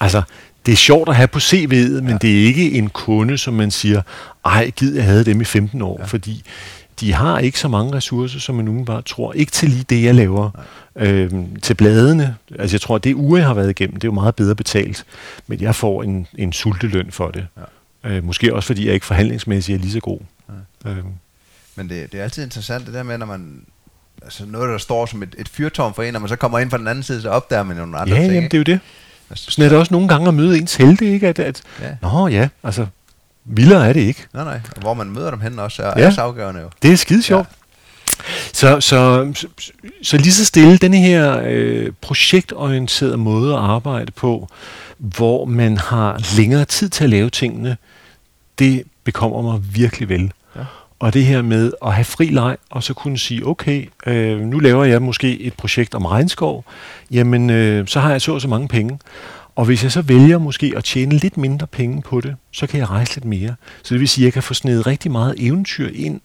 [0.00, 0.22] altså
[0.66, 2.18] det er sjovt at have på CV'et, men ja.
[2.22, 4.02] det er ikke en kunde, som man siger,
[4.44, 6.04] ej, gid jeg havde dem i 15 år, ja.
[6.04, 6.42] fordi
[7.00, 9.32] de har ikke så mange ressourcer, som man umiddelbart tror.
[9.32, 10.50] Ikke til lige det, jeg laver.
[10.96, 14.08] Øhm, til bladene, altså jeg tror, at det uge, jeg har været igennem, det er
[14.08, 15.04] jo meget bedre betalt,
[15.46, 17.46] men jeg får en, en sulteløn for det.
[18.04, 18.10] Ja.
[18.10, 20.18] Øh, måske også, fordi jeg ikke forhandlingsmæssigt er lige så god.
[20.84, 20.90] Ja.
[20.90, 21.06] Øhm.
[21.76, 23.60] Men det, det er altid interessant, det der med, når man
[24.22, 26.70] altså noget, der står som et, et fyrtårn for en, når man så kommer ind
[26.70, 28.34] fra den anden side, så opdager man nogle andre ja, ting.
[28.34, 28.80] Ja, det er jo det.
[29.34, 31.28] Sådan er det også nogle gange at møde ens helte, ikke?
[31.28, 31.96] At, at ja.
[32.02, 32.86] Nå ja, altså,
[33.44, 34.26] vildere er det ikke.
[34.34, 34.60] Nej, nej.
[34.76, 36.06] Og hvor man møder dem hen også, er ja.
[36.06, 36.70] også afgørende jo.
[36.82, 37.48] Det er skide sjovt.
[37.48, 37.52] Ja.
[38.52, 39.48] Så, så, så,
[40.02, 44.48] så lige så stille, denne her øh, projektorienterede måde at arbejde på,
[44.98, 47.76] hvor man har længere tid til at lave tingene,
[48.58, 50.32] det bekommer mig virkelig vel.
[50.98, 54.58] Og det her med at have fri leg, og så kunne sige, okay, øh, nu
[54.58, 56.64] laver jeg måske et projekt om regnskov,
[57.10, 58.98] jamen øh, så har jeg så og så mange penge.
[59.56, 62.80] Og hvis jeg så vælger måske at tjene lidt mindre penge på det, så kan
[62.80, 63.54] jeg rejse lidt mere.
[63.82, 66.20] Så det vil sige, at jeg kan få snedet rigtig meget eventyr ind,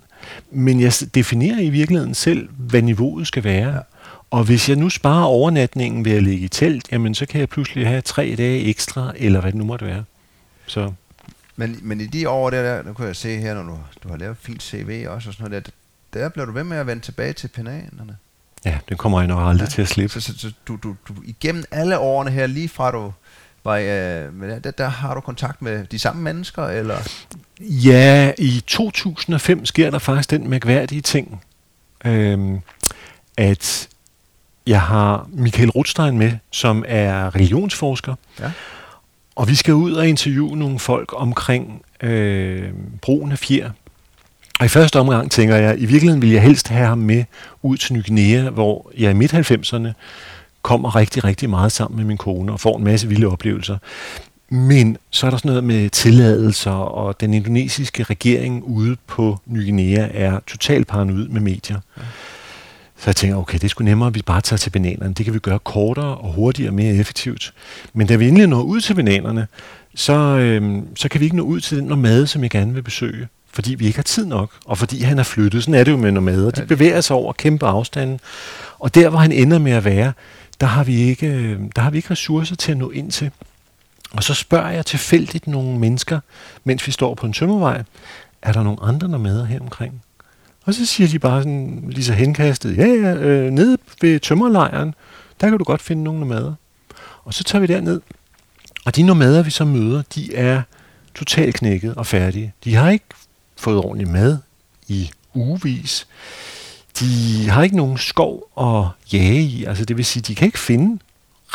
[0.51, 3.69] men jeg definerer i virkeligheden selv, hvad niveauet skal være.
[3.69, 3.79] Ja.
[4.31, 7.49] Og hvis jeg nu sparer overnatningen ved at ligge i telt, jamen så kan jeg
[7.49, 10.03] pludselig have tre dage ekstra, eller hvad det nu måtte være.
[10.67, 10.91] Så
[11.61, 14.09] men, men i de år der, der, der kunne jeg se her, når du, du
[14.09, 15.71] har lavet fint CV også og sådan noget
[16.13, 18.17] der, der blev du ved med at vende tilbage til penanerne.
[18.65, 19.69] Ja, det kommer jeg nok aldrig ja.
[19.69, 20.13] til at slippe.
[20.13, 23.13] Så, så, så du, du, du, igennem alle årene her, lige fra du
[23.63, 26.97] var, øh, der, der har du kontakt med de samme mennesker, eller?
[27.59, 31.43] Ja, i 2005 sker der faktisk den mærkværdige ting,
[32.05, 32.59] øh,
[33.37, 33.89] at
[34.67, 38.15] jeg har Michael Rutstein med, som er religionsforsker.
[38.39, 38.51] Ja.
[39.41, 42.69] Og vi skal ud og interviewe nogle folk omkring øh,
[43.01, 43.69] brugen af fjer.
[44.59, 47.23] Og i første omgang tænker jeg, i virkeligheden vil jeg helst have ham med
[47.61, 49.87] ud til Ny Guinea, hvor jeg i midt-90'erne
[50.61, 53.77] kommer rigtig, rigtig meget sammen med min kone og får en masse vilde oplevelser.
[54.49, 59.63] Men så er der sådan noget med tilladelser, og den indonesiske regering ude på Ny
[59.63, 61.79] Guinea er totalt paranoid med medier.
[61.97, 62.01] Ja.
[63.01, 65.13] Så jeg tænker, okay, det er sgu nemmere, at vi bare tager til bananerne.
[65.13, 67.53] Det kan vi gøre kortere og hurtigere og mere effektivt.
[67.93, 69.47] Men da vi endelig når ud til bananerne,
[69.95, 72.81] så, øhm, så kan vi ikke nå ud til den nomade, som jeg gerne vil
[72.81, 73.27] besøge.
[73.53, 75.63] Fordi vi ikke har tid nok, og fordi han er flyttet.
[75.63, 76.51] Sådan er det jo med nomader.
[76.51, 78.19] De bevæger sig over kæmpe afstande.
[78.79, 80.13] Og der, hvor han ender med at være,
[80.59, 83.31] der har vi ikke, øhm, der har vi ikke ressourcer til at nå ind til.
[84.11, 86.19] Og så spørger jeg tilfældigt nogle mennesker,
[86.63, 87.83] mens vi står på en tømmervej,
[88.41, 90.01] er der nogle andre nomader her omkring?
[90.63, 94.95] Og så siger de bare sådan, lige så henkastet, ja, ja, øh, nede ved tømmerlejren,
[95.41, 96.53] der kan du godt finde nogle nomader.
[97.23, 98.01] Og så tager vi derned,
[98.85, 100.61] og de nomader, vi så møder, de er
[101.15, 102.53] totalt knækket og færdige.
[102.63, 103.05] De har ikke
[103.57, 104.37] fået ordentlig mad
[104.87, 106.07] i ugevis.
[106.99, 109.63] De har ikke nogen skov at jage i.
[109.65, 110.99] Altså det vil sige, de kan ikke finde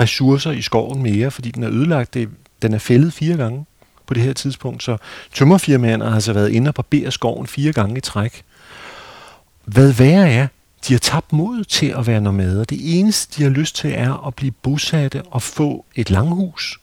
[0.01, 2.15] ressourcer i skoven mere, fordi den er ødelagt.
[2.15, 2.29] Det,
[2.63, 3.65] den er fældet fire gange
[4.07, 4.83] på det her tidspunkt.
[4.83, 4.97] Så
[5.35, 8.43] tømmerfirmaerne har altså været inde og barbere skoven fire gange i træk.
[9.67, 10.47] Hvad værre er,
[10.89, 12.65] de har tabt mod til at være nomader.
[12.65, 16.81] Det eneste, de har lyst til, er at blive bosatte og få et langhus.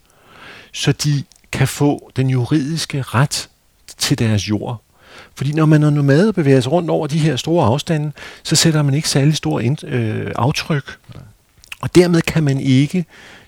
[0.74, 3.50] Så de kan få den juridiske ret
[3.98, 4.82] til deres jord.
[5.36, 8.12] Fordi når man er nomade og bevæger sig rundt over de her store afstande,
[8.44, 10.98] så sætter man ikke særlig stor ind, øh, aftryk.
[11.82, 13.06] Og dermed kan man ikke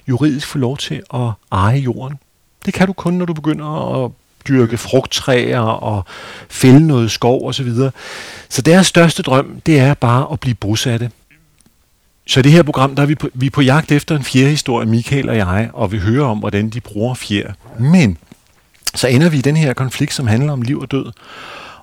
[0.07, 2.17] juridisk få lov til at eje jorden.
[2.65, 4.11] Det kan du kun, når du begynder at
[4.47, 6.05] dyrke frugttræer og
[6.49, 7.75] fælde noget skov osv.
[7.75, 7.91] Så,
[8.49, 11.11] så deres største drøm, det er bare at blive bosatte.
[12.27, 14.23] Så i det her program, der er vi på, vi er på jagt efter en
[14.23, 17.53] fjerhistorie, Michael og jeg, og vi hører om, hvordan de bruger fjer.
[17.79, 18.17] Men
[18.95, 21.11] så ender vi i den her konflikt, som handler om liv og død.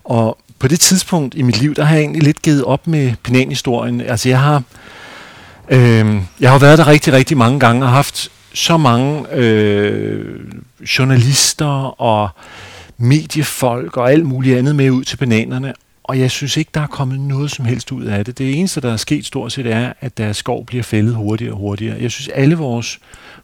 [0.04, 3.12] Og på det tidspunkt i mit liv, der har jeg egentlig lidt givet op med
[3.22, 4.00] penanhistorien.
[4.00, 4.62] Altså jeg har,
[5.68, 10.40] øh, jeg har været der rigtig, rigtig mange gange og haft så mange øh,
[10.98, 12.28] journalister og
[12.98, 15.74] mediefolk og alt muligt andet med ud til bananerne,
[16.04, 18.38] og jeg synes ikke, der er kommet noget som helst ud af det.
[18.38, 21.58] Det eneste, der er sket stort set, er, at deres skov bliver fældet hurtigere og
[21.58, 22.02] hurtigere.
[22.02, 23.00] Jeg synes, alle vores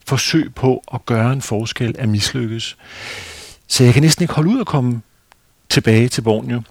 [0.07, 2.77] forsøg på at gøre en forskel er mislykkes.
[3.67, 5.01] Så jeg kan næsten ikke holde ud at komme
[5.69, 6.63] tilbage til Borneo.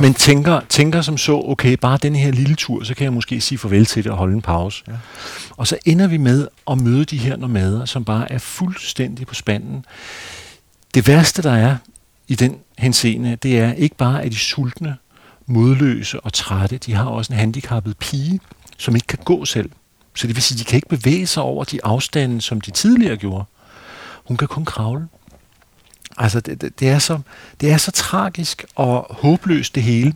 [0.00, 3.40] Men tænker, tænker som så, okay, bare den her lille tur, så kan jeg måske
[3.40, 4.84] sige farvel til det og holde en pause.
[4.88, 4.92] Ja.
[5.50, 9.34] Og så ender vi med at møde de her nomader, som bare er fuldstændig på
[9.34, 9.84] spanden.
[10.94, 11.76] Det værste, der er
[12.28, 14.96] i den henseende, det er ikke bare, at de sultne,
[15.46, 18.40] modløse og trætte, de har også en handicappet pige,
[18.78, 19.70] som ikke kan gå selv.
[20.14, 22.70] Så det vil sige, at de kan ikke bevæge sig over de afstande, som de
[22.70, 23.44] tidligere gjorde.
[24.24, 25.08] Hun kan kun kravle.
[26.18, 27.20] Altså, det, det, det, er så,
[27.60, 30.14] det er så tragisk og håbløst det hele.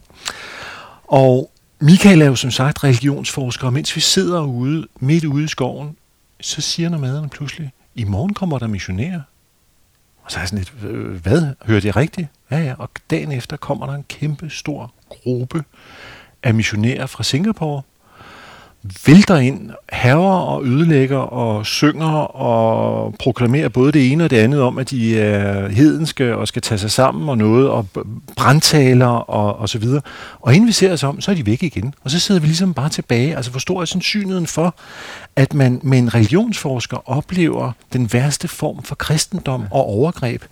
[1.05, 1.51] Og
[1.81, 5.97] Michael er jo som sagt religionsforsker, og mens vi sidder ude, midt ude i skoven,
[6.41, 9.21] så siger nomaderne pludselig, i morgen kommer der missionærer.
[10.23, 10.93] Og så er jeg sådan lidt,
[11.23, 11.55] hvad?
[11.63, 12.29] Hørte jeg rigtigt?
[12.51, 12.75] Ja, ja.
[12.79, 15.65] Og dagen efter kommer der en kæmpe stor gruppe
[16.43, 17.83] af missionærer fra Singapore,
[19.07, 24.61] vælter ind, haver og ødelægger og synger og proklamerer både det ene og det andet
[24.61, 27.87] om, at de er hedenske og skal tage sig sammen og noget, og
[28.37, 30.03] brandtaler og, og så videre.
[30.41, 31.95] Og inden vi ser os om, så er de væk igen.
[32.05, 33.37] Og så sidder vi ligesom bare tilbage.
[33.37, 34.75] Altså forstår jeg sandsynligheden for,
[35.37, 40.43] at man med en religionsforsker oplever den værste form for kristendom og overgreb.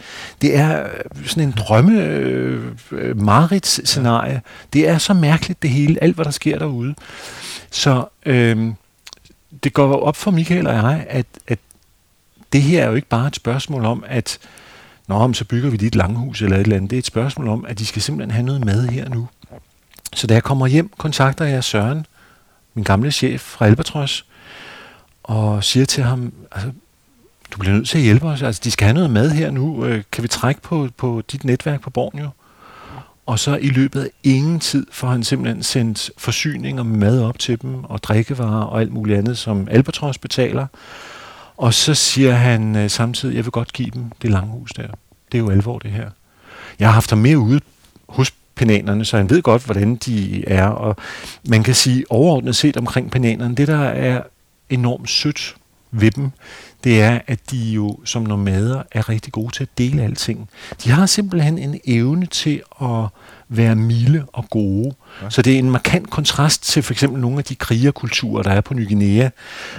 [0.42, 4.42] Det er øh, sådan en drømme øh, øh marits scenarie.
[4.72, 6.94] Det er så mærkeligt det hele, alt hvad der sker derude.
[7.74, 8.72] Så øh,
[9.64, 11.58] det går op for Michael og jeg, at, at
[12.52, 14.38] det her er jo ikke bare et spørgsmål om, at
[15.06, 16.90] Nå, så bygger vi lige et langhus eller et eller andet.
[16.90, 19.28] Det er et spørgsmål om, at de skal simpelthen have noget mad her nu.
[20.14, 22.06] Så da jeg kommer hjem, kontakter jeg Søren,
[22.74, 24.26] min gamle chef fra Albatros,
[25.22, 26.70] og siger til ham, altså,
[27.52, 28.42] du bliver nødt til at hjælpe os.
[28.42, 29.84] Altså, de skal have noget mad her nu.
[29.84, 32.28] Øh, kan vi trække på, på dit netværk på Borneo?
[33.26, 37.38] Og så i løbet af ingen tid får han simpelthen sendt forsyninger med mad op
[37.38, 40.66] til dem, og drikkevarer og alt muligt andet, som Albatros betaler.
[41.56, 44.88] Og så siger han øh, samtidig, jeg vil godt give dem det lange hus der.
[45.32, 46.10] Det er jo alvor det her.
[46.78, 47.60] Jeg har haft ham mere ude
[48.08, 50.66] hos penanerne, så han ved godt, hvordan de er.
[50.66, 50.96] Og
[51.48, 54.22] man kan sige overordnet set omkring penanerne, det der er
[54.70, 55.56] enormt sødt
[55.90, 56.30] ved dem,
[56.84, 60.48] det er, at de jo som nomader er rigtig gode til at dele alting.
[60.84, 63.06] De har simpelthen en evne til at
[63.48, 64.94] være milde og gode.
[65.22, 65.30] Ja.
[65.30, 68.60] Så det er en markant kontrast til for eksempel nogle af de krigerkulturer, der er
[68.60, 69.28] på Ny Guinea,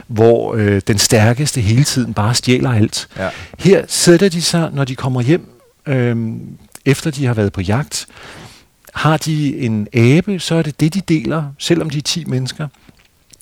[0.07, 3.07] hvor øh, den stærkeste hele tiden bare stjæler alt.
[3.17, 3.29] Ja.
[3.59, 5.49] Her sætter de sig, når de kommer hjem,
[5.85, 6.33] øh,
[6.85, 8.07] efter de har været på jagt,
[8.93, 12.67] har de en abe, så er det det, de deler, selvom de er 10 mennesker.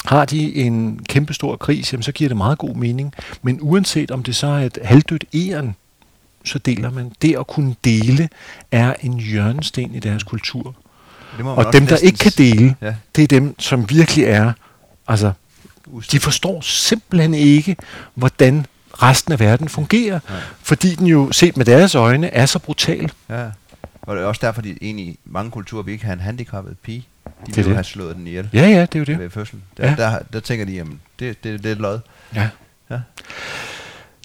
[0.06, 3.14] Har de en kæmpestor kris, jamen, så giver det meget god mening.
[3.42, 5.76] Men uanset om det så er et halvdødt æren,
[6.44, 7.12] så deler man.
[7.22, 8.30] Det at kunne dele
[8.72, 10.76] er en hjørnesten i deres kultur.
[11.44, 12.96] Og dem, der ikke kan dele, ja.
[13.16, 14.54] det er dem, som virkelig er,
[15.08, 15.32] altså,
[16.12, 17.76] de forstår simpelthen ikke,
[18.16, 20.36] hvordan resten af verden fungerer, ja.
[20.62, 23.12] fordi den jo, set med deres øjne, er så brutal.
[23.30, 23.46] Ja.
[24.02, 27.08] Og det er også derfor, at i mange kulturer vi ikke har en handicappet pige.
[27.26, 28.50] De det vil have slået den ihjel.
[28.54, 29.20] Ja, ja, det er jo det.
[29.20, 29.64] Ved fødslen.
[29.78, 29.96] Der, ja.
[29.96, 32.00] der, der, der tænker de, jamen, det, det, det er et lod.
[32.36, 32.50] Ja.
[32.90, 33.00] ja.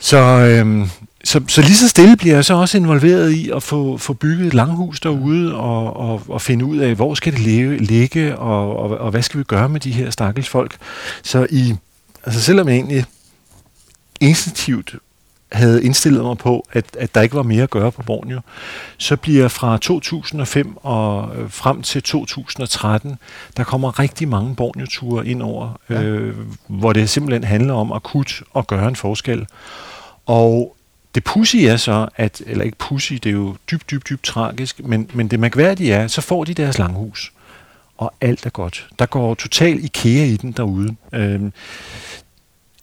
[0.01, 0.91] Så, øhm,
[1.25, 4.47] så, så lige så stille bliver jeg så også involveret i at få, få bygget
[4.47, 8.77] et langhus derude og, og, og finde ud af, hvor skal det leve, ligge, og,
[8.77, 10.77] og, og hvad skal vi gøre med de her stakkels folk.
[11.23, 11.75] Så i,
[12.25, 13.05] altså selvom jeg egentlig
[14.20, 14.95] instinktivt
[15.53, 18.41] havde indstillet mig på, at, at der ikke var mere at gøre på Borneo,
[18.99, 23.19] så bliver fra 2005 og øh, frem til 2013,
[23.57, 26.03] der kommer rigtig mange Borneo-ture ind over, ja.
[26.03, 29.47] øh, hvor det simpelthen handler om akut at gøre en forskel.
[30.27, 30.77] Og
[31.15, 34.81] det pussy er så, at, eller ikke pussy, det er jo dybt, dybt, dybt tragisk,
[34.85, 37.33] men, men det mærkværdige er, så får de deres langhus,
[37.97, 38.89] og alt er godt.
[38.99, 40.97] Der går total IKEA i den derude.
[41.12, 41.41] Øh,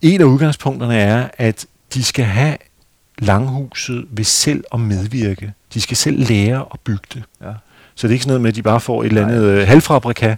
[0.02, 2.58] en af udgangspunkterne er, at de skal have
[3.20, 5.54] langhuset ved selv at medvirke.
[5.74, 7.24] De skal selv lære at bygge det.
[7.42, 7.52] Ja.
[7.96, 9.68] Så det er ikke sådan noget med, at de bare får et eller andet øh,
[9.68, 10.36] halvfabrika.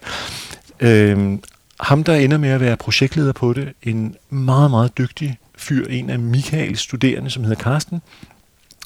[0.79, 1.43] Øhm,
[1.79, 6.09] ham, der ender med at være projektleder på det, en meget, meget dygtig fyr, en
[6.09, 8.01] af Michaels studerende, som hedder Karsten,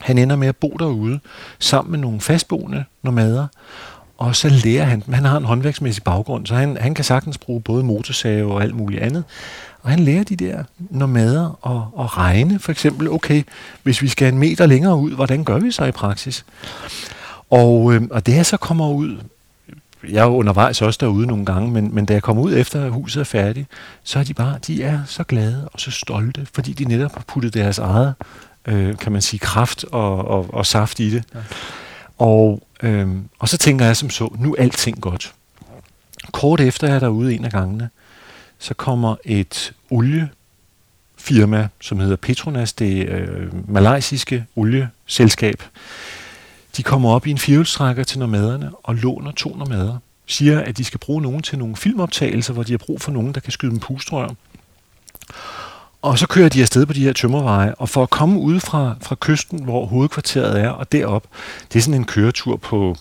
[0.02, 1.20] han ender med at bo derude
[1.60, 3.48] sammen med nogle fastboende nomader,
[4.22, 7.62] og så lærer han Han har en håndværksmæssig baggrund, så han, han kan sagtens bruge
[7.62, 9.24] både motorsave og alt muligt andet.
[9.82, 13.44] Og han lærer de der nomader at, at regne, for eksempel, okay,
[13.84, 16.46] hvis vi skal en meter længere ud, hvordan gør vi så i praksis?
[17.50, 19.18] Og, øh, og det jeg så kommer ud,
[20.10, 22.92] jeg er undervejs også derude nogle gange, men, men da jeg kommer ud efter at
[22.92, 23.68] huset er færdigt,
[24.04, 27.24] så er de bare, de er så glade og så stolte, fordi de netop har
[27.28, 28.14] puttet deres eget,
[28.66, 31.24] øh, kan man sige, kraft og, og, og saft i det.
[31.36, 31.40] Ja.
[32.22, 35.34] Og, øhm, og så tænker jeg som så, nu er alting godt.
[36.32, 37.90] Kort efter jeg er derude en af gangene,
[38.60, 45.64] så kommer et oliefirma, som hedder Petronas, det øh, malaysiske olieselskab.
[46.78, 49.98] De kommer op i en firehjulstrækker til nomaderne og låner to nomader.
[50.26, 53.34] Siger, at de skal bruge nogen til nogle filmoptagelser, hvor de har brug for nogen,
[53.34, 54.34] der kan skyde dem pustrør.
[56.02, 58.96] Og så kører de afsted på de her tømmerveje, og for at komme ud fra,
[59.02, 61.28] fra kysten, hvor hovedkvarteret er, og derop,
[61.74, 62.96] det er sådan en køretur på,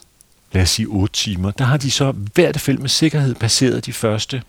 [0.53, 1.51] lad os sige, 8 timer.
[1.51, 4.43] Der har de så hvert fald med sikkerhed passeret de første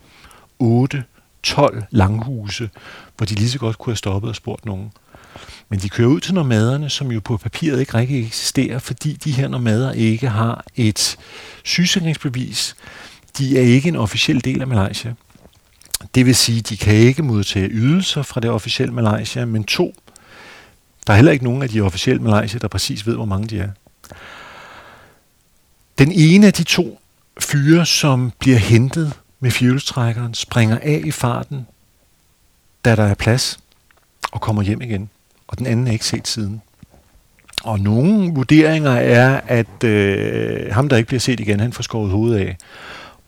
[0.59, 1.03] 8,
[1.43, 2.69] 12 langhuse,
[3.17, 4.91] hvor de lige så godt kunne have stoppet og spurgt nogen.
[5.69, 9.31] Men de kører ud til nomaderne, som jo på papiret ikke rigtig eksisterer, fordi de
[9.31, 11.17] her nomader ikke har et
[11.63, 12.75] sygesikringsbevis.
[13.37, 15.13] De er ikke en officiel del af Malaysia.
[16.15, 19.95] Det vil sige, de kan ikke modtage ydelser fra det officielle Malaysia, men to,
[21.07, 23.59] der er heller ikke nogen af de officielle Malaysia, der præcis ved, hvor mange de
[23.59, 23.69] er.
[25.97, 26.99] Den ene af de to
[27.39, 31.67] fyre, som bliver hentet med fjølstrækkeren, springer af i farten,
[32.85, 33.59] da der er plads,
[34.31, 35.09] og kommer hjem igen.
[35.47, 36.61] Og den anden er ikke set siden.
[37.63, 42.11] Og nogle vurderinger er, at øh, ham, der ikke bliver set igen, han får skåret
[42.11, 42.57] hovedet af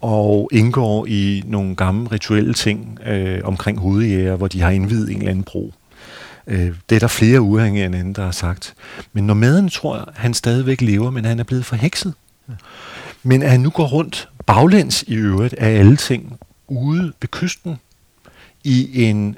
[0.03, 5.17] og indgår i nogle gamle rituelle ting øh, omkring hovedjæger, hvor de har indvidet en
[5.17, 5.73] eller anden bro.
[6.47, 8.75] Øh, det er der flere uafhængige end anden, der har sagt.
[9.13, 12.13] Men når maden tror, han stadigvæk lever, men han er blevet forhekset.
[13.23, 17.75] Men at han nu går rundt baglæns i øvrigt af alle ting ude ved kysten
[18.63, 19.37] i en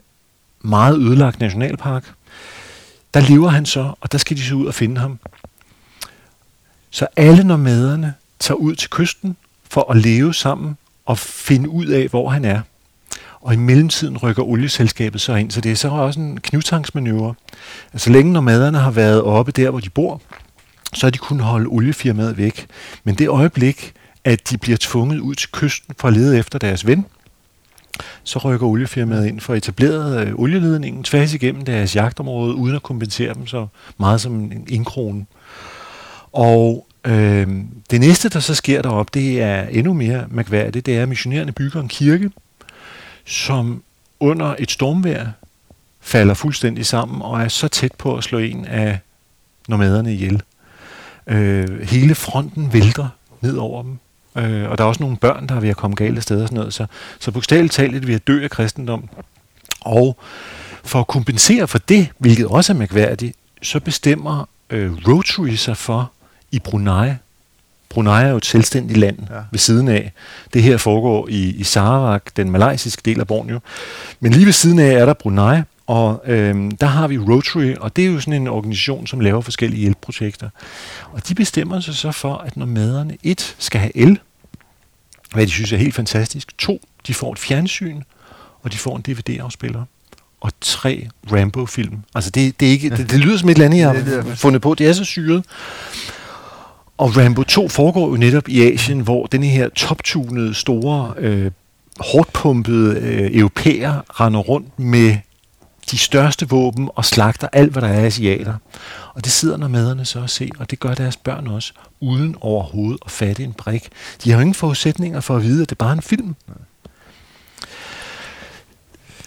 [0.62, 2.14] meget ødelagt nationalpark,
[3.14, 5.20] der lever han så, og der skal de så ud og finde ham.
[6.90, 9.38] Så alle nomaderne tager ud til kysten
[9.70, 12.62] for at leve sammen og finde ud af, hvor han er.
[13.42, 17.34] Og i mellemtiden rykker olieselskabet så ind, så det er så også en knivtangsmanøvre.
[17.94, 20.22] Altså længe nomaderne har været oppe der, hvor de bor,
[20.94, 22.68] så har de kunnet holde oliefirmaet væk.
[23.04, 23.94] Men det øjeblik,
[24.24, 27.06] at de bliver tvunget ud til kysten for at lede efter deres ven,
[28.24, 32.84] så rykker oliefirmaet ind for at etablere øh, olieledningen tværs igennem deres jagtområde, uden at
[32.84, 33.68] kompensere dem så
[33.98, 35.26] meget som en indkrone.
[36.32, 37.48] Og øh,
[37.90, 40.86] det næste, der så sker derop, det er endnu mere mærkværdigt.
[40.86, 42.32] Det er, at missionærerne bygger en kirke,
[43.26, 43.84] som
[44.20, 45.28] under et stormvejr
[46.02, 49.00] falder fuldstændig sammen og er så tæt på at slå en af
[49.68, 50.42] nomaderne ihjel.
[51.28, 53.08] Øh, hele fronten vælter
[53.42, 53.98] ned over dem.
[54.38, 56.42] Øh, og der er også nogle børn, der er ved at komme galt af sted
[56.42, 56.74] og sådan noget.
[56.74, 56.86] Så,
[57.20, 59.10] så bogstaveligt talt er vi at dø af kristendom.
[59.82, 60.18] Og
[60.84, 66.12] for at kompensere for det, hvilket også er mærkværdigt, så bestemmer øh, Rotary sig for
[66.52, 67.14] i Brunei,
[67.96, 69.36] Brunei er jo et selvstændigt land ja.
[69.52, 70.12] ved siden af.
[70.54, 73.60] Det her foregår i, i Sarawak, den malaysiske del af Borneo.
[74.20, 77.96] Men lige ved siden af er der Brunei, og øhm, der har vi Rotary, og
[77.96, 80.50] det er jo sådan en organisation, som laver forskellige hjælpeprojekter.
[81.12, 84.20] Og de bestemmer sig så for, at når maderne et skal have el,
[85.34, 88.02] hvad de synes er helt fantastisk, to, de får et fjernsyn,
[88.62, 89.84] og de får en DVD-afspiller
[90.42, 91.98] og tre Rambo-film.
[92.16, 94.62] Altså det, det, er ikke, det, det lyder som et eller andet, jeg har fundet
[94.62, 94.74] på.
[94.74, 95.44] Det er så syret.
[96.98, 101.52] Og Rambo 2 foregår jo netop i Asien, hvor den her toptunede, store, øh,
[102.00, 105.18] hårdt pumpede øh, europæer render rundt med
[105.92, 108.56] de største våben og slagter alt, hvad der er asiater.
[109.14, 113.00] Og det sidder nomaderne så og se, og det gør deres børn også, uden overhovedet
[113.06, 113.90] at fatte en brik.
[114.24, 116.36] De har jo ingen forudsætninger for at vide, at det er bare en film.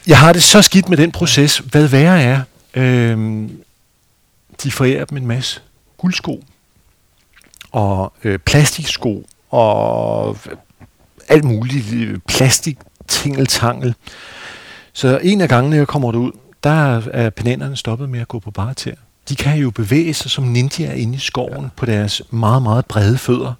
[0.07, 1.59] Jeg har det så skidt med den proces.
[1.59, 2.43] Hvad værre er,
[2.75, 3.49] øh,
[4.63, 5.61] de forærer dem en masse
[5.99, 6.45] guldsko
[7.73, 10.37] og øh, plastiksko og
[11.29, 12.79] alt muligt øh, plastik
[13.09, 13.95] tingeltangel.
[14.93, 16.33] Så en af gangene, jeg kommer derud,
[16.65, 18.97] der er penanerne stoppet med at gå på bare til.
[19.29, 21.69] De kan jo bevæge sig som ninjaer inde i skoven ja.
[21.77, 23.55] på deres meget, meget brede fødder.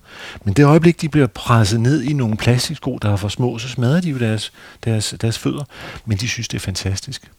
[0.45, 3.69] Men det øjeblik, de bliver presset ned i nogle plastiksko, der er for små, så
[3.69, 4.53] smadrer de jo deres,
[4.85, 5.65] deres, deres fødder.
[6.05, 7.31] Men de synes, det er fantastisk.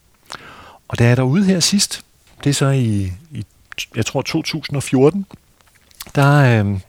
[0.88, 2.02] Og da jeg er derude her sidst,
[2.44, 3.46] det er så i, i
[3.96, 5.26] jeg tror 2014,
[6.16, 6.80] der, øh,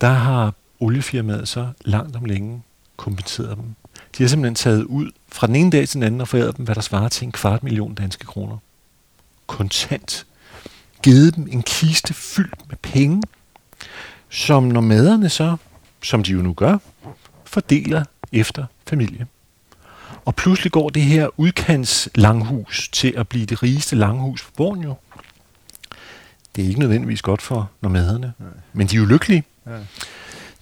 [0.00, 2.62] der har oliefirmaet så langt om længe
[2.96, 3.74] kompenseret dem.
[4.18, 6.64] De har simpelthen taget ud fra den ene dag til den anden og foræret dem,
[6.64, 8.56] hvad der svarer til en kvart million danske kroner.
[9.46, 10.26] Kontant.
[11.02, 13.22] Givet dem en kiste fyldt med penge,
[14.28, 15.56] som nomaderne så,
[16.02, 16.78] som de jo nu gør,
[17.44, 19.26] fordeler efter familie.
[20.24, 24.94] Og pludselig går det her udkants langhus til at blive det rigeste langhus på Borneo.
[26.58, 28.48] Det er ikke nødvendigvis godt for nomaderne, Nej.
[28.72, 29.42] men de er jo lykkelige.
[29.66, 29.72] Ja.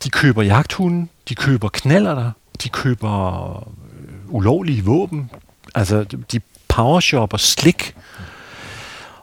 [0.04, 2.30] De køber jagthunden, de køber knallerter,
[2.62, 5.30] de køber øh, ulovlige våben,
[5.74, 7.94] altså de powershopper slik.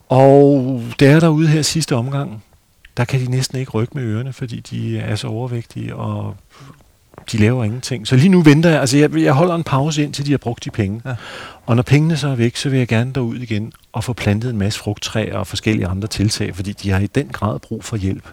[0.09, 2.43] Og der derude her sidste omgang,
[2.97, 6.35] der kan de næsten ikke rykke med ørerne, fordi de er så overvægtige, og
[7.31, 8.07] de laver ingenting.
[8.07, 10.37] Så lige nu venter jeg, altså jeg, jeg holder en pause ind, til de har
[10.37, 11.01] brugt de penge.
[11.05, 11.15] Ja.
[11.65, 14.49] Og når pengene så er væk, så vil jeg gerne derud igen og få plantet
[14.49, 17.97] en masse frugttræer og forskellige andre tiltag, fordi de har i den grad brug for
[17.97, 18.27] hjælp.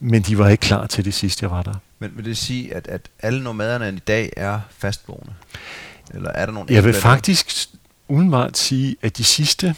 [0.00, 1.74] Men de var ikke klar til det sidste, jeg var der.
[1.98, 5.32] Men vil det sige, at, at alle nomaderne i dag er fastboende?
[6.14, 7.68] Eller er der nogle Jeg vil faktisk
[8.08, 9.74] udenbart sige, at de sidste,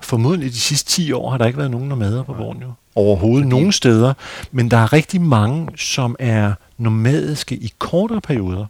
[0.00, 2.72] formodentlig de sidste 10 år, har der ikke været nogen nomader på Borneo.
[2.94, 3.50] Overhovedet Fordi...
[3.50, 4.14] nogen steder.
[4.52, 8.66] Men der er rigtig mange, som er nomadiske i kortere perioder.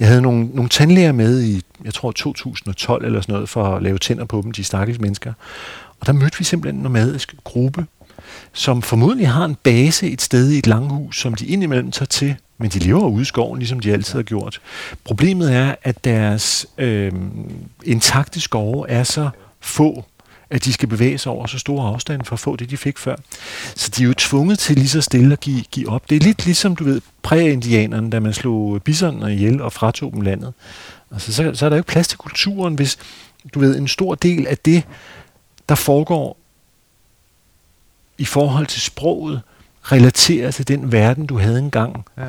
[0.00, 3.82] Jeg havde nogle, nogle tandlæger med i, jeg tror 2012 eller sådan noget, for at
[3.82, 5.32] lave tænder på dem, de stakkels mennesker.
[6.00, 7.86] Og der mødte vi simpelthen en nomadisk gruppe,
[8.52, 12.34] som formodentlig har en base et sted i et langhus, som de indimellem tager til,
[12.58, 14.60] men de lever ude i skoven, ligesom de altid har gjort.
[15.04, 17.12] Problemet er, at deres øh,
[17.84, 19.30] intakte skove er så
[19.60, 20.04] få,
[20.50, 22.98] at de skal bevæge sig over så store afstande for at få det, de fik
[22.98, 23.16] før.
[23.76, 26.10] Så de er jo tvunget til lige så stille at give, give op.
[26.10, 30.20] Det er lidt ligesom, du ved, præ-indianerne, da man slog bisonerne ihjel og fratog dem
[30.20, 30.54] landet.
[31.12, 32.98] Altså, så, så er der jo ikke plads til kulturen, hvis
[33.54, 34.82] du ved, en stor del af det,
[35.68, 36.38] der foregår
[38.18, 39.40] i forhold til sproget,
[39.82, 42.04] relaterer til den verden, du havde engang.
[42.18, 42.24] Ja.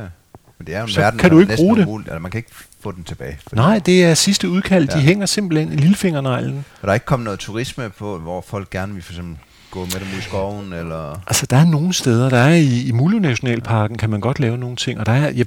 [0.57, 1.85] Men det er jo en så verden, kan du ikke bruge det.
[1.85, 3.39] Umuligt, altså man kan ikke få den tilbage.
[3.53, 4.89] Nej, det er sidste udkald.
[4.89, 4.95] Ja.
[4.95, 6.65] De hænger simpelthen i lillefingerneglen.
[6.81, 9.37] Er der ikke kommet noget turisme på, hvor folk gerne vil for eksempel
[9.71, 10.73] gå med dem ud i skoven?
[10.73, 11.21] Eller?
[11.27, 12.29] Altså, der er nogle steder.
[12.29, 14.99] Der er i, i Mulu Nationalparken, kan man godt lave nogle ting.
[14.99, 15.45] Og der er, jeg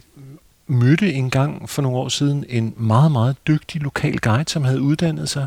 [0.67, 4.81] mødte en gang for nogle år siden en meget, meget dygtig lokal guide, som havde
[4.81, 5.47] uddannet sig,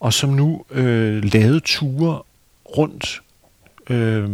[0.00, 2.22] og som nu øh, lavede ture
[2.78, 3.22] rundt
[3.90, 4.30] øh,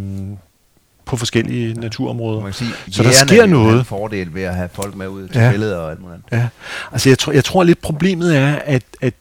[1.04, 2.40] på forskellige naturområder.
[2.40, 3.78] Man sige, så der sker noget.
[3.78, 5.50] en fordel ved at have folk med ud til ja.
[5.50, 6.22] billeder og alt muligt.
[6.32, 6.48] Ja.
[6.92, 9.14] Altså jeg tror, jeg tror lidt problemet er, at, at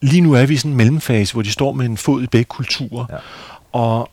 [0.00, 2.26] lige nu er vi i sådan en mellemfase, hvor de står med en fod i
[2.26, 3.06] begge kulturer.
[3.10, 3.16] Ja.
[3.72, 4.10] Og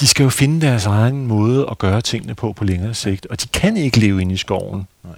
[0.00, 3.42] de skal jo finde deres egen måde at gøre tingene på på længere sigt, og
[3.42, 4.86] de kan ikke leve inde i skoven.
[5.04, 5.12] Nej.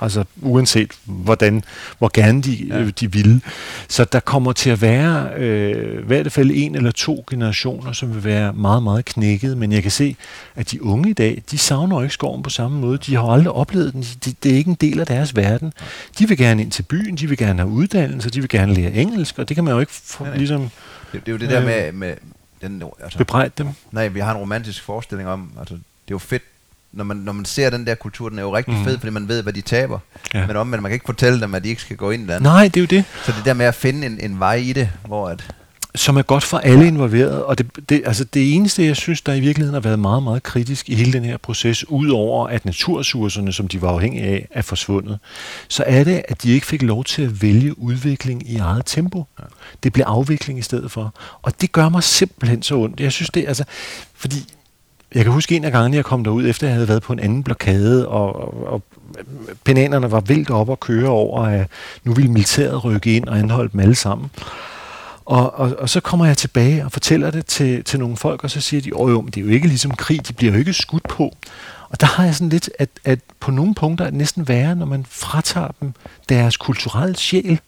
[0.00, 1.64] Altså uanset hvordan,
[1.98, 2.78] hvor gerne de, ja.
[2.78, 3.42] øh, de vil.
[3.88, 8.14] Så der kommer til at være øh, i hvert fald en eller to generationer, som
[8.14, 9.58] vil være meget, meget knækket.
[9.58, 10.16] Men jeg kan se,
[10.56, 12.98] at de unge i dag, de savner ikke skoven på samme måde.
[12.98, 14.02] De har aldrig oplevet den.
[14.02, 15.72] De, det er ikke en del af deres verden.
[16.18, 18.92] De vil gerne ind til byen, de vil gerne have uddannelse, de vil gerne lære
[18.92, 20.60] engelsk, og det kan man jo ikke få, ja, ligesom...
[21.12, 21.92] Det, det er jo det der øh, med...
[21.92, 22.14] med
[22.62, 23.68] den, altså, bebrejde dem.
[23.92, 26.42] Nej, vi har en romantisk forestilling om, altså, det er jo fedt
[26.96, 28.84] når man, når man ser den der kultur, den er jo rigtig mm.
[28.84, 29.98] fed, fordi man ved, hvad de taber.
[30.34, 30.46] Ja.
[30.46, 32.38] Men omvendt, man kan ikke fortælle dem, at de ikke skal gå ind der.
[32.38, 33.04] Nej, det er jo det.
[33.24, 35.54] Så det der med at finde en, en vej i det, hvor at...
[35.96, 39.34] Som er godt for alle involverede, og det, det, altså det eneste, jeg synes, der
[39.34, 43.52] i virkeligheden har været meget, meget kritisk i hele den her proces, udover at naturressourcerne,
[43.52, 45.18] som de var afhængige af, er forsvundet,
[45.68, 49.24] så er det, at de ikke fik lov til at vælge udvikling i eget tempo.
[49.38, 49.44] Ja.
[49.82, 51.14] Det blev afvikling i stedet for.
[51.42, 53.00] Og det gør mig simpelthen så ondt.
[53.00, 53.64] Jeg synes det, altså,
[54.14, 54.36] fordi
[55.14, 57.18] jeg kan huske en af gangene, jeg kom derud, efter jeg havde været på en
[57.18, 58.82] anden blokade, og, og, og
[59.64, 61.66] penanerne var vildt op og køre over, at
[62.04, 64.30] nu ville militæret rykke ind og anholde dem alle sammen.
[65.24, 68.50] Og, og, og så kommer jeg tilbage og fortæller det til, til nogle folk, og
[68.50, 70.58] så siger de, åh jo, men det er jo ikke ligesom krig, de bliver jo
[70.58, 71.36] ikke skudt på.
[71.88, 74.76] Og der har jeg sådan lidt, at, at på nogle punkter er det næsten værre,
[74.76, 75.92] når man fratager dem
[76.28, 77.60] deres kulturelle sjæl,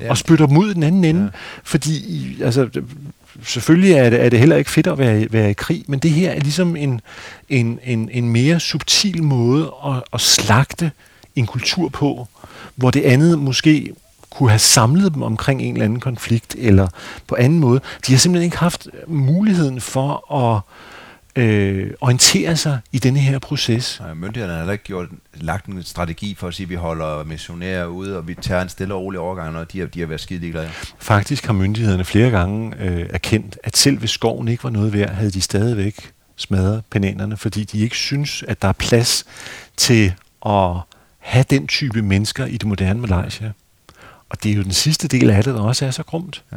[0.00, 0.10] ja.
[0.10, 1.22] og spytter dem ud i den anden ende.
[1.22, 1.28] Ja.
[1.62, 2.68] Fordi altså,
[3.42, 6.10] selvfølgelig er det, er det heller ikke fedt at være, være i krig, men det
[6.10, 7.00] her er ligesom en,
[7.48, 10.90] en, en, en mere subtil måde at, at slagte
[11.36, 12.28] en kultur på,
[12.76, 13.92] hvor det andet måske
[14.30, 16.88] kunne have samlet dem omkring en eller anden konflikt, eller
[17.26, 17.80] på anden måde.
[18.06, 20.60] De har simpelthen ikke haft muligheden for at
[21.36, 24.00] øh, orientere sig i denne her proces.
[24.00, 27.24] Nej, myndighederne har heller ikke gjort, lagt en strategi for at sige, at vi holder
[27.24, 30.06] missionærer ude, og vi tager en stille og rolig overgang, når de har, de har
[30.06, 30.70] været skide ligeglade.
[30.98, 35.10] Faktisk har myndighederne flere gange øh, erkendt, at selv hvis skoven ikke var noget værd,
[35.10, 39.24] havde de stadigvæk smadret penanerne, fordi de ikke synes, at der er plads
[39.76, 40.14] til
[40.46, 40.76] at
[41.18, 43.52] have den type mennesker i det moderne Malaysia.
[44.28, 46.44] Og det er jo den sidste del af det, der også er så grumt.
[46.52, 46.56] Ja.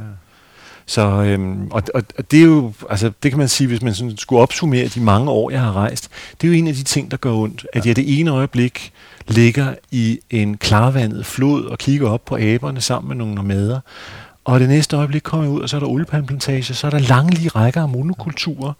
[0.89, 3.93] Så, øhm, og, og, og det er jo, altså det kan man sige, hvis man
[3.93, 6.09] sådan skulle opsummere de mange år, jeg har rejst,
[6.41, 8.91] det er jo en af de ting, der gør ondt, at jeg det ene øjeblik
[9.27, 13.79] ligger i en klarvandet flod og kigger op på aberne sammen med nogle nomader,
[14.47, 16.99] og det næste øjeblik kommer jeg ud, og så er der oliepalmplantage, så er der
[16.99, 18.73] lange lige rækker af monokulturer.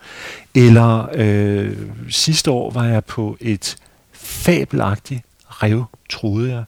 [0.55, 1.77] Eller øh,
[2.09, 3.75] sidste år var jeg på et
[4.11, 6.63] fabelagtigt rev, troede jeg.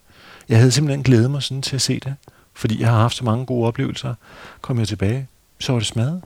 [0.49, 2.15] Jeg havde simpelthen glædet mig sådan til at se det,
[2.59, 4.15] fordi jeg har haft så mange gode oplevelser.
[4.61, 5.27] Kom jeg tilbage,
[5.59, 6.21] så var det smadret.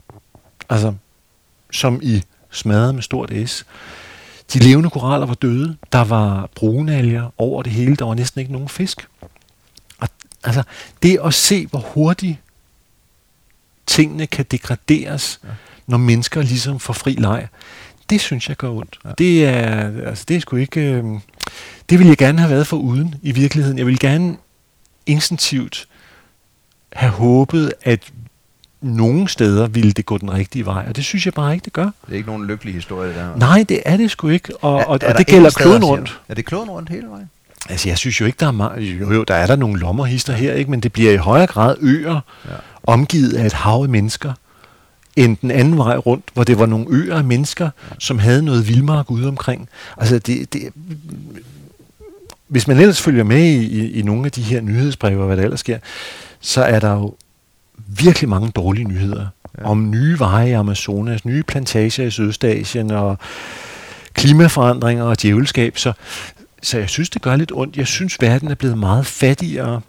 [0.68, 0.94] Altså,
[1.70, 3.66] som i smadret med stort S.
[4.52, 5.76] De levende koraller var døde.
[5.92, 7.96] Der var brunalger over det hele.
[7.96, 9.08] Der var næsten ikke nogen fisk.
[9.98, 10.08] Og,
[10.44, 10.62] altså,
[11.02, 12.38] det at se, hvor hurtigt
[13.86, 15.48] tingene kan degraderes, ja.
[15.86, 17.48] når mennesker ligesom får fri leg,
[18.10, 18.98] det synes jeg gør ondt.
[19.04, 19.10] Ja.
[19.18, 20.80] Det er, altså, det er sgu ikke...
[20.80, 21.04] Øh,
[21.90, 23.78] det ville jeg gerne have været for uden i virkeligheden.
[23.78, 24.36] Jeg ville gerne
[25.06, 25.88] instinktivt
[26.94, 28.00] have håbet, at
[28.80, 31.72] nogle steder ville det gå den rigtige vej, og det synes jeg bare ikke, det
[31.72, 31.84] gør.
[31.84, 33.36] Det er ikke nogen lykkelig historie, det der.
[33.36, 36.20] Nej, det er det sgu ikke, og, er, og, er og det gælder kloden rundt.
[36.28, 37.30] Er det kloden rundt hele vejen?
[37.68, 38.82] Altså, jeg synes jo ikke, der er meget...
[38.82, 40.70] Jo, jo, der er der nogle lommerhister her, ikke?
[40.70, 42.54] men det bliver i højere grad øer, ja.
[42.82, 44.32] omgivet af et hav af mennesker,
[45.16, 47.94] end den anden vej rundt, hvor det var nogle øer af mennesker, ja.
[47.98, 49.68] som havde noget vildmark ude omkring.
[49.96, 50.68] Altså, det, det,
[52.48, 55.36] hvis man ellers følger med i, i, i nogle af de her nyhedsbreve, og hvad
[55.36, 55.78] der ellers sker,
[56.44, 57.14] så er der jo
[57.76, 59.26] virkelig mange dårlige nyheder
[59.58, 59.64] ja.
[59.64, 63.18] om nye veje i Amazonas, nye plantager i Sydøstasien og
[64.14, 65.78] klimaforandringer og djævelskab.
[65.78, 65.92] Så,
[66.62, 67.76] så jeg synes, det gør lidt ondt.
[67.76, 69.80] Jeg synes, verden er blevet meget fattigere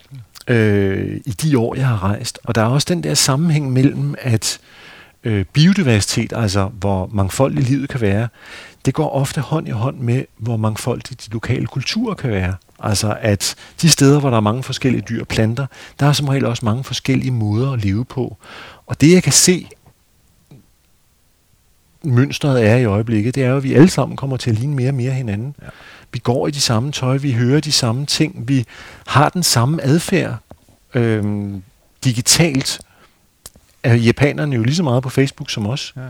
[0.47, 2.39] øh, i de år, jeg har rejst.
[2.43, 4.59] Og der er også den der sammenhæng mellem, at
[5.23, 8.27] øh, biodiversitet, altså hvor mangfoldigt livet kan være,
[8.85, 12.55] det går ofte hånd i hånd med, hvor mangfoldige de lokale kulturer kan være.
[12.85, 15.65] Altså at de steder, hvor der er mange forskellige dyr og planter,
[15.99, 18.37] der er som regel også mange forskellige måder at leve på.
[18.85, 19.67] Og det jeg kan se,
[22.03, 24.75] mønstret er i øjeblikket, det er jo, at vi alle sammen kommer til at ligne
[24.75, 25.55] mere og mere hinanden.
[25.61, 25.67] Ja.
[26.13, 28.65] Vi går i de samme tøj, vi hører de samme ting, vi
[29.07, 30.35] har den samme adfærd
[30.93, 31.63] øhm,
[32.03, 32.79] digitalt.
[33.83, 35.93] Er japanerne jo lige så meget på Facebook som os.
[35.95, 36.01] Ja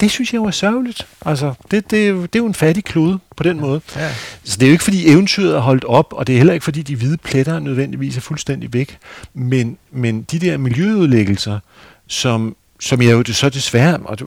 [0.00, 1.06] det synes jeg var sørgeligt.
[1.26, 3.80] Altså, det, det, det er jo en fattig klode på den måde.
[3.96, 4.10] Ja.
[4.44, 6.64] Så det er jo ikke, fordi eventyret er holdt op, og det er heller ikke,
[6.64, 8.98] fordi de hvide pletter nødvendigvis er fuldstændig væk.
[9.34, 11.58] Men, men de der miljøudlæggelser,
[12.06, 14.18] som, som jeg jo så desværre, og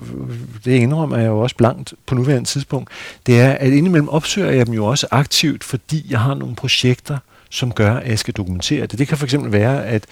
[0.66, 2.90] det indrømmer jeg jo også blankt på nuværende tidspunkt,
[3.26, 7.18] det er, at indimellem opsøger jeg dem jo også aktivt, fordi jeg har nogle projekter,
[7.50, 9.00] som gør, at jeg skal dokumentere det.
[9.00, 10.04] Det kan for eksempel være, at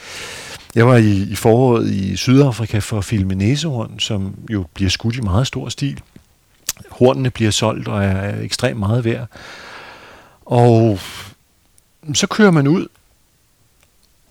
[0.75, 5.15] jeg var i, i foråret i Sydafrika for at filme næsehorn, som jo bliver skudt
[5.15, 6.01] i meget stor stil.
[6.89, 9.27] Hornene bliver solgt og er ekstremt meget værd.
[10.45, 10.99] Og
[12.13, 12.87] så kører man ud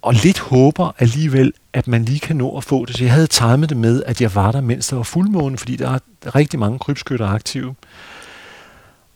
[0.02, 2.96] og lidt håber alligevel, at man lige kan nå at få det.
[2.96, 5.76] Så jeg havde timet det med, at jeg var der, mens der var fuldmåne, fordi
[5.76, 5.98] der er
[6.34, 7.74] rigtig mange krybskytter aktive.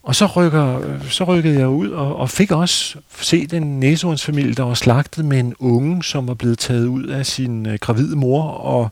[0.05, 4.63] Og så, rykker, så rykkede jeg ud og, og fik også set en næsehornsfamilie, der
[4.63, 8.43] var slagtet med en unge, som var blevet taget ud af sin øh, gravide mor.
[8.43, 8.91] Og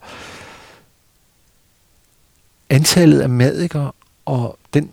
[2.70, 3.94] antallet af madikker
[4.24, 4.90] og den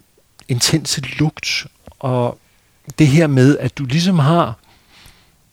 [0.47, 1.67] intense lugt
[1.99, 2.37] og
[2.99, 4.57] det her med, at du ligesom har...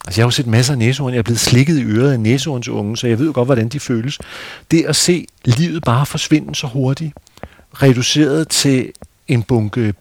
[0.06, 2.20] Altså jeg har jo set masser af næsehorn, jeg er blevet slikket i øret af
[2.20, 4.18] næsehorns unge, så jeg ved godt, hvordan de føles.
[4.70, 7.14] Det at se livet bare forsvinde så hurtigt,
[7.72, 8.92] reduceret til
[9.28, 9.94] en bunke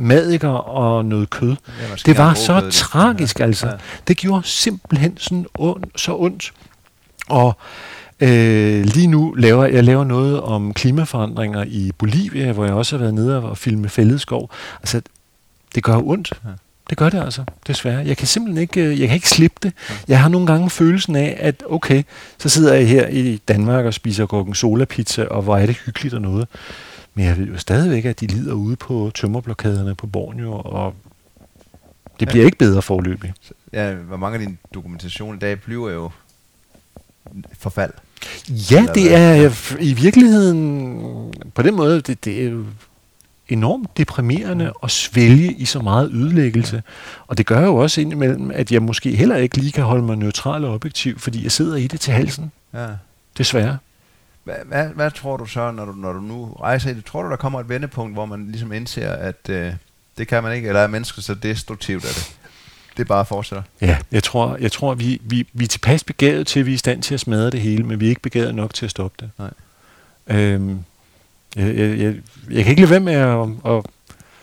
[0.00, 1.56] madikker og noget kød.
[1.80, 2.72] Ja, det var så det.
[2.72, 3.44] tragisk, ja.
[3.44, 3.66] altså.
[3.66, 3.72] Ja.
[4.08, 6.52] Det gjorde simpelthen sådan ond, så ondt.
[7.28, 7.56] Og
[8.20, 13.00] øh, lige nu laver jeg laver noget om klimaforandringer i Bolivia, hvor jeg også har
[13.00, 14.50] været nede og filme fældeskov.
[14.80, 15.00] Altså,
[15.74, 16.32] det gør ondt.
[16.44, 16.50] Ja.
[16.90, 18.06] Det gør det altså, desværre.
[18.06, 19.72] Jeg kan simpelthen ikke, øh, jeg kan ikke slippe det.
[20.08, 22.02] Jeg har nogle gange følelsen af, at okay,
[22.38, 26.14] så sidder jeg her i Danmark og spiser gorgonzola pizza, og hvor er det hyggeligt
[26.14, 26.48] og noget.
[27.14, 30.94] Men jeg ved jo stadigvæk, at de lider ude på tømmerblokaderne på Borneo, og
[32.20, 32.46] det bliver ja.
[32.46, 33.32] ikke bedre forløbig.
[33.72, 36.10] Ja, hvor mange af dine dokumentationer i dag bliver jo
[37.58, 37.92] forfald.
[38.48, 39.50] Ja, det er
[39.80, 42.64] i virkeligheden på den måde, det, det er jo
[43.48, 46.82] enormt deprimerende at svælge i så meget ødelæggelse.
[47.26, 50.16] Og det gør jo også indimellem, at jeg måske heller ikke lige kan holde mig
[50.16, 52.52] neutral og objektiv, fordi jeg sidder i det til halsen.
[52.74, 52.86] Ja.
[53.38, 53.78] Desværre.
[54.44, 57.04] Hvad, hvad, hvad tror du så, når du, når du nu rejser i det?
[57.04, 59.72] Tror du, der kommer et vendepunkt, hvor man ligesom indser, at øh,
[60.18, 62.36] det kan man ikke, eller er mennesket så destruktivt af det?
[62.96, 63.62] Det bare fortsætter.
[63.80, 66.74] Ja, jeg tror, jeg tror vi, vi, vi er tilpas begavet til, at vi er
[66.74, 68.90] i stand til at smadre det hele, men vi er ikke begavet nok til at
[68.90, 69.30] stoppe det.
[69.38, 69.50] Nej.
[70.26, 70.84] Øhm,
[71.56, 72.14] jeg, jeg, jeg,
[72.50, 73.84] jeg kan ikke lade være med at, at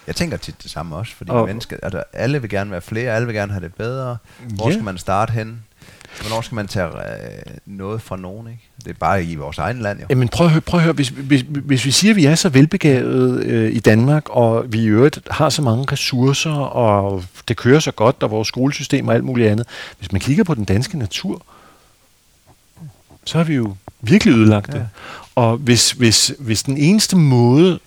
[0.07, 3.15] jeg tænker tit det samme også, fordi og, mennesker, altså, alle vil gerne være flere,
[3.15, 4.17] alle vil gerne have det bedre.
[4.49, 4.73] Hvor ja.
[4.73, 5.63] skal man starte hen?
[6.21, 6.91] Hvornår skal man tage øh,
[7.65, 8.63] noget fra nogen, ikke?
[8.85, 10.05] Det er bare i vores egen land, jo.
[10.09, 10.93] Jamen prøv at høre, prøv at høre.
[10.93, 14.79] Hvis, hvis, hvis vi siger, at vi er så velbegavede øh, i Danmark, og vi
[14.79, 19.13] i øvrigt har så mange ressourcer, og det kører så godt, og vores skolesystem og
[19.13, 19.67] alt muligt andet.
[19.97, 21.41] Hvis man kigger på den danske natur,
[23.25, 24.79] så har vi jo virkelig ødelagt det.
[24.79, 24.85] Ja.
[25.35, 27.79] Og hvis, hvis, hvis den eneste måde,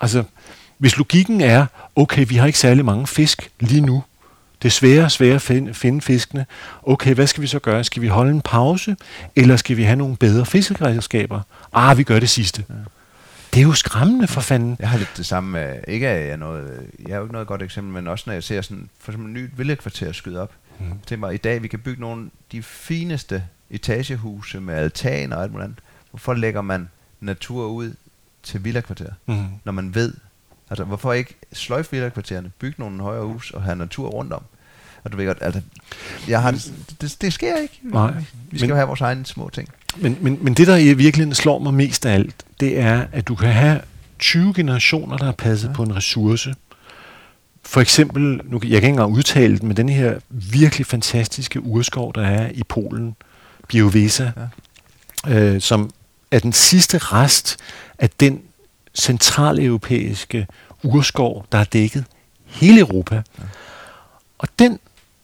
[0.00, 0.24] altså
[0.78, 1.66] hvis logikken er,
[1.96, 4.02] okay, vi har ikke særlig mange fisk lige nu,
[4.62, 6.46] det er sværere og sværere at finde, finde fiskene.
[6.82, 7.84] Okay, hvad skal vi så gøre?
[7.84, 8.96] Skal vi holde en pause,
[9.36, 11.40] eller skal vi have nogle bedre fiskeredskaber?
[11.72, 12.64] Ah, vi gør det sidste.
[12.68, 12.74] Ja.
[13.54, 14.76] Det er jo skræmmende for fanden.
[14.80, 17.48] Jeg har lidt det samme med, ikke at jeg, noget, jeg er jo ikke noget
[17.48, 20.52] godt eksempel, men også når jeg ser sådan, for eksempel et nyt villekvarter skyde op.
[20.78, 20.86] Mm.
[21.06, 25.42] Tænk mig, i dag vi kan bygge nogle af de fineste etagehuse med altan og
[25.42, 25.78] alt muligt andet.
[26.10, 26.88] Hvorfor lægger man
[27.20, 27.94] natur ud
[28.42, 29.44] til villakvarter, mm.
[29.64, 30.14] når man ved,
[30.70, 34.42] Altså, hvorfor ikke sløjfe villakvartererne, bygge nogle højere hus og have natur rundt om?
[35.04, 35.60] Og du ved godt, altså,
[36.28, 36.50] jeg har,
[37.00, 37.80] det, det, sker ikke.
[37.82, 38.14] Nej,
[38.50, 39.68] vi skal men, jo have vores egne små ting.
[39.96, 43.28] Men, men, men det, der i virkeligheden slår mig mest af alt, det er, at
[43.28, 43.80] du kan have
[44.18, 45.72] 20 generationer, der har passet ja.
[45.72, 46.54] på en ressource.
[47.64, 52.14] For eksempel, nu, jeg kan ikke engang udtale det, men den her virkelig fantastiske urskov,
[52.14, 53.16] der er i Polen,
[53.68, 54.30] Biovesa,
[55.26, 55.34] ja.
[55.34, 55.90] øh, som
[56.30, 57.56] er den sidste rest
[57.98, 58.40] af den
[58.94, 60.46] centraleuropæiske
[60.84, 62.04] urskov, der har dækket
[62.46, 63.22] hele Europa.
[64.38, 64.78] Og den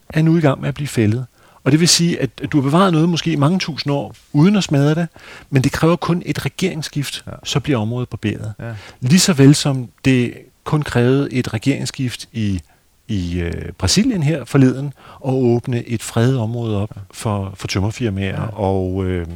[0.09, 1.27] er nu i gang med at blive fældet.
[1.65, 4.57] Og det vil sige, at du har bevaret noget måske i mange tusind år, uden
[4.57, 5.09] at smadre det,
[5.51, 7.33] men det kræver kun et regeringsskift, ja.
[7.45, 8.55] så bliver området barberet.
[8.59, 8.73] Ja.
[9.01, 10.35] Lige så vel som det
[10.65, 12.61] kun krævede et regeringsskift i,
[13.09, 18.47] i øh, Brasilien her forleden, og åbne et fredet område op for, for tømmerfirmaer ja.
[18.47, 19.27] og, øh,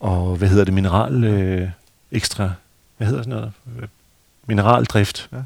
[0.00, 1.68] og, hvad hedder det, mineral øh,
[2.12, 2.52] ekstra
[2.96, 3.52] hvad hedder sådan noget?
[4.46, 5.28] Mineraldrift.
[5.32, 5.38] Ja.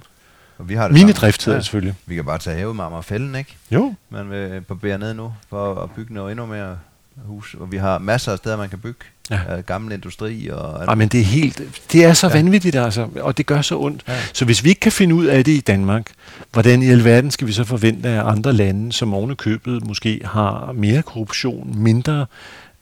[0.59, 1.59] Og vi har det Minedrift hedder ja.
[1.59, 1.95] det selvfølgelig.
[2.07, 3.57] Vi kan bare tage havemarmer og fælden, ikke?
[3.71, 3.95] Jo.
[4.11, 6.79] Man vil barbere ned nu for at bygge noget endnu mere
[7.17, 7.57] hus.
[7.61, 9.01] Og vi har masser af steder, man kan bygge.
[9.31, 9.61] Ja.
[9.67, 10.49] Gammel industri.
[10.49, 11.63] Og ja, men det er helt,
[11.93, 12.33] det er så ja.
[12.33, 14.05] vanvittigt altså, og det gør så ondt.
[14.09, 14.19] Ja.
[14.33, 16.11] Så hvis vi ikke kan finde ud af det i Danmark,
[16.53, 20.73] hvordan i alverden skal vi så forvente af andre lande, som oven købet måske har
[20.73, 22.27] mere korruption, mindre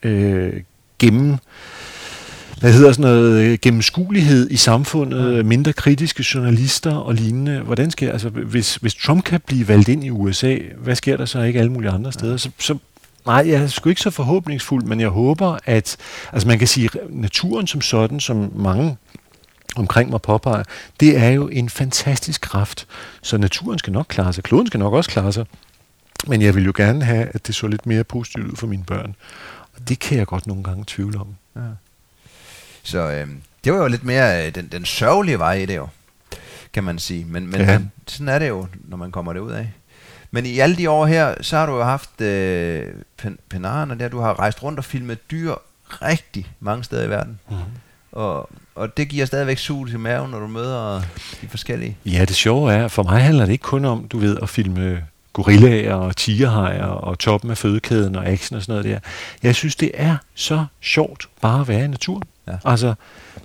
[0.02, 0.52] øh,
[0.98, 1.36] gennem
[2.60, 7.60] hvad hedder sådan noget, øh, gennemskuelighed i samfundet, mindre kritiske journalister og lignende.
[7.60, 11.24] Hvordan skal, altså, hvis, hvis Trump kan blive valgt ind i USA, hvad sker der
[11.24, 12.36] så ikke alle mulige andre steder?
[12.36, 12.78] Så, så
[13.26, 15.96] Nej, jeg er sgu ikke så forhåbningsfuld, men jeg håber, at
[16.32, 18.96] altså man kan sige, naturen som sådan, som mange
[19.76, 20.62] omkring mig påpeger,
[21.00, 22.86] det er jo en fantastisk kraft.
[23.22, 25.46] Så naturen skal nok klare sig, kloden skal nok også klare sig,
[26.26, 28.84] men jeg vil jo gerne have, at det så lidt mere positivt ud for mine
[28.84, 29.14] børn.
[29.74, 31.28] Og det kan jeg godt nogle gange tvivle om.
[31.56, 31.60] Ja.
[32.86, 33.28] Så øh,
[33.64, 35.88] det var jo lidt mere øh, den, den sørgelige vej i det jo,
[36.72, 37.24] kan man sige.
[37.24, 37.80] Men, men, ja.
[38.06, 39.72] sådan er det jo, når man kommer derud af.
[40.30, 42.86] Men i alle de år her, så har du jo haft øh,
[43.16, 45.54] pen, penaren, der du har rejst rundt og filmet dyr
[46.02, 47.40] rigtig mange steder i verden.
[47.48, 47.64] Mm-hmm.
[48.12, 51.02] Og, og det giver stadigvæk sug til maven, når du møder
[51.42, 51.96] de forskellige.
[52.04, 55.04] Ja, det sjove er, for mig handler det ikke kun om, du ved, at filme
[55.36, 59.08] gorillaer og tigerhajer og toppen af fødekæden og action og sådan noget der.
[59.42, 62.22] Jeg synes, det er så sjovt bare at være i naturen.
[62.48, 62.52] Ja.
[62.64, 62.94] Altså,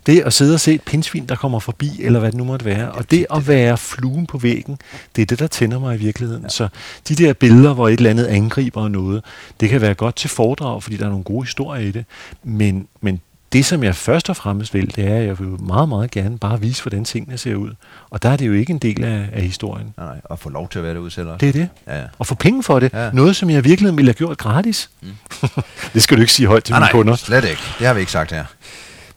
[0.06, 2.66] det at sidde og se et pindsvin, der kommer forbi, eller hvad det nu måtte
[2.66, 4.78] være, og det at være fluen på væggen,
[5.16, 6.44] det er det, der tænder mig i virkeligheden.
[6.44, 6.50] Ja.
[6.50, 6.68] Så
[7.08, 9.24] de der billeder, hvor et eller andet angriber noget,
[9.60, 12.06] det kan være godt til foredrag, fordi der er nogle gode historier i det,
[12.44, 13.22] men, men
[13.54, 16.38] det, som jeg først og fremmest vil, det er, at jeg vil meget, meget gerne
[16.38, 17.72] bare vise, hvordan tingene ser ud.
[18.10, 19.94] Og der er det jo ikke en del af, af historien.
[19.98, 21.38] Nej, og få lov til at være derude selv også.
[21.38, 21.70] Det er det.
[21.88, 22.06] Ja, ja.
[22.20, 22.94] Og få penge for det.
[22.94, 23.12] Ja.
[23.12, 24.90] Noget, som jeg virkelig ville have gjort gratis.
[25.02, 25.10] Mm.
[25.94, 27.16] det skal du ikke sige højt til nej, mine nej, kunder.
[27.16, 27.62] slet ikke.
[27.80, 28.46] Det har vi ikke sagt her.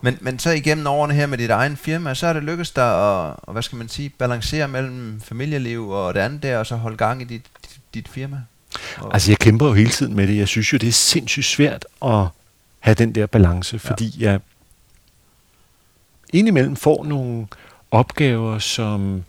[0.01, 2.85] Men, men så igennem årene her med dit egen firma, så er det lykkedes dig
[2.85, 6.77] at, og hvad skal man sige, balancere mellem familieliv og det andet der, og så
[6.77, 8.37] holde gang i dit, dit, dit firma?
[8.99, 10.37] Og altså jeg kæmper jo hele tiden med det.
[10.37, 12.27] Jeg synes jo, det er sindssygt svært at
[12.85, 14.31] have den der balance, fordi ja.
[14.31, 14.41] jeg
[16.33, 17.47] indimellem får nogle
[17.91, 19.25] opgaver, som,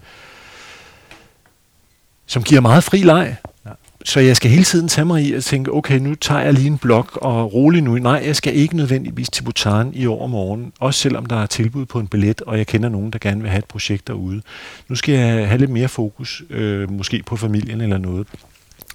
[2.26, 3.36] som giver meget fri leg.
[3.66, 3.72] Ja.
[4.06, 6.68] Så jeg skal hele tiden tage mig i at tænke, okay, nu tager jeg lige
[6.68, 7.98] en blok og rolig nu.
[7.98, 11.86] Nej, jeg skal ikke nødvendigvis til Bhutan i år morgen, også selvom der er tilbud
[11.86, 14.42] på en billet, og jeg kender nogen, der gerne vil have et projekt derude.
[14.88, 18.28] Nu skal jeg have lidt mere fokus, øh, måske på familien eller noget.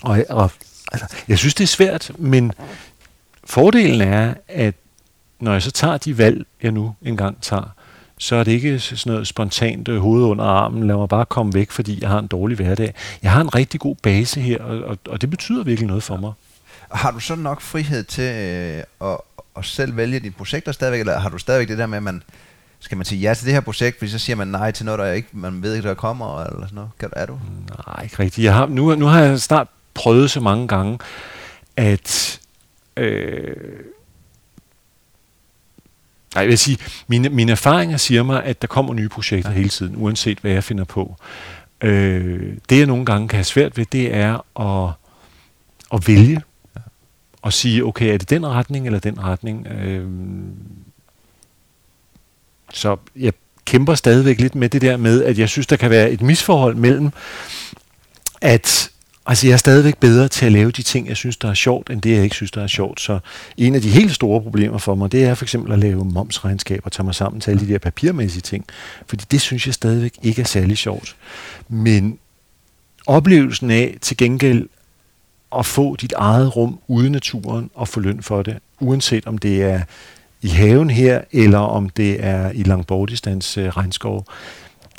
[0.03, 0.51] Og, og
[0.93, 2.53] altså, jeg synes, det er svært, men
[3.51, 4.75] fordelen er, at
[5.41, 7.75] når jeg så tager de valg, jeg nu engang tager,
[8.19, 11.55] så er det ikke sådan noget spontant øh, hoved under armen, lad mig bare komme
[11.55, 12.95] væk, fordi jeg har en dårlig hverdag.
[13.23, 16.17] Jeg har en rigtig god base her, og, og, og det betyder virkelig noget for
[16.17, 16.33] mig.
[16.93, 19.19] Har du så nok frihed til øh, at,
[19.57, 22.23] at selv vælge dine projekter stadigvæk, eller har du stadigvæk det der med, at man
[22.81, 24.99] skal man sige ja til det her projekt, fordi så siger man nej til noget,
[24.99, 26.91] der ikke, man ved ikke, der kommer, eller sådan noget?
[26.99, 27.39] Kan, er du?
[27.87, 28.45] Nej, ikke rigtigt.
[28.45, 30.99] Jeg har, nu, nu har jeg snart prøvet så mange gange,
[31.77, 32.40] at
[33.01, 33.57] Øh,
[36.35, 36.79] Nej, jeg vil sige,
[37.09, 39.57] mine, mine erfaringer siger mig, at der kommer nye projekter ja.
[39.57, 41.17] hele tiden, uanset hvad jeg finder på.
[41.81, 44.93] Øh, det jeg nogle gange kan have svært ved, det er at,
[45.93, 46.43] at vælge
[46.77, 46.81] ja.
[47.43, 49.67] og sige, okay, er det den retning eller den retning?
[49.67, 50.09] Øh,
[52.73, 53.33] så jeg
[53.65, 56.75] kæmper stadigvæk lidt med det der med, at jeg synes, der kan være et misforhold
[56.75, 57.11] mellem,
[58.41, 58.91] at
[59.31, 61.91] Altså, jeg er stadigvæk bedre til at lave de ting, jeg synes, der er sjovt,
[61.91, 63.01] end det, jeg ikke synes, der er sjovt.
[63.01, 63.19] Så
[63.57, 66.81] en af de helt store problemer for mig, det er for eksempel at lave momsregnskab
[66.85, 68.65] og tage mig sammen til alle de der papirmæssige ting.
[69.07, 71.17] Fordi det synes jeg stadigvæk ikke er særlig sjovt.
[71.69, 72.19] Men
[73.07, 74.69] oplevelsen af til gengæld
[75.59, 79.63] at få dit eget rum ude naturen og få løn for det, uanset om det
[79.63, 79.81] er
[80.43, 84.27] i haven her, eller om det er i Langbordistans øh, regnskov,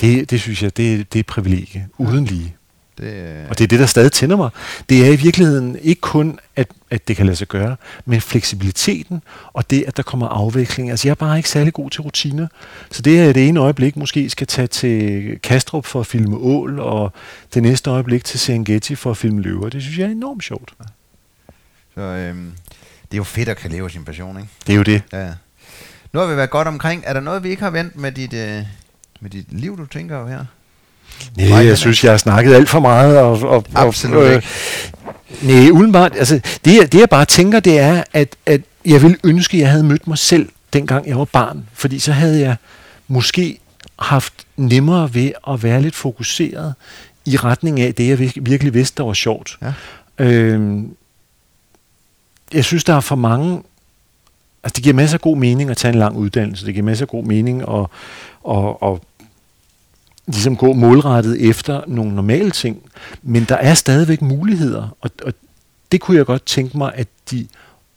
[0.00, 2.56] det, det synes jeg, det, det er privilegie, uden lige.
[2.98, 3.44] Det, øh...
[3.50, 4.50] Og det er det, der stadig tænder mig.
[4.88, 9.22] Det er i virkeligheden ikke kun, at, at det kan lade sig gøre, men fleksibiliteten
[9.52, 10.90] og det, at der kommer afveksling.
[10.90, 12.46] Altså, jeg er bare ikke særlig god til rutiner.
[12.90, 16.80] Så det er det ene øjeblik måske skal tage til Kastrup for at filme ål,
[16.80, 17.12] og
[17.54, 19.68] det næste øjeblik til Serengeti for at filme løver.
[19.68, 20.74] Det synes jeg er enormt sjovt.
[21.94, 22.52] Så øhm,
[23.02, 24.48] det er jo fedt at kan leve sin passion, ikke?
[24.66, 25.02] Det er jo det.
[25.12, 25.32] Ja.
[26.12, 27.02] Nu har vi været godt omkring.
[27.06, 28.62] Er der noget, vi ikke har vendt med dit, øh,
[29.20, 30.44] med dit liv, du tænker jo her?
[31.36, 33.18] Nej, jeg synes, jeg har snakket alt for meget.
[33.18, 34.42] Og, og, Absolut og, øh,
[35.42, 36.16] Nej, udenbart.
[36.16, 39.70] Altså, det, det jeg bare tænker, det er, at, at jeg ville ønske, at jeg
[39.70, 41.68] havde mødt mig selv, dengang jeg var barn.
[41.72, 42.56] Fordi så havde jeg
[43.08, 43.58] måske
[43.98, 46.74] haft nemmere ved at være lidt fokuseret
[47.24, 49.58] i retning af det, jeg virkelig vidste, der var sjovt.
[49.62, 49.72] Ja.
[50.18, 50.96] Øhm,
[52.54, 53.62] jeg synes, der er for mange...
[54.64, 56.66] Altså, det giver masser af god mening at tage en lang uddannelse.
[56.66, 57.86] Det giver masser af god mening at,
[58.50, 58.98] at, at
[60.26, 62.82] ligesom gå målrettet efter nogle normale ting.
[63.22, 65.32] Men der er stadigvæk muligheder, og, og
[65.92, 67.46] det kunne jeg godt tænke mig, at de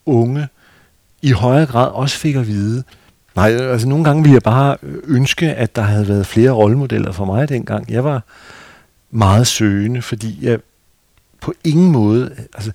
[0.06, 0.48] unge
[1.22, 2.84] i højere grad også fik at vide.
[3.36, 7.26] Nej, altså nogle gange ville jeg bare ønske, at der havde været flere rollemodeller for
[7.26, 7.92] mig dengang.
[7.92, 8.24] Jeg var
[9.12, 10.60] meget søgende, fordi jeg
[11.42, 12.72] på ingen måde, altså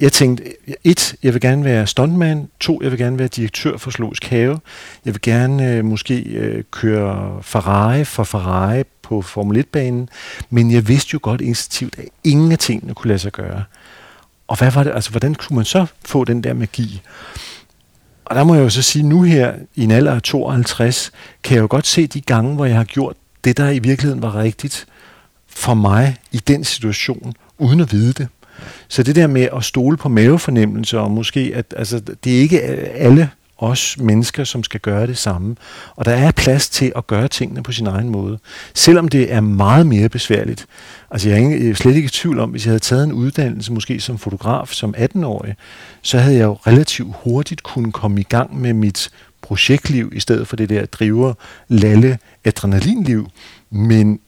[0.00, 0.44] jeg tænkte,
[0.84, 4.60] et, jeg vil gerne være stuntman, to, jeg vil gerne være direktør for Zoologisk Have,
[5.04, 10.08] jeg vil gerne øh, måske øh, køre Ferrari for Ferrari på Formel 1-banen,
[10.50, 13.64] men jeg vidste jo godt instinktivt, at ingen af tingene kunne lade sig gøre.
[14.48, 17.02] Og hvad var det, altså, hvordan kunne man så få den der magi?
[18.24, 21.12] Og der må jeg jo så sige, nu her i en alder af 52,
[21.42, 24.22] kan jeg jo godt se de gange, hvor jeg har gjort det, der i virkeligheden
[24.22, 24.86] var rigtigt
[25.46, 28.28] for mig i den situation, uden at vide det.
[28.88, 32.62] Så det der med at stole på mavefornemmelser, og måske, at altså, det er ikke
[32.62, 33.30] alle
[33.60, 35.56] os mennesker, som skal gøre det samme.
[35.96, 38.38] Og der er plads til at gøre tingene på sin egen måde.
[38.74, 40.66] Selvom det er meget mere besværligt.
[41.10, 44.00] Altså jeg er slet ikke i tvivl om, hvis jeg havde taget en uddannelse, måske
[44.00, 45.54] som fotograf, som 18-årig,
[46.02, 49.10] så havde jeg jo relativt hurtigt kunne komme i gang med mit
[49.42, 51.34] projektliv, i stedet for det der driver,
[51.68, 53.28] lalle, adrenalinliv.
[53.70, 54.20] Men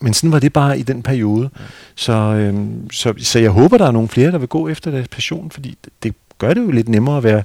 [0.00, 1.50] men sådan var det bare i den periode.
[1.94, 5.08] Så, øhm, så, så jeg håber, der er nogle flere, der vil gå efter deres
[5.08, 7.42] passion, fordi det, det gør det jo lidt nemmere at være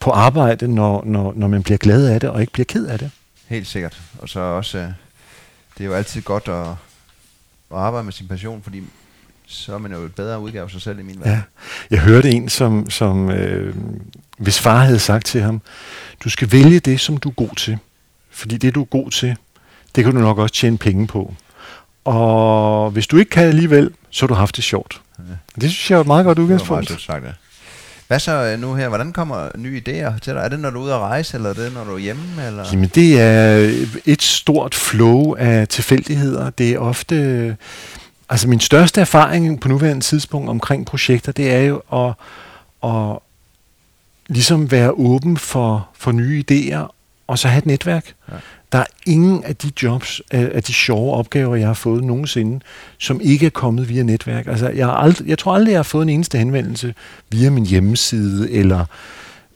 [0.00, 2.98] på arbejde, når, når, når man bliver glad af det, og ikke bliver ked af
[2.98, 3.10] det.
[3.46, 4.00] Helt sikkert.
[4.18, 4.84] Og så også, øh,
[5.78, 6.66] det er jo altid godt at,
[7.70, 8.82] at arbejde med sin passion, fordi
[9.46, 11.32] så er man jo et bedre udgave af sig selv i min verden.
[11.32, 11.42] Ja.
[11.90, 13.76] Jeg hørte en, som, som øh,
[14.38, 15.60] hvis far havde sagt til ham,
[16.24, 17.78] du skal vælge det, som du er god til.
[18.30, 19.36] Fordi det, du er god til,
[19.94, 21.34] det kan du nok også tjene penge på.
[22.04, 25.00] Og hvis du ikke kan alligevel, så har du haft det sjovt.
[25.18, 25.24] Ja.
[25.60, 26.88] Det synes jeg er et meget godt udgangspunkt.
[26.88, 27.30] Det sagt, ja.
[28.08, 28.88] Hvad så øh, nu her?
[28.88, 30.40] Hvordan kommer nye idéer til dig?
[30.40, 32.46] Er det, når du er ude at rejse, eller er det, når du er hjemme?
[32.46, 32.64] Eller?
[32.72, 33.74] Jamen, det er
[34.06, 36.50] et stort flow af tilfældigheder.
[36.50, 37.56] Det er ofte...
[38.28, 42.14] Altså, min største erfaring på nuværende tidspunkt omkring projekter, det er jo at,
[42.90, 43.18] at
[44.26, 46.94] ligesom være åben for, for nye idéer,
[47.26, 48.14] og så have et netværk.
[48.28, 48.34] Ja.
[48.72, 52.60] Der er ingen af de jobs, af de sjove opgaver, jeg har fået nogensinde,
[52.98, 54.46] som ikke er kommet via netværk.
[54.46, 56.94] Altså, jeg, har aldrig, jeg tror aldrig, jeg har fået en eneste henvendelse
[57.30, 58.84] via min hjemmeside, eller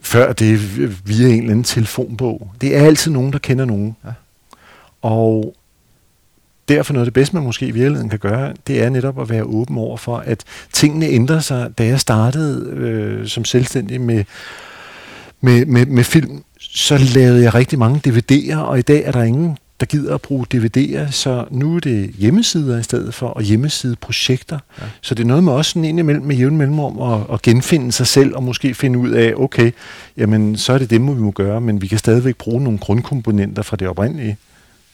[0.00, 0.78] før det
[1.08, 2.50] via en eller anden telefonbog.
[2.60, 3.96] Det er altid nogen, der kender nogen.
[4.04, 4.10] Ja.
[5.02, 5.54] Og
[6.68, 9.28] derfor noget af det bedste, man måske i virkeligheden kan gøre, det er netop at
[9.28, 11.78] være åben over for, at tingene ændrer sig.
[11.78, 14.24] Da jeg startede øh, som selvstændig med,
[15.40, 19.22] med, med, med film, så lavede jeg rigtig mange DVD'er, og i dag er der
[19.22, 23.42] ingen, der gider at bruge DVD'er, så nu er det hjemmesider i stedet for, og
[23.42, 24.58] hjemmesideprojekter.
[24.80, 24.84] Ja.
[25.00, 28.06] Så det er noget med også sådan indimellem med jævn mellemrum at, at genfinde sig
[28.06, 29.72] selv, og måske finde ud af, okay,
[30.16, 33.62] jamen så er det det, vi må gøre, men vi kan stadigvæk bruge nogle grundkomponenter
[33.62, 34.36] fra det oprindelige.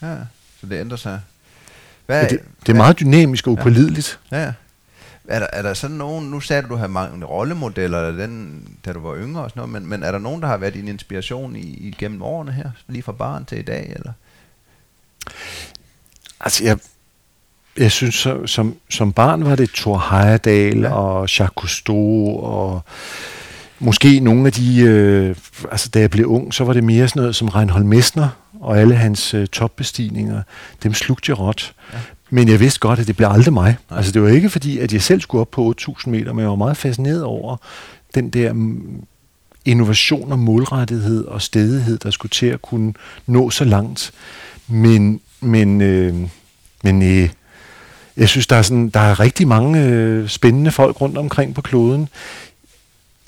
[0.03, 0.15] Ja,
[0.61, 1.21] så det ændrer sig.
[2.07, 2.75] Hvad, ja, det, det er hvad?
[2.75, 4.19] meget dynamisk og upålideligt.
[4.33, 4.45] Ja.
[4.45, 4.53] ja.
[5.29, 8.93] Er der, er der sådan nogen, nu sagde du, du havde mange rollemodeller, den, da
[8.93, 10.89] du var yngre og sådan noget, men, men er der nogen, der har været din
[10.89, 14.13] inspiration i, i gennem årene her, lige fra barn til i dag, eller?
[16.41, 16.79] Altså, jeg,
[17.79, 20.95] jeg synes, så, som, som barn var det Thor Heyerdahl ja.
[20.95, 22.85] og Jacques Cousteau og
[23.79, 25.37] måske nogle af de, øh,
[25.71, 28.29] altså da jeg blev ung, så var det mere sådan noget som Reinhold Messner
[28.61, 30.43] og alle hans øh, topbestigninger.
[30.83, 31.75] Dem slugte jeg råt.
[31.93, 31.99] Ja.
[32.35, 33.77] Men jeg vidste godt, at det blev aldrig mig.
[33.91, 36.49] Altså det var ikke fordi, at jeg selv skulle op på 8.000 meter, men jeg
[36.49, 37.57] var meget fascineret over
[38.15, 39.05] den der mm,
[39.65, 42.95] innovation og målrettighed og stedighed, der skulle til at kunne
[43.27, 44.13] nå så langt.
[44.69, 46.15] Men, men, øh,
[46.83, 47.29] men øh,
[48.17, 51.63] jeg synes, der er, sådan, der er rigtig mange øh, spændende folk rundt omkring på
[51.63, 52.09] kloden.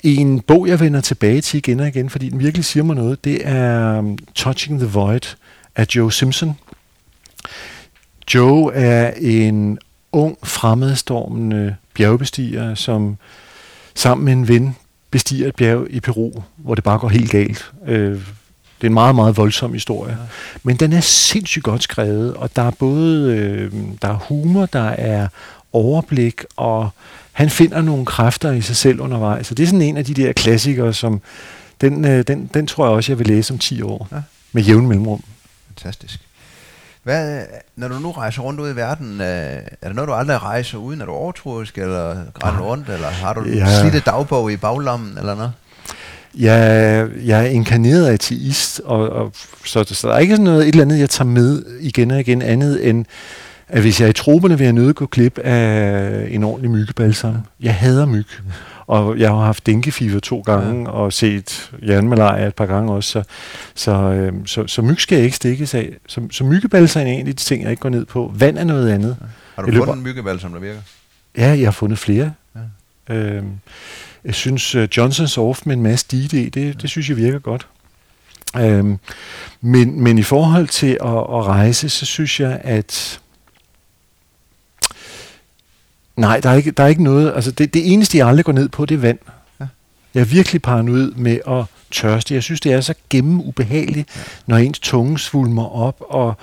[0.03, 3.25] En bog, jeg vender tilbage til igen og igen, fordi den virkelig siger mig noget,
[3.25, 5.35] det er um, Touching the Void
[5.75, 6.57] af Joe Simpson.
[8.33, 9.79] Joe er en
[10.11, 13.17] ung, fremadstormende bjergbestiger, som
[13.95, 14.75] sammen med en ven
[15.11, 17.71] bestiger et bjerg i Peru, hvor det bare går helt galt.
[17.87, 18.11] Øh,
[18.81, 20.11] det er en meget, meget voldsom historie.
[20.11, 20.17] Ja.
[20.63, 24.89] Men den er sindssygt godt skrevet, og der er både øh, der er humor, der
[24.89, 25.27] er
[25.73, 26.89] overblik, og
[27.31, 29.47] han finder nogle kræfter i sig selv undervejs.
[29.47, 31.21] Så det er sådan en af de der klassikere, som
[31.81, 34.07] den, øh, den, den tror jeg også, jeg vil læse om 10 år.
[34.11, 34.21] Ja.
[34.51, 35.23] Med jævn mellemrum.
[35.67, 36.24] Fantastisk.
[37.05, 37.41] Hvad,
[37.75, 39.27] når du nu rejser rundt ud i verden, øh,
[39.81, 41.01] er det noget, du aldrig rejser uden?
[41.01, 43.79] Er du overtroisk, eller grænder rundt, eller har du ja.
[43.79, 45.51] slidte dagbog i baglommen, eller noget?
[46.37, 49.31] Jeg, jeg er inkarneret ateist, og, og
[49.65, 52.19] så, så der er ikke sådan noget et eller andet, jeg tager med igen og
[52.19, 53.05] igen, andet end,
[53.67, 57.35] at hvis jeg er i troberne, vil jeg nødt gå klip af en ordentlig myggebalsam.
[57.61, 58.27] Jeg hader myg.
[58.87, 60.89] Og jeg har haft denkefiver to gange, ja.
[60.89, 63.23] og set jernmalaria et par gange også, så,
[63.75, 65.93] så, øh, så, så myg skal jeg ikke stikkes af.
[66.07, 68.31] Så, så myggebalsam er en af de ting, jeg ikke går ned på.
[68.35, 69.17] Vand er noget andet.
[69.21, 69.25] Ja.
[69.55, 70.81] Har du fundet en myggebalsam, der virker?
[71.37, 72.33] Ja, jeg har fundet flere.
[72.55, 73.15] Ja.
[73.15, 73.51] Øhm,
[74.25, 76.71] jeg synes, uh, Johnson's Off med en masse DD, det, ja.
[76.71, 77.67] det synes jeg virker godt.
[78.57, 78.97] Øhm,
[79.61, 83.19] men, men i forhold til at, at rejse, så synes jeg, at
[86.17, 87.33] Nej, der er ikke, der er ikke noget.
[87.35, 89.19] Altså det, det eneste, jeg aldrig går ned på, det er vand.
[89.59, 89.65] Ja.
[90.13, 92.33] Jeg er virkelig paranoid med at tørste.
[92.33, 94.21] Jeg synes, det er så genneubehageligt, ja.
[94.45, 96.37] når ens tunge svulmer op, og,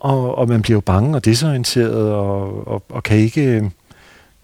[0.00, 3.70] og, og man bliver jo bange og desorienteret, og, og, og kan ikke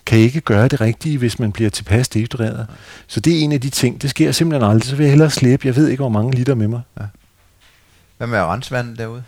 [0.06, 2.58] kan ikke gøre det rigtige, hvis man bliver tilpas dehydreret.
[2.58, 2.74] Ja.
[3.06, 4.02] Så det er en af de ting.
[4.02, 4.88] Det sker simpelthen aldrig.
[4.88, 5.66] Så vil jeg hellere slæbe.
[5.66, 6.80] Jeg ved ikke, hvor mange liter med mig.
[7.00, 7.04] Ja.
[8.16, 9.22] Hvad med rensvandet derude?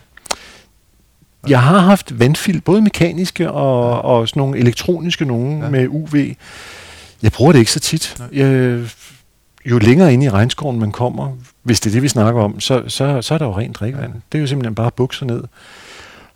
[1.48, 5.70] Jeg har haft vandfil, både mekaniske og, og sådan nogle elektroniske nogle ja.
[5.70, 6.16] med UV.
[7.22, 8.22] Jeg bruger det ikke så tit.
[8.32, 8.80] Jeg,
[9.66, 12.82] jo længere ind i regnskoven man kommer, hvis det er det, vi snakker om, så,
[12.88, 14.12] så, så er der jo rent drikkevand.
[14.12, 14.20] Ja.
[14.32, 15.42] Det er jo simpelthen bare bukser ned.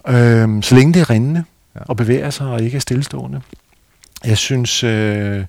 [0.09, 1.45] Øhm, så længe det er rindende
[1.75, 1.81] ja.
[1.89, 3.41] og bevæger sig og ikke er stillestående.
[4.25, 4.85] Jeg synes...
[4.85, 5.45] Øh,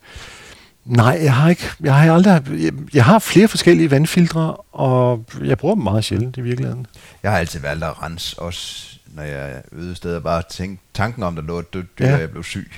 [0.85, 1.63] Nej, jeg har ikke.
[1.83, 2.43] Jeg har aldrig.
[2.49, 6.87] Jeg, jeg har flere forskellige vandfiltre, og jeg bruger dem meget sjældent i virkeligheden.
[7.23, 11.35] Jeg har altid valgt at rense også når jeg øvede steder, bare tænke tanken om,
[11.35, 12.17] der lå et dødt dyr, ja.
[12.17, 12.71] jeg blev syg.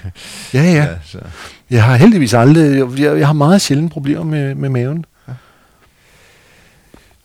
[0.53, 0.71] Ja, ja.
[0.83, 1.19] ja så.
[1.69, 5.05] Jeg har heldigvis aldrig, jeg, jeg har meget sjældent problemer med, med maven.
[5.27, 5.33] Ja.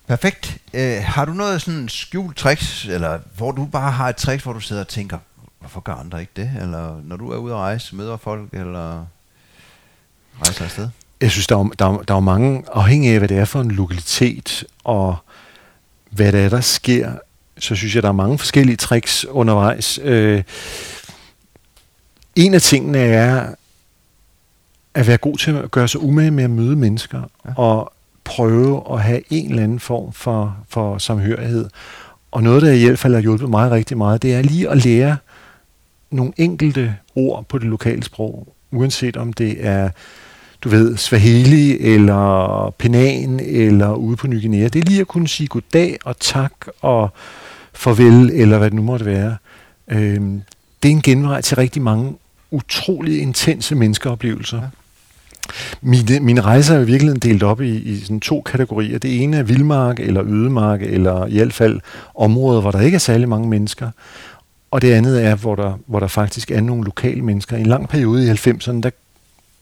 [0.07, 0.59] Perfekt.
[0.75, 4.53] Uh, har du noget sådan skjult tricks, eller hvor du bare har et trick, hvor
[4.53, 5.19] du sidder og tænker,
[5.61, 6.51] hvorfor gør andre ikke det?
[6.61, 9.07] Eller når du er ude at rejse, møder folk, eller
[10.43, 10.89] rejser afsted?
[11.21, 13.61] Jeg synes, der er, der, er, der er mange, afhængig af, hvad det er for
[13.61, 15.17] en lokalitet, og
[16.11, 17.13] hvad det er, der sker
[17.63, 19.99] så synes jeg, der er mange forskellige tricks undervejs.
[20.03, 20.43] Øh,
[22.37, 23.55] en af tingene er
[24.95, 27.51] at være god til at gøre sig umage med at møde mennesker, ja.
[27.57, 27.93] og
[28.25, 31.69] prøve at have en eller anden form for, for samhørighed.
[32.31, 34.85] Og noget, der i hvert fald har hjulpet mig rigtig meget, det er lige at
[34.85, 35.17] lære
[36.11, 39.91] nogle enkelte ord på det lokale sprog, uanset om det er
[40.65, 44.69] du ved, Swahili eller Penan eller ude på Ny Guinea.
[44.69, 47.11] Det er lige at kunne sige goddag og tak og
[47.75, 49.37] farvel, eller hvad det nu måtte være.
[49.89, 50.43] Øhm,
[50.83, 52.15] det er en genvej til rigtig mange
[52.51, 54.61] utrolig intense menneskeoplevelser.
[54.61, 54.69] Ja.
[55.81, 58.99] Mine, mine rejser er i virkeligheden delt op i, i sådan to kategorier.
[58.99, 61.81] Det ene er vildmark eller ødemark, eller i hvert fald
[62.15, 63.91] områder, hvor der ikke er særlig mange mennesker.
[64.71, 67.57] Og det andet er, hvor der, hvor der faktisk er nogle lokale mennesker.
[67.57, 68.91] I en lang periode i 90'erne, der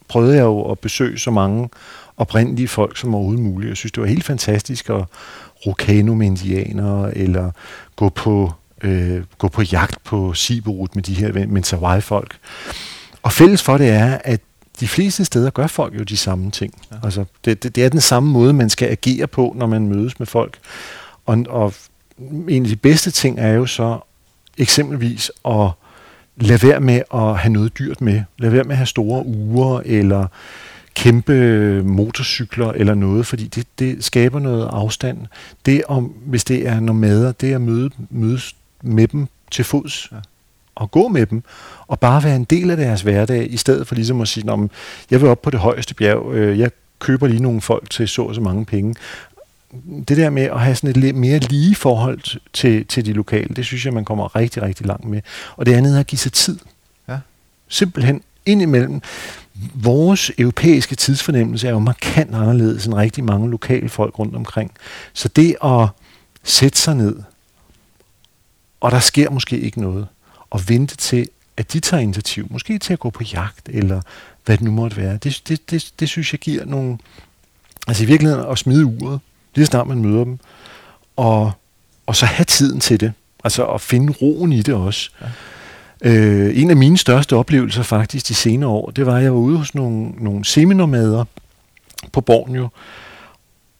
[0.08, 1.68] prøvede jeg jo at besøge så mange
[2.16, 3.68] oprindelige folk som overhovedet muligt.
[3.68, 5.04] Jeg synes, det var helt fantastisk at
[5.66, 7.50] rokano med indianere, eller
[7.96, 12.38] gå på, øh, gå på jagt på Siberut med de her Mentawai-folk.
[13.22, 14.40] Og fælles for det er, at
[14.80, 16.82] de fleste steder gør folk jo de samme ting.
[16.90, 16.96] Ja.
[17.02, 20.18] Altså, det, det, det er den samme måde, man skal agere på, når man mødes
[20.18, 20.58] med folk.
[21.26, 21.74] Og, og
[22.48, 23.98] en af de bedste ting er jo så
[24.58, 25.70] eksempelvis at
[26.36, 28.22] lad være med at have noget dyrt med.
[28.38, 30.26] Lad være med at have store uger eller
[30.94, 35.18] kæmpe motorcykler eller noget, fordi det, det skaber noget afstand.
[35.66, 40.08] Det om, hvis det er nomader, det er at møde, mødes med dem til fods.
[40.12, 40.16] Ja
[40.80, 41.42] og gå med dem,
[41.86, 44.58] og bare være en del af deres hverdag, i stedet for ligesom at sige, at
[45.10, 48.22] jeg vil op på det højeste bjerg, øh, jeg køber lige nogle folk til så
[48.22, 48.94] og så mange penge.
[50.08, 53.54] Det der med at have sådan et lidt mere lige forhold til, til de lokale,
[53.56, 55.20] det synes jeg, man kommer rigtig, rigtig langt med.
[55.56, 56.58] Og det andet er at give sig tid.
[57.08, 57.18] Ja.
[57.68, 59.00] Simpelthen indimellem.
[59.74, 64.72] Vores europæiske tidsfornemmelse er jo markant anderledes end rigtig mange lokale folk rundt omkring.
[65.12, 65.88] Så det at
[66.44, 67.16] sætte sig ned,
[68.80, 70.06] og der sker måske ikke noget,
[70.50, 74.00] og vente til, at de tager initiativ, måske til at gå på jagt, eller
[74.44, 75.16] hvad det nu måtte være.
[75.16, 76.98] Det, det, det, det synes jeg giver nogle...
[77.86, 79.20] Altså i virkeligheden at smide uret,
[79.54, 80.38] lige snart man møder dem,
[81.16, 81.52] og,
[82.06, 83.12] og så have tiden til det.
[83.44, 85.10] Altså at finde roen i det også.
[85.20, 85.26] Ja.
[86.04, 89.38] Øh, en af mine største oplevelser faktisk de senere år, det var, at jeg var
[89.38, 91.24] ude hos nogle, nogle seminomader
[92.12, 92.68] på Borneo,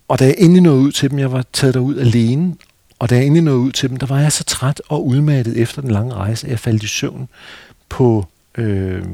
[0.09, 2.55] og da jeg endelig nåede ud til dem, jeg var taget derud alene,
[2.99, 5.57] og da jeg endelig nåede ud til dem, der var jeg så træt og udmattet
[5.57, 7.29] efter den lange rejse, at jeg faldt i søvn
[7.89, 8.27] på,
[8.59, 9.05] øh,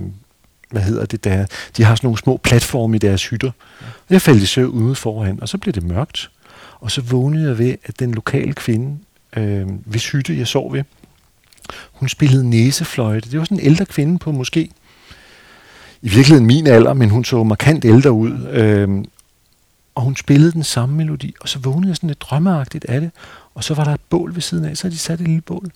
[0.70, 1.46] hvad hedder det der,
[1.76, 3.50] de har sådan nogle små platforme i deres hytter.
[4.10, 6.30] Jeg faldt i søvn ude foran, og så blev det mørkt.
[6.80, 8.98] Og så vågnede jeg ved, at den lokale kvinde,
[9.36, 10.82] øh, hvis hytte jeg sov ved,
[11.92, 13.30] hun spillede næsefløjte.
[13.30, 14.70] Det var sådan en ældre kvinde på måske,
[16.02, 18.46] i virkeligheden min alder, men hun så markant ældre ud.
[18.50, 19.04] Øh,
[19.94, 23.10] og hun spillede den samme melodi, og så vågnede jeg sådan lidt drømmeagtigt af det,
[23.54, 25.70] og så var der et bål ved siden af, så de sat et lille bål.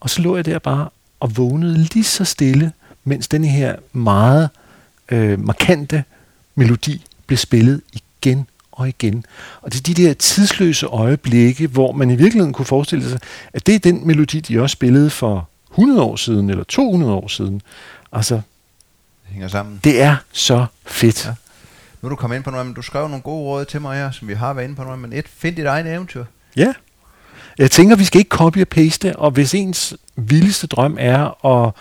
[0.00, 0.88] Og så lå jeg der bare
[1.20, 2.72] og vågnede lige så stille,
[3.04, 4.50] mens den her meget
[5.08, 6.04] øh, markante
[6.54, 9.24] melodi blev spillet igen og igen.
[9.62, 13.20] Og det er de der tidsløse øjeblikke, hvor man i virkeligheden kunne forestille sig,
[13.52, 17.28] at det er den melodi, de også spillede for 100 år siden, eller 200 år
[17.28, 17.62] siden.
[18.12, 18.42] Altså, det
[19.26, 19.80] hænger sammen.
[19.84, 21.26] Det er så fedt.
[21.26, 21.34] Ja.
[22.02, 23.96] Nu er du kommet ind på noget, men du skrev nogle gode råd til mig
[23.96, 26.24] her, som vi har været inde på noget, men et, find dit eget eventyr.
[26.56, 26.72] Ja.
[27.58, 31.72] Jeg tænker, vi skal ikke copy og paste, og hvis ens vildeste drøm er at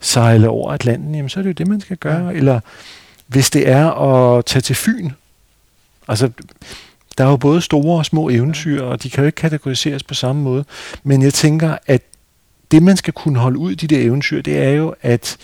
[0.00, 2.26] sejle over Atlanten, jamen så er det jo det, man skal gøre.
[2.26, 2.32] Ja.
[2.32, 2.60] Eller
[3.26, 5.10] hvis det er at tage til Fyn,
[6.08, 6.30] altså
[7.18, 10.14] der er jo både store og små eventyr, og de kan jo ikke kategoriseres på
[10.14, 10.64] samme måde.
[11.02, 12.02] Men jeg tænker, at
[12.70, 15.36] det, man skal kunne holde ud i de der eventyr, det er jo, at,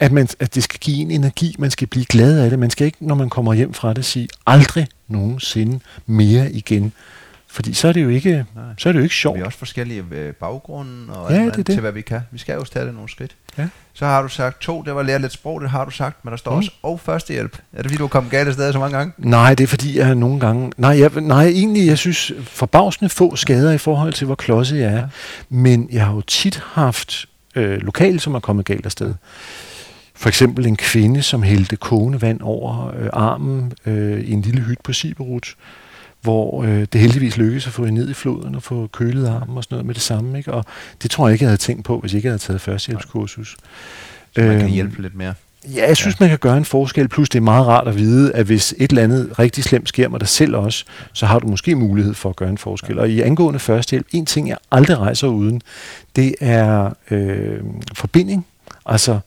[0.00, 2.58] at, man, at det skal give en energi, man skal blive glad af det.
[2.58, 6.92] Man skal ikke, når man kommer hjem fra det, sige aldrig nogensinde mere igen.
[7.54, 8.64] Fordi så er det jo ikke, Nej.
[8.78, 9.36] så er det jo ikke sjovt.
[9.36, 11.66] Vi er også forskellige øh, baggrunde og ja, det det.
[11.66, 12.20] til, hvad vi kan.
[12.30, 13.36] Vi skal jo stadig nogle skridt.
[13.58, 13.68] Ja.
[13.92, 16.30] Så har du sagt to, det var lære lidt sprog, det har du sagt, men
[16.30, 16.56] der står mm.
[16.56, 17.58] også og førstehjælp.
[17.72, 19.12] Er det fordi, du er kommet galt af stedet så mange gange?
[19.18, 20.72] Nej, det er fordi, jeg nogle gange...
[20.76, 24.92] Nej, jeg, nej, egentlig, jeg synes forbavsende få skader i forhold til, hvor klodset jeg
[24.92, 24.96] er.
[24.96, 25.06] Ja.
[25.48, 29.14] Men jeg har jo tit haft øh, lokale, som er kommet galt af sted.
[30.14, 34.60] For eksempel en kvinde, som hældte kogende vand over øh, armen øh, i en lille
[34.60, 35.54] hytte på Siberut
[36.24, 39.64] hvor øh, det heldigvis lykkedes at få ned i floden og få kølet armen og
[39.64, 40.38] sådan noget med det samme.
[40.38, 40.52] Ikke?
[40.52, 40.64] Og
[41.02, 43.56] det tror jeg ikke, jeg havde tænkt på, hvis jeg ikke havde taget førstehjælpskursus.
[44.34, 45.34] Så man kan øhm, hjælpe lidt mere.
[45.74, 46.24] Ja, jeg synes, ja.
[46.24, 47.08] man kan gøre en forskel.
[47.08, 50.08] Plus det er meget rart at vide, at hvis et eller andet rigtig slemt sker
[50.08, 52.96] med dig selv også, så har du måske mulighed for at gøre en forskel.
[52.96, 53.00] Ja.
[53.00, 55.62] Og i angående førstehjælp, en ting, jeg aldrig rejser uden,
[56.16, 57.60] det er øh,
[57.94, 58.46] forbinding.
[58.86, 59.18] Altså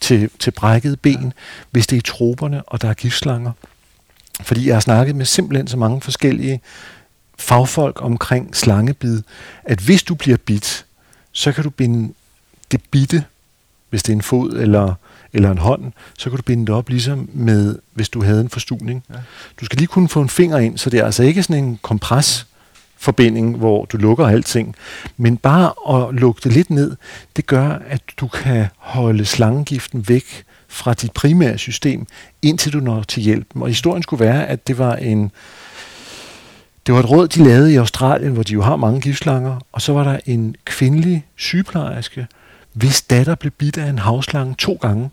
[0.00, 1.30] til, til brækket ben, ja.
[1.70, 3.52] hvis det er i troberne, og der er giftslanger.
[4.42, 6.60] Fordi jeg har snakket med simpelthen så mange forskellige
[7.38, 9.22] fagfolk omkring slangebid,
[9.64, 10.86] at hvis du bliver bit,
[11.32, 12.14] så kan du binde
[12.72, 13.24] det bitte,
[13.90, 14.94] hvis det er en fod eller,
[15.32, 18.48] eller en hånd, så kan du binde det op ligesom med, hvis du havde en
[18.48, 19.04] forstuning.
[19.10, 19.14] Ja.
[19.60, 21.78] Du skal lige kunne få en finger ind, så det er altså ikke sådan en
[21.82, 22.46] kompres
[22.96, 24.76] forbinding, hvor du lukker alting.
[25.16, 26.96] Men bare at lukke det lidt ned,
[27.36, 32.06] det gør, at du kan holde slangegiften væk fra dit primære system,
[32.42, 33.46] indtil du når til hjælp.
[33.54, 35.30] Og historien skulle være, at det var en
[36.86, 39.82] det var et råd, de lavede i Australien, hvor de jo har mange giftslanger, og
[39.82, 42.26] så var der en kvindelig sygeplejerske,
[42.72, 45.10] hvis datter blev bidt af en havslange to gange.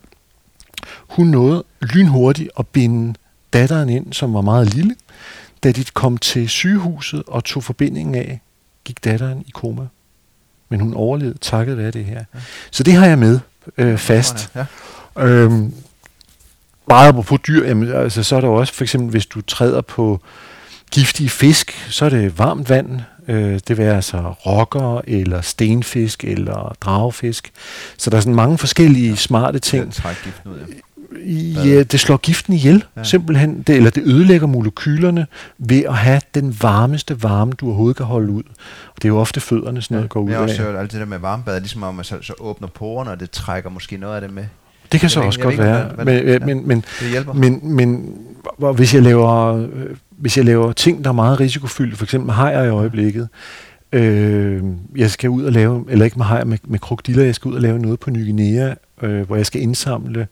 [0.97, 3.13] Hun nåede lynhurtigt at binde
[3.53, 4.95] datteren ind, som var meget lille.
[5.63, 8.41] Da de kom til sygehuset og tog forbindingen af,
[8.83, 9.87] gik datteren i koma.
[10.69, 12.23] Men hun overlevede takket være det her.
[12.33, 12.39] Ja.
[12.71, 13.39] Så det har jeg med
[13.77, 14.51] øh, fast.
[14.55, 14.65] Ja.
[15.19, 15.73] Øhm,
[16.87, 20.19] meget på dyr, jamen, altså, så er der også for eksempel, hvis du træder på
[20.91, 23.01] giftige fisk, så er det varmt vand.
[23.27, 27.51] Øh, det vil altså rokker, eller stenfisk, eller dragefisk.
[27.97, 29.93] Så der er sådan mange forskellige ja, smarte ting.
[30.45, 30.59] ud,
[31.55, 31.63] ja.
[31.65, 32.99] Ja, det slår giften ihjel, Ja.
[32.99, 33.03] ja.
[33.03, 33.61] simpelthen.
[33.67, 38.31] Det, eller det ødelægger molekylerne ved at have den varmeste varme, du overhovedet kan holde
[38.31, 38.43] ud.
[38.87, 40.67] Og det er jo ofte fødderne, sådan noget går ud Men jeg har også af.
[40.67, 43.31] hørt alt det der med varmebad, ligesom om man så, så åbner porerne, og det
[43.31, 44.45] trækker måske noget af det med.
[44.91, 45.91] Det kan så også godt være.
[45.95, 47.33] hvad- Men, øh, men, men, hjælper.
[47.33, 48.13] men, men
[48.57, 49.67] hvor- hvis jeg laver øh,
[50.09, 53.29] hvis jeg laver ting, der er meget risikofyldte, for eksempel hajer i øjeblikket,
[53.91, 54.63] øh,
[54.95, 57.55] jeg skal ud og lave, eller ikke med hajer, med, med krokodiller, jeg skal ud
[57.55, 60.27] og lave noget på Ny Guinea, øh, hvor jeg skal indsamle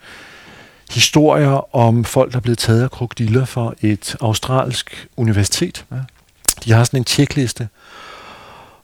[0.92, 5.86] historier om folk, der er blevet taget af krokodiller for et australsk universitet.
[5.92, 5.98] Ja.
[6.66, 7.68] De har sådan en tjekliste.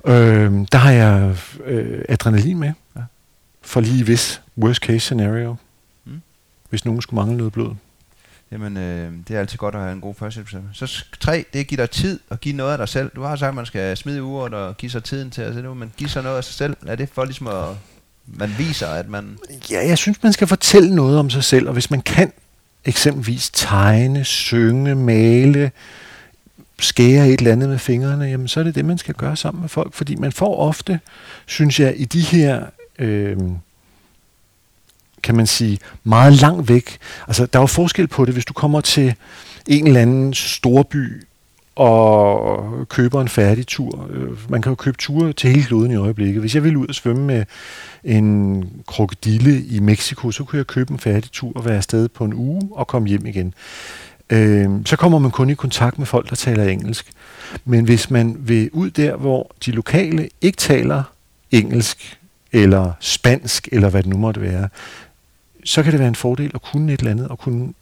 [0.08, 1.36] Øh, der har jeg
[1.66, 3.02] øh, adrenalin med, Ja.
[3.62, 5.56] for lige hvis worst case scenario.
[6.74, 7.76] Hvis nogen skulle mangle noget blod.
[8.52, 10.70] Jamen, øh, det er altid godt at have en god førstehjælpsstemme.
[10.74, 13.12] Så tre, det er at give dig tid og give noget af dig selv.
[13.16, 15.62] Du har sagt, at man skal smide uret og give sig tiden til at se
[15.62, 16.78] nu, men give sig noget af sig selv.
[16.88, 17.66] Er det for ligesom at
[18.28, 19.38] man viser, at man...
[19.72, 22.32] Ja, jeg synes, man skal fortælle noget om sig selv, og hvis man kan
[22.86, 25.72] eksempelvis tegne, synge, male,
[26.80, 29.62] skære et eller andet med fingrene, jamen så er det det, man skal gøre sammen
[29.62, 31.00] med folk, fordi man får ofte,
[31.46, 32.66] synes jeg, i de her,
[33.00, 33.38] øh,
[35.24, 36.98] kan man sige, meget langt væk.
[37.28, 39.16] Altså, der er jo forskel på det, hvis du kommer til
[39.68, 41.24] en eller anden storby
[41.76, 44.08] og køber en færdig tur.
[44.10, 46.42] Øh, man kan jo købe ture til hele kloden i øjeblikket.
[46.42, 47.46] Hvis jeg ville ud og svømme med
[48.04, 52.26] en krokodille i Mexico, så kunne jeg købe en færdig tur og være afsted på
[52.26, 53.54] en uge og komme hjem igen.
[54.30, 57.12] Øh, så kommer man kun i kontakt med folk, der taler engelsk.
[57.66, 61.04] Men hvis man vil ud der, hvor de lokale ikke taler
[61.52, 62.18] engelsk
[62.52, 64.70] eller spansk, eller hvad det nu måtte være,
[65.66, 67.74] så kan det være en fordel at kunne et eller andet, og kunne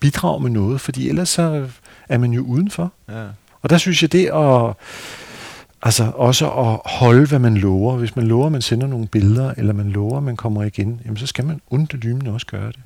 [0.00, 1.70] bidrage med noget, fordi ellers så
[2.08, 2.92] er man jo udenfor.
[3.08, 3.26] Ja.
[3.62, 4.74] Og der synes jeg det at,
[5.82, 7.96] altså også at holde, hvad man lover.
[7.96, 11.00] Hvis man lover, at man sender nogle billeder, eller man lover, at man kommer igen,
[11.04, 12.80] jamen så skal man undlymende også gøre det.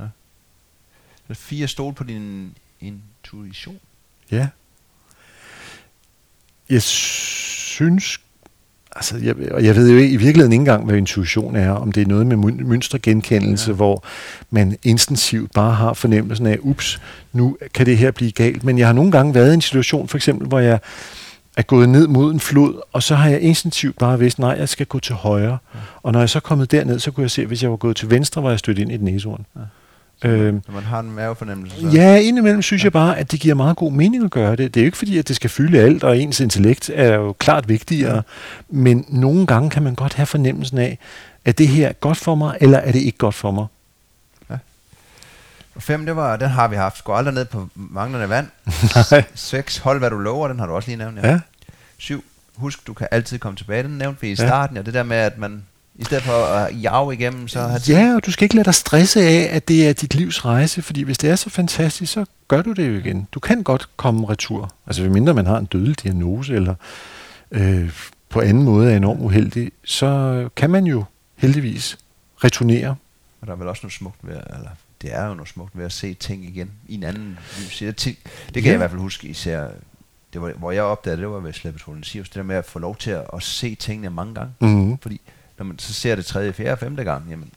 [1.29, 3.79] Så fire stol på din intuition.
[4.31, 4.49] Ja.
[6.71, 8.21] Jeg synes,
[8.97, 11.93] altså jeg, og jeg ved jo ikke, i virkeligheden ikke engang, hvad intuition er, om
[11.93, 13.75] det er noget med møn- mønstergenkendelse, ja.
[13.77, 14.05] hvor
[14.51, 17.01] man instinktivt bare har fornemmelsen af, ups,
[17.33, 18.65] nu kan det her blive galt.
[18.65, 20.79] Men jeg har nogle gange været i en situation, for eksempel, hvor jeg
[21.57, 24.69] er gået ned mod en flod, og så har jeg instinktivt bare vidst, nej, jeg
[24.69, 25.59] skal gå til højre.
[25.75, 25.79] Ja.
[26.03, 27.77] Og når jeg så er kommet derned, så kunne jeg se, at hvis jeg var
[27.77, 29.47] gået til venstre, var jeg stødt ind i et næsehorn.
[29.57, 29.61] Ja.
[30.25, 31.81] Øhm, Når man har en mavefornemmelse.
[31.81, 31.87] Så.
[31.89, 34.75] Ja, indimellem synes jeg bare, at det giver meget god mening at gøre det.
[34.75, 37.33] Det er jo ikke fordi, at det skal fylde alt, og ens intellekt er jo
[37.33, 38.23] klart vigtigere.
[38.69, 40.99] Men nogle gange kan man godt have fornemmelsen af,
[41.45, 43.67] at det her er godt for mig, eller er det ikke godt for mig?
[45.77, 47.05] Og fem, det var, den har vi haft.
[47.05, 48.47] Gå aldrig ned på manglende vand.
[49.11, 49.25] Nej.
[49.35, 51.19] Seks, hold hvad du lover, den har du også lige nævnt.
[51.23, 51.41] Ja.
[51.99, 52.25] Syv,
[52.57, 53.83] husk, du kan altid komme tilbage.
[53.83, 54.35] Den nævnte vi i Ja.
[54.35, 54.83] starten, ja.
[54.83, 55.63] det der med, at man
[55.99, 58.75] i stedet for at jage igennem, så har Ja, og du skal ikke lade dig
[58.75, 62.25] stresse af, at det er dit livs rejse, fordi hvis det er så fantastisk, så
[62.49, 63.29] gør du det jo igen.
[63.33, 64.73] Du kan godt komme retur.
[64.87, 66.75] Altså, mindre man har en dødelig diagnose, eller
[67.51, 67.91] øh,
[68.29, 71.05] på anden måde er enormt uheldig, så kan man jo
[71.37, 71.99] heldigvis
[72.45, 72.95] returnere.
[73.41, 74.69] Og der er vel også noget smukt ved, eller
[75.03, 77.79] det er jo noget smukt ved at se ting igen i en anden lys.
[77.79, 78.17] Det, det
[78.55, 78.69] kan Ja.
[78.69, 79.67] jeg i hvert fald huske især,
[80.33, 82.79] det var, hvor jeg opdagede, det var ved Slæbetrolen Sirius, det der med at få
[82.79, 84.53] lov til at, at se tingene mange gange.
[84.61, 84.99] Mm.
[84.99, 85.21] Fordi
[85.59, 87.49] når man så ser det tredje, fjerde, femte gang, jamen,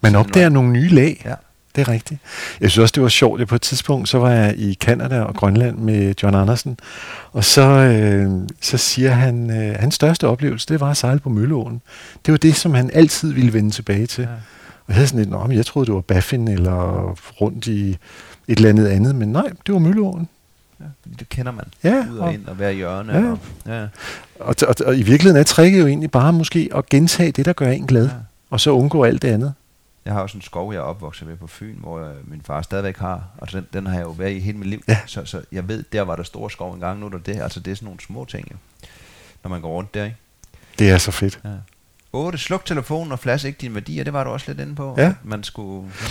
[0.00, 1.22] Man opdager nogle nye lag.
[1.24, 1.34] ja.
[1.76, 2.20] Det er rigtigt.
[2.60, 3.48] Jeg synes også, det var sjovt.
[3.48, 6.78] På et tidspunkt, så var jeg i Kanada og Grønland med John Andersen,
[7.32, 11.28] og så, øh, så siger han, øh, hans største oplevelse, det var at sejle på
[11.28, 11.80] Mølleåen.
[12.26, 14.22] Det var det, som han altid ville vende tilbage til.
[14.22, 14.28] Ja.
[14.28, 17.10] Og jeg havde sådan lidt, Nå, men jeg troede, det var Baffin eller
[17.40, 17.98] rundt i et
[18.56, 20.28] eller andet andet, men nej, det var Mølleåen.
[20.80, 20.84] Ja,
[21.18, 21.64] det kender man.
[21.84, 23.12] Ja, Ud og og- ind og hver hjørne.
[23.12, 23.30] Ja.
[23.30, 23.82] Og, ja.
[24.40, 27.52] Og, og, og i virkeligheden er tricket jo egentlig bare måske at gentage det, der
[27.52, 28.12] gør en glad, Ja.
[28.50, 29.54] og så undgå alt det andet.
[30.04, 32.62] Jeg har også en skov, jeg er opvokset ved på Fyn, hvor øh, min far
[32.62, 34.82] stadigvæk har, og den, den har jeg jo været i hele mit liv.
[34.88, 34.98] Ja.
[35.06, 37.40] Så, så jeg ved, der var der stor skov engang, nu er der det.
[37.40, 38.56] Altså det er sådan nogle små ting, jo,
[39.42, 40.16] når man går rundt der, ikke?
[40.78, 41.40] Det er så fedt.
[41.44, 41.50] Ja.
[42.12, 42.38] 8.
[42.38, 44.04] Sluk telefonen og flash ikke dine værdier.
[44.04, 44.94] Det var du også lidt inde på.
[44.98, 45.02] Ja.
[45.06, 45.88] at Man skulle...
[46.02, 46.06] Ja.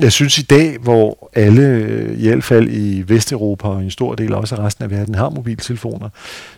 [0.00, 4.14] Jeg synes i dag, hvor alle, øh, i hvert fald i Vesteuropa og en stor
[4.14, 6.08] del også af resten af verden, har mobiltelefoner,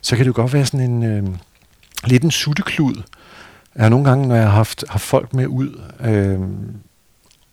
[0.00, 1.24] så kan det jo godt være sådan en øh,
[2.04, 3.02] lidt en sutteklud.
[3.74, 6.40] Jeg har nogle gange, når jeg har haft, haft folk med ud, øh,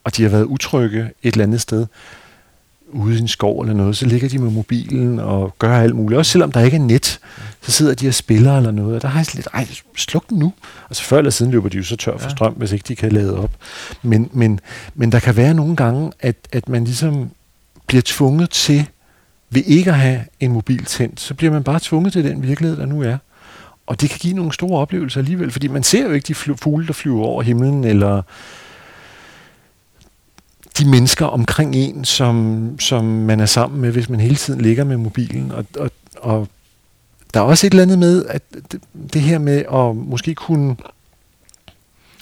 [0.03, 1.85] og de har været utrygge et eller andet sted,
[2.93, 6.17] ude i en skov eller noget, så ligger de med mobilen og gør alt muligt.
[6.17, 7.19] Også selvom der ikke er net,
[7.61, 10.39] så sidder de og spiller eller noget, og der har jeg lidt, ej, sluk den
[10.39, 10.53] nu.
[10.89, 12.35] Altså før eller siden løber de jo så tør for Ja.
[12.35, 13.51] strøm, hvis ikke de kan lade op.
[14.01, 14.59] Men, men,
[14.95, 17.29] men der kan være nogle gange, at, at man ligesom
[17.87, 18.85] bliver tvunget til,
[19.49, 22.77] ved ikke at have en mobil tændt, så bliver man bare tvunget til den virkelighed,
[22.77, 23.17] der nu er.
[23.87, 26.87] Og det kan give nogle store oplevelser alligevel, fordi man ser jo ikke de fugle,
[26.87, 28.21] der flyver over himlen, eller
[30.77, 34.83] de mennesker omkring en, som, som man er sammen med, hvis man hele tiden ligger
[34.83, 35.51] med mobilen.
[35.51, 36.47] Og, og, og
[37.33, 38.81] der er også et eller andet med, at det,
[39.13, 40.75] det her med at måske kunne...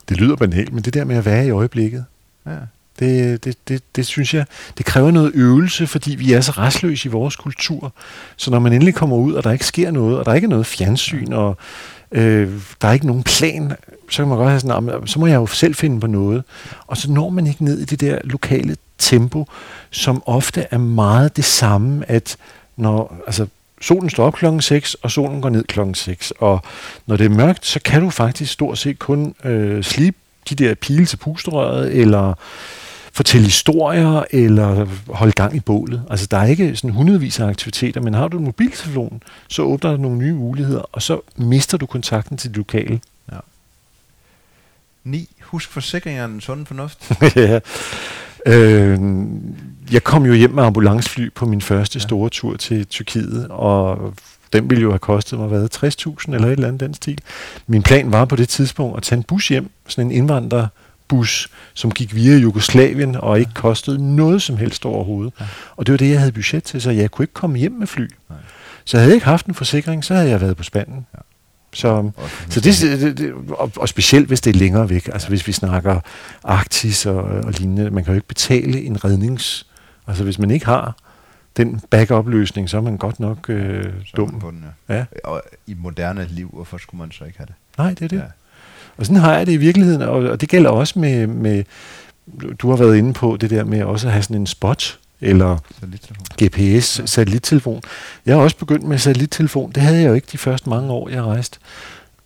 [0.09, 2.05] Det lyder banalt, men det der med at være i øjeblikket.
[2.45, 2.57] Ja.
[2.99, 4.45] Det, det, det, det synes jeg,
[4.77, 7.93] det kræver noget øvelse, fordi vi er så restløse i vores kultur.
[8.37, 10.49] Så når man endelig kommer ud, og der ikke sker noget, og der ikke er
[10.49, 11.57] noget fjernsyn, og
[12.11, 13.73] øh, der er ikke nogen plan,
[14.09, 16.43] så kan man godt have sådan, så må jeg jo selv finde på noget.
[16.87, 19.45] Og så når man ikke ned i det der lokale tempo,
[19.91, 22.37] som ofte er meget det samme, at
[22.77, 23.47] når, altså,
[23.81, 26.31] solen står op klokken 6, og solen går ned klokken 6.
[26.31, 26.61] Og
[27.05, 30.17] når det er mørkt, så kan du faktisk stort set kun øh, slibe
[30.49, 32.33] de der pile til pusterøret, eller
[33.13, 36.03] fortælle historier, eller holde gang i bålet.
[36.09, 39.91] Altså, der er ikke sådan hundredvis af aktiviteter, men har du en mobiltelefon, så åbner
[39.91, 42.99] der nogle nye muligheder, og så mister du kontakten til det lokale.
[45.03, 45.29] 9.
[45.41, 47.11] Husk forsikringerne, sund fornuft.
[47.35, 47.59] ja.
[48.45, 48.99] Øh,
[49.91, 52.03] jeg kom jo hjem med ambulancefly på min første Ja.
[52.03, 54.13] store tur til Tyrkiet, og
[54.53, 55.69] den ville jo have kostet mig hvad,
[56.27, 57.19] 60.000 eller et eller andet den stil.
[57.67, 60.29] Min plan var på det tidspunkt at tage en bus hjem, sådan en
[61.11, 65.33] indvandrerbus, som gik via Jugoslavien og ikke kostede noget som helst overhovedet.
[65.39, 65.45] Ja.
[65.75, 67.87] Og det var det, jeg havde budget til, så jeg kunne ikke komme hjem med
[67.87, 68.07] fly.
[68.29, 68.37] Nej.
[68.85, 71.05] Så havde jeg ikke haft en forsikring, så havde jeg været på spanden.
[71.13, 71.19] Ja.
[71.73, 72.11] Så,
[72.49, 75.51] så det, det, det og, og specielt hvis det er længere væk, altså hvis vi
[75.51, 75.99] snakker
[76.43, 79.67] Arktis og, og lignende, man kan jo ikke betale en rednings...
[80.07, 80.95] Altså hvis man ikke har
[81.57, 84.39] den backup-løsning, så er man godt nok øh, så dum.
[84.39, 84.95] På den, ja.
[84.95, 85.05] Ja.
[85.23, 87.55] Og i moderne liv, hvorfor skulle man så ikke have det?
[87.77, 88.17] Nej, det er det.
[88.17, 88.23] Ja.
[88.97, 91.63] Og sådan har jeg det i virkeligheden, og, og det gælder også med, med...
[92.59, 95.57] Du har været inde på det der med også at have sådan en spot, eller.
[96.43, 97.81] GPS, satellittelefon.
[98.25, 99.71] Jeg har også begyndt med satellittelefon.
[99.71, 101.59] Det havde jeg jo ikke de første mange år, jeg rejste.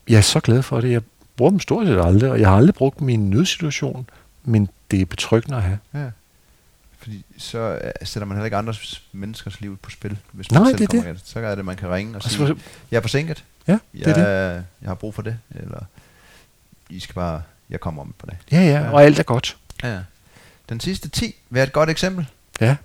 [0.09, 0.91] Jeg er så glad for det.
[0.91, 1.01] Jeg
[1.37, 4.09] bruger dem stort set aldrig, og jeg har aldrig brugt en nødsituation,
[4.43, 5.77] men det er betryggende at have.
[5.93, 6.05] Ja.
[6.99, 10.17] Fordi så øh, sætter man heller ikke andres menneskers liv på spil.
[10.31, 11.21] Hvis Nej, man selv det er kommer det.
[11.25, 12.55] Så er det, man kan ringe og Og sige, så,
[12.91, 13.43] jeg er forsinket.
[13.67, 14.15] ja, det er Jeg,
[14.55, 14.63] det.
[14.81, 15.37] jeg har brug for det.
[15.55, 15.79] Eller
[16.89, 18.35] I skal bare, jeg kommer om på det.
[18.51, 19.57] Ja, ja, og alt er godt.
[19.83, 19.99] Ja.
[20.69, 22.25] Den sidste 10, vær et godt eksempel.
[22.61, 22.75] Ja.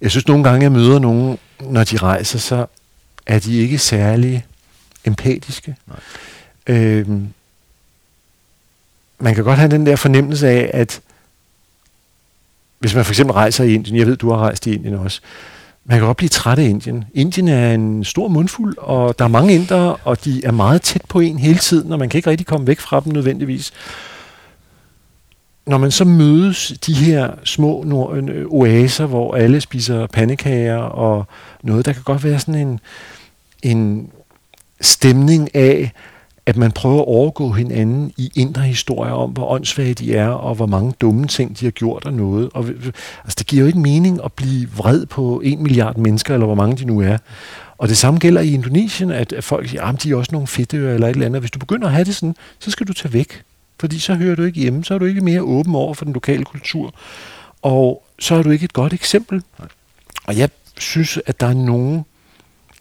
[0.00, 2.66] Jeg synes nogle gange, jeg møder nogen, når de rejser, så
[3.26, 4.46] er de ikke særlig
[5.04, 5.76] empatiske.
[5.86, 5.96] Nej.
[6.66, 7.34] Øhm,
[9.18, 11.00] man kan godt have den der fornemmelse af, at
[12.78, 15.20] hvis man for eksempel rejser i Indien, jeg ved, du har rejst i Indien også,
[15.84, 17.04] man kan godt blive træt af Indien.
[17.14, 21.02] Indien er en stor mundfuld, og der er mange indere, og de er meget tæt
[21.08, 23.72] på en hele tiden, og man kan ikke rigtig komme væk fra dem nødvendigvis.
[25.66, 31.26] Når man så mødes de her små øh, oaser, hvor alle spiser pandekager og
[31.62, 32.80] noget, der kan godt være sådan en,
[33.62, 34.10] en
[34.80, 35.92] stemning af,
[36.46, 40.54] at man prøver at overgå hinanden i indre historier om, hvor åndssvage de er, og
[40.54, 42.50] hvor mange dumme ting, de har gjort og noget.
[42.54, 42.66] Og,
[43.24, 46.54] altså, det giver jo ikke mening at blive vred på en milliard mennesker, eller hvor
[46.54, 47.18] mange de nu er.
[47.78, 50.94] Og det samme gælder i Indonesien, at, folk siger, at de er også nogle fedtører
[50.94, 51.42] eller et eller andet.
[51.42, 53.42] Hvis du begynder at have det sådan, så skal du tage væk.
[53.80, 56.14] Fordi så hører du ikke hjemme, så er du ikke mere åben over for den
[56.14, 56.94] lokale kultur.
[57.62, 59.42] Og så er du ikke et godt eksempel.
[60.24, 60.48] Og jeg
[60.78, 62.04] synes, at der er nogen,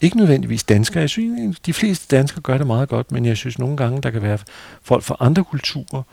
[0.04, 3.60] ikke nødvendigvis danskere, jeg synes, de fleste danskere gør det meget godt, men jeg synes
[3.60, 4.38] nogle gange, der kan være
[4.84, 6.04] folk fra andre kulturer,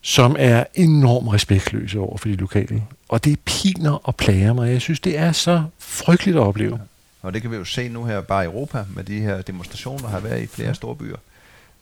[0.00, 2.82] som er enormt respektløse over for de lokale.
[3.08, 4.72] Og det piner og plager mig.
[4.72, 6.80] Jeg synes, det er så frygteligt at opleve.
[7.22, 10.02] Og det kan vi jo se nu her bare i Europa, med de her demonstrationer,
[10.02, 11.16] der har været i flere store byer.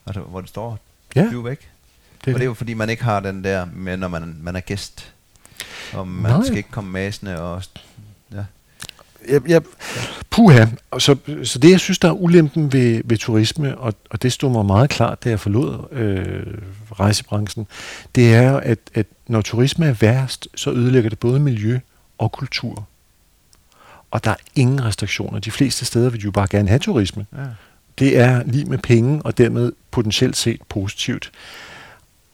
[0.07, 0.79] Altså, hvor det står,
[1.17, 1.61] Ja, bliv væk.
[2.25, 4.57] det og det er jo fordi, man ikke har den der med, når man, man
[4.57, 5.13] er gæst.
[5.93, 6.43] Og man Nej.
[6.45, 7.63] skal ikke komme masende og...
[9.29, 9.33] Ja.
[9.33, 9.63] jeg, jeg,
[10.31, 10.67] puha.
[10.99, 14.51] Så, så det, jeg synes, der er ulempen ved, ved turisme, og, og det stod
[14.51, 16.47] mig meget klart, da jeg forlod øh,
[16.93, 17.67] rejsebranchen,
[18.15, 21.79] det er, at, at når turisme er værst, så ødelægger det både miljø
[22.19, 22.87] og kultur.
[24.11, 25.39] Og der er ingen restriktioner.
[25.39, 27.27] De fleste steder vil de jo bare gerne have turisme.
[27.37, 27.45] ja.
[27.99, 31.31] Det er lige med penge, og dermed potentielt set positivt.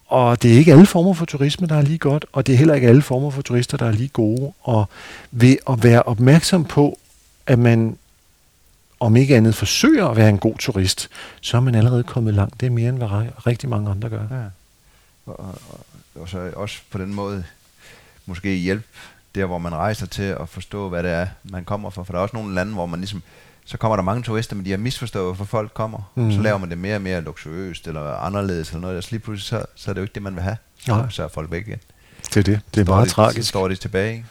[0.08, 2.56] Og det er ikke alle former for turisme, der er lige godt, og det er
[2.56, 4.52] heller ikke alle former for turister, der er lige gode.
[4.60, 4.88] Og
[5.30, 6.98] ved at være opmærksom på,
[7.46, 7.98] at man
[9.00, 11.08] om ikke andet forsøger at være en god turist,
[11.40, 12.60] så er man allerede kommet langt.
[12.60, 13.08] Det er mere end hvad
[13.46, 14.22] rigtig mange andre gør.
[14.30, 14.44] Ja.
[15.26, 15.54] Og, og,
[16.14, 17.44] og, så også på den måde
[18.26, 18.84] måske hjælpe
[19.34, 22.02] der, hvor man rejser til at forstå, hvad det er, man kommer fra.
[22.02, 23.22] For der er også nogle lande, hvor man ligesom,
[23.70, 26.12] så kommer der mange turister, men de har misforstået, hvorfor folk kommer.
[26.14, 26.32] Mm.
[26.32, 29.20] Så laver man det mere og mere luksuriøst eller anderledes eller noget, og så lige
[29.20, 30.56] pludselig, så, så er det jo ikke det, man vil have.
[30.84, 31.06] Så, Nej.
[31.10, 31.78] så er folk væk igen.
[32.28, 32.60] Det er det.
[32.74, 33.48] Det er Står meget de, Så tragisk.
[33.48, 34.12] står de tilbage.
[34.12, 34.24] ikke?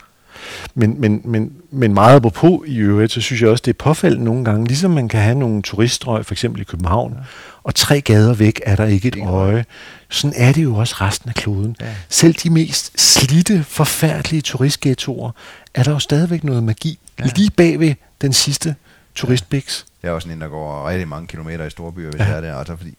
[0.76, 4.26] Men, men, men, men meget på i øvrigt, så synes jeg også, det er påfaldende
[4.26, 7.24] nogle gange, ligesom man kan have nogle turiststrøg, for eksempel i København, ja.
[7.64, 9.66] og tre gader væk er der ikke et øje.
[10.10, 11.76] Sådan er det jo også resten af kloden.
[11.82, 11.96] Ja.
[12.10, 15.32] Selv de mest slidte, forfærdelige turistghettoer,
[15.74, 17.00] er der jo stadigvæk noget magi.
[17.20, 17.24] Ja.
[17.36, 18.76] Lige bagved den sidste
[19.18, 19.86] turistbiks.
[20.04, 22.26] Jeg er også en, der går rigtig mange kilometer i storbyer, hvis Ja.
[22.26, 22.30] ja.
[22.30, 22.54] jeg er der.
[22.54, 22.94] Og så fordi,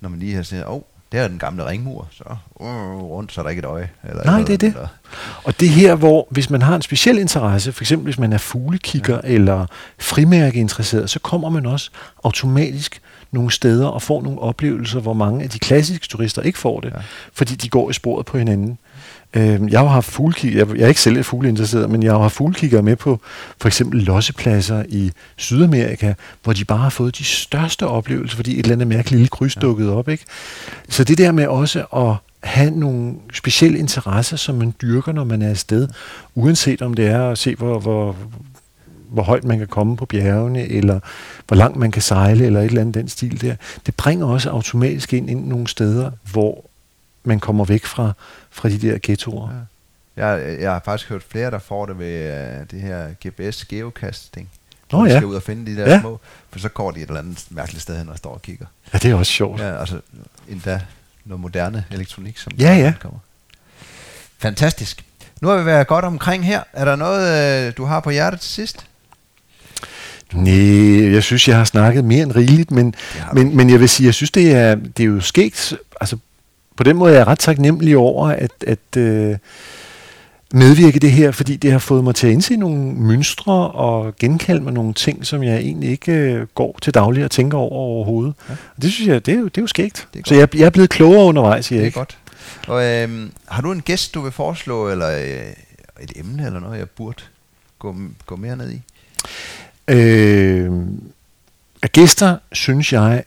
[0.00, 0.80] når man lige har set, åh, oh,
[1.12, 2.24] der er den gamle ringmur, så
[2.54, 2.66] uh,
[3.02, 3.90] rundt, så er der ikke et øje.
[4.08, 4.66] Eller Nej, noget, det er det.
[4.68, 4.88] Eller,
[5.44, 8.38] Og det her, hvor hvis man har en speciel interesse, for eksempel hvis man er
[8.38, 9.28] fuglekigger ja.
[9.34, 9.66] eller
[9.98, 11.90] frimærkeinteresseret, så kommer man også
[12.24, 13.00] automatisk
[13.30, 16.90] nogle steder og får nogle oplevelser, hvor mange af de klassiske turister ikke får det,
[16.90, 16.96] Ja.
[16.96, 17.02] ja.
[17.32, 18.78] fordi de går i sporet på hinanden.
[19.34, 22.34] Øhm, Jeg har haft fuglekigger, jeg jeg er ikke selv fugleinteresseret, men jeg har haft
[22.34, 23.20] fuglekigger med på
[23.60, 28.58] for eksempel lossepladser i Sydamerika, hvor de bare har fået de største oplevelser, fordi et
[28.58, 30.08] eller andet mærkeligt lille kryds dukkede op.
[30.08, 30.24] Ikke?
[30.88, 32.14] Så det der med også at
[32.50, 35.88] have nogle specielle interesser, som man dyrker, når man er afsted,
[36.34, 38.16] uanset om det er at se, hvor, hvor,
[39.08, 41.00] hvor højt man kan komme på bjergene, eller
[41.48, 43.54] hvor langt man kan sejle, eller et eller andet den stil der.
[43.86, 46.64] Det bringer også automatisk ind, ind nogle steder, hvor
[47.24, 48.12] man kommer væk fra,
[48.54, 49.50] fra de der ghettoer.
[50.16, 50.26] Ja.
[50.26, 54.48] Jeg, jeg har faktisk hørt flere, der får det ved uh, det her GPS geocasting.
[54.92, 55.16] Nå ja.
[55.16, 56.00] skal ud og finde de der Ja.
[56.00, 58.66] små, for så går de et eller andet mærkeligt sted hen og står og kigger.
[58.92, 59.60] Ja, det er også sjovt.
[59.60, 60.00] Ja, altså
[60.48, 60.80] endda
[61.24, 62.94] noget moderne elektronik, som Ja, ja.
[63.00, 63.18] kommer.
[64.38, 65.04] Fantastisk.
[65.40, 66.62] Nu har vi været godt omkring her.
[66.72, 68.86] Er der noget, øh, du har på hjertet til sidst?
[70.32, 72.94] Nej, jeg synes, jeg har snakket mere end rigeligt, men,
[73.32, 75.74] men, men jeg vil sige, jeg synes, det er, det er jo skægt.
[76.00, 76.16] Altså,
[76.76, 79.36] på den måde er jeg ret taknemmelig over at, at øh,
[80.54, 84.60] medvirke det her, fordi det har fået mig til at indse nogle mønstre og genkalde
[84.60, 88.34] mig nogle ting, som jeg egentlig ikke øh, går til daglig og tænker over overhovedet.
[88.48, 88.54] Ja.
[88.76, 90.08] Og det synes jeg, det er jo, det er jo skægt.
[90.14, 91.94] Det er Så jeg, jeg er blevet klogere undervejs, Det er Erik.
[91.94, 92.18] godt.
[92.68, 95.52] Og øhm, har du en gæst, du vil foreslå, eller øh,
[96.02, 97.22] et emne, eller noget, jeg burde
[97.78, 97.96] gå,
[98.26, 98.80] gå mere ned i?
[99.88, 100.72] Øh,
[101.92, 103.24] gæster synes jeg,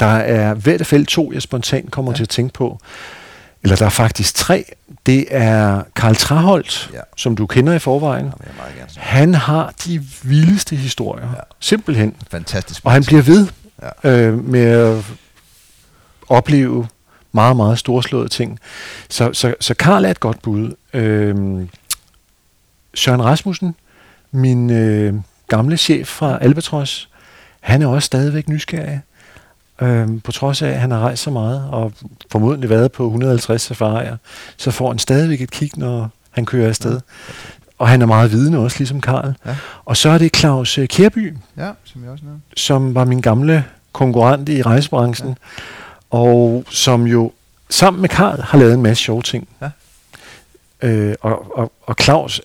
[0.00, 2.16] der er i hvert fald to, jeg spontant kommer Ja.
[2.16, 2.80] til at tænke på.
[3.62, 4.64] Eller der er faktisk tre.
[5.06, 7.00] Det er Karl Traholt, Ja.
[7.16, 8.24] som du kender i forvejen.
[8.24, 8.88] Meget gerne.
[8.96, 11.26] Han har de vildeste historier.
[11.30, 11.40] Ja.
[11.60, 12.14] Simpelthen.
[12.30, 12.80] Fantastisk.
[12.84, 13.46] Og han bliver ved
[14.04, 14.10] Ja.
[14.10, 15.04] øh, med at
[16.28, 16.86] opleve
[17.32, 18.58] meget, meget storslåede ting.
[19.08, 20.74] Så, så, så Karl er et godt bud.
[20.94, 21.66] Øh,
[22.94, 23.74] Søren Rasmussen,
[24.30, 25.14] min øh,
[25.48, 27.08] gamle chef fra Albatros,
[27.60, 29.00] han er også stadigvæk nysgerrig.
[29.82, 31.92] Øh, på trods af, at han har rejst så meget, og
[32.32, 34.16] formodentlig været på 150 safarier,
[34.56, 36.92] så får han stadigvæk et kig, når han kører afsted.
[36.92, 36.98] Ja.
[37.78, 39.34] Og han er meget vidende også, ligesom Karl.
[39.46, 39.56] Ja.
[39.84, 42.42] Og så er det Claus øh, Kjærby, ja, som jeg også nævnte.
[42.56, 45.34] som var min gamle konkurrent i rejsebranchen, ja.
[46.10, 47.32] og som jo
[47.70, 49.48] sammen med Karl har lavet en masse sjove ting.
[49.62, 49.70] Ja.
[50.88, 52.40] Øh, og, og, og Claus,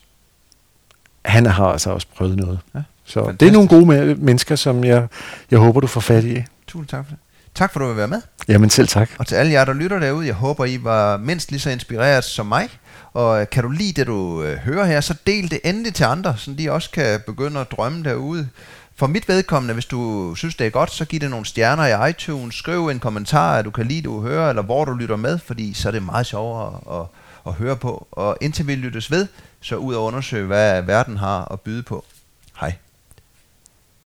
[1.25, 2.59] han har altså også prøvet noget.
[2.75, 2.79] Ja.
[3.05, 3.53] Så det er Fantastisk.
[3.53, 5.07] nogle gode me- mennesker, som jeg,
[5.51, 6.43] jeg håber, du får fat i.
[6.71, 7.19] Tusind tak for det.
[7.55, 8.21] Tak for, at du vil være med.
[8.47, 9.09] Jamen selv tak.
[9.19, 12.23] Og til alle jer, der lytter derude, jeg håber, I var mindst lige så inspireret
[12.23, 12.69] som mig.
[13.13, 16.03] Og øh, kan du lide det, du øh, hører her, så del det endelig til
[16.03, 18.49] andre, så de også kan begynde at drømme derude.
[18.95, 22.09] For mit vedkommende, hvis du synes, det er godt, så giv det nogle stjerner i
[22.09, 22.55] iTunes.
[22.55, 25.73] Skriv en kommentar, at du kan lide, du hører, eller hvor du lytter med, fordi
[25.73, 27.05] så er det meget sjovere at,
[27.47, 28.07] at høre på.
[28.11, 29.27] Og indtil vi lyttes ved,
[29.61, 32.05] så ud og undersøge, hvad verden har at byde på.